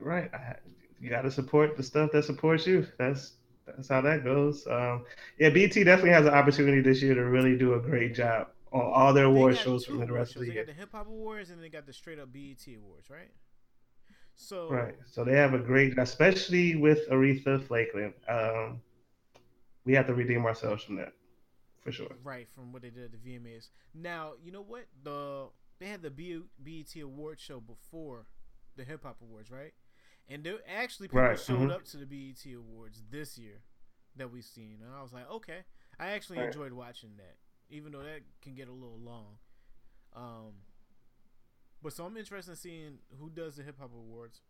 Right. 0.00 0.32
I, 0.32 0.56
you 1.00 1.10
got 1.10 1.22
to 1.22 1.30
support 1.30 1.76
the 1.76 1.82
stuff 1.82 2.12
that 2.12 2.24
supports 2.24 2.66
you. 2.66 2.86
That's 2.98 3.34
that's 3.66 3.88
how 3.88 4.00
that 4.02 4.24
goes. 4.24 4.66
Um, 4.66 5.04
yeah, 5.38 5.50
BT 5.50 5.84
definitely 5.84 6.12
has 6.12 6.26
an 6.26 6.32
opportunity 6.34 6.80
this 6.80 7.02
year 7.02 7.14
to 7.14 7.22
really 7.24 7.56
do 7.56 7.74
a 7.74 7.80
great 7.80 8.14
job 8.14 8.48
on 8.72 8.92
all 8.94 9.12
their 9.14 9.26
they 9.32 9.44
award 9.44 9.56
shows 9.56 9.84
from 9.86 10.00
the 10.00 10.12
rest 10.12 10.36
of 10.36 10.40
shows. 10.40 10.46
the 10.46 10.46
They 10.46 10.54
year. 10.54 10.54
got 10.54 10.66
the 10.66 10.72
Hip 10.72 10.92
Hop 10.92 11.06
Awards 11.08 11.50
and 11.50 11.62
they 11.62 11.68
got 11.68 11.86
the 11.86 11.92
straight 11.92 12.18
up 12.18 12.32
BET 12.32 12.76
Awards, 12.76 13.10
right? 13.10 13.32
So 14.36 14.88
Right. 14.88 14.94
So 15.06 15.24
they 15.24 15.34
have 15.36 15.52
a 15.54 15.58
great, 15.58 15.98
especially 15.98 16.76
with 16.76 17.08
Aretha 17.10 17.62
Franklin. 17.66 18.14
Um, 18.28 18.80
we 19.84 19.94
have 19.94 20.06
to 20.06 20.14
redeem 20.14 20.44
ourselves 20.46 20.84
from 20.84 20.96
that, 20.96 21.12
for 21.82 21.92
sure. 21.92 22.16
Right, 22.22 22.48
from 22.48 22.72
what 22.72 22.82
they 22.82 22.90
did 22.90 23.04
at 23.04 23.12
the 23.12 23.18
VMAs. 23.18 23.68
Now, 23.94 24.32
you 24.42 24.50
know 24.50 24.62
what? 24.62 24.86
The 25.02 25.48
they 25.78 25.86
had 25.86 26.02
the 26.02 26.10
B- 26.10 26.42
BET 26.62 27.00
award 27.00 27.38
show 27.38 27.60
before 27.60 28.26
the 28.76 28.84
Hip 28.84 29.04
Hop 29.04 29.18
Awards, 29.22 29.50
right? 29.50 29.72
And 30.28 30.42
there 30.42 30.58
actually 30.66 31.08
people 31.08 31.34
Right, 31.34 31.36
showed 31.36 31.68
mhm. 31.68 31.70
up 31.70 31.84
to 31.86 31.96
the 31.96 32.06
BET 32.06 32.54
Awards 32.54 33.02
this 33.10 33.38
year 33.38 33.60
that 34.16 34.32
we've 34.32 34.44
seen, 34.44 34.78
and 34.84 34.92
I 34.94 35.02
was 35.02 35.12
like, 35.12 35.30
okay, 35.30 35.60
I 35.98 36.08
actually 36.08 36.40
Right. 36.40 36.42
enjoyed 36.42 36.72
watching 36.72 37.10
that, 37.18 37.36
even 37.70 37.92
though 37.92 38.02
that 38.02 38.20
can 38.42 38.54
get 38.54 38.68
a 38.68 38.72
little 38.72 38.98
long. 39.02 39.36
Um, 40.16 40.52
but 41.82 41.92
so 41.92 42.04
I'm 42.04 42.16
interested 42.16 42.52
in 42.52 42.56
seeing 42.56 42.98
who 43.20 43.30
does 43.30 43.56
the 43.56 43.62
Hip 43.62 43.76
Hop 43.80 43.90
Awards 43.94 44.40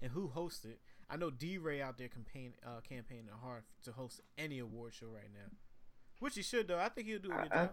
and 0.00 0.10
who 0.12 0.28
hosts 0.28 0.64
it. 0.64 0.78
I 1.10 1.16
know 1.16 1.30
DeRay 1.30 1.80
out 1.82 1.98
there 1.98 2.08
campaign 2.08 2.52
uh, 2.64 2.80
campaigning 2.88 3.26
hard 3.42 3.62
to 3.84 3.92
host 3.92 4.20
any 4.38 4.58
award 4.60 4.94
show 4.94 5.06
right 5.08 5.24
now, 5.34 5.50
which 6.20 6.36
he 6.36 6.42
should 6.42 6.68
though. 6.68 6.78
I 6.78 6.88
think 6.88 7.08
he'll 7.08 7.18
do 7.18 7.30
a 7.32 7.42
good 7.42 7.52
I- 7.52 7.56
job. 7.64 7.70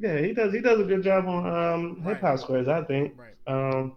Yeah, 0.00 0.18
he 0.18 0.32
does. 0.32 0.52
He 0.52 0.60
does 0.60 0.78
a 0.78 0.84
good 0.84 1.02
job 1.02 1.26
on 1.26 1.44
um, 1.46 1.94
Right. 2.04 2.14
hip 2.14 2.20
hop 2.20 2.38
squares, 2.38 2.68
I 2.68 2.84
think. 2.84 3.14
Right. 3.18 3.34
Um, 3.48 3.96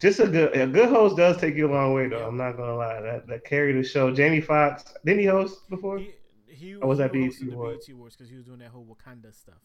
just 0.00 0.18
a 0.18 0.26
good 0.26 0.54
a 0.56 0.66
good 0.66 0.88
host 0.88 1.16
does 1.16 1.36
take 1.36 1.54
you 1.54 1.70
a 1.70 1.72
long 1.72 1.94
way, 1.94 2.08
though. 2.08 2.18
Yeah. 2.18 2.26
I'm 2.26 2.36
not 2.36 2.56
gonna 2.56 2.74
lie. 2.74 3.00
That 3.00 3.28
that 3.28 3.44
carried 3.44 3.76
the 3.76 3.84
show. 3.88 4.12
Jamie 4.12 4.40
Foxx 4.40 4.84
didn't 5.04 5.20
he 5.20 5.26
host 5.26 5.70
before? 5.70 5.98
He 5.98 6.10
he, 6.54 6.74
Or 6.74 6.88
was 6.88 6.98
that 6.98 7.12
BET 7.12 7.32
the 7.40 7.52
Awards? 7.52 7.86
BET 7.86 7.94
Awards 7.94 8.16
because 8.16 8.30
he 8.30 8.36
was 8.36 8.44
doing 8.44 8.58
that 8.60 8.68
whole 8.68 8.84
Wakanda 8.86 9.34
stuff. 9.34 9.60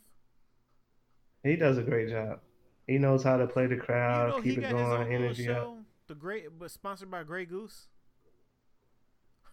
He 1.43 1.55
does 1.55 1.77
a 1.77 1.83
great 1.83 2.09
job. 2.09 2.39
He 2.87 2.97
knows 2.97 3.23
how 3.23 3.37
to 3.37 3.47
play 3.47 3.67
the 3.67 3.77
crowd, 3.77 4.29
you 4.29 4.35
know, 4.35 4.41
he 4.41 4.49
keep 4.49 4.57
it 4.59 4.61
got 4.61 4.71
his 4.71 4.81
own 4.81 4.89
going, 5.03 5.13
energy 5.13 5.47
up. 5.49 5.55
show, 5.57 5.77
the 6.07 6.15
great, 6.15 6.57
but 6.57 6.71
sponsored 6.71 7.11
by 7.11 7.23
Grey 7.23 7.45
Goose. 7.45 7.87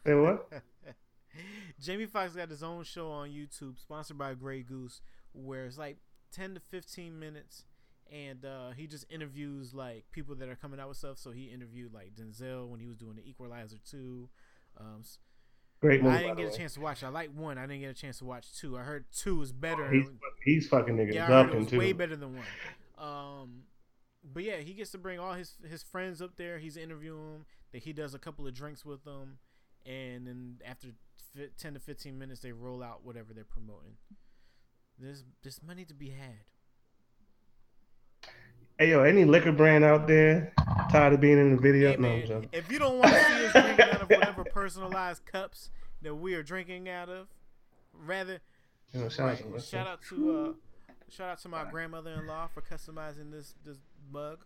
Say 0.07 0.15
what? 0.15 0.49
Jamie 1.81 2.07
Foxx 2.07 2.35
got 2.35 2.49
his 2.49 2.63
own 2.63 2.85
show 2.85 3.11
on 3.11 3.29
YouTube, 3.29 3.79
sponsored 3.79 4.17
by 4.17 4.35
Grey 4.35 4.63
Goose, 4.63 5.01
where 5.33 5.67
it's 5.67 5.77
like 5.79 5.99
ten 6.33 6.55
to 6.55 6.61
fifteen 6.61 7.19
minutes, 7.19 7.65
and 8.11 8.45
uh, 8.45 8.71
he 8.71 8.87
just 8.87 9.05
interviews 9.11 9.75
like 9.75 10.05
people 10.13 10.35
that 10.37 10.49
are 10.49 10.57
coming 10.57 10.81
out 10.81 10.89
with 10.89 10.97
stuff. 10.97 11.19
So 11.19 11.31
he 11.33 11.45
interviewed 11.47 11.93
like 11.93 12.15
Denzel 12.15 12.69
when 12.69 12.81
he 12.81 12.87
was 12.87 12.97
doing 12.97 13.17
the 13.17 13.29
Equalizer 13.29 13.77
two. 13.89 14.31
Um, 14.79 15.03
Great 15.87 16.03
movie. 16.03 16.17
I 16.17 16.23
didn't 16.23 16.37
get 16.37 16.55
a 16.55 16.57
chance 16.57 16.75
to 16.75 16.81
watch. 16.81 17.03
I 17.05 17.09
like 17.09 17.31
one. 17.35 17.59
I 17.59 17.63
didn't 17.63 17.81
get 17.81 17.91
a 17.91 17.95
chance 17.95 18.19
to 18.19 18.25
watch 18.25 18.53
two. 18.53 18.77
I 18.77 18.83
heard 18.83 19.05
two 19.15 19.41
is 19.43 19.53
better. 19.53 19.91
He's 19.91 20.07
he's 20.45 20.69
fucking 20.69 20.97
niggas 20.97 21.15
Yeah, 21.15 21.33
up 21.33 21.53
in 21.53 21.65
was 21.65 21.73
way 21.73 21.93
better 21.93 22.17
than 22.17 22.35
one. 22.35 22.45
Um, 22.99 23.63
but 24.25 24.43
yeah, 24.43 24.57
he 24.57 24.73
gets 24.73 24.91
to 24.93 24.99
bring 24.99 25.19
all 25.19 25.35
his 25.35 25.55
his 25.69 25.83
friends 25.83 26.21
up 26.21 26.37
there. 26.37 26.59
He's 26.59 26.77
interviewing 26.77 27.33
them. 27.33 27.47
That 27.73 27.83
he 27.83 27.93
does 27.93 28.15
a 28.15 28.19
couple 28.19 28.47
of 28.47 28.55
drinks 28.55 28.85
with 28.85 29.05
them, 29.05 29.39
and 29.85 30.27
then 30.27 30.57
after 30.65 30.89
ten 31.59 31.75
to 31.75 31.81
fifteen 31.81 32.19
minutes, 32.19 32.41
they 32.41 32.53
roll 32.53 32.83
out 32.83 33.05
whatever 33.05 33.33
they're 33.35 33.45
promoting. 33.45 33.97
There's 34.99 35.25
there's 35.43 35.63
money 35.63 35.85
to 35.85 35.95
be 35.95 36.11
had. 36.11 36.45
Hey 38.79 38.91
yo, 38.91 39.03
any 39.05 39.25
liquor 39.25 39.53
brand 39.53 39.85
out 39.85 40.07
there 40.07 40.53
tired 40.91 41.15
of 41.15 41.21
being 41.21 41.39
in 41.39 41.57
the 41.57 41.63
video? 41.63 41.91
Hey, 41.93 41.97
no, 41.97 42.09
I'm 42.09 42.19
man, 42.19 42.27
joking. 42.27 42.49
if 42.53 42.71
you 42.71 42.79
don't 42.79 42.99
want 42.99 43.11
to 43.13 43.25
see 43.25 43.47
us 43.47 43.53
drinking 43.53 43.81
out 43.91 44.03
of 44.03 44.11
whatever 44.11 44.45
personalized 44.45 45.25
cups 45.25 45.71
that 46.03 46.15
we 46.15 46.35
are 46.35 46.43
drinking 46.43 46.89
out 46.89 47.09
of, 47.09 47.29
rather 47.95 48.41
You 48.93 49.01
know, 49.01 49.09
shout 49.09 49.31
out 49.31 49.41
Right. 49.41 49.55
to 49.55 49.61
Shout 49.61 49.87
out 49.87 50.03
to 50.11 50.31
uh, 50.37 50.53
shout 51.09 51.31
out 51.31 51.39
to 51.41 51.49
my 51.49 51.65
grandmother-in-law 51.65 52.49
for 52.49 52.61
customizing 52.61 53.31
this 53.33 53.55
this 53.65 53.79
mug, 54.13 54.45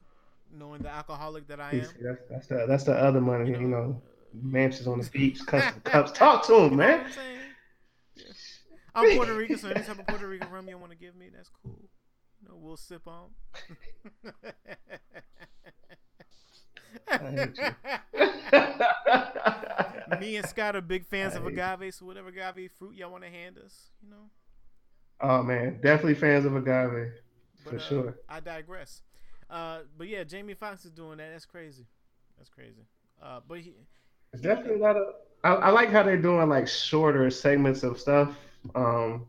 knowing 0.52 0.82
the 0.82 0.90
alcoholic 0.90 1.48
that 1.48 1.60
I 1.60 1.72
am. 1.72 1.88
That's, 2.00 2.20
that's 2.30 2.46
the 2.46 2.66
that's 2.68 2.84
the 2.84 2.94
other 2.94 3.20
money. 3.20 3.50
You 3.50 3.58
You 3.58 3.68
know, 3.68 3.82
know, 3.86 4.02
mansions 4.32 4.86
on 4.86 5.00
the 5.00 5.10
beach, 5.12 5.44
custom 5.44 5.80
cups. 5.84 6.12
Talk 6.12 6.46
to 6.46 6.54
him, 6.54 6.62
You 6.64 6.70
know 6.70 6.76
man. 6.76 7.06
I'm 8.94 9.16
Puerto 9.16 9.34
Rican, 9.34 9.58
so 9.58 9.68
any 9.70 9.82
type 9.84 9.98
of 9.98 10.06
Puerto 10.06 10.28
Rican 10.28 10.50
rum 10.50 10.68
you 10.68 10.78
want 10.78 10.92
to 10.92 10.98
give 10.98 11.16
me, 11.16 11.30
that's 11.34 11.50
cool. 11.62 11.88
You 12.42 12.48
know, 12.48 12.56
we'll 12.56 12.76
sip 12.76 13.06
on. 13.06 13.30
hate 17.10 17.58
me 20.20 20.36
and 20.36 20.46
Scott 20.46 20.76
are 20.76 20.80
big 20.80 21.06
fans 21.06 21.34
of 21.34 21.46
agave, 21.46 21.94
so 21.94 22.06
whatever 22.06 22.28
agave 22.28 22.70
fruit 22.72 22.96
y'all 22.96 23.10
want 23.10 23.24
to 23.24 23.30
hand 23.30 23.58
us, 23.58 23.90
you 24.02 24.10
know. 24.10 24.30
oh 25.20 25.42
man, 25.42 25.78
definitely 25.82 26.14
fans 26.14 26.44
of 26.44 26.56
agave 26.56 27.12
But, 27.64 27.70
for 27.70 27.76
uh, 27.76 27.80
sure. 27.80 28.14
I 28.28 28.40
digress. 28.40 29.02
Uh, 29.48 29.80
but 29.96 30.08
yeah, 30.08 30.24
Jamie 30.24 30.54
Foxx 30.54 30.84
is 30.84 30.92
doing 30.92 31.18
that. 31.18 31.30
That's 31.32 31.46
crazy. 31.46 31.86
That's 32.38 32.48
crazy. 32.48 32.86
Uh, 33.22 33.40
but 33.46 33.58
he, 33.58 33.74
It's 34.32 34.42
definitely 34.42 34.76
a 34.76 34.82
lot 34.82 34.96
of. 34.96 35.14
I, 35.42 35.54
I 35.54 35.70
like 35.70 35.90
how 35.90 36.02
they're 36.02 36.20
doing 36.20 36.48
like 36.48 36.68
shorter 36.68 37.28
segments 37.30 37.82
of 37.82 37.98
stuff. 37.98 38.34
Um, 38.74 39.26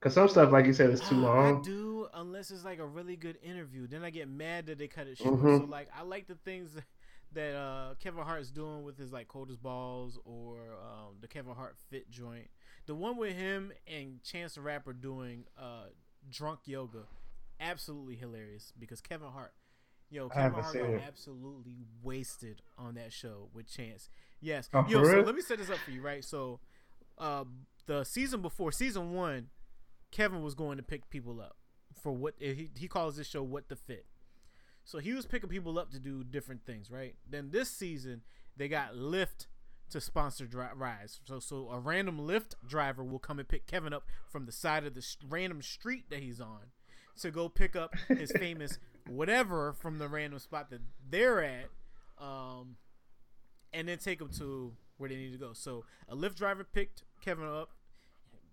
cause 0.00 0.14
some 0.14 0.28
stuff, 0.28 0.50
like 0.52 0.66
you 0.66 0.72
said, 0.72 0.90
is 0.90 1.00
too 1.00 1.16
long. 1.16 1.60
I 1.60 1.62
do, 1.62 2.08
unless 2.14 2.50
it's 2.50 2.64
like 2.64 2.78
a 2.78 2.86
really 2.86 3.16
good 3.16 3.38
interview. 3.42 3.86
Then 3.86 4.02
I 4.02 4.10
get 4.10 4.28
mad 4.28 4.66
that 4.66 4.78
they 4.78 4.88
cut 4.88 5.06
it 5.06 5.18
short. 5.18 5.40
Mhm. 5.40 5.60
So 5.60 5.64
like, 5.66 5.88
I 5.96 6.02
like 6.02 6.26
the 6.26 6.34
things 6.36 6.76
that 7.32 7.54
uh, 7.54 7.94
Kevin 8.00 8.24
Hart's 8.24 8.50
doing 8.50 8.82
with 8.82 8.98
his 8.98 9.12
like 9.12 9.28
cold 9.28 9.50
as 9.50 9.56
balls 9.56 10.18
or 10.24 10.58
um, 10.82 11.16
the 11.20 11.28
Kevin 11.28 11.54
Hart 11.54 11.76
fit 11.90 12.10
joint. 12.10 12.48
The 12.86 12.94
one 12.94 13.16
with 13.16 13.34
him 13.36 13.72
and 13.86 14.22
Chance 14.22 14.54
the 14.54 14.62
Rapper 14.62 14.92
doing 14.92 15.44
uh, 15.58 15.84
drunk 16.28 16.60
yoga, 16.64 17.04
absolutely 17.60 18.16
hilarious 18.16 18.72
because 18.78 19.00
Kevin 19.00 19.28
Hart. 19.28 19.52
Yo, 20.12 20.28
Kevin 20.28 20.60
Hart 20.60 20.74
got 20.74 20.84
it. 20.90 21.02
absolutely 21.06 21.76
wasted 22.02 22.62
on 22.76 22.94
that 22.96 23.12
show 23.12 23.48
with 23.54 23.70
Chance. 23.70 24.08
Yes. 24.40 24.68
Oh, 24.74 24.84
Yo, 24.88 25.04
so 25.04 25.20
let 25.20 25.36
me 25.36 25.40
set 25.40 25.58
this 25.58 25.70
up 25.70 25.76
for 25.78 25.92
you, 25.92 26.02
right? 26.02 26.24
So, 26.24 26.58
uh, 27.16 27.44
the 27.86 28.02
season 28.02 28.42
before, 28.42 28.72
season 28.72 29.12
one, 29.12 29.50
Kevin 30.10 30.42
was 30.42 30.54
going 30.54 30.76
to 30.76 30.82
pick 30.82 31.08
people 31.10 31.40
up 31.40 31.56
for 32.00 32.12
what 32.12 32.34
he, 32.38 32.70
he 32.76 32.88
calls 32.88 33.16
this 33.16 33.28
show 33.28 33.42
"What 33.42 33.68
the 33.68 33.76
Fit." 33.76 34.06
So 34.84 34.98
he 34.98 35.12
was 35.12 35.26
picking 35.26 35.50
people 35.50 35.78
up 35.78 35.90
to 35.92 35.98
do 35.98 36.24
different 36.24 36.64
things, 36.64 36.90
right? 36.90 37.14
Then 37.28 37.50
this 37.50 37.70
season 37.70 38.22
they 38.56 38.68
got 38.68 38.94
Lyft 38.94 39.46
to 39.90 40.00
sponsor 40.00 40.46
dri- 40.46 40.66
rides. 40.74 41.20
So 41.24 41.38
so 41.38 41.68
a 41.70 41.78
random 41.78 42.18
Lyft 42.18 42.54
driver 42.66 43.04
will 43.04 43.18
come 43.18 43.38
and 43.38 43.48
pick 43.48 43.66
Kevin 43.66 43.92
up 43.92 44.04
from 44.28 44.46
the 44.46 44.52
side 44.52 44.84
of 44.84 44.94
the 44.94 45.00
s 45.00 45.16
random 45.28 45.62
street 45.62 46.10
that 46.10 46.20
he's 46.20 46.40
on 46.40 46.72
to 47.20 47.30
go 47.30 47.48
pick 47.48 47.76
up 47.76 47.94
his 48.08 48.32
famous 48.38 48.78
whatever 49.06 49.72
from 49.72 49.98
the 49.98 50.08
random 50.08 50.38
spot 50.38 50.70
that 50.70 50.80
they're 51.08 51.42
at, 51.42 51.68
um, 52.18 52.76
and 53.72 53.88
then 53.88 53.98
take 53.98 54.20
him 54.20 54.28
to 54.38 54.72
where 54.96 55.08
they 55.08 55.16
need 55.16 55.32
to 55.32 55.38
go. 55.38 55.52
So 55.52 55.84
a 56.08 56.16
Lyft 56.16 56.36
driver 56.36 56.64
picked 56.64 57.04
Kevin 57.20 57.46
up. 57.46 57.70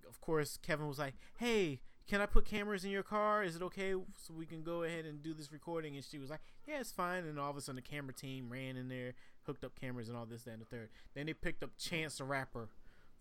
Of 0.07 0.21
course, 0.21 0.57
Kevin 0.61 0.87
was 0.87 0.99
like, 0.99 1.15
"Hey, 1.37 1.81
can 2.07 2.21
I 2.21 2.25
put 2.25 2.45
cameras 2.45 2.85
in 2.85 2.91
your 2.91 3.03
car? 3.03 3.43
Is 3.43 3.55
it 3.55 3.61
okay 3.63 3.91
so 3.91 4.33
we 4.33 4.45
can 4.45 4.63
go 4.63 4.83
ahead 4.83 5.05
and 5.05 5.21
do 5.21 5.33
this 5.33 5.51
recording?" 5.51 5.95
And 5.95 6.05
she 6.05 6.17
was 6.19 6.29
like, 6.29 6.41
"Yeah, 6.65 6.79
it's 6.79 6.91
fine." 6.91 7.25
And 7.25 7.39
all 7.39 7.51
of 7.51 7.57
a 7.57 7.61
sudden, 7.61 7.75
the 7.77 7.81
camera 7.81 8.13
team 8.13 8.49
ran 8.49 8.77
in 8.77 8.87
there, 8.89 9.13
hooked 9.43 9.63
up 9.63 9.79
cameras 9.79 10.07
and 10.09 10.17
all 10.17 10.25
this, 10.25 10.43
that, 10.43 10.51
and 10.51 10.61
the 10.61 10.65
third. 10.65 10.89
Then 11.13 11.25
they 11.25 11.33
picked 11.33 11.63
up 11.63 11.77
Chance 11.77 12.17
the 12.17 12.23
Rapper 12.23 12.69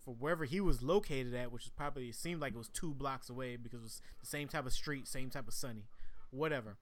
for 0.03 0.13
wherever 0.13 0.45
he 0.45 0.61
was 0.61 0.81
located 0.81 1.33
at, 1.33 1.51
which 1.51 1.65
was 1.65 1.71
probably 1.75 2.09
it 2.09 2.15
seemed 2.15 2.39
like 2.39 2.53
it 2.53 2.57
was 2.57 2.69
two 2.69 2.93
blocks 2.93 3.29
away 3.29 3.57
because 3.57 3.79
it 3.79 3.83
was 3.83 4.01
the 4.19 4.25
same 4.27 4.47
type 4.47 4.65
of 4.65 4.73
street, 4.73 5.07
same 5.07 5.29
type 5.29 5.47
of 5.47 5.53
sunny, 5.53 5.87
whatever. 6.31 6.77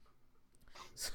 So 0.96 1.12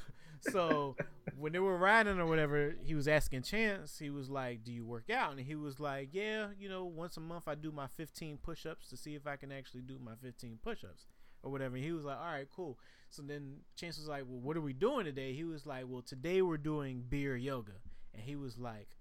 when 1.38 1.52
they 1.52 1.58
were 1.58 1.76
riding 1.76 2.18
or 2.18 2.26
whatever, 2.26 2.74
he 2.84 2.94
was 2.94 3.08
asking 3.08 3.42
Chance. 3.42 3.98
He 3.98 4.10
was 4.10 4.28
like, 4.30 4.64
"Do 4.64 4.72
you 4.72 4.84
work 4.84 5.10
out?" 5.10 5.32
And 5.32 5.40
he 5.40 5.54
was 5.54 5.80
like, 5.80 6.10
"Yeah, 6.12 6.48
you 6.58 6.68
know, 6.68 6.84
once 6.84 7.16
a 7.16 7.20
month 7.20 7.44
I 7.46 7.54
do 7.54 7.72
my 7.72 7.86
15 7.86 8.38
push-ups 8.38 8.88
to 8.88 8.96
see 8.96 9.14
if 9.14 9.26
I 9.26 9.36
can 9.36 9.50
actually 9.52 9.82
do 9.82 9.98
my 9.98 10.14
15 10.22 10.58
push-ups 10.62 11.06
or 11.42 11.50
whatever." 11.50 11.76
And 11.76 11.84
he 11.84 11.92
was 11.92 12.04
like, 12.04 12.18
"All 12.18 12.32
right, 12.32 12.48
cool." 12.54 12.78
So 13.08 13.22
then 13.22 13.58
Chance 13.76 13.98
was 13.98 14.08
like, 14.08 14.24
"Well, 14.26 14.40
what 14.40 14.56
are 14.56 14.60
we 14.60 14.72
doing 14.72 15.04
today?" 15.04 15.32
He 15.32 15.44
was 15.44 15.66
like, 15.66 15.84
"Well, 15.88 16.02
today 16.02 16.42
we're 16.42 16.58
doing 16.58 17.04
beer 17.08 17.36
yoga." 17.36 17.80
And 18.12 18.22
he 18.22 18.36
was 18.36 18.58
like, 18.58 18.96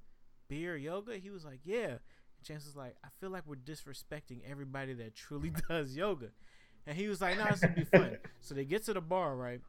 "Beer 0.48 0.76
yoga?" 0.78 1.18
He 1.18 1.30
was 1.30 1.46
like, 1.46 1.60
"Yeah." 1.64 1.98
And 1.98 2.44
Chance 2.44 2.66
was 2.66 2.76
like, 2.76 2.96
"I 3.04 3.10
feel 3.20 3.30
like 3.30 3.46
we're 3.46 3.56
disrespecting 3.56 4.42
everybody 4.50 4.94
that 4.94 5.16
truly 5.16 5.52
does 5.70 5.96
yoga." 5.96 6.30
And 6.88 6.98
he 6.98 7.08
was 7.08 7.22
like, 7.22 7.38
"No, 7.38 7.46
this 7.46 7.62
would 7.62 7.76
be 7.76 7.84
fun." 7.84 8.18
so 8.40 8.56
they 8.56 8.66
get 8.66 8.86
to 8.86 8.94
the 8.94 9.02
bar, 9.02 9.36
right? 9.36 9.62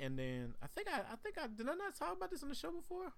And 0.00 0.18
then 0.18 0.54
I 0.62 0.66
think 0.66 0.88
I 0.88 1.00
I 1.12 1.16
think 1.16 1.36
I 1.38 1.46
did 1.46 1.68
I 1.68 1.74
not 1.74 1.94
talk 1.96 2.16
about 2.16 2.30
this 2.30 2.42
on 2.42 2.48
the 2.48 2.54
show 2.54 2.70
before. 2.70 3.12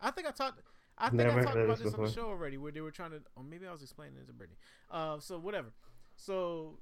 I 0.00 0.10
think 0.10 0.26
I 0.26 0.30
talked. 0.30 0.60
I 0.98 1.08
think 1.08 1.22
Never 1.22 1.40
I 1.40 1.44
talked 1.44 1.56
about 1.56 1.78
this 1.78 1.86
this 1.86 1.94
on 1.94 2.04
the 2.04 2.10
show 2.10 2.26
already, 2.26 2.56
where 2.56 2.72
they 2.72 2.80
were 2.80 2.90
trying 2.90 3.10
to, 3.10 3.22
or 3.34 3.44
maybe 3.44 3.66
I 3.66 3.72
was 3.72 3.82
explaining 3.82 4.16
it 4.16 4.26
to 4.28 4.32
Brittany. 4.32 4.58
Uh, 4.90 5.18
so 5.20 5.38
whatever. 5.38 5.72
So 6.16 6.78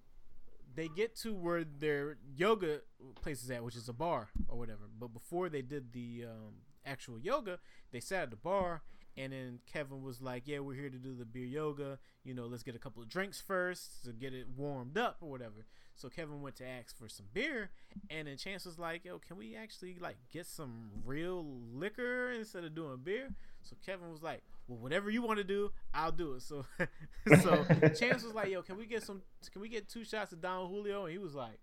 they 0.75 0.89
get 0.89 1.17
to 1.17 1.35
where 1.35 1.65
their 1.65 2.19
yoga 2.37 2.81
place 3.21 3.43
is 3.43 3.51
at, 3.51 3.65
which 3.65 3.77
is 3.77 3.89
a 3.89 3.93
bar 3.93 4.29
or 4.49 4.59
whatever. 4.59 4.83
But 4.99 5.09
before 5.09 5.49
they 5.49 5.63
did 5.63 5.93
the 5.93 6.27
um, 6.29 6.55
actual 6.87 7.19
yoga, 7.19 7.59
they 7.93 8.01
sat 8.01 8.25
at 8.25 8.31
the 8.31 8.37
bar, 8.37 8.83
and 9.17 9.33
then 9.33 9.61
Kevin 9.73 10.03
was 10.03 10.21
like, 10.21 10.45
"Yeah, 10.47 10.61
we're 10.61 10.75
here 10.75 10.91
to 10.91 10.99
do 10.99 11.15
the 11.15 11.25
beer 11.25 11.47
yoga. 11.47 11.99
You 12.25 12.35
know, 12.35 12.47
let's 12.47 12.63
get 12.63 12.75
a 12.75 12.81
couple 12.81 13.03
of 13.03 13.09
drinks 13.09 13.41
first 13.41 14.05
to 14.05 14.13
get 14.13 14.33
it 14.33 14.47
warmed 14.57 14.97
up 14.99 15.19
or 15.21 15.31
whatever." 15.31 15.67
So 15.97 16.09
Kevin 16.09 16.43
went 16.43 16.57
to 16.57 16.67
ask 16.67 16.97
for 16.99 17.09
some 17.09 17.27
beer, 17.33 17.71
and 18.11 18.27
then 18.27 18.37
Chance 18.37 18.67
was 18.67 18.79
like, 18.79 19.05
"Yo, 19.05 19.19
can 19.19 19.37
we 19.37 19.55
actually 19.55 19.97
like 20.01 20.17
get 20.33 20.47
some 20.47 20.91
real 21.05 21.45
liquor 21.73 22.33
instead 22.33 22.65
of 22.65 22.75
doing 22.75 22.99
beer?" 23.03 23.31
So 23.63 23.77
Kevin 23.85 24.11
was 24.11 24.23
like, 24.23 24.43
"Well, 24.67 24.79
whatever 24.79 25.09
you 25.09 25.23
want 25.23 25.39
to 25.39 25.45
do, 25.45 25.71
I'll 25.93 26.13
do 26.13 26.35
it." 26.35 26.43
So, 26.43 26.67
so 27.43 27.65
Chance 27.99 28.25
was 28.25 28.35
like, 28.35 28.49
"Yo, 28.49 28.63
can 28.63 28.77
we 28.77 28.87
get 28.87 29.03
some? 29.03 29.23
Can 29.53 29.61
we 29.63 29.69
get 29.69 29.89
two 29.89 30.05
shots 30.05 30.33
of 30.33 30.41
Don 30.41 30.69
Julio?" 30.69 31.05
And 31.05 31.13
he 31.13 31.19
was 31.19 31.35
like, 31.35 31.61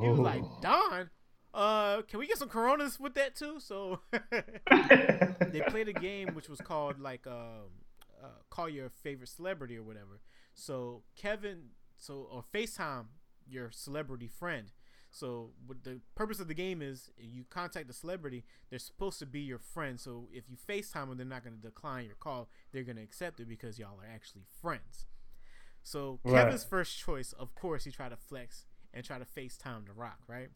"He 0.00 0.08
was 0.08 0.20
like, 0.20 0.42
Oh. 0.44 0.58
Don, 0.62 1.10
uh, 1.52 2.02
can 2.02 2.20
we 2.20 2.26
get 2.26 2.38
some 2.38 2.48
Coronas 2.48 3.00
with 3.00 3.14
that 3.14 3.34
too?" 3.34 3.58
So 3.58 4.00
they 4.12 5.62
played 5.68 5.88
a 5.88 5.92
game 5.92 6.34
which 6.34 6.48
was 6.48 6.60
called 6.60 7.00
like 7.00 7.26
um, 7.26 7.70
uh, 8.22 8.28
call 8.50 8.68
your 8.68 8.88
favorite 8.88 9.28
celebrity 9.28 9.76
or 9.76 9.82
whatever. 9.82 10.20
So 10.54 11.02
Kevin, 11.16 11.70
so 12.04 12.28
or 12.30 12.44
FaceTime 12.54 13.06
your 13.48 13.70
celebrity 13.70 14.28
friend. 14.28 14.72
So 15.10 15.50
what 15.66 15.84
the 15.84 16.00
purpose 16.16 16.40
of 16.40 16.48
the 16.48 16.54
game 16.54 16.82
is 16.82 17.08
you 17.16 17.44
contact 17.48 17.86
the 17.86 17.92
celebrity, 17.92 18.44
they're 18.68 18.80
supposed 18.80 19.20
to 19.20 19.26
be 19.26 19.40
your 19.40 19.60
friend. 19.60 20.00
So 20.00 20.26
if 20.32 20.44
you 20.50 20.56
FaceTime 20.56 21.08
them, 21.08 21.18
they're 21.18 21.26
not 21.26 21.44
going 21.44 21.54
to 21.56 21.62
decline 21.62 22.06
your 22.06 22.16
call. 22.16 22.48
They're 22.72 22.82
going 22.82 22.96
to 22.96 23.02
accept 23.02 23.38
it 23.38 23.48
because 23.48 23.78
y'all 23.78 24.00
are 24.00 24.08
actually 24.12 24.42
friends. 24.60 25.06
So 25.84 26.18
Right. 26.24 26.44
Kevin's 26.44 26.64
first 26.64 26.98
choice, 26.98 27.32
of 27.32 27.54
course, 27.54 27.84
he 27.84 27.92
tried 27.92 28.08
to 28.08 28.16
flex 28.16 28.64
and 28.92 29.04
try 29.04 29.18
to 29.18 29.24
FaceTime 29.24 29.86
The 29.86 29.92
Rock, 29.92 30.18
right? 30.26 30.48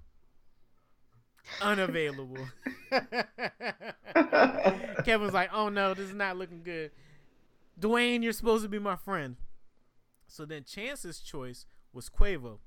Unavailable. 1.63 2.49
Kevin's 5.05 5.35
like, 5.35 5.51
oh 5.53 5.69
no, 5.69 5.95
this 5.95 6.09
is 6.09 6.15
not 6.15 6.37
looking 6.37 6.63
good. 6.65 6.91
Dwayne, 7.81 8.25
you're 8.25 8.33
supposed 8.33 8.65
to 8.65 8.69
be 8.69 8.81
my 8.81 8.97
friend. 8.97 9.37
So 10.29 10.45
then 10.45 10.65
Chance's 10.65 11.21
choice 11.21 11.67
was 11.93 12.09
Quavo. 12.09 12.59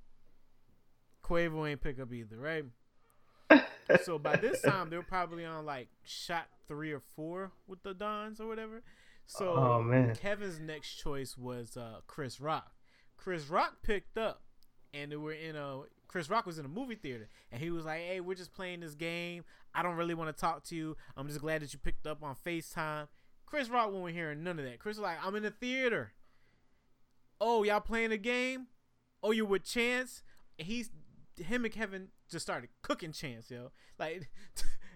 Quavo 1.23 1.69
ain't 1.69 1.81
pick 1.81 1.99
up 1.99 2.11
either, 2.11 2.37
right? 2.37 2.65
so 4.03 4.17
by 4.17 4.35
this 4.35 4.61
time 4.61 4.89
they 4.89 4.97
were 4.97 5.03
probably 5.03 5.45
on 5.45 5.65
like 5.65 5.87
shot 6.03 6.47
three 6.67 6.91
or 6.91 6.99
four 6.99 7.51
with 7.67 7.83
the 7.83 7.93
Dons 7.93 8.39
or 8.39 8.47
whatever. 8.47 8.81
So 9.25 9.55
Oh, 9.55 9.81
man. 9.81 10.15
Kevin's 10.15 10.59
next 10.59 10.95
choice 10.95 11.37
was 11.37 11.77
uh, 11.77 12.01
Chris 12.07 12.41
Rock. 12.41 12.71
Chris 13.17 13.49
Rock 13.49 13.77
picked 13.83 14.17
up, 14.17 14.41
and 14.93 15.11
they 15.11 15.15
were 15.15 15.31
in 15.33 15.55
a 15.55 15.81
Chris 16.07 16.29
Rock 16.29 16.45
was 16.45 16.57
in 16.59 16.65
a 16.65 16.69
movie 16.69 16.95
theater, 16.95 17.29
and 17.51 17.61
he 17.61 17.69
was 17.69 17.85
like, 17.85 18.01
"Hey, 18.01 18.19
we're 18.19 18.35
just 18.35 18.53
playing 18.53 18.81
this 18.81 18.95
game. 18.95 19.45
I 19.73 19.83
don't 19.83 19.95
really 19.95 20.15
want 20.15 20.35
to 20.35 20.41
talk 20.41 20.63
to 20.65 20.75
you. 20.75 20.97
I'm 21.15 21.27
just 21.27 21.39
glad 21.39 21.61
that 21.61 21.71
you 21.71 21.79
picked 21.79 22.07
up 22.07 22.23
on 22.23 22.35
Facetime." 22.35 23.07
Chris 23.45 23.69
Rock 23.69 23.91
wasn't 23.91 24.15
hearing 24.15 24.43
none 24.43 24.57
of 24.59 24.65
that. 24.65 24.79
Chris 24.79 24.97
was 24.97 25.03
like, 25.03 25.17
"I'm 25.23 25.35
in 25.35 25.43
the 25.43 25.51
theater. 25.51 26.13
Oh, 27.43 27.63
y'all 27.63 27.81
playing 27.81 28.11
a 28.11 28.17
game? 28.17 28.67
Oh, 29.23 29.31
you 29.31 29.45
with 29.45 29.63
Chance?" 29.65 30.21
And 30.59 30.67
he's 30.67 30.91
him 31.37 31.65
and 31.65 31.73
Kevin 31.73 32.09
just 32.29 32.45
started 32.45 32.69
cooking 32.83 33.11
Chance, 33.11 33.49
yo. 33.49 33.71
Like 33.99 34.29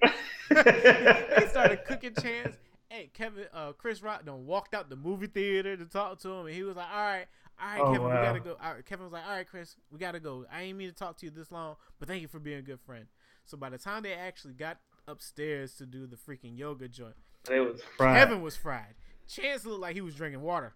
they 0.49 1.47
started 1.49 1.83
cooking 1.85 2.13
Chance. 2.13 2.55
Hey, 2.89 3.09
Kevin, 3.13 3.45
uh, 3.53 3.71
Chris 3.73 4.01
Rock 4.03 4.25
done 4.25 4.45
walked 4.45 4.73
out 4.75 4.89
the 4.89 4.95
movie 4.95 5.27
theater 5.27 5.75
to 5.75 5.85
talk 5.85 6.19
to 6.19 6.29
him, 6.29 6.45
and 6.45 6.55
he 6.55 6.63
was 6.63 6.75
like, 6.75 6.87
"All 6.93 7.01
right, 7.01 7.25
all 7.59 7.67
right, 7.67 7.81
Oh, 7.81 7.91
Kevin, 7.91 8.05
we 8.07 8.13
gotta 8.13 8.39
go." 8.39 8.57
All 8.63 8.73
right, 8.73 8.85
Kevin 8.85 9.05
was 9.05 9.13
like, 9.13 9.25
"All 9.25 9.35
right, 9.35 9.47
Chris, 9.47 9.75
we 9.91 9.97
gotta 9.97 10.19
go. 10.19 10.45
I 10.51 10.61
ain't 10.61 10.77
mean 10.77 10.89
to 10.89 10.95
talk 10.95 11.17
to 11.17 11.25
you 11.25 11.31
this 11.31 11.51
long, 11.51 11.75
but 11.99 12.07
thank 12.07 12.21
you 12.21 12.27
for 12.27 12.39
being 12.39 12.59
a 12.59 12.61
good 12.61 12.79
friend." 12.79 13.07
So 13.45 13.57
by 13.57 13.69
the 13.69 13.77
time 13.77 14.03
they 14.03 14.13
actually 14.13 14.53
got 14.53 14.77
upstairs 15.07 15.75
to 15.75 15.85
do 15.85 16.05
the 16.07 16.15
freaking 16.15 16.57
yoga 16.57 16.87
joint, 16.87 17.15
It 17.49 17.59
was 17.59 17.81
fried. 17.97 18.17
Kevin 18.17 18.41
was 18.41 18.55
fried. 18.55 18.95
Chance 19.27 19.65
looked 19.65 19.81
like 19.81 19.95
he 19.95 20.01
was 20.01 20.15
drinking 20.15 20.41
water. 20.41 20.75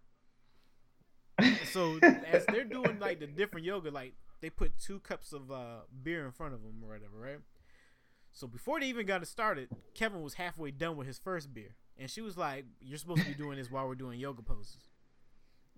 So 1.71 1.99
as 2.27 2.45
they're 2.47 2.63
doing 2.63 2.99
like 2.99 3.19
the 3.19 3.27
different 3.27 3.65
yoga, 3.65 3.91
like 3.91 4.13
they 4.41 4.49
put 4.49 4.77
two 4.79 4.99
cups 4.99 5.33
of 5.33 5.51
uh, 5.51 5.81
beer 6.03 6.25
in 6.25 6.31
front 6.31 6.53
of 6.53 6.61
them 6.61 6.81
or 6.83 6.89
whatever, 6.89 7.17
right? 7.17 7.39
So 8.31 8.47
before 8.47 8.79
they 8.79 8.85
even 8.87 9.05
got 9.05 9.21
it 9.21 9.27
started, 9.27 9.69
Kevin 9.93 10.21
was 10.21 10.35
halfway 10.35 10.71
done 10.71 10.95
with 10.97 11.07
his 11.07 11.17
first 11.17 11.53
beer, 11.53 11.75
and 11.97 12.09
she 12.09 12.21
was 12.21 12.37
like, 12.37 12.65
"You're 12.79 12.97
supposed 12.97 13.21
to 13.21 13.27
be 13.27 13.33
doing 13.33 13.57
this 13.57 13.71
while 13.71 13.87
we're 13.87 13.95
doing 13.95 14.19
yoga 14.19 14.41
poses." 14.41 14.89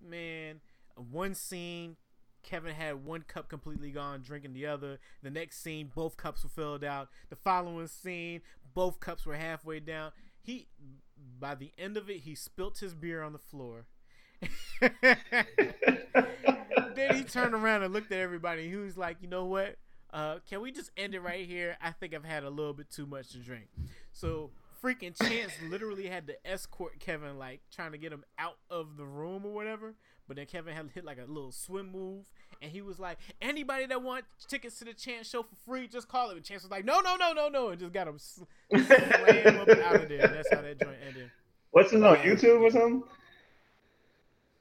Man, 0.00 0.60
one 0.96 1.34
scene, 1.34 1.96
Kevin 2.42 2.74
had 2.74 3.04
one 3.04 3.22
cup 3.22 3.48
completely 3.48 3.90
gone, 3.90 4.20
drinking 4.20 4.52
the 4.52 4.66
other. 4.66 4.98
The 5.22 5.30
next 5.30 5.62
scene, 5.62 5.90
both 5.94 6.16
cups 6.16 6.42
were 6.42 6.50
filled 6.50 6.84
out. 6.84 7.08
The 7.30 7.36
following 7.36 7.86
scene, 7.86 8.42
both 8.74 9.00
cups 9.00 9.24
were 9.24 9.36
halfway 9.36 9.80
down. 9.80 10.12
He, 10.42 10.68
by 11.38 11.54
the 11.54 11.72
end 11.78 11.96
of 11.96 12.10
it, 12.10 12.20
he 12.20 12.34
spilt 12.34 12.78
his 12.78 12.94
beer 12.94 13.22
on 13.22 13.32
the 13.32 13.38
floor. 13.38 13.86
then 16.94 17.14
he 17.14 17.24
turned 17.24 17.54
around 17.54 17.82
and 17.82 17.92
looked 17.92 18.12
at 18.12 18.18
everybody. 18.18 18.68
He 18.68 18.76
was 18.76 18.96
like, 18.96 19.18
"You 19.20 19.28
know 19.28 19.44
what? 19.44 19.76
Uh, 20.12 20.38
can 20.48 20.60
we 20.60 20.72
just 20.72 20.90
end 20.96 21.14
it 21.14 21.20
right 21.20 21.46
here? 21.46 21.76
I 21.80 21.90
think 21.92 22.14
I've 22.14 22.24
had 22.24 22.44
a 22.44 22.50
little 22.50 22.74
bit 22.74 22.90
too 22.90 23.06
much 23.06 23.30
to 23.30 23.38
drink." 23.38 23.68
So 24.12 24.50
freaking 24.82 25.16
Chance 25.16 25.52
literally 25.68 26.08
had 26.08 26.26
to 26.26 26.34
escort 26.46 26.98
Kevin, 26.98 27.38
like 27.38 27.60
trying 27.70 27.92
to 27.92 27.98
get 27.98 28.12
him 28.12 28.24
out 28.38 28.56
of 28.70 28.96
the 28.96 29.04
room 29.04 29.46
or 29.46 29.52
whatever. 29.52 29.94
But 30.26 30.36
then 30.36 30.46
Kevin 30.46 30.74
had 30.74 30.90
hit 30.94 31.04
like 31.04 31.18
a 31.18 31.30
little 31.30 31.52
swim 31.52 31.90
move, 31.92 32.30
and 32.60 32.70
he 32.70 32.80
was 32.80 32.98
like, 32.98 33.18
"Anybody 33.40 33.86
that 33.86 34.02
wants 34.02 34.28
tickets 34.48 34.78
to 34.78 34.84
the 34.84 34.94
Chance 34.94 35.28
show 35.28 35.42
for 35.42 35.54
free, 35.66 35.88
just 35.88 36.08
call 36.08 36.30
it." 36.30 36.36
And 36.36 36.44
Chance 36.44 36.62
was 36.62 36.70
like, 36.70 36.84
"No, 36.84 37.00
no, 37.00 37.16
no, 37.16 37.32
no, 37.32 37.48
no," 37.48 37.68
and 37.68 37.80
just 37.80 37.92
got 37.92 38.08
him 38.08 38.18
sl- 38.18 38.44
slam 38.70 39.60
up 39.60 39.68
out 39.68 39.96
of 39.96 40.08
there. 40.08 40.28
That's 40.28 40.52
how 40.52 40.62
that 40.62 40.80
joint 40.80 40.98
ended. 41.06 41.30
What's 41.72 41.90
this 41.90 42.02
on 42.02 42.16
YouTube 42.18 42.60
or 42.60 42.70
something? 42.70 43.02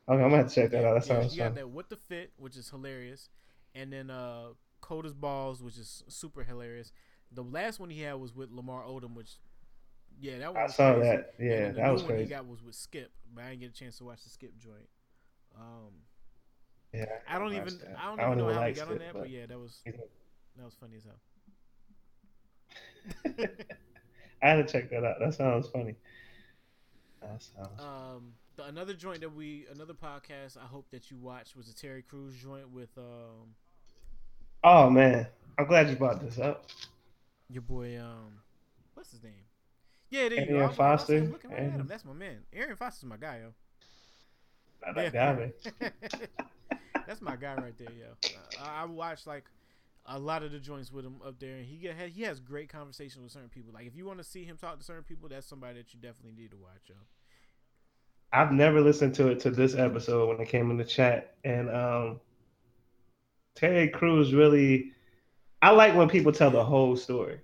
Okay, 0.07 0.21
I'm 0.23 0.29
gonna 0.29 0.37
have 0.43 0.49
to 0.49 0.55
check 0.55 0.71
that 0.71 0.85
out. 0.85 0.93
That 0.95 1.03
Yeah, 1.03 1.21
sounds 1.21 1.33
you 1.33 1.37
got 1.41 1.53
fun. 1.53 1.55
that 1.55 1.69
what 1.69 1.89
the 1.89 1.95
fit, 1.95 2.31
which 2.37 2.55
is 2.57 2.69
hilarious, 2.69 3.29
and 3.73 3.91
then 3.91 4.09
uh 4.09 4.49
cold 4.81 5.05
as 5.05 5.13
balls, 5.13 5.63
which 5.63 5.77
is 5.77 6.03
super 6.07 6.43
hilarious. 6.43 6.91
The 7.31 7.43
last 7.43 7.79
one 7.79 7.89
he 7.89 8.01
had 8.01 8.15
was 8.15 8.35
with 8.35 8.51
Lamar 8.51 8.83
Odom, 8.83 9.15
which 9.15 9.39
yeah, 10.19 10.39
that 10.39 10.53
was 10.53 10.63
I 10.63 10.67
saw 10.67 10.93
crazy. 10.93 10.99
that. 10.99 11.33
Yeah, 11.39 11.71
the 11.71 11.81
that 11.81 11.89
was 11.89 12.03
one 12.03 12.15
He 12.15 12.25
got 12.27 12.45
was 12.47 12.63
with 12.63 12.75
Skip, 12.75 13.11
but 13.33 13.43
I 13.43 13.49
didn't 13.49 13.61
get 13.61 13.69
a 13.71 13.73
chance 13.73 13.97
to 13.99 14.05
watch 14.05 14.23
the 14.23 14.29
Skip 14.29 14.57
joint. 14.59 14.89
Um, 15.57 15.93
Yeah, 16.93 17.05
I 17.27 17.39
don't 17.39 17.53
even 17.53 17.81
that. 17.81 17.97
I 17.97 18.07
don't 18.09 18.21
even 18.21 18.37
know 18.37 18.49
how 18.49 18.61
like 18.61 18.75
got 18.75 18.87
on 18.87 18.99
that, 18.99 19.17
but 19.17 19.29
yeah, 19.29 19.45
that 19.45 19.59
was 19.59 19.85
that 20.57 20.65
was 20.65 20.75
funny 20.75 20.97
as 20.97 21.03
hell. 21.05 21.19
I 24.43 24.49
had 24.49 24.67
to 24.67 24.71
check 24.71 24.89
that 24.91 25.03
out. 25.03 25.19
That 25.19 25.33
sounds 25.33 25.67
funny. 25.69 25.95
That 27.21 27.41
sounds. 27.41 27.87
Um, 27.87 28.33
the, 28.61 28.67
another 28.69 28.93
joint 28.93 29.21
that 29.21 29.33
we 29.33 29.65
another 29.73 29.93
podcast 29.93 30.57
I 30.57 30.65
hope 30.65 30.89
that 30.91 31.11
you 31.11 31.17
watched 31.17 31.55
was 31.55 31.67
the 31.67 31.73
Terry 31.73 32.01
Crews 32.01 32.35
joint 32.35 32.69
with 32.69 32.89
um 32.97 33.55
Oh 34.63 34.89
man, 34.89 35.27
I'm 35.57 35.65
glad 35.65 35.89
you 35.89 35.95
brought 35.95 36.21
this 36.21 36.38
up. 36.39 36.65
your 37.49 37.61
boy 37.63 37.99
um 37.99 38.39
what's 38.93 39.11
his 39.11 39.23
name? 39.23 39.33
Yeah, 40.09 40.29
there 40.29 40.39
you 40.39 40.39
Aaron 40.39 40.53
go. 40.55 40.59
I 40.59 40.67
was- 40.67 40.79
I 40.79 40.91
was 40.91 41.01
Foster. 41.01 41.21
right 41.23 41.45
at 41.45 41.51
him. 41.51 41.73
Aaron- 41.73 41.88
That's 41.88 42.05
my 42.05 42.13
man. 42.13 42.38
Aaron 42.53 42.75
Foster's 42.75 43.05
my 43.09 43.17
guy, 43.17 43.39
yo. 43.39 43.53
Not 44.85 44.95
that 44.95 45.13
guy, 45.13 45.33
man. 45.33 45.53
That's 47.07 47.21
my 47.21 47.35
guy 47.35 47.55
right 47.55 47.77
there, 47.77 47.91
yo. 47.91 48.29
I, 48.61 48.83
I 48.83 48.85
watched 48.85 49.25
like 49.27 49.45
a 50.05 50.17
lot 50.19 50.43
of 50.43 50.51
the 50.51 50.59
joints 50.59 50.91
with 50.91 51.05
him 51.05 51.17
up 51.25 51.39
there, 51.39 51.55
and 51.57 51.65
he 51.65 51.77
get, 51.77 51.95
he 52.09 52.23
has 52.23 52.39
great 52.39 52.69
conversations 52.69 53.21
with 53.23 53.31
certain 53.31 53.49
people. 53.49 53.73
Like 53.73 53.85
if 53.88 53.95
you 53.95 54.05
want 54.05 54.17
to 54.19 54.23
see 54.23 54.43
him 54.43 54.57
talk 54.57 54.77
to 54.79 54.83
certain 54.83 55.03
people, 55.03 55.29
that's 55.29 55.47
somebody 55.47 55.77
that 55.79 55.93
you 55.93 55.99
definitely 55.99 56.39
need 56.41 56.51
to 56.51 56.57
watch, 56.57 56.81
yo. 56.88 56.95
I've 58.33 58.51
never 58.51 58.79
listened 58.81 59.15
to 59.15 59.27
it 59.27 59.39
to 59.41 59.51
this 59.51 59.75
episode 59.75 60.29
when 60.29 60.39
it 60.39 60.47
came 60.49 60.71
in 60.71 60.77
the 60.77 60.85
chat, 60.85 61.35
and 61.43 61.69
um, 61.69 62.19
Terry 63.55 63.89
Crews 63.89 64.33
really. 64.33 64.93
I 65.63 65.69
like 65.71 65.95
when 65.95 66.09
people 66.09 66.31
tell 66.31 66.49
the 66.49 66.63
whole 66.63 66.95
story. 66.95 67.39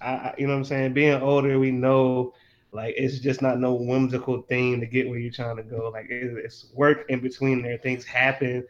I, 0.00 0.34
you 0.38 0.46
know 0.46 0.54
what 0.54 0.58
I'm 0.60 0.64
saying. 0.64 0.92
Being 0.92 1.20
older, 1.22 1.58
we 1.60 1.70
know 1.70 2.34
like 2.72 2.94
it's 2.96 3.18
just 3.18 3.42
not 3.42 3.58
no 3.58 3.74
whimsical 3.74 4.42
thing 4.42 4.80
to 4.80 4.86
get 4.86 5.08
where 5.08 5.18
you're 5.18 5.32
trying 5.32 5.56
to 5.56 5.62
go. 5.62 5.90
Like 5.92 6.06
it, 6.10 6.36
it's 6.44 6.66
work 6.74 7.04
in 7.08 7.20
between 7.20 7.62
there. 7.62 7.78
Things 7.78 8.04
happen. 8.04 8.64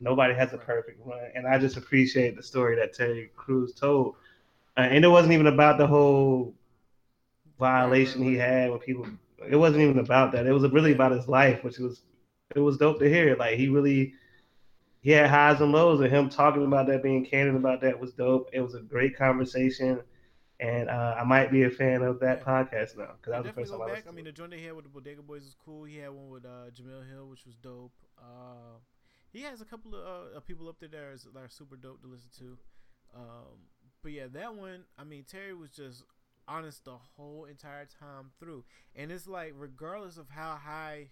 Nobody 0.00 0.34
has 0.34 0.52
a 0.52 0.58
perfect 0.58 1.00
run, 1.04 1.30
and 1.34 1.46
I 1.46 1.58
just 1.58 1.76
appreciate 1.76 2.36
the 2.36 2.42
story 2.42 2.76
that 2.76 2.92
Terry 2.92 3.30
Crews 3.36 3.72
told. 3.72 4.16
Uh, 4.76 4.80
and 4.80 5.04
it 5.04 5.08
wasn't 5.08 5.32
even 5.32 5.46
about 5.46 5.78
the 5.78 5.86
whole 5.86 6.52
violation 7.58 8.22
he 8.22 8.34
had 8.34 8.70
when 8.70 8.80
people. 8.80 9.06
It 9.48 9.56
wasn't 9.56 9.82
even 9.82 9.98
about 9.98 10.32
that. 10.32 10.46
It 10.46 10.52
was 10.52 10.70
really 10.70 10.92
about 10.92 11.12
his 11.12 11.28
life, 11.28 11.64
which 11.64 11.78
was 11.78 12.02
it 12.54 12.60
was 12.60 12.76
dope 12.76 12.98
to 13.00 13.08
hear. 13.08 13.36
Like 13.36 13.58
he 13.58 13.68
really 13.68 14.14
he 15.00 15.10
had 15.10 15.28
highs 15.28 15.60
and 15.60 15.72
lows, 15.72 16.00
and 16.00 16.10
him 16.10 16.28
talking 16.30 16.64
about 16.64 16.86
that, 16.86 17.02
being 17.02 17.26
candid 17.26 17.56
about 17.56 17.80
that 17.82 18.00
was 18.00 18.12
dope. 18.12 18.48
It 18.52 18.60
was 18.60 18.74
a 18.74 18.80
great 18.80 19.16
conversation, 19.16 20.00
and 20.60 20.88
uh, 20.88 21.16
I 21.18 21.24
might 21.24 21.50
be 21.50 21.64
a 21.64 21.70
fan 21.70 22.02
of 22.02 22.20
that 22.20 22.42
podcast 22.42 22.96
now 22.96 23.12
because 23.20 23.32
that 23.32 23.44
was 23.44 23.46
the 23.46 23.52
first 23.52 23.72
time 23.72 23.82
I 23.82 23.86
back. 23.86 23.94
listened. 23.96 24.12
I 24.12 24.16
mean, 24.16 24.24
the 24.24 24.32
joint 24.32 24.50
they 24.52 24.62
had 24.62 24.74
with 24.74 24.84
the 24.84 24.90
Bodega 24.90 25.22
Boys 25.22 25.42
was 25.42 25.56
cool. 25.64 25.84
He 25.84 25.98
had 25.98 26.10
one 26.10 26.30
with 26.30 26.44
uh, 26.44 26.70
Jemele 26.70 27.08
Hill, 27.10 27.28
which 27.28 27.44
was 27.44 27.54
dope. 27.56 27.92
Uh, 28.18 28.78
he 29.32 29.42
has 29.42 29.60
a 29.60 29.64
couple 29.64 29.94
of 29.94 30.36
uh, 30.36 30.40
people 30.40 30.68
up 30.68 30.76
there 30.80 30.88
that 30.88 30.98
are, 30.98 31.32
that 31.34 31.40
are 31.40 31.48
super 31.48 31.76
dope 31.76 32.00
to 32.02 32.08
listen 32.08 32.30
to. 32.38 32.56
Um, 33.14 33.68
but 34.02 34.12
yeah, 34.12 34.26
that 34.32 34.54
one. 34.54 34.84
I 34.98 35.04
mean, 35.04 35.24
Terry 35.24 35.54
was 35.54 35.70
just 35.70 36.04
honest 36.46 36.84
the 36.84 36.96
whole 37.16 37.44
entire 37.44 37.86
time 37.86 38.30
through, 38.38 38.64
and 38.94 39.10
it's 39.10 39.26
like 39.26 39.52
regardless 39.56 40.16
of 40.16 40.30
how 40.30 40.56
high 40.56 41.10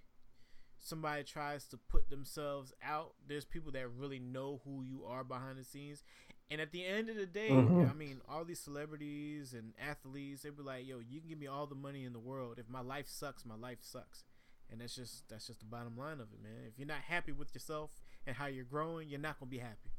somebody 0.81 1.23
tries 1.23 1.67
to 1.69 1.77
put 1.77 2.11
themselves 2.11 2.73
out, 2.83 3.15
there's 3.27 3.45
people 3.45 3.71
that 3.73 3.89
really 3.89 4.19
know 4.19 4.61
who 4.65 4.83
you 4.83 5.05
are 5.05 5.23
behind 5.25 5.59
the 5.59 5.65
scenes. 5.65 6.03
And 6.51 6.61
at 6.61 6.73
the 6.73 6.85
end 6.85 7.09
of 7.09 7.17
the 7.17 7.25
day, 7.25 7.51
Mhm. 7.51 7.89
I 7.89 7.95
mean, 7.95 8.21
all 8.29 8.45
these 8.45 8.61
celebrities 8.61 9.55
and 9.55 9.75
athletes, 9.79 10.43
they 10.43 10.51
be 10.51 10.63
like, 10.63 10.87
"Yo, 10.87 10.99
you 10.99 11.21
can 11.21 11.29
give 11.29 11.39
me 11.39 11.47
all 11.47 11.67
the 11.67 11.75
money 11.75 12.05
in 12.05 12.13
the 12.13 12.19
world. 12.19 12.59
If 12.59 12.69
my 12.69 12.81
life 12.81 13.09
sucks, 13.09 13.45
my 13.47 13.55
life 13.55 13.83
sucks." 13.83 14.25
And 14.69 14.81
that's 14.81 14.95
just 14.97 15.29
that's 15.29 15.47
just 15.47 15.61
the 15.61 15.67
bottom 15.67 15.97
line 15.97 16.21
of 16.21 16.33
it, 16.33 16.43
man. 16.43 16.65
If 16.67 16.79
you're 16.79 16.89
not 16.89 17.03
happy 17.03 17.33
with 17.33 17.55
yourself 17.55 18.01
and 18.27 18.37
how 18.37 18.47
you're 18.47 18.65
growing, 18.65 19.09
you're 19.09 19.21
not 19.21 19.39
gonna 19.39 19.51
be 19.51 19.59
happy. 19.59 19.93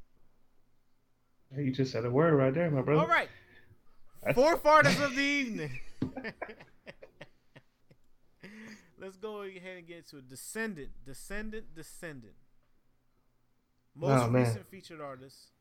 You 1.55 1.71
just 1.71 1.91
said 1.91 2.05
a 2.05 2.11
word 2.11 2.33
right 2.33 2.53
there, 2.53 2.69
my 2.71 2.81
brother. 2.81 3.01
All 3.01 3.07
right, 3.07 3.29
Fourth 4.33 4.65
artist 4.65 4.99
of 4.99 5.15
the 5.15 5.21
evening. 5.21 5.79
Let's 8.97 9.17
go 9.17 9.41
ahead 9.41 9.77
and 9.77 9.87
get 9.87 10.07
to 10.09 10.17
it. 10.17 10.29
Descendant, 10.29 10.89
Descendant, 11.05 11.75
Descendant. 11.75 12.33
Most 13.95 14.23
Oh, 14.23 14.29
recent 14.29 14.67
featured 14.69 15.01
artist. 15.01 15.51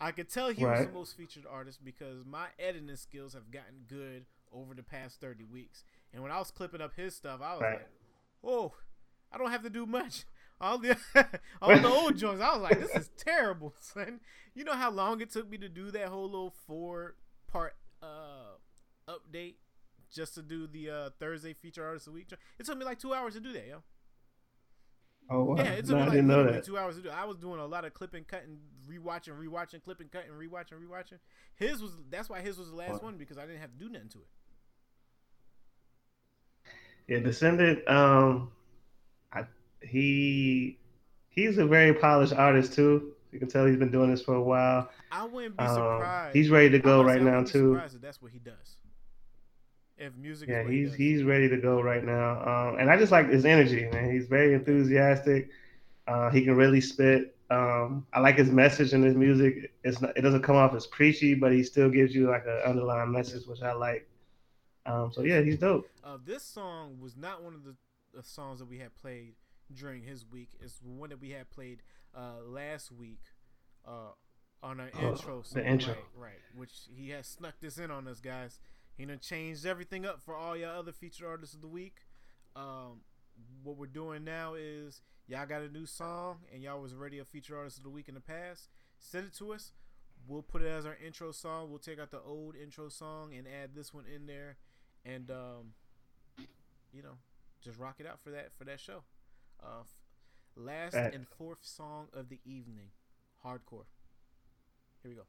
I 0.00 0.10
could 0.10 0.28
tell 0.28 0.48
he 0.50 0.64
was 0.64 0.86
the 0.86 0.92
most 0.92 1.16
featured 1.16 1.44
artist 1.48 1.84
because 1.84 2.24
my 2.26 2.46
editing 2.58 2.94
skills 2.96 3.34
have 3.34 3.50
gotten 3.52 3.84
good 3.88 4.26
over 4.52 4.74
the 4.74 4.82
past 4.82 5.20
30 5.20 5.44
weeks. 5.44 5.84
And 6.12 6.22
when 6.22 6.32
I 6.32 6.38
was 6.38 6.50
clipping 6.50 6.80
up 6.80 6.94
his 6.96 7.14
stuff, 7.14 7.40
I 7.40 7.52
was 7.52 7.62
Right. 7.62 7.72
like, 7.78 7.88
oh, 8.42 8.72
I 9.32 9.38
don't 9.38 9.50
have 9.50 9.62
to 9.62 9.70
do 9.70 9.86
much. 9.86 10.24
All 10.60 10.78
the 10.78 10.96
all 11.60 11.76
the 11.76 11.88
old 11.88 12.16
joints, 12.16 12.40
I 12.40 12.52
was 12.56 12.62
like, 12.62 12.78
this 12.80 12.94
is 12.94 13.10
terrible, 13.16 13.74
son. 13.80 14.20
You 14.54 14.62
know 14.64 14.74
how 14.74 14.88
long 14.90 15.20
it 15.20 15.30
took 15.30 15.50
me 15.50 15.58
to 15.58 15.68
do 15.68 15.90
that 15.90 16.08
whole 16.08 16.26
little 16.26 16.54
four 16.66 17.16
part 17.54 17.74
uh 18.02 18.56
update 19.08 19.54
just 20.12 20.34
to 20.34 20.42
do 20.42 20.66
the 20.66 20.90
uh 20.90 21.10
Thursday 21.20 21.52
feature 21.54 21.84
artist 21.84 22.06
of 22.06 22.12
the 22.12 22.18
week? 22.18 22.32
It 22.58 22.66
took 22.66 22.78
me 22.78 22.84
like 22.84 22.98
two 22.98 23.14
hours 23.14 23.34
to 23.34 23.40
do 23.40 23.52
that, 23.52 23.66
yo. 23.66 23.82
Oh, 25.30 25.44
wow. 25.44 25.56
Yeah, 25.56 25.72
it 25.72 25.86
took 25.86 25.96
no, 25.96 25.98
me 25.98 26.04
I 26.04 26.06
like 26.06 26.10
didn't 26.10 26.26
know 26.28 26.44
that. 26.44 26.64
two 26.64 26.76
hours 26.78 26.96
to 26.96 27.02
do. 27.02 27.10
I 27.10 27.24
was 27.24 27.36
doing 27.38 27.60
a 27.60 27.66
lot 27.66 27.84
of 27.84 27.94
clipping, 27.94 28.24
cutting, 28.24 28.58
rewatching, 28.90 29.38
rewatching, 29.38 29.82
clipping, 29.82 30.08
cutting, 30.08 30.32
rewatching, 30.32 30.74
rewatching. 30.82 31.18
His 31.54 31.80
was 31.82 31.92
that's 32.10 32.28
why 32.28 32.40
his 32.40 32.58
was 32.58 32.70
the 32.70 32.76
last 32.76 33.02
Wow. 33.02 33.02
one 33.02 33.16
because 33.16 33.38
I 33.38 33.46
didn't 33.46 33.60
have 33.60 33.72
to 33.72 33.78
do 33.78 33.88
nothing 33.88 34.08
to 34.10 34.18
it. 34.18 34.28
Yeah, 37.06 37.18
Descendant. 37.20 37.86
Um, 37.88 38.50
I, 39.32 39.44
he 39.82 40.78
he's 41.30 41.58
a 41.58 41.66
very 41.66 41.94
polished 41.94 42.32
artist 42.32 42.74
too. 42.74 43.14
You 43.34 43.40
can 43.40 43.48
tell 43.48 43.66
he's 43.66 43.76
been 43.76 43.90
doing 43.90 44.10
this 44.10 44.22
for 44.22 44.34
a 44.36 44.42
while. 44.42 44.88
I 45.10 45.24
wouldn't 45.26 45.56
be 45.56 45.64
Um, 45.64 45.74
surprised. 45.74 46.36
he's 46.36 46.50
ready 46.50 46.70
to 46.70 46.78
go 46.78 47.02
right 47.02 47.20
about 47.20 47.46
to 47.46 47.52
say, 47.52 47.58
I 47.58 47.62
now 47.62 47.68
too. 47.68 47.74
surprised 47.74 47.94
if 47.96 48.00
that's 48.00 48.22
what 48.22 48.30
he 48.30 48.38
does. 48.38 48.76
If 49.98 50.16
music, 50.16 50.48
Yeah, 50.48 50.60
is 50.60 50.64
what 50.66 50.72
he 50.72 50.80
he's 50.84 50.94
he's 50.94 51.22
ready 51.24 51.48
to 51.48 51.56
go 51.56 51.80
right 51.80 52.04
now. 52.04 52.40
Um, 52.42 52.78
and 52.78 52.88
I 52.90 52.96
just 52.96 53.10
like 53.12 53.28
his 53.28 53.44
energy, 53.44 53.88
man. 53.92 54.12
He's 54.12 54.26
very 54.28 54.54
enthusiastic. 54.54 55.50
Uh, 56.06 56.30
he 56.30 56.42
can 56.44 56.54
really 56.56 56.80
spit. 56.80 57.36
Um, 57.50 58.06
I 58.12 58.20
like 58.20 58.36
his 58.36 58.50
message 58.50 58.92
in 58.92 59.02
his 59.02 59.14
music. 59.16 59.72
It's 59.82 60.00
not, 60.00 60.16
it 60.16 60.22
doesn't 60.22 60.42
come 60.42 60.56
off 60.56 60.74
as 60.74 60.86
preachy, 60.86 61.34
but 61.34 61.52
he 61.52 61.62
still 61.62 61.90
gives 61.90 62.14
you 62.14 62.28
like 62.30 62.44
an 62.46 62.60
underlying 62.64 63.10
message, 63.12 63.46
which 63.46 63.62
I 63.62 63.72
like. 63.72 64.08
Um, 64.86 65.12
so 65.12 65.22
yeah, 65.22 65.40
he's 65.40 65.58
dope. 65.58 65.88
Uh, 66.04 66.18
this 66.24 66.42
song 66.44 66.98
was 67.00 67.16
not 67.16 67.42
one 67.42 67.54
of 67.54 67.64
the, 67.64 67.74
the 68.14 68.22
songs 68.22 68.58
that 68.60 68.66
we 68.68 68.78
had 68.78 68.94
played 68.96 69.34
during 69.74 70.02
his 70.02 70.24
week. 70.30 70.50
It's 70.60 70.80
one 70.82 71.10
that 71.10 71.20
we 71.20 71.30
had 71.30 71.48
played 71.50 71.82
uh, 72.16 72.42
last 72.46 72.90
week 72.92 73.20
uh, 73.86 74.12
on 74.62 74.80
our 74.80 74.90
Oh, 75.00 75.10
intro. 75.10 75.42
the 75.42 75.48
song. 75.48 75.62
intro. 75.64 75.92
Right, 76.14 76.26
right. 76.28 76.40
Which 76.54 76.72
he 76.94 77.10
has 77.10 77.26
snuck 77.26 77.54
this 77.60 77.78
in 77.78 77.90
on 77.90 78.06
us, 78.08 78.20
guys. 78.20 78.58
He 78.96 79.04
done 79.04 79.18
changed 79.18 79.66
everything 79.66 80.06
up 80.06 80.20
for 80.22 80.34
all 80.36 80.56
y'all 80.56 80.78
other 80.78 80.92
featured 80.92 81.26
artists 81.26 81.54
of 81.54 81.60
the 81.60 81.66
week. 81.68 81.96
Um, 82.54 83.00
what 83.64 83.76
we're 83.76 83.86
doing 83.86 84.22
now 84.24 84.54
is 84.54 85.00
y'all 85.26 85.46
got 85.46 85.62
a 85.62 85.68
new 85.68 85.86
song 85.86 86.38
and 86.52 86.62
y'all 86.62 86.80
was 86.80 86.92
already 86.92 87.18
a 87.18 87.24
featured 87.24 87.56
artist 87.56 87.78
of 87.78 87.82
the 87.84 87.90
week 87.90 88.08
in 88.08 88.14
the 88.14 88.20
past. 88.20 88.68
Send 89.00 89.26
it 89.26 89.34
to 89.38 89.52
us. 89.52 89.72
We'll 90.28 90.42
put 90.42 90.62
it 90.62 90.68
as 90.68 90.86
our 90.86 90.96
intro 91.04 91.32
song. 91.32 91.68
We'll 91.70 91.80
take 91.80 91.98
out 91.98 92.10
the 92.12 92.20
old 92.20 92.54
intro 92.56 92.88
song 92.88 93.34
and 93.36 93.46
add 93.46 93.70
this 93.74 93.92
one 93.92 94.04
in 94.06 94.26
there 94.26 94.56
and 95.04 95.30
um, 95.30 95.74
you 96.92 97.02
know, 97.02 97.16
just 97.60 97.78
rock 97.78 97.96
it 97.98 98.06
out 98.06 98.20
for 98.22 98.30
that 98.30 98.50
for 98.56 98.64
that 98.64 98.78
show. 98.78 99.02
Uh, 99.62 99.82
last 100.56 100.94
and 100.94 101.26
fourth 101.38 101.58
song 101.62 102.08
of 102.12 102.28
the 102.28 102.38
evening, 102.44 102.90
hardcore. 103.44 103.86
Here 105.02 105.10
we 105.10 105.14
go. 105.14 105.24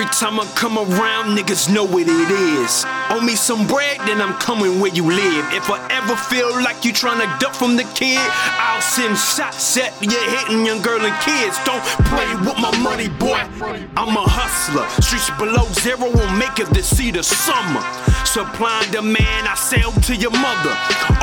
Every 0.00 0.12
time 0.16 0.40
I 0.40 0.46
come 0.56 0.78
around, 0.78 1.36
niggas 1.36 1.68
know 1.68 1.84
what 1.84 2.08
it 2.08 2.30
is. 2.30 2.84
Owe 3.10 3.20
me 3.20 3.36
some 3.36 3.66
bread, 3.66 3.98
then 4.08 4.22
I'm 4.22 4.32
coming 4.40 4.80
where 4.80 4.90
you 4.94 5.04
live. 5.04 5.44
If 5.52 5.68
I 5.68 5.76
ever 5.92 6.16
feel 6.16 6.48
like 6.64 6.86
you 6.86 6.92
tryna 6.94 7.28
duck 7.38 7.52
from 7.52 7.76
the 7.76 7.84
kid, 7.92 8.16
I'll 8.16 8.80
send 8.80 9.18
shots 9.18 9.76
at 9.76 9.92
you 10.00 10.08
hitting 10.08 10.64
young 10.64 10.80
girl 10.80 11.04
and 11.04 11.12
kids. 11.20 11.60
Don't 11.68 11.84
play 12.08 12.32
with 12.40 12.56
my 12.56 12.72
money, 12.80 13.10
boy. 13.20 13.44
I'm 13.92 14.16
a 14.16 14.24
hustler. 14.24 14.88
Streets 15.04 15.28
below 15.36 15.68
zero 15.84 16.08
won't 16.08 16.38
make 16.38 16.56
it 16.56 16.72
to 16.72 16.82
see 16.82 17.10
the 17.10 17.22
summer. 17.22 17.84
Supply 18.24 18.80
and 18.80 18.92
demand, 18.92 19.48
I 19.48 19.54
sell 19.54 19.92
to 19.92 20.16
your 20.16 20.32
mother. 20.32 20.72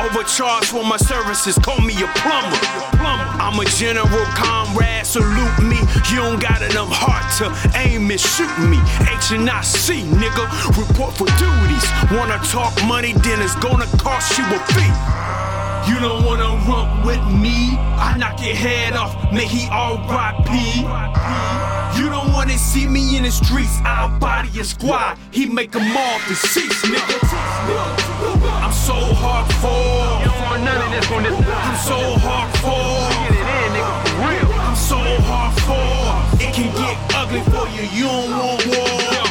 Overcharge 0.06 0.66
for 0.70 0.84
my 0.84 0.98
services, 0.98 1.58
call 1.58 1.80
me 1.80 1.98
a 1.98 2.06
plumber. 2.22 2.97
I'm 3.40 3.58
a 3.58 3.64
general 3.64 4.26
comrade, 4.34 5.06
salute 5.06 5.58
me. 5.62 5.78
You 6.10 6.16
don't 6.16 6.40
got 6.40 6.62
enough 6.62 6.90
heart 6.90 7.26
to 7.38 7.78
aim 7.78 8.10
and 8.10 8.20
shoot 8.20 8.50
me. 8.58 8.78
H 9.08 9.32
and 9.32 9.48
I 9.48 9.62
C, 9.62 10.02
nigga, 10.02 10.44
report 10.76 11.16
for 11.16 11.26
duties. 11.38 11.86
Wanna 12.12 12.38
talk 12.44 12.74
money, 12.86 13.12
then 13.12 13.40
it's 13.40 13.54
gonna 13.56 13.86
cost 13.98 14.38
you 14.38 14.44
a 14.44 14.58
fee. 14.74 14.92
You 15.88 15.98
don't 16.00 16.24
wanna 16.24 16.56
run 16.68 17.06
with 17.06 17.24
me. 17.32 17.78
I 17.96 18.16
knock 18.18 18.44
your 18.44 18.54
head 18.54 18.94
off, 18.94 19.14
may 19.32 19.46
he 19.46 19.68
R.I.P. 19.70 21.77
You 21.96 22.08
don't 22.08 22.32
wanna 22.32 22.58
see 22.58 22.86
me 22.86 23.16
in 23.16 23.24
the 23.24 23.30
streets. 23.30 23.78
I'll 23.84 24.18
body 24.18 24.48
your 24.50 24.64
squad. 24.64 25.18
He 25.30 25.46
make 25.46 25.72
them 25.72 25.96
all 25.96 26.18
deceased, 26.28 26.84
nigga. 26.84 27.18
I'm 28.62 28.72
so 28.72 28.94
hardcore. 28.94 30.20
You 30.20 30.26
don't 30.26 30.42
want 30.42 30.62
none 30.64 30.82
of 30.84 30.90
this 30.90 31.10
on 31.10 31.22
this 31.22 31.34
I'm 31.34 31.76
so 31.76 31.98
hardcore. 32.26 33.10
Get 33.28 33.32
it 33.32 33.48
in, 33.58 33.70
nigga, 33.76 33.94
for 34.08 34.16
real. 34.28 34.60
I'm 34.60 34.76
so 34.76 34.98
hardcore. 35.30 36.40
It 36.40 36.54
can 36.54 36.70
get 36.74 36.96
ugly 37.14 37.42
for 37.52 37.66
you. 37.74 37.88
You 37.96 38.04
don't 38.04 38.30
want 38.38 38.66
war. 38.66 39.27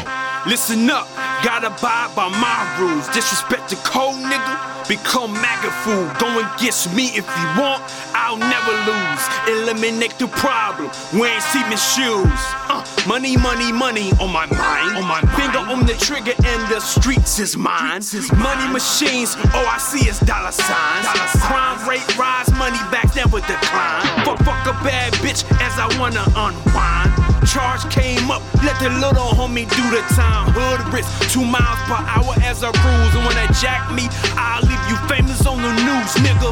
Listen 0.48 0.90
up, 0.90 1.08
gotta 1.44 1.68
abide 1.68 2.16
by 2.16 2.30
my 2.30 2.80
rules. 2.80 3.06
Disrespect 3.10 3.70
the 3.70 3.76
code, 3.84 4.16
nigga. 4.16 4.88
Become 4.88 5.34
MAGA 5.34 5.70
fool. 5.84 6.08
Go 6.24 6.40
against 6.40 6.94
me 6.96 7.08
if 7.20 7.28
you 7.28 7.48
want. 7.60 7.84
I'll 8.16 8.38
never 8.38 8.72
lose. 8.88 9.24
Eliminate 9.60 10.18
the 10.18 10.28
problem. 10.28 10.90
Wearing 11.12 11.42
Seaman 11.42 11.76
shoes. 11.76 12.40
Uh, 12.72 12.80
money, 13.06 13.36
money, 13.36 13.74
money 13.74 14.12
on 14.22 14.32
my 14.32 14.46
mind. 14.46 14.96
On 14.96 15.04
my 15.04 15.20
finger 15.36 15.60
on 15.60 15.86
the 15.86 15.96
trigger, 16.00 16.32
and 16.46 16.62
the 16.72 16.80
streets 16.80 17.40
is 17.40 17.58
mine. 17.58 18.02
Money 18.38 18.72
machines. 18.72 19.36
All 19.52 19.68
I 19.68 19.78
see 19.80 20.08
is 20.08 20.18
dollar 20.22 20.54
signs. 20.54 21.08
Crime 21.44 21.90
rate 21.90 22.08
rise, 22.18 22.50
money 22.56 22.80
back 22.88 23.14
never 23.18 23.42
decline. 23.42 24.24
Fuck, 24.24 24.40
fuck 24.48 24.64
a 24.66 24.72
bad 24.88 25.12
bitch 25.16 25.44
as 25.60 25.76
I 25.78 25.92
wanna 26.00 26.24
unwind. 26.38 27.17
Charge 27.48 27.90
came 27.90 28.30
up, 28.30 28.44
let 28.62 28.78
the 28.84 28.90
little 29.00 29.32
homie 29.32 29.64
do 29.72 29.84
the 29.90 30.04
time. 30.14 30.52
Hood 30.52 30.94
risk, 30.94 31.08
two 31.32 31.46
miles 31.46 31.80
per 31.88 31.96
hour 31.96 32.36
as 32.44 32.62
a 32.62 32.72
cruise. 32.76 33.14
And 33.16 33.24
when 33.24 33.36
they 33.40 33.48
jack 33.56 33.88
me, 33.96 34.12
I'll 34.36 34.62
leave 34.68 34.84
you 34.92 34.98
famous 35.08 35.48
on 35.48 35.62
the 35.64 35.72
news, 35.72 36.12
nigga. 36.20 36.52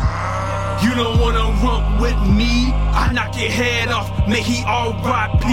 You 0.82 0.96
don't 0.96 1.20
wanna 1.20 1.52
run 1.60 2.00
with 2.00 2.16
me. 2.32 2.72
I 2.96 3.12
knock 3.12 3.36
your 3.36 3.52
head 3.52 3.90
off, 3.90 4.08
may 4.28 4.42
he 4.42 4.64
R.I.P. 4.66 5.46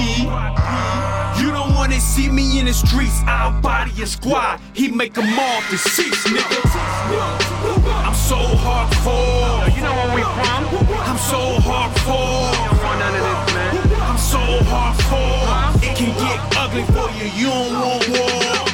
You 1.42 1.50
don't 1.50 1.74
wanna 1.74 1.98
see 1.98 2.30
me 2.30 2.60
in 2.60 2.66
the 2.66 2.72
streets. 2.72 3.20
I'll 3.26 3.60
body 3.60 3.90
your 3.92 4.06
squad. 4.06 4.60
He 4.74 4.88
make 4.88 5.14
them 5.14 5.26
all 5.38 5.60
deceased, 5.70 6.28
nigga. 6.28 6.62
I'm 8.06 8.14
so 8.14 8.38
hardcore. 8.62 9.74
You 9.74 9.82
know 9.82 9.92
where 9.92 10.14
we 10.14 10.22
from? 10.22 10.62
I'm 11.02 11.18
so 11.18 11.58
hardcore. 11.66 13.51
Hardcore. 14.72 15.76
It 15.82 15.96
can 15.96 16.12
get 16.16 16.56
ugly 16.56 16.84
for 16.94 17.10
you. 17.18 17.30
You 17.36 17.50
don't 17.50 17.72
want 17.78 18.08
war. 18.08 18.72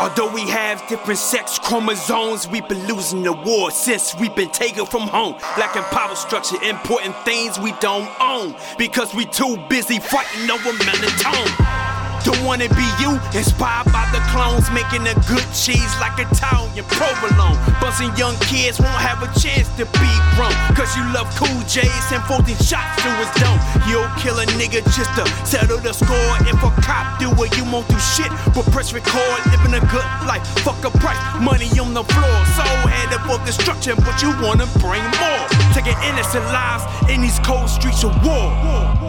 Although 0.00 0.32
we 0.32 0.48
have 0.48 0.86
different 0.88 1.18
sex 1.18 1.58
chromosomes, 1.58 2.48
we've 2.48 2.66
been 2.66 2.86
losing 2.86 3.22
the 3.24 3.32
war 3.32 3.70
since 3.70 4.14
we've 4.14 4.34
been 4.34 4.50
taken 4.50 4.86
from 4.86 5.02
home. 5.02 5.34
Lacking 5.58 5.82
power 5.90 6.14
structure, 6.14 6.56
important 6.62 7.16
things 7.24 7.58
we 7.58 7.72
don't 7.80 8.08
own. 8.20 8.54
Because 8.78 9.14
we 9.14 9.26
too 9.26 9.58
busy 9.68 9.98
fighting 9.98 10.50
over 10.50 10.70
melatonin. 10.70 11.87
Don't 12.24 12.44
wanna 12.44 12.68
be 12.74 12.86
you, 13.00 13.18
inspired 13.34 13.90
by 13.92 14.04
the 14.12 14.20
clones, 14.32 14.70
making 14.70 15.06
a 15.06 15.14
good 15.30 15.44
cheese 15.54 15.92
like 16.00 16.18
Italian 16.18 16.84
provolone. 16.86 17.56
Buzzing 17.80 18.14
young 18.16 18.34
kids 18.50 18.80
won't 18.80 19.00
have 19.00 19.22
a 19.22 19.30
chance 19.38 19.68
to 19.78 19.86
be 19.86 20.12
grown. 20.34 20.52
Cause 20.74 20.90
you 20.96 21.04
love 21.14 21.30
cool 21.38 21.60
J's 21.66 22.06
and 22.12 22.22
14 22.24 22.56
shots 22.58 23.02
to 23.02 23.10
his 23.22 23.30
dome. 23.38 23.60
You'll 23.86 24.10
kill 24.18 24.38
a 24.40 24.46
nigga 24.58 24.82
just 24.96 25.10
to 25.14 25.24
settle 25.46 25.78
the 25.78 25.92
score. 25.92 26.34
If 26.46 26.58
a 26.62 26.70
cop 26.82 27.20
do 27.20 27.30
it, 27.42 27.56
you 27.56 27.64
won't 27.70 27.86
do 27.88 27.98
shit. 27.98 28.30
But 28.54 28.66
press 28.74 28.92
record, 28.92 29.38
living 29.54 29.74
a 29.74 29.82
good 29.86 30.06
life. 30.26 30.42
Fuck 30.66 30.82
a 30.84 30.90
price, 30.98 31.18
money 31.40 31.70
on 31.78 31.94
the 31.94 32.04
floor. 32.04 32.38
So 32.58 32.64
headed 32.90 33.22
for 33.26 33.38
destruction, 33.46 33.94
but 34.02 34.20
you 34.22 34.34
wanna 34.42 34.66
bring 34.82 35.04
more. 35.22 35.44
Taking 35.72 35.96
innocent 36.02 36.44
lives 36.50 36.84
in 37.08 37.20
these 37.22 37.38
cold 37.40 37.68
streets 37.68 38.02
of 38.04 38.12
war. 38.24 38.50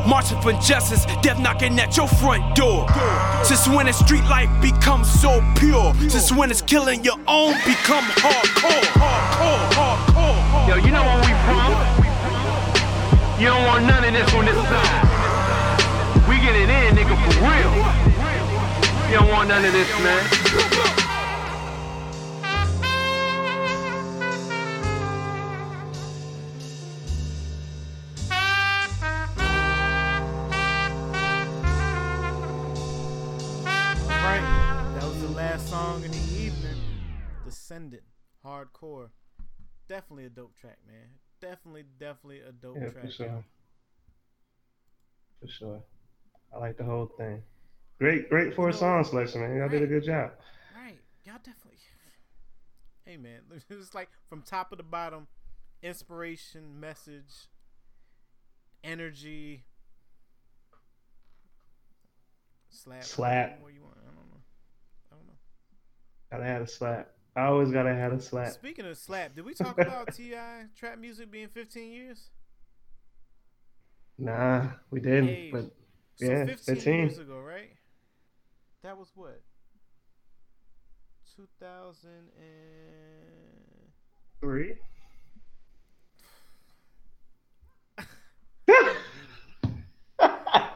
Marching 0.05 0.41
for 0.41 0.53
justice, 0.61 1.05
death 1.21 1.39
knocking 1.39 1.79
at 1.79 1.97
your 1.97 2.07
front 2.07 2.55
door. 2.55 2.85
Since 3.43 3.67
when 3.67 3.87
a 3.87 3.93
street 3.93 4.23
life 4.25 4.49
becomes 4.61 5.09
so 5.09 5.41
pure? 5.55 5.93
Since 6.09 6.31
when 6.31 6.51
it's 6.51 6.61
killing 6.61 7.03
your 7.03 7.17
own 7.27 7.53
become 7.65 8.03
hardcore. 8.21 8.85
Yo, 10.67 10.75
you 10.75 10.91
know 10.91 11.03
where 11.03 11.19
we 11.25 11.33
from? 11.47 11.71
You 13.39 13.47
don't 13.47 13.65
want 13.65 13.85
none 13.85 14.03
of 14.03 14.13
this 14.13 14.33
on 14.33 14.45
this 14.45 14.55
side. 14.55 16.27
We 16.27 16.35
get 16.37 16.55
it 16.55 16.69
in, 16.69 16.95
nigga, 16.95 17.15
for 17.15 17.39
real. 17.41 17.73
You 19.09 19.17
don't 19.17 19.29
want 19.29 19.49
none 19.49 19.65
of 19.65 19.71
this, 19.71 19.89
man. 20.03 20.88
Last 35.49 35.69
song 35.69 36.03
in 36.03 36.11
the 36.11 36.17
evening. 36.37 36.77
Descendant. 37.43 38.03
Hardcore. 38.45 39.09
Definitely 39.87 40.25
a 40.25 40.29
dope 40.29 40.55
track, 40.55 40.77
man. 40.85 41.07
Definitely, 41.41 41.85
definitely 41.99 42.41
a 42.41 42.51
dope 42.51 42.75
Yeah, 42.79 42.89
track. 42.89 43.05
for 43.05 43.11
sure. 43.11 43.43
For 45.41 45.47
sure. 45.47 45.81
I 46.53 46.59
like 46.59 46.77
the 46.77 46.83
whole 46.83 47.07
thing. 47.17 47.41
Great, 47.97 48.29
great 48.29 48.53
for 48.53 48.69
a 48.69 48.73
song 48.73 49.03
selection, 49.03 49.41
man. 49.41 49.57
Y'all 49.57 49.69
did 49.69 49.81
a 49.81 49.87
good 49.87 50.03
job. 50.03 50.33
Right. 50.75 50.99
Y'all 51.25 51.37
definitely. 51.37 51.79
Hey, 53.07 53.17
man. 53.17 53.39
It's 53.71 53.95
like 53.95 54.09
from 54.29 54.43
top 54.43 54.71
of 54.71 54.77
the 54.77 54.83
bottom 54.83 55.25
inspiration, 55.81 56.79
message, 56.79 57.47
energy. 58.83 59.63
Slap. 62.69 63.03
Slap. 63.03 63.61
What 63.61 63.73
you 63.73 63.81
want? 63.81 63.95
I 63.99 64.05
don't 64.05 64.29
know. 64.29 64.41
I 65.11 65.15
don't 65.15 65.25
know. 65.25 65.33
Gotta 66.31 66.43
have 66.43 66.61
a 66.61 66.67
slap. 66.67 67.09
I 67.35 67.45
always 67.45 67.71
gotta 67.71 67.93
have 67.93 68.13
a 68.13 68.21
slap. 68.21 68.51
Speaking 68.51 68.85
of 68.85 68.97
slap, 68.97 69.35
did 69.35 69.45
we 69.45 69.53
talk 69.53 69.77
about 69.79 70.13
T.I. 70.13 70.65
trap 70.77 70.99
music 70.99 71.31
being 71.31 71.47
15 71.47 71.91
years? 71.91 72.29
Nah, 74.17 74.67
we 74.91 74.99
didn't. 74.99 75.27
Hey, 75.27 75.49
but 75.51 75.71
So 76.17 76.25
yeah, 76.25 76.45
15 76.45 76.75
15. 76.75 76.93
years 76.99 77.19
ago, 77.19 77.39
right? 77.39 77.71
That 78.83 78.97
was 78.97 79.09
what? 79.15 79.41
2000 81.35 82.09
and 82.37 83.91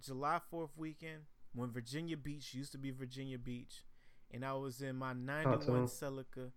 July 0.01 0.41
Fourth 0.51 0.77
weekend, 0.77 1.23
when 1.55 1.71
Virginia 1.71 2.17
Beach 2.17 2.55
used 2.55 2.73
to 2.73 2.79
be 2.79 2.91
Virginia 2.91 3.39
Beach, 3.39 3.85
and 4.33 4.45
I 4.45 4.55
was 4.55 4.81
in 4.81 4.97
my 4.97 5.13
'91 5.13 5.59
Cartoon. 5.59 5.87
Celica 5.87 6.51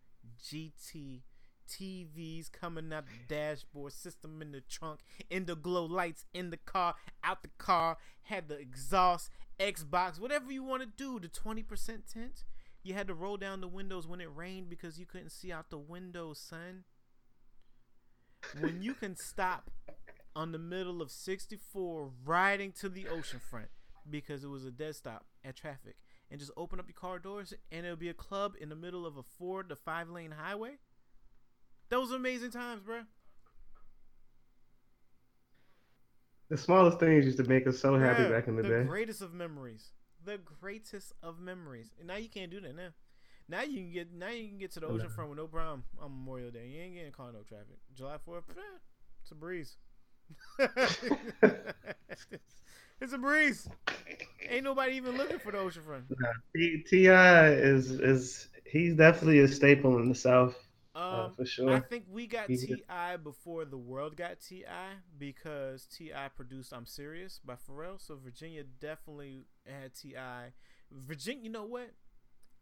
GT. 0.43 1.21
TVs 1.69 2.49
coming 2.49 2.93
out 2.93 3.03
the 3.07 3.35
dashboard, 3.35 3.91
system 3.91 4.41
in 4.41 4.53
the 4.53 4.61
trunk, 4.61 5.01
in 5.29 5.47
the 5.47 5.55
glow 5.55 5.83
lights 5.83 6.23
in 6.33 6.49
the 6.49 6.55
car, 6.55 6.95
out 7.25 7.41
the 7.41 7.49
car, 7.57 7.97
had 8.21 8.47
the 8.47 8.57
exhaust, 8.57 9.29
Xbox, 9.59 10.17
whatever 10.17 10.49
you 10.49 10.63
want 10.63 10.81
to 10.81 10.87
do, 10.87 11.19
the 11.19 11.27
20% 11.27 11.65
tint. 12.09 12.45
You 12.87 12.93
had 12.93 13.07
to 13.07 13.13
roll 13.13 13.35
down 13.35 13.59
the 13.59 13.67
windows 13.67 14.07
when 14.07 14.21
it 14.21 14.29
rained 14.33 14.69
because 14.69 14.97
you 14.97 15.05
couldn't 15.05 15.31
see 15.31 15.51
out 15.51 15.69
the 15.69 15.77
windows, 15.77 16.39
son. 16.39 16.85
When 18.61 18.81
you 18.81 18.93
can 18.93 19.17
stop 19.17 19.69
on 20.33 20.53
the 20.53 20.57
middle 20.57 21.01
of 21.01 21.11
64 21.11 22.11
riding 22.23 22.71
to 22.79 22.87
the 22.87 23.09
ocean 23.09 23.41
front 23.41 23.67
because 24.09 24.45
it 24.45 24.47
was 24.47 24.63
a 24.63 24.71
dead 24.71 24.95
stop 24.95 25.25
at 25.43 25.57
traffic 25.57 25.97
and 26.31 26.39
just 26.39 26.53
open 26.55 26.79
up 26.79 26.87
your 26.87 26.93
car 26.93 27.19
doors 27.19 27.53
and 27.73 27.85
it'll 27.85 27.97
be 27.97 28.07
a 28.07 28.13
club 28.13 28.53
in 28.57 28.69
the 28.69 28.75
middle 28.75 29.05
of 29.05 29.17
a 29.17 29.23
four 29.23 29.63
to 29.63 29.75
five 29.75 30.07
lane 30.07 30.31
highway. 30.31 30.77
Those 31.89 32.11
amazing 32.11 32.51
times, 32.51 32.83
bruh. 32.87 33.03
The 36.47 36.55
smallest 36.57 37.01
things 37.01 37.25
used 37.25 37.37
to 37.39 37.43
make 37.43 37.67
us 37.67 37.79
so 37.79 37.99
happy 37.99 38.23
Bruh, 38.23 38.31
back 38.31 38.47
in 38.47 38.55
the, 38.55 38.61
the 38.61 38.69
day. 38.69 38.83
greatest 38.85 39.21
of 39.21 39.33
memories. 39.33 39.91
The 40.27 40.37
greatest 40.59 41.13
of 41.23 41.39
memories. 41.39 41.93
And 41.97 42.09
now 42.09 42.17
you 42.17 42.27
can't 42.27 42.51
do 42.51 42.59
that 42.59 42.75
now. 42.75 42.89
Now 43.47 43.61
you 43.61 43.77
can 43.77 43.91
get 43.93 44.13
now 44.13 44.27
you 44.27 44.49
can 44.49 44.57
get 44.57 44.73
to 44.73 44.81
the 44.81 44.87
ocean 44.87 45.07
front 45.07 45.29
with 45.29 45.39
no 45.39 45.47
problem 45.47 45.85
on 46.01 46.11
Memorial 46.11 46.51
Day. 46.51 46.67
You 46.67 46.81
ain't 46.81 46.95
getting 46.95 47.13
caught 47.13 47.29
in 47.29 47.35
no 47.35 47.43
traffic. 47.43 47.77
July 47.95 48.17
Fourth, 48.25 48.43
eh, 48.49 48.61
it's 49.21 49.31
a 49.31 49.35
breeze. 49.35 49.77
it's 52.99 53.13
a 53.13 53.17
breeze. 53.17 53.69
Ain't 54.49 54.65
nobody 54.65 54.95
even 54.95 55.15
looking 55.15 55.39
for 55.39 55.53
the 55.53 55.59
ocean 55.59 55.81
front. 55.83 56.03
Nah, 56.09 56.27
T.I. 56.89 57.51
is 57.51 57.91
is 57.91 58.49
he's 58.65 58.95
definitely 58.95 59.39
a 59.39 59.47
staple 59.47 59.97
in 59.97 60.09
the 60.09 60.15
South 60.15 60.57
uh, 60.93 60.99
Um, 60.99 61.31
for 61.37 61.45
sure. 61.45 61.73
I 61.73 61.79
think 61.79 62.03
we 62.09 62.27
got 62.27 62.47
T.I. 62.47 63.15
before 63.15 63.63
the 63.63 63.77
world 63.77 64.17
got 64.17 64.41
T.I. 64.41 64.87
because 65.17 65.85
T.I. 65.85 66.27
produced 66.35 66.73
"I'm 66.73 66.85
Serious" 66.85 67.39
by 67.45 67.53
Pharrell. 67.55 68.01
So 68.05 68.17
Virginia 68.21 68.63
definitely 68.81 69.45
had 69.73 69.93
Ti. 69.93 70.15
Virginia, 70.91 71.43
you 71.43 71.49
know 71.49 71.65
what? 71.65 71.91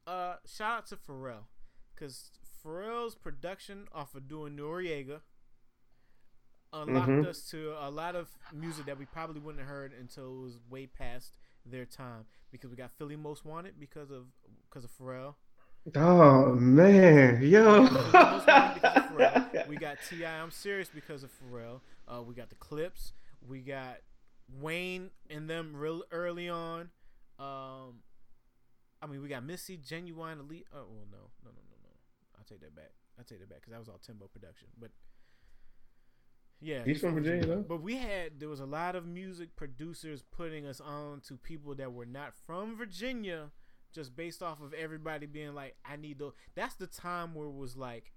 Uh, 0.07 0.35
shout 0.45 0.77
out 0.79 0.85
to 0.87 0.95
Pharrell 0.97 1.45
because 1.93 2.31
Pharrell's 2.63 3.15
production 3.15 3.87
off 3.93 4.15
of 4.15 4.27
doing 4.27 4.55
Noreaga 4.57 5.21
unlocked 6.73 7.07
Mhm. 7.09 7.25
us 7.25 7.47
to 7.49 7.73
a 7.79 7.89
lot 7.89 8.15
of 8.15 8.37
music 8.51 8.85
that 8.85 8.97
we 8.97 9.05
probably 9.05 9.39
wouldn't 9.39 9.59
have 9.61 9.69
heard 9.69 9.93
until 9.93 10.37
it 10.39 10.41
was 10.43 10.59
way 10.69 10.85
past 10.87 11.37
their 11.65 11.85
time 11.85 12.25
because 12.51 12.69
we 12.69 12.75
got 12.75 12.91
Philly 12.91 13.15
Most 13.15 13.45
Wanted 13.45 13.79
because 13.79 14.11
of 14.11 14.27
because 14.69 14.83
of 14.83 14.91
Pharrell. 14.97 15.35
Oh 15.95 16.53
man, 16.55 17.41
yo. 17.41 17.81
Most 17.83 18.13
Wanted 18.13 18.73
because 18.75 18.97
of 18.97 19.03
Pharrell. 19.17 19.67
We 19.67 19.77
got 19.77 19.97
Ti. 20.09 20.25
I'm 20.25 20.51
serious 20.51 20.89
because 20.89 21.23
of 21.23 21.31
Pharrell. 21.39 21.81
Uh, 22.07 22.21
we 22.21 22.35
got 22.35 22.49
the 22.49 22.55
Clipse. 22.55 23.13
We 23.41 23.61
got 23.61 23.97
Wayne 24.49 25.11
and 25.29 25.49
them 25.49 25.75
real 25.75 26.03
early 26.11 26.49
on. 26.49 26.89
Um, 27.39 28.01
I 29.01 29.07
mean, 29.07 29.21
we 29.21 29.29
got 29.29 29.43
Missy, 29.43 29.77
Ginuwine, 29.77 30.39
Elite. 30.39 30.67
Oh 30.73 30.85
well, 30.89 31.07
no, 31.11 31.29
no, 31.43 31.51
no, 31.51 31.61
no, 31.69 31.77
no. 31.83 31.89
I'll 32.37 32.45
take 32.45 32.61
that 32.61 32.75
back. 32.75 32.91
I'll 33.17 33.25
take 33.25 33.39
that 33.39 33.49
back 33.49 33.61
because 33.61 33.71
that 33.71 33.79
was 33.79 33.89
all 33.89 33.99
Timbo 34.05 34.27
production. 34.27 34.67
But 34.79 34.91
yeah, 36.61 36.83
He's 36.83 37.01
from 37.01 37.15
Virginia, 37.15 37.45
though. 37.45 37.65
But 37.67 37.81
we 37.81 37.97
had 37.97 38.39
there 38.39 38.49
was 38.49 38.59
a 38.59 38.65
lot 38.65 38.95
of 38.95 39.05
music 39.05 39.55
producers 39.55 40.23
putting 40.23 40.65
us 40.65 40.79
on 40.79 41.21
to 41.27 41.37
people 41.37 41.75
that 41.75 41.93
were 41.93 42.05
not 42.05 42.33
from 42.45 42.77
Virginia, 42.77 43.51
just 43.93 44.15
based 44.15 44.41
off 44.41 44.61
of 44.61 44.73
everybody 44.73 45.25
being 45.25 45.53
like, 45.53 45.75
I 45.85 45.95
need 45.97 46.19
those. 46.19 46.33
That's 46.55 46.75
the 46.75 46.87
time 46.87 47.35
where 47.35 47.47
it 47.47 47.55
was 47.55 47.75
like, 47.75 48.13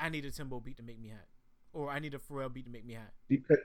I 0.00 0.08
need 0.08 0.24
a 0.24 0.30
Timbo 0.30 0.60
beat 0.60 0.78
to 0.78 0.82
make 0.82 1.00
me 1.00 1.10
hot, 1.10 1.26
or 1.72 1.90
I 1.90 1.98
need 1.98 2.14
a 2.14 2.18
Pharrell 2.18 2.52
beat 2.52 2.64
to 2.64 2.72
make 2.72 2.84
me 2.86 2.94
hot. 2.94 3.12
could 3.28 3.58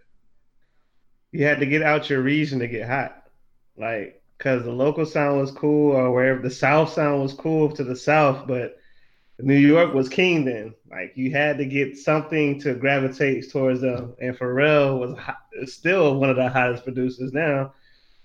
you 1.32 1.46
had 1.46 1.60
to 1.60 1.66
get 1.66 1.82
out 1.82 2.10
your 2.10 2.22
region 2.22 2.60
to 2.60 2.68
get 2.68 2.88
hot 2.88 3.28
like 3.78 4.22
because 4.38 4.64
the 4.64 4.72
local 4.72 5.06
sound 5.06 5.40
was 5.40 5.52
cool 5.52 5.92
or 5.92 6.12
wherever 6.12 6.42
the 6.42 6.50
south 6.50 6.92
sound 6.94 7.22
was 7.22 7.34
cool 7.34 7.72
to 7.72 7.84
the 7.84 7.96
south 7.96 8.48
but 8.48 8.80
New 9.42 9.56
York 9.58 9.94
was 9.94 10.10
king 10.10 10.46
then. 10.46 10.74
Like 10.90 11.14
you 11.16 11.32
had 11.32 11.58
to 11.58 11.66
get 11.66 11.98
something 11.98 12.60
to 12.62 12.76
gravitate 12.76 13.50
towards 13.52 13.82
them. 13.82 14.16
And 14.20 14.38
Pharrell 14.38 15.00
was 15.00 15.18
hot, 15.18 15.38
still 15.66 16.20
one 16.20 16.30
of 16.30 16.36
the 16.36 16.50
hottest 16.50 16.84
producers 16.84 17.32
now. 17.32 17.74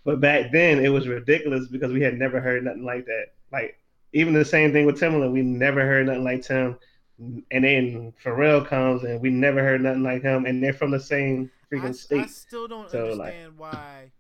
But 0.04 0.20
back 0.20 0.50
then 0.52 0.84
it 0.84 0.88
was 0.88 1.08
ridiculous 1.08 1.68
because 1.68 1.92
we 1.92 2.00
had 2.00 2.18
never 2.18 2.40
heard 2.40 2.64
nothing 2.64 2.84
like 2.84 3.06
that. 3.06 3.26
Like 3.52 3.78
even 4.12 4.34
the 4.34 4.44
same 4.44 4.72
thing 4.72 4.86
with 4.86 5.00
Timbaland, 5.00 5.32
we 5.32 5.42
never 5.42 5.82
heard 5.82 6.06
nothing 6.06 6.24
like 6.24 6.42
Tim. 6.42 6.78
And 7.18 7.64
then 7.64 8.12
Pharrell 8.22 8.66
comes 8.66 9.04
and 9.04 9.20
we 9.20 9.30
never 9.30 9.62
heard 9.62 9.82
nothing 9.82 10.02
like 10.02 10.22
him. 10.22 10.46
And 10.46 10.62
they're 10.62 10.72
from 10.72 10.90
the 10.90 11.00
same 11.00 11.50
freaking 11.80 11.88
I, 11.88 11.92
state. 11.92 12.22
I 12.22 12.26
still 12.26 12.68
don't 12.68 12.90
So, 12.90 13.10
understand 13.12 13.58
why. 13.58 14.12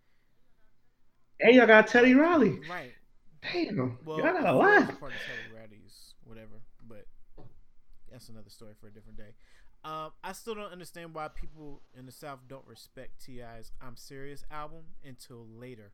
and 1.40 1.54
y'all 1.54 1.66
got 1.66 1.86
Teddy 1.88 2.14
Riley. 2.14 2.60
Right. 2.68 2.92
Damn, 3.52 3.98
Well, 4.04 4.18
y'all 4.18 4.32
got 4.32 4.46
a 4.46 4.52
lot. 4.54 4.98
part 5.00 5.12
of 5.12 5.18
Teddy 5.18 5.54
Riley's 5.54 6.14
whatever, 6.24 6.62
but 6.88 7.06
that's 8.10 8.28
another 8.28 8.48
story 8.48 8.72
for 8.80 8.86
a 8.86 8.90
different 8.90 9.18
day. 9.18 9.34
Um, 9.84 10.12
I 10.22 10.32
still 10.32 10.54
don't 10.54 10.72
understand 10.72 11.12
why 11.14 11.28
people 11.28 11.82
in 11.98 12.06
the 12.06 12.12
South 12.12 12.38
don't 12.48 12.66
respect 12.66 13.22
T.I.'s 13.22 13.70
"I'm 13.82 13.96
Serious" 13.96 14.42
album 14.50 14.84
until 15.04 15.46
later. 15.46 15.92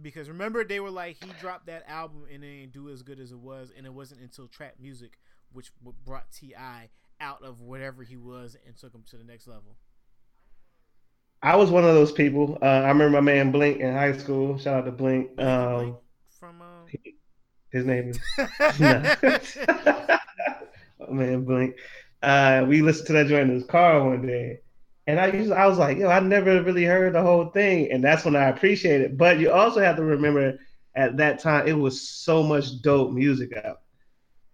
Because 0.00 0.28
remember, 0.28 0.64
they 0.64 0.80
were 0.80 0.90
like 0.90 1.22
he 1.22 1.30
dropped 1.40 1.66
that 1.66 1.84
album 1.86 2.24
and 2.32 2.42
it 2.42 2.60
didn't 2.60 2.72
do 2.72 2.88
as 2.88 3.02
good 3.02 3.20
as 3.20 3.32
it 3.32 3.38
was, 3.38 3.70
and 3.76 3.84
it 3.84 3.92
wasn't 3.92 4.22
until 4.22 4.46
trap 4.48 4.76
music 4.80 5.18
which 5.52 5.72
brought 6.06 6.30
T.I. 6.30 6.88
out 7.20 7.42
of 7.42 7.60
whatever 7.60 8.02
he 8.04 8.16
was 8.16 8.56
and 8.66 8.76
took 8.76 8.94
him 8.94 9.02
to 9.10 9.16
the 9.18 9.24
next 9.24 9.46
level. 9.48 9.76
I 11.42 11.56
was 11.56 11.70
one 11.70 11.84
of 11.84 11.94
those 11.94 12.12
people. 12.12 12.58
Uh, 12.60 12.66
I 12.66 12.88
remember 12.88 13.10
my 13.10 13.20
man 13.20 13.50
Blink 13.50 13.80
in 13.80 13.92
high 13.94 14.16
school. 14.16 14.58
Shout 14.58 14.80
out 14.80 14.84
to 14.84 14.92
Blink. 14.92 15.30
Um, 15.40 15.96
From 16.38 16.60
um, 16.60 16.86
his 17.70 17.86
name 17.86 18.10
is 18.10 18.18
oh, 21.00 21.08
man 21.10 21.44
Blink. 21.44 21.76
Uh, 22.22 22.66
we 22.68 22.82
listened 22.82 23.06
to 23.06 23.12
that 23.14 23.28
joint 23.28 23.48
in 23.48 23.54
his 23.54 23.64
car 23.64 24.04
one 24.04 24.26
day, 24.26 24.58
and 25.06 25.18
I 25.18 25.28
used 25.28 25.50
I 25.50 25.66
was 25.66 25.78
like, 25.78 25.96
yo, 25.96 26.08
I 26.08 26.20
never 26.20 26.62
really 26.62 26.84
heard 26.84 27.14
the 27.14 27.22
whole 27.22 27.46
thing, 27.46 27.90
and 27.90 28.04
that's 28.04 28.24
when 28.24 28.36
I 28.36 28.48
appreciated 28.48 29.12
it. 29.12 29.16
But 29.16 29.38
you 29.38 29.50
also 29.50 29.80
have 29.80 29.96
to 29.96 30.04
remember 30.04 30.58
at 30.94 31.16
that 31.16 31.38
time 31.38 31.66
it 31.66 31.72
was 31.72 32.06
so 32.06 32.42
much 32.42 32.82
dope 32.82 33.12
music 33.12 33.56
out, 33.56 33.80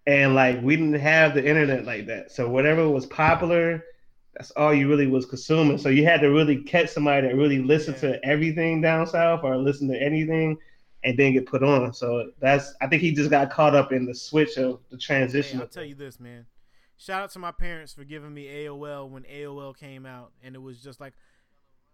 and 0.07 0.37
like 0.37 0.63
we 0.63 0.77
didn't 0.77 1.01
have 1.01 1.35
the 1.35 1.45
internet 1.45 1.85
like 1.85 2.07
that, 2.07 2.31
so 2.31 2.49
whatever 2.49 2.89
was 2.89 3.07
popular. 3.07 3.83
That's 4.37 4.51
all 4.53 4.75
you 4.75 4.89
really 4.89 5.07
was 5.07 5.25
consuming. 5.25 5.79
So 5.79 5.89
you 5.89 6.05
had 6.05 6.21
to 6.21 6.29
really 6.29 6.63
catch 6.63 6.91
somebody 6.91 7.27
that 7.27 7.35
really 7.37 7.59
listened 7.63 7.97
Yeah. 8.03 8.13
to 8.13 8.25
everything 8.25 8.81
down 8.83 9.07
south 9.07 9.41
or 9.45 9.57
listen 9.57 9.89
to 9.89 10.01
anything 10.01 10.59
and 11.05 11.19
then 11.19 11.33
get 11.33 11.47
put 11.47 11.63
on. 11.63 11.95
So 11.95 12.33
that's 12.39 12.75
I 12.81 12.87
think 12.87 13.01
he 13.03 13.13
just 13.13 13.31
got 13.31 13.51
caught 13.51 13.75
up 13.75 13.93
in 13.93 14.05
the 14.05 14.15
switch 14.15 14.59
of 14.59 14.81
the 14.91 14.97
Hey, 14.97 15.01
transition. 15.01 15.61
I'll 15.61 15.67
tell 15.69 15.85
you 15.85 15.95
this, 15.95 16.21
man. 16.21 16.47
Shout 16.99 17.23
out 17.23 17.31
to 17.31 17.39
my 17.39 17.53
parents 17.53 17.93
for 17.93 18.05
giving 18.05 18.33
me 18.35 18.47
AOL 18.47 19.09
when 19.09 19.23
AOL 19.25 19.75
came 19.77 20.05
out, 20.07 20.33
and 20.43 20.55
it 20.55 20.61
was 20.61 20.83
just 20.83 21.01
like 21.01 21.13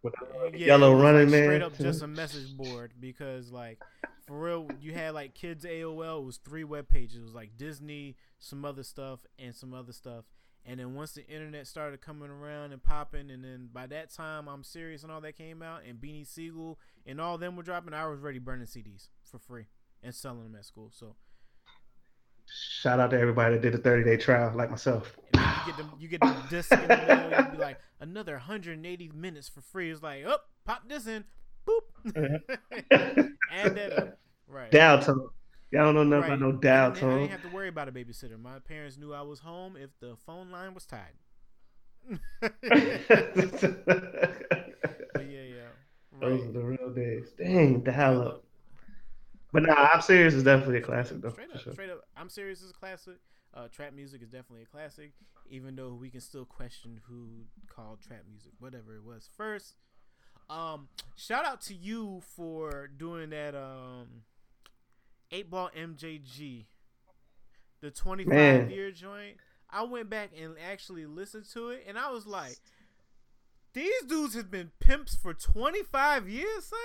yeah, 0.04 0.66
yellow 0.66 0.94
running 1.00 1.22
like, 1.22 1.30
man. 1.30 1.44
straight 1.44 1.62
up 1.62 1.76
just 1.78 2.02
a 2.02 2.06
message 2.08 2.56
board 2.56 2.92
because 2.98 3.50
like 3.52 3.80
for 4.26 4.38
real, 4.40 4.68
you 4.80 4.94
had 4.94 5.14
like 5.14 5.34
kids 5.34 5.64
AOL. 5.64 6.22
It 6.22 6.24
was 6.26 6.36
three 6.38 6.64
web 6.64 6.88
pages. 6.88 7.18
It 7.18 7.22
was 7.22 7.34
like 7.34 7.56
Disney, 7.56 8.16
some 8.38 8.64
other 8.64 8.82
stuff, 8.82 9.20
and 9.38 9.54
some 9.54 9.74
other 9.74 9.92
stuff. 9.92 10.24
And 10.64 10.78
then 10.78 10.94
once 10.94 11.12
the 11.12 11.26
internet 11.26 11.66
started 11.66 12.00
coming 12.00 12.30
around 12.30 12.72
and 12.72 12.82
popping, 12.82 13.30
and 13.30 13.42
then 13.42 13.68
by 13.72 13.86
that 13.88 14.10
time, 14.14 14.48
I'm 14.48 14.62
serious 14.62 15.02
and 15.02 15.10
all 15.10 15.20
that 15.22 15.36
came 15.36 15.60
out, 15.60 15.82
and 15.88 16.00
Beanie 16.00 16.26
Sigel 16.26 16.78
and 17.04 17.20
all 17.20 17.36
them 17.36 17.56
were 17.56 17.64
dropping. 17.64 17.94
I 17.94 18.06
was 18.06 18.20
already 18.20 18.38
burning 18.38 18.66
CDs 18.66 19.08
for 19.24 19.38
free 19.38 19.66
and 20.02 20.14
selling 20.14 20.44
them 20.44 20.56
at 20.56 20.64
school. 20.64 20.90
So 20.92 21.16
Shout 22.46 23.00
out 23.00 23.10
to 23.10 23.18
everybody 23.18 23.54
that 23.54 23.62
did 23.62 23.74
a 23.74 23.78
30 23.78 24.04
day 24.04 24.16
trial 24.16 24.52
like 24.54 24.70
myself. 24.70 25.16
You 25.34 25.40
get 25.66 25.76
them, 25.76 25.92
you 25.98 26.08
get 26.08 26.20
the 26.20 26.36
disc 26.50 26.72
in 26.72 26.80
the 26.80 26.88
mail. 26.88 27.44
You 27.46 27.50
be 27.52 27.58
like 27.58 27.78
another 28.00 28.32
180 28.32 29.10
minutes 29.14 29.48
for 29.48 29.60
free. 29.60 29.90
It's 29.90 30.02
like, 30.02 30.24
oh, 30.26 30.38
pop 30.64 30.88
this 30.88 31.06
in, 31.06 31.24
boop, 31.66 31.80
uh-huh. 32.06 33.22
add 33.50 33.74
that 33.76 33.98
up. 33.98 34.18
Right. 34.48 34.70
Down 34.70 35.02
tone. 35.02 35.28
Y'all 35.72 35.92
don't 35.92 35.94
know 35.94 36.04
nothing 36.04 36.30
Right. 36.30 36.38
about 36.38 36.40
no 36.40 36.52
dial 36.52 36.90
then 36.92 37.04
I 37.04 37.18
didn't 37.20 37.30
have 37.30 37.42
to 37.42 37.48
worry 37.48 37.68
about 37.68 37.88
a 37.88 37.92
babysitter. 37.92 38.38
My 38.40 38.58
parents 38.58 38.98
knew 38.98 39.12
I 39.14 39.22
was 39.22 39.40
home 39.40 39.76
if 39.76 39.90
the 40.00 40.16
phone 40.26 40.50
line 40.50 40.74
was 40.74 40.84
tied. 40.84 41.14
But 42.40 42.52
yeah, 45.30 45.42
yeah. 45.42 45.68
Those 46.20 46.40
Right. 46.40 46.48
are 46.48 46.52
the 46.52 46.60
real 46.60 46.90
days. 46.92 47.32
Dang, 47.38 47.80
dial 47.80 48.20
up. 48.22 48.44
But 49.52 49.64
nah, 49.64 49.88
I'm 49.94 50.00
serious 50.02 50.34
is 50.34 50.44
definitely 50.44 50.78
a 50.78 50.82
classic 50.82 51.20
though. 51.20 51.30
Straight 51.30 51.50
up, 51.54 51.60
sure. 51.60 51.72
straight 51.72 51.90
up. 51.90 52.04
I'm 52.16 52.28
serious. 52.28 52.62
Is 52.62 52.70
a 52.70 52.74
classic. 52.74 53.16
Uh, 53.54 53.68
trap 53.68 53.92
music 53.92 54.22
is 54.22 54.28
definitely 54.30 54.62
a 54.62 54.66
classic, 54.66 55.12
even 55.50 55.76
though 55.76 55.92
we 55.92 56.08
can 56.08 56.20
still 56.22 56.46
question 56.46 57.00
who 57.06 57.44
called 57.68 58.00
trap 58.00 58.22
music, 58.30 58.52
whatever 58.58 58.96
it 58.96 59.04
was 59.04 59.28
first. 59.36 59.74
Um, 60.48 60.88
shout 61.16 61.44
out 61.44 61.60
to 61.62 61.74
you 61.74 62.22
for 62.34 62.88
doing 62.96 63.28
that. 63.30 63.54
Um, 63.54 64.22
eight 65.32 65.50
ball 65.50 65.70
MJG, 65.76 66.66
the 67.80 67.90
25 67.90 68.28
Man. 68.32 68.70
year 68.70 68.90
joint. 68.92 69.36
I 69.70 69.82
went 69.84 70.10
back 70.10 70.30
and 70.38 70.54
actually 70.70 71.06
listened 71.06 71.46
to 71.54 71.70
it, 71.70 71.84
and 71.88 71.98
I 71.98 72.10
was 72.10 72.26
like, 72.26 72.58
these 73.72 74.02
dudes 74.06 74.34
have 74.34 74.50
been 74.50 74.70
pimps 74.80 75.14
for 75.16 75.32
25 75.32 76.28
years, 76.28 76.66
son. 76.66 76.78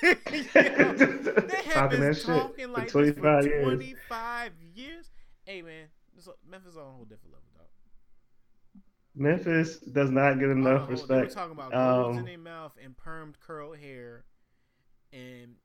They 0.02 0.14
have 0.52 1.72
Talking 1.72 2.00
been 2.00 2.14
talking 2.14 2.66
for 2.66 2.70
like 2.72 2.84
this 2.84 2.92
25 2.92 3.42
for 3.42 3.48
years. 3.48 3.64
25 3.64 4.52
years. 4.74 5.10
Hey 5.44 5.62
man, 5.62 5.86
Memphis 6.48 6.72
is 6.72 6.76
on 6.76 6.86
a 6.86 6.90
whole 6.90 7.04
different 7.04 7.32
level, 7.32 7.48
dog. 7.56 7.66
Memphis 9.16 9.78
does 9.78 10.10
not 10.10 10.34
get 10.38 10.50
enough 10.50 10.86
whole- 10.88 10.96
They 10.96 11.14
were 11.14 11.20
respect. 11.20 11.32
talking 11.32 11.52
about 11.52 11.72
goals 11.72 12.14
in 12.14 12.20
Um, 12.20 12.24
their 12.26 12.38
mouth 12.38 12.72
and 12.82 12.94
permed 12.96 13.34
curled 13.40 13.78
hair, 13.78 14.24
and 15.12 15.56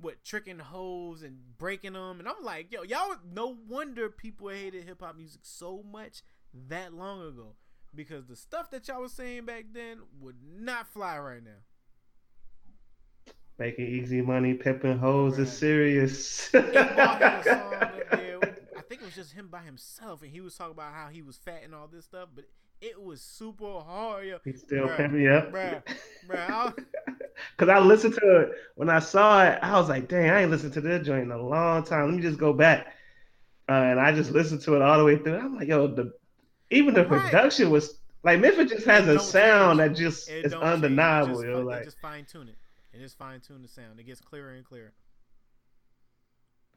what 0.00 0.24
tricking 0.24 0.58
hoes 0.58 1.22
and 1.22 1.38
breaking 1.58 1.92
them. 1.94 2.18
And 2.20 2.28
I'm 2.28 2.42
like, 2.42 2.72
yo, 2.72 2.82
y'all. 2.82 3.16
No 3.32 3.56
wonder 3.68 4.08
people 4.08 4.48
hated 4.48 4.84
hip 4.84 5.00
hop 5.02 5.16
music 5.16 5.40
so 5.44 5.82
much 5.82 6.22
that 6.68 6.92
long 6.94 7.22
ago, 7.22 7.54
because 7.94 8.26
the 8.26 8.36
stuff 8.36 8.70
that 8.70 8.88
y'all 8.88 9.02
was 9.02 9.12
saying 9.12 9.44
back 9.44 9.66
then 9.72 9.98
would 10.20 10.36
not 10.42 10.86
fly 10.88 11.18
right 11.18 11.44
now. 11.44 11.60
Making 13.58 13.86
easy 13.88 14.22
money, 14.22 14.54
pimping 14.54 14.98
hoes 14.98 15.32
Right. 15.34 15.42
is 15.42 15.52
serious. 15.52 16.50
Ball 16.50 16.62
had 16.62 17.40
a 17.40 17.44
song 17.44 17.74
up 17.74 18.10
there. 18.10 18.38
I 18.76 18.80
think 18.80 19.02
it 19.02 19.04
was 19.04 19.14
just 19.14 19.32
him 19.34 19.48
by 19.48 19.60
himself, 19.60 20.22
and 20.22 20.30
he 20.30 20.40
was 20.40 20.54
talking 20.56 20.72
about 20.72 20.94
how 20.94 21.08
he 21.08 21.20
was 21.20 21.36
fat 21.36 21.60
and 21.64 21.74
all 21.74 21.86
this 21.86 22.06
stuff, 22.06 22.30
but 22.34 22.46
it 22.80 23.00
was 23.00 23.20
super 23.20 23.80
hard. 23.80 24.26
Yo. 24.26 24.38
He 24.44 24.52
still 24.54 24.86
Bruh, 24.88 25.12
me 25.12 25.28
up. 25.28 25.52
bruh, 25.52 25.82
bruh, 26.28 26.50
I- 26.50 26.72
Cause 27.56 27.68
I 27.68 27.78
listened 27.78 28.14
to 28.14 28.40
it 28.40 28.52
when 28.74 28.90
I 28.90 28.98
saw 28.98 29.44
it, 29.44 29.58
I 29.62 29.78
was 29.78 29.88
like, 29.88 30.08
"Dang, 30.08 30.28
I 30.30 30.42
ain't 30.42 30.50
listened 30.50 30.72
to 30.74 30.80
this 30.80 31.06
joint 31.06 31.22
in 31.22 31.30
a 31.30 31.40
long 31.42 31.84
time. 31.84 32.06
Let 32.06 32.14
me 32.16 32.22
just 32.22 32.38
go 32.38 32.52
back." 32.52 32.88
Uh, 33.68 33.72
and 33.72 34.00
I 34.00 34.12
just 34.12 34.30
listened 34.32 34.60
to 34.62 34.74
it 34.76 34.82
all 34.82 34.98
the 34.98 35.04
way 35.04 35.16
through. 35.16 35.36
I'm 35.38 35.56
like, 35.56 35.68
"Yo, 35.68 35.86
the 35.86 36.12
even 36.70 36.92
the 36.94 37.06
Right. 37.06 37.22
production 37.22 37.70
was 37.70 37.98
like 38.22 38.40
Memphis 38.40 38.70
just 38.70 38.86
has 38.86 39.08
It 39.08 39.16
a 39.16 39.20
sound 39.20 39.78
change. 39.78 39.96
that 39.96 40.02
just 40.02 40.28
It 40.28 40.44
is 40.46 40.52
don't 40.52 40.60
change. 40.60 40.70
It 40.70 40.74
undeniable. 40.84 41.34
just, 41.36 41.44
Yo, 41.46 41.60
like 41.60 41.84
just 41.84 42.00
fine 42.00 42.24
tune 42.26 42.48
it. 42.48 42.56
It 42.92 42.98
just 42.98 43.16
fine 43.16 43.40
tune 43.40 43.62
the 43.62 43.68
sound. 43.68 43.98
It 44.00 44.04
gets 44.04 44.20
clearer 44.20 44.50
and 44.52 44.64
clearer. 44.64 44.92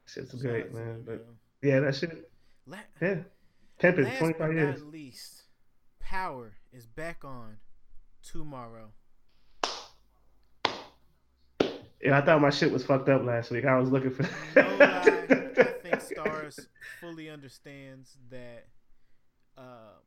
shit's 0.06 0.34
great, 0.34 0.72
man. 0.72 1.02
But 1.04 1.26
yeah, 1.62 1.80
that 1.80 1.94
shit, 1.94 2.30
La- 2.66 2.78
yeah, 3.00 3.16
pimping 3.78 4.04
25 4.04 4.38
but 4.38 4.50
years. 4.52 4.80
not 4.82 4.90
least, 4.92 5.42
Power 6.14 6.52
is 6.72 6.86
back 6.86 7.24
on 7.24 7.56
tomorrow. 8.22 8.92
Yeah, 12.00 12.18
I 12.18 12.20
thought 12.20 12.40
my 12.40 12.50
shit 12.50 12.70
was 12.70 12.84
fucked 12.84 13.08
up 13.08 13.24
last 13.24 13.50
week. 13.50 13.64
I 13.64 13.76
was 13.76 13.90
looking 13.90 14.12
for. 14.12 14.22
No 14.54 14.62
lie, 14.78 15.00
I 15.00 15.64
think 15.82 15.96
Starz 15.96 16.68
fully 17.00 17.28
understands 17.28 18.16
that. 18.30 18.68
Uh, 19.58 19.98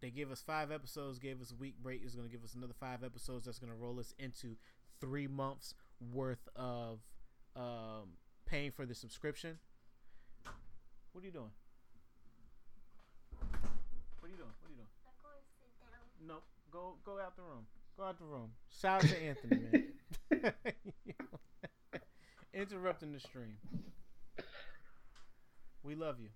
they 0.00 0.10
gave 0.10 0.32
us 0.32 0.42
five 0.44 0.72
episodes, 0.72 1.20
gave 1.20 1.40
us 1.40 1.52
a 1.52 1.54
week 1.54 1.76
break. 1.80 2.04
Is 2.04 2.16
going 2.16 2.26
to 2.26 2.32
give 2.32 2.42
us 2.42 2.54
another 2.54 2.74
five 2.80 3.04
episodes. 3.04 3.44
That's 3.44 3.60
going 3.60 3.72
to 3.72 3.78
roll 3.78 4.00
us 4.00 4.14
into 4.18 4.56
three 5.00 5.28
months 5.28 5.74
worth 6.12 6.48
of 6.56 6.98
um, 7.54 8.16
paying 8.46 8.72
for 8.72 8.84
the 8.84 8.96
subscription. 8.96 9.60
What 11.12 11.22
are 11.22 11.24
you 11.24 11.32
doing? 11.32 11.52
What 14.36 14.68
are 14.68 14.70
you 14.70 14.76
doing? 14.76 14.88
What 15.20 15.30
are 15.30 15.38
you 15.38 15.48
doing? 16.18 16.28
No, 16.28 16.34
go 16.70 16.94
go 17.04 17.20
out 17.20 17.36
the 17.36 17.42
room. 17.42 17.66
Go 17.96 18.04
out 18.04 18.18
the 18.18 18.24
room. 18.24 18.50
Shout 18.80 19.04
out 19.04 19.10
to 19.10 19.22
Anthony, 19.22 19.60
man. 20.30 20.52
Interrupting 22.54 23.12
the 23.12 23.20
stream. 23.20 23.56
We 25.82 25.94
love 25.94 26.16
you. 26.20 26.28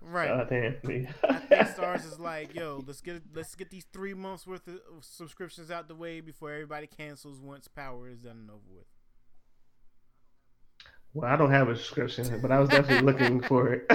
Right. 0.00 0.28
God 0.28 0.48
damn 0.48 0.76
me. 0.84 1.08
I 1.28 1.34
think 1.34 1.68
Starz 1.68 2.06
is 2.06 2.18
like, 2.18 2.54
yo, 2.54 2.82
let's 2.86 3.00
get 3.00 3.22
let's 3.34 3.54
get 3.54 3.70
these 3.70 3.84
three 3.92 4.14
months 4.14 4.46
worth 4.46 4.66
of 4.68 4.80
subscriptions 5.00 5.70
out 5.70 5.88
the 5.88 5.94
way 5.94 6.20
before 6.20 6.50
everybody 6.52 6.86
cancels 6.86 7.40
once 7.40 7.68
Power 7.68 8.08
is 8.08 8.18
done 8.20 8.38
and 8.38 8.50
over 8.50 8.60
with. 8.74 8.86
Well, 11.14 11.30
I 11.30 11.36
don't 11.36 11.50
have 11.50 11.68
a 11.68 11.76
subscription, 11.76 12.40
but 12.40 12.52
I 12.52 12.60
was 12.60 12.68
definitely 12.68 13.10
looking 13.10 13.40
for 13.40 13.72
it 13.72 13.86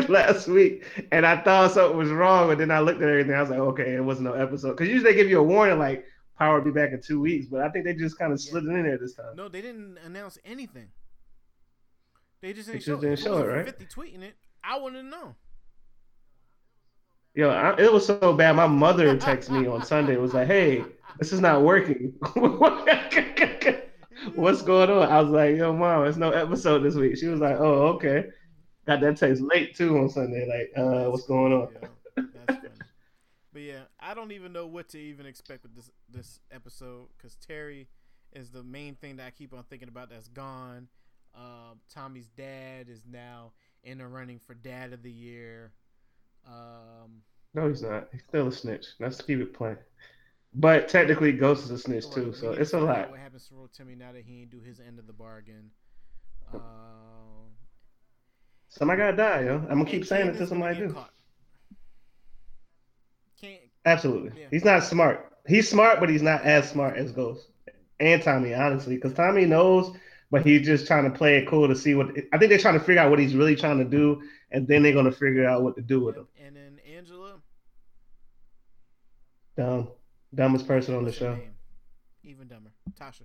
last 0.08 0.48
week, 0.48 0.84
and 1.12 1.26
I 1.26 1.36
thought 1.42 1.72
something 1.72 1.96
was 1.96 2.10
wrong. 2.10 2.48
But 2.48 2.58
then 2.58 2.70
I 2.70 2.80
looked 2.80 3.02
at 3.02 3.08
everything. 3.08 3.34
I 3.34 3.40
was 3.40 3.50
like, 3.50 3.58
okay, 3.58 3.94
it 3.94 4.04
wasn't 4.04 4.26
no 4.26 4.34
episode. 4.34 4.72
Because 4.72 4.88
usually 4.88 5.12
they 5.12 5.16
give 5.16 5.28
you 5.28 5.40
a 5.40 5.42
warning, 5.42 5.78
like 5.78 6.04
Power 6.38 6.58
will 6.58 6.64
be 6.64 6.70
back 6.70 6.92
in 6.92 7.00
two 7.00 7.20
weeks. 7.20 7.46
But 7.46 7.60
I 7.60 7.68
think 7.68 7.84
they 7.84 7.94
just 7.94 8.18
kind 8.18 8.32
of 8.32 8.40
slid 8.40 8.64
it 8.64 8.70
in 8.70 8.82
there 8.82 8.98
this 8.98 9.14
time. 9.14 9.36
No, 9.36 9.48
they 9.48 9.62
didn't 9.62 9.98
announce 10.04 10.38
anything. 10.44 10.88
They 12.40 12.52
just 12.52 12.66
didn't 12.66 12.80
just 12.80 12.88
show, 12.88 12.96
didn't 12.96 13.12
it. 13.12 13.22
show 13.22 13.38
it, 13.38 13.46
right? 13.46 13.64
Fifty 13.64 13.86
tweeting 13.86 14.22
it. 14.22 14.34
I 14.64 14.78
wouldn't 14.78 15.08
know. 15.08 15.36
Yo, 17.34 17.48
I, 17.48 17.78
it 17.78 17.92
was 17.92 18.04
so 18.06 18.32
bad. 18.32 18.56
My 18.56 18.66
mother 18.66 19.16
texted 19.18 19.50
me 19.50 19.66
on 19.66 19.84
Sunday. 19.84 20.16
Was 20.16 20.34
like, 20.34 20.48
hey, 20.48 20.84
this 21.18 21.32
is 21.32 21.40
not 21.40 21.62
working. 21.62 22.12
What's 24.34 24.62
going 24.62 24.90
on? 24.90 25.08
I 25.08 25.20
was 25.20 25.30
like, 25.30 25.56
yo, 25.56 25.72
mom, 25.72 26.06
it's 26.06 26.16
no 26.16 26.30
episode 26.30 26.80
this 26.80 26.94
week. 26.94 27.16
She 27.16 27.26
was 27.26 27.40
like, 27.40 27.56
oh, 27.58 27.88
okay. 27.94 28.26
Got 28.86 29.00
that 29.00 29.16
text 29.16 29.42
late 29.42 29.74
too 29.76 29.98
on 29.98 30.08
Sunday. 30.08 30.46
Like, 30.48 30.72
uh, 30.76 31.10
what's 31.10 31.26
going 31.26 31.52
on? 31.52 31.68
Yeah, 32.16 32.22
that's 32.46 32.58
funny. 32.58 32.74
But 33.52 33.62
yeah, 33.62 33.82
I 34.00 34.14
don't 34.14 34.32
even 34.32 34.52
know 34.52 34.66
what 34.66 34.88
to 34.90 34.98
even 34.98 35.26
expect 35.26 35.62
with 35.62 35.74
this 35.74 35.90
this 36.08 36.40
episode 36.50 37.08
because 37.16 37.36
Terry 37.36 37.88
is 38.32 38.50
the 38.50 38.62
main 38.62 38.94
thing 38.96 39.16
that 39.16 39.26
I 39.26 39.30
keep 39.30 39.52
on 39.52 39.62
thinking 39.64 39.88
about. 39.88 40.10
That's 40.10 40.28
gone. 40.28 40.88
Um, 41.34 41.80
Tommy's 41.92 42.28
dad 42.36 42.88
is 42.88 43.02
now 43.10 43.52
in 43.84 43.98
the 43.98 44.06
running 44.06 44.38
for 44.38 44.54
dad 44.54 44.92
of 44.92 45.02
the 45.02 45.10
year. 45.10 45.72
Um, 46.46 47.22
No, 47.54 47.68
he's 47.68 47.82
not. 47.82 48.08
He's 48.12 48.22
still 48.24 48.48
a 48.48 48.52
snitch. 48.52 48.86
Let's 48.98 49.20
keep 49.20 49.40
it 49.40 49.54
plain. 49.54 49.76
But 50.54 50.88
technically, 50.88 51.32
Ghost 51.32 51.64
is 51.64 51.70
a 51.70 51.78
snitch 51.78 52.04
right, 52.06 52.14
too, 52.14 52.34
so 52.34 52.52
it's 52.52 52.74
a 52.74 52.80
lot. 52.80 53.10
What 53.10 53.18
happens 53.18 53.48
to 53.48 53.70
Timmy 53.72 53.94
now 53.94 54.12
that 54.12 54.24
he 54.24 54.42
ain't 54.42 54.50
do 54.50 54.60
his 54.60 54.80
end 54.80 54.98
of 54.98 55.06
the 55.06 55.12
bargain? 55.12 55.70
Um, 56.52 56.60
Somebody 58.72 59.02
gotta 59.02 59.16
die, 59.16 59.44
yo. 59.44 59.56
I'm 59.68 59.78
gonna 59.78 59.84
keep 59.84 60.06
saying 60.06 60.28
it 60.28 60.38
till 60.38 60.46
somebody 60.46 60.78
do. 60.78 60.96
Absolutely. 63.84 64.40
Yeah. 64.40 64.46
He's 64.50 64.64
not 64.64 64.82
smart. 64.82 65.30
He's 65.46 65.68
smart, 65.68 66.00
but 66.00 66.08
he's 66.08 66.22
not 66.22 66.42
as 66.42 66.70
smart 66.70 66.96
as 66.96 67.12
Ghost 67.12 67.48
and 68.00 68.22
Tommy, 68.22 68.54
honestly, 68.54 68.94
because 68.94 69.12
Tommy 69.12 69.44
knows, 69.44 69.94
but 70.30 70.46
he's 70.46 70.64
just 70.64 70.86
trying 70.86 71.04
to 71.04 71.10
play 71.10 71.36
it 71.36 71.48
cool 71.48 71.68
to 71.68 71.76
see 71.76 71.94
what. 71.94 72.16
I 72.32 72.38
think 72.38 72.48
they're 72.48 72.58
trying 72.58 72.78
to 72.78 72.84
figure 72.84 73.02
out 73.02 73.10
what 73.10 73.18
he's 73.18 73.34
really 73.34 73.56
trying 73.56 73.78
to 73.78 73.84
do, 73.84 74.22
and 74.52 74.66
then 74.66 74.82
they're 74.82 74.94
gonna 74.94 75.12
figure 75.12 75.46
out 75.46 75.62
what 75.62 75.76
to 75.76 75.82
do 75.82 76.00
with 76.00 76.16
him. 76.16 76.28
And 76.42 76.56
then 76.56 76.78
Angela, 76.96 77.42
Dumb, 79.54 79.88
dumbest 80.34 80.66
person 80.66 80.94
on 80.94 81.04
the 81.04 81.12
show. 81.12 81.34
name? 81.34 81.50
Even 82.22 82.48
dumber, 82.48 82.70
Tasha. 82.98 83.24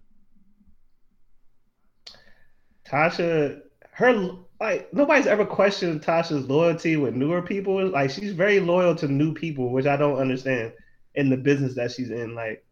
Tasha, 2.86 3.62
her 3.92 4.38
like 4.60 4.92
nobody's 4.94 5.28
ever 5.28 5.46
questioned 5.46 6.02
Tasha's 6.02 6.48
loyalty 6.48 6.96
with 6.98 7.16
newer 7.16 7.42
people. 7.42 7.88
Like 7.90 8.10
she's 8.10 8.34
very 8.34 8.60
loyal 8.60 8.96
to 8.96 9.08
new 9.08 9.34
people, 9.34 9.70
which 9.70 9.86
I 9.86 9.98
don't 9.98 10.18
understand 10.18 10.74
in 11.16 11.30
the 11.30 11.38
business 11.38 11.76
that 11.76 11.92
she's 11.92 12.10
in. 12.10 12.34
Like 12.36 12.66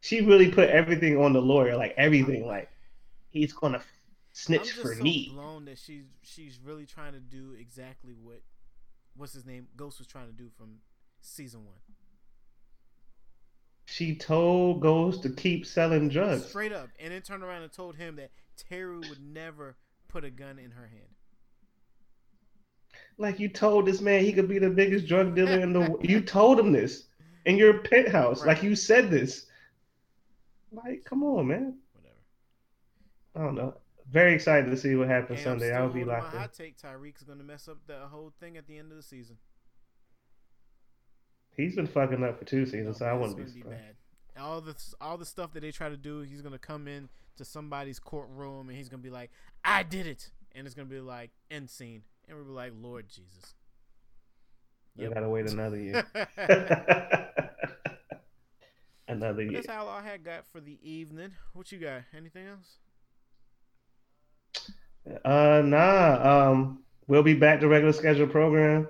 she 0.00 0.20
really 0.20 0.50
put 0.50 0.68
everything 0.68 1.16
on 1.18 1.32
the 1.32 1.42
lawyer, 1.42 1.76
like 1.76 1.94
everything. 1.96 2.46
Like 2.46 2.70
he's 3.30 3.52
gonna 3.52 3.82
snitch 4.32 4.72
for 4.72 4.94
so 4.94 5.02
me. 5.02 5.30
blown 5.32 5.64
that 5.64 5.78
she's 5.78 6.04
she's 6.22 6.58
really 6.64 6.86
trying 6.86 7.12
to 7.12 7.20
do 7.20 7.54
exactly 7.58 8.14
what 8.22 8.40
what's 9.16 9.32
his 9.32 9.44
name 9.44 9.66
Ghost 9.76 9.98
was 9.98 10.06
trying 10.06 10.26
to 10.26 10.32
do 10.32 10.48
from 10.56 10.78
season 11.20 11.64
one. 11.64 11.78
She 13.86 14.14
told 14.14 14.80
Ghost 14.80 15.22
to 15.24 15.30
keep 15.30 15.66
selling 15.66 16.08
drugs. 16.08 16.46
Straight 16.46 16.72
up, 16.72 16.88
and 17.00 17.12
then 17.12 17.20
turned 17.20 17.42
around 17.42 17.62
and 17.62 17.72
told 17.72 17.96
him 17.96 18.16
that 18.16 18.30
Terry 18.56 18.96
would 18.96 19.20
never 19.20 19.76
put 20.08 20.24
a 20.24 20.30
gun 20.30 20.58
in 20.58 20.70
her 20.70 20.86
hand. 20.86 21.10
Like 23.18 23.38
you 23.38 23.48
told 23.48 23.86
this 23.86 24.00
man 24.00 24.24
he 24.24 24.32
could 24.32 24.48
be 24.48 24.58
the 24.58 24.70
biggest 24.70 25.06
drug 25.06 25.34
dealer 25.34 25.60
in 25.60 25.72
the. 25.72 25.80
world. 25.80 26.00
You 26.08 26.20
told 26.38 26.58
him 26.58 26.72
this 26.72 27.04
in 27.44 27.56
your 27.56 27.78
penthouse. 27.78 28.40
Right. 28.40 28.48
Like 28.48 28.62
you 28.62 28.74
said 28.74 29.10
this. 29.10 29.46
Like, 30.72 31.04
come 31.04 31.22
on, 31.22 31.48
man. 31.48 31.76
Whatever. 31.92 32.14
I 33.36 33.38
don't 33.40 33.54
know. 33.54 33.74
Very 34.10 34.34
excited 34.34 34.70
to 34.70 34.76
see 34.76 34.94
what 34.94 35.08
happens 35.08 35.38
And 35.40 35.60
Sunday. 35.60 35.72
I'll 35.74 35.88
be 35.88 36.04
locked 36.04 36.28
my 36.28 36.32
in. 36.32 36.38
hot 36.38 36.52
take. 36.54 36.76
Tariq's 36.78 37.22
gonna 37.22 37.44
mess 37.44 37.68
up 37.68 37.78
the 37.86 37.98
whole 38.10 38.32
thing 38.40 38.56
at 38.56 38.66
the 38.66 38.78
end 38.78 38.90
of 38.90 38.96
the 38.96 39.02
season. 39.02 39.36
He's 41.56 41.76
been 41.76 41.86
fucking 41.86 42.22
up 42.24 42.38
for 42.38 42.44
two 42.44 42.60
No, 42.60 42.64
seasons, 42.64 42.98
so 42.98 43.06
I 43.06 43.12
wouldn't 43.12 43.36
be 43.36 43.46
surprised. 43.46 43.68
bad. 43.70 43.96
All 44.42 44.60
the 44.62 44.74
all 45.00 45.18
the 45.18 45.26
stuff 45.26 45.52
that 45.52 45.60
they 45.60 45.70
try 45.70 45.90
to 45.90 45.96
do, 45.96 46.20
he's 46.20 46.40
gonna 46.40 46.58
come 46.58 46.88
in 46.88 47.10
to 47.36 47.44
somebody's 47.44 47.98
courtroom 47.98 48.68
and 48.68 48.76
he's 48.78 48.88
gonna 48.88 49.02
be 49.02 49.10
like, 49.10 49.30
"I 49.62 49.82
did 49.82 50.06
it," 50.06 50.30
and 50.52 50.66
it's 50.66 50.74
gonna 50.74 50.88
be 50.88 51.00
like 51.00 51.30
end 51.50 51.68
scene, 51.68 52.02
and 52.32 52.40
we'll 52.40 52.48
be 52.48 52.54
like, 52.54 52.72
"Lord 52.80 53.06
Jesus." 53.08 53.54
We 54.96 55.04
Yep. 55.04 55.14
gotta 55.14 55.28
wait 55.28 55.46
another 55.46 55.78
year. 55.78 56.04
another 59.08 59.42
year. 59.42 59.52
That's 59.52 59.68
all 59.68 59.88
I 59.88 60.02
had 60.02 60.24
got 60.24 60.46
for 60.46 60.60
the 60.60 60.78
evening. 60.82 61.32
What 61.52 61.70
you 61.72 61.78
got? 61.78 62.02
Anything 62.16 62.46
else? 62.46 62.78
Uh, 65.24 65.62
nah. 65.64 66.50
Um, 66.50 66.82
we'll 67.06 67.22
be 67.22 67.34
back 67.34 67.60
to 67.60 67.68
regular 67.68 67.92
schedule 67.92 68.26
program 68.26 68.88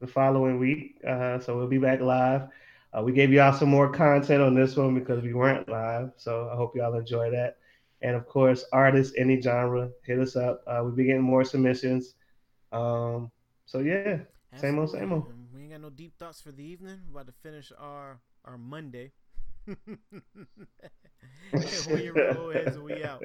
the 0.00 0.06
following 0.06 0.58
week. 0.58 0.96
Uh, 1.06 1.38
so 1.38 1.56
we'll 1.56 1.68
be 1.68 1.78
back 1.78 2.00
live. 2.00 2.48
Uh, 2.96 3.02
we 3.02 3.12
gave 3.12 3.32
y'all 3.32 3.52
some 3.52 3.68
more 3.68 3.90
content 3.90 4.42
on 4.42 4.54
this 4.54 4.76
one 4.76 4.94
because 4.94 5.22
we 5.22 5.32
weren't 5.34 5.68
live. 5.68 6.12
So 6.16 6.48
I 6.52 6.56
hope 6.56 6.76
y'all 6.76 6.94
enjoy 6.96 7.30
that. 7.30 7.56
And 8.02 8.14
of 8.16 8.26
course, 8.26 8.64
artists, 8.72 9.14
any 9.16 9.40
genre, 9.40 9.88
hit 10.04 10.18
us 10.18 10.36
up. 10.36 10.62
Uh, 10.66 10.80
we'll 10.82 10.92
be 10.92 11.04
getting 11.04 11.22
more 11.22 11.44
submissions. 11.44 12.14
Um, 12.74 13.30
so 13.66 13.78
yeah, 13.78 14.18
Same 14.56 14.78
old, 14.78 14.90
same 14.90 15.12
old. 15.12 15.32
We 15.54 15.62
ain't 15.62 15.70
got 15.70 15.80
no 15.80 15.90
deep 15.90 16.18
thoughts 16.18 16.40
for 16.40 16.52
the 16.52 16.64
evening. 16.64 17.00
We're 17.06 17.20
about 17.20 17.26
to 17.28 17.38
finish 17.42 17.72
our 17.78 18.20
our 18.44 18.58
Monday. 18.58 19.12
we 19.66 19.76
roll 22.10 22.50
heads 22.50 22.76
and 22.76 22.84
we 22.84 23.02
out. 23.04 23.22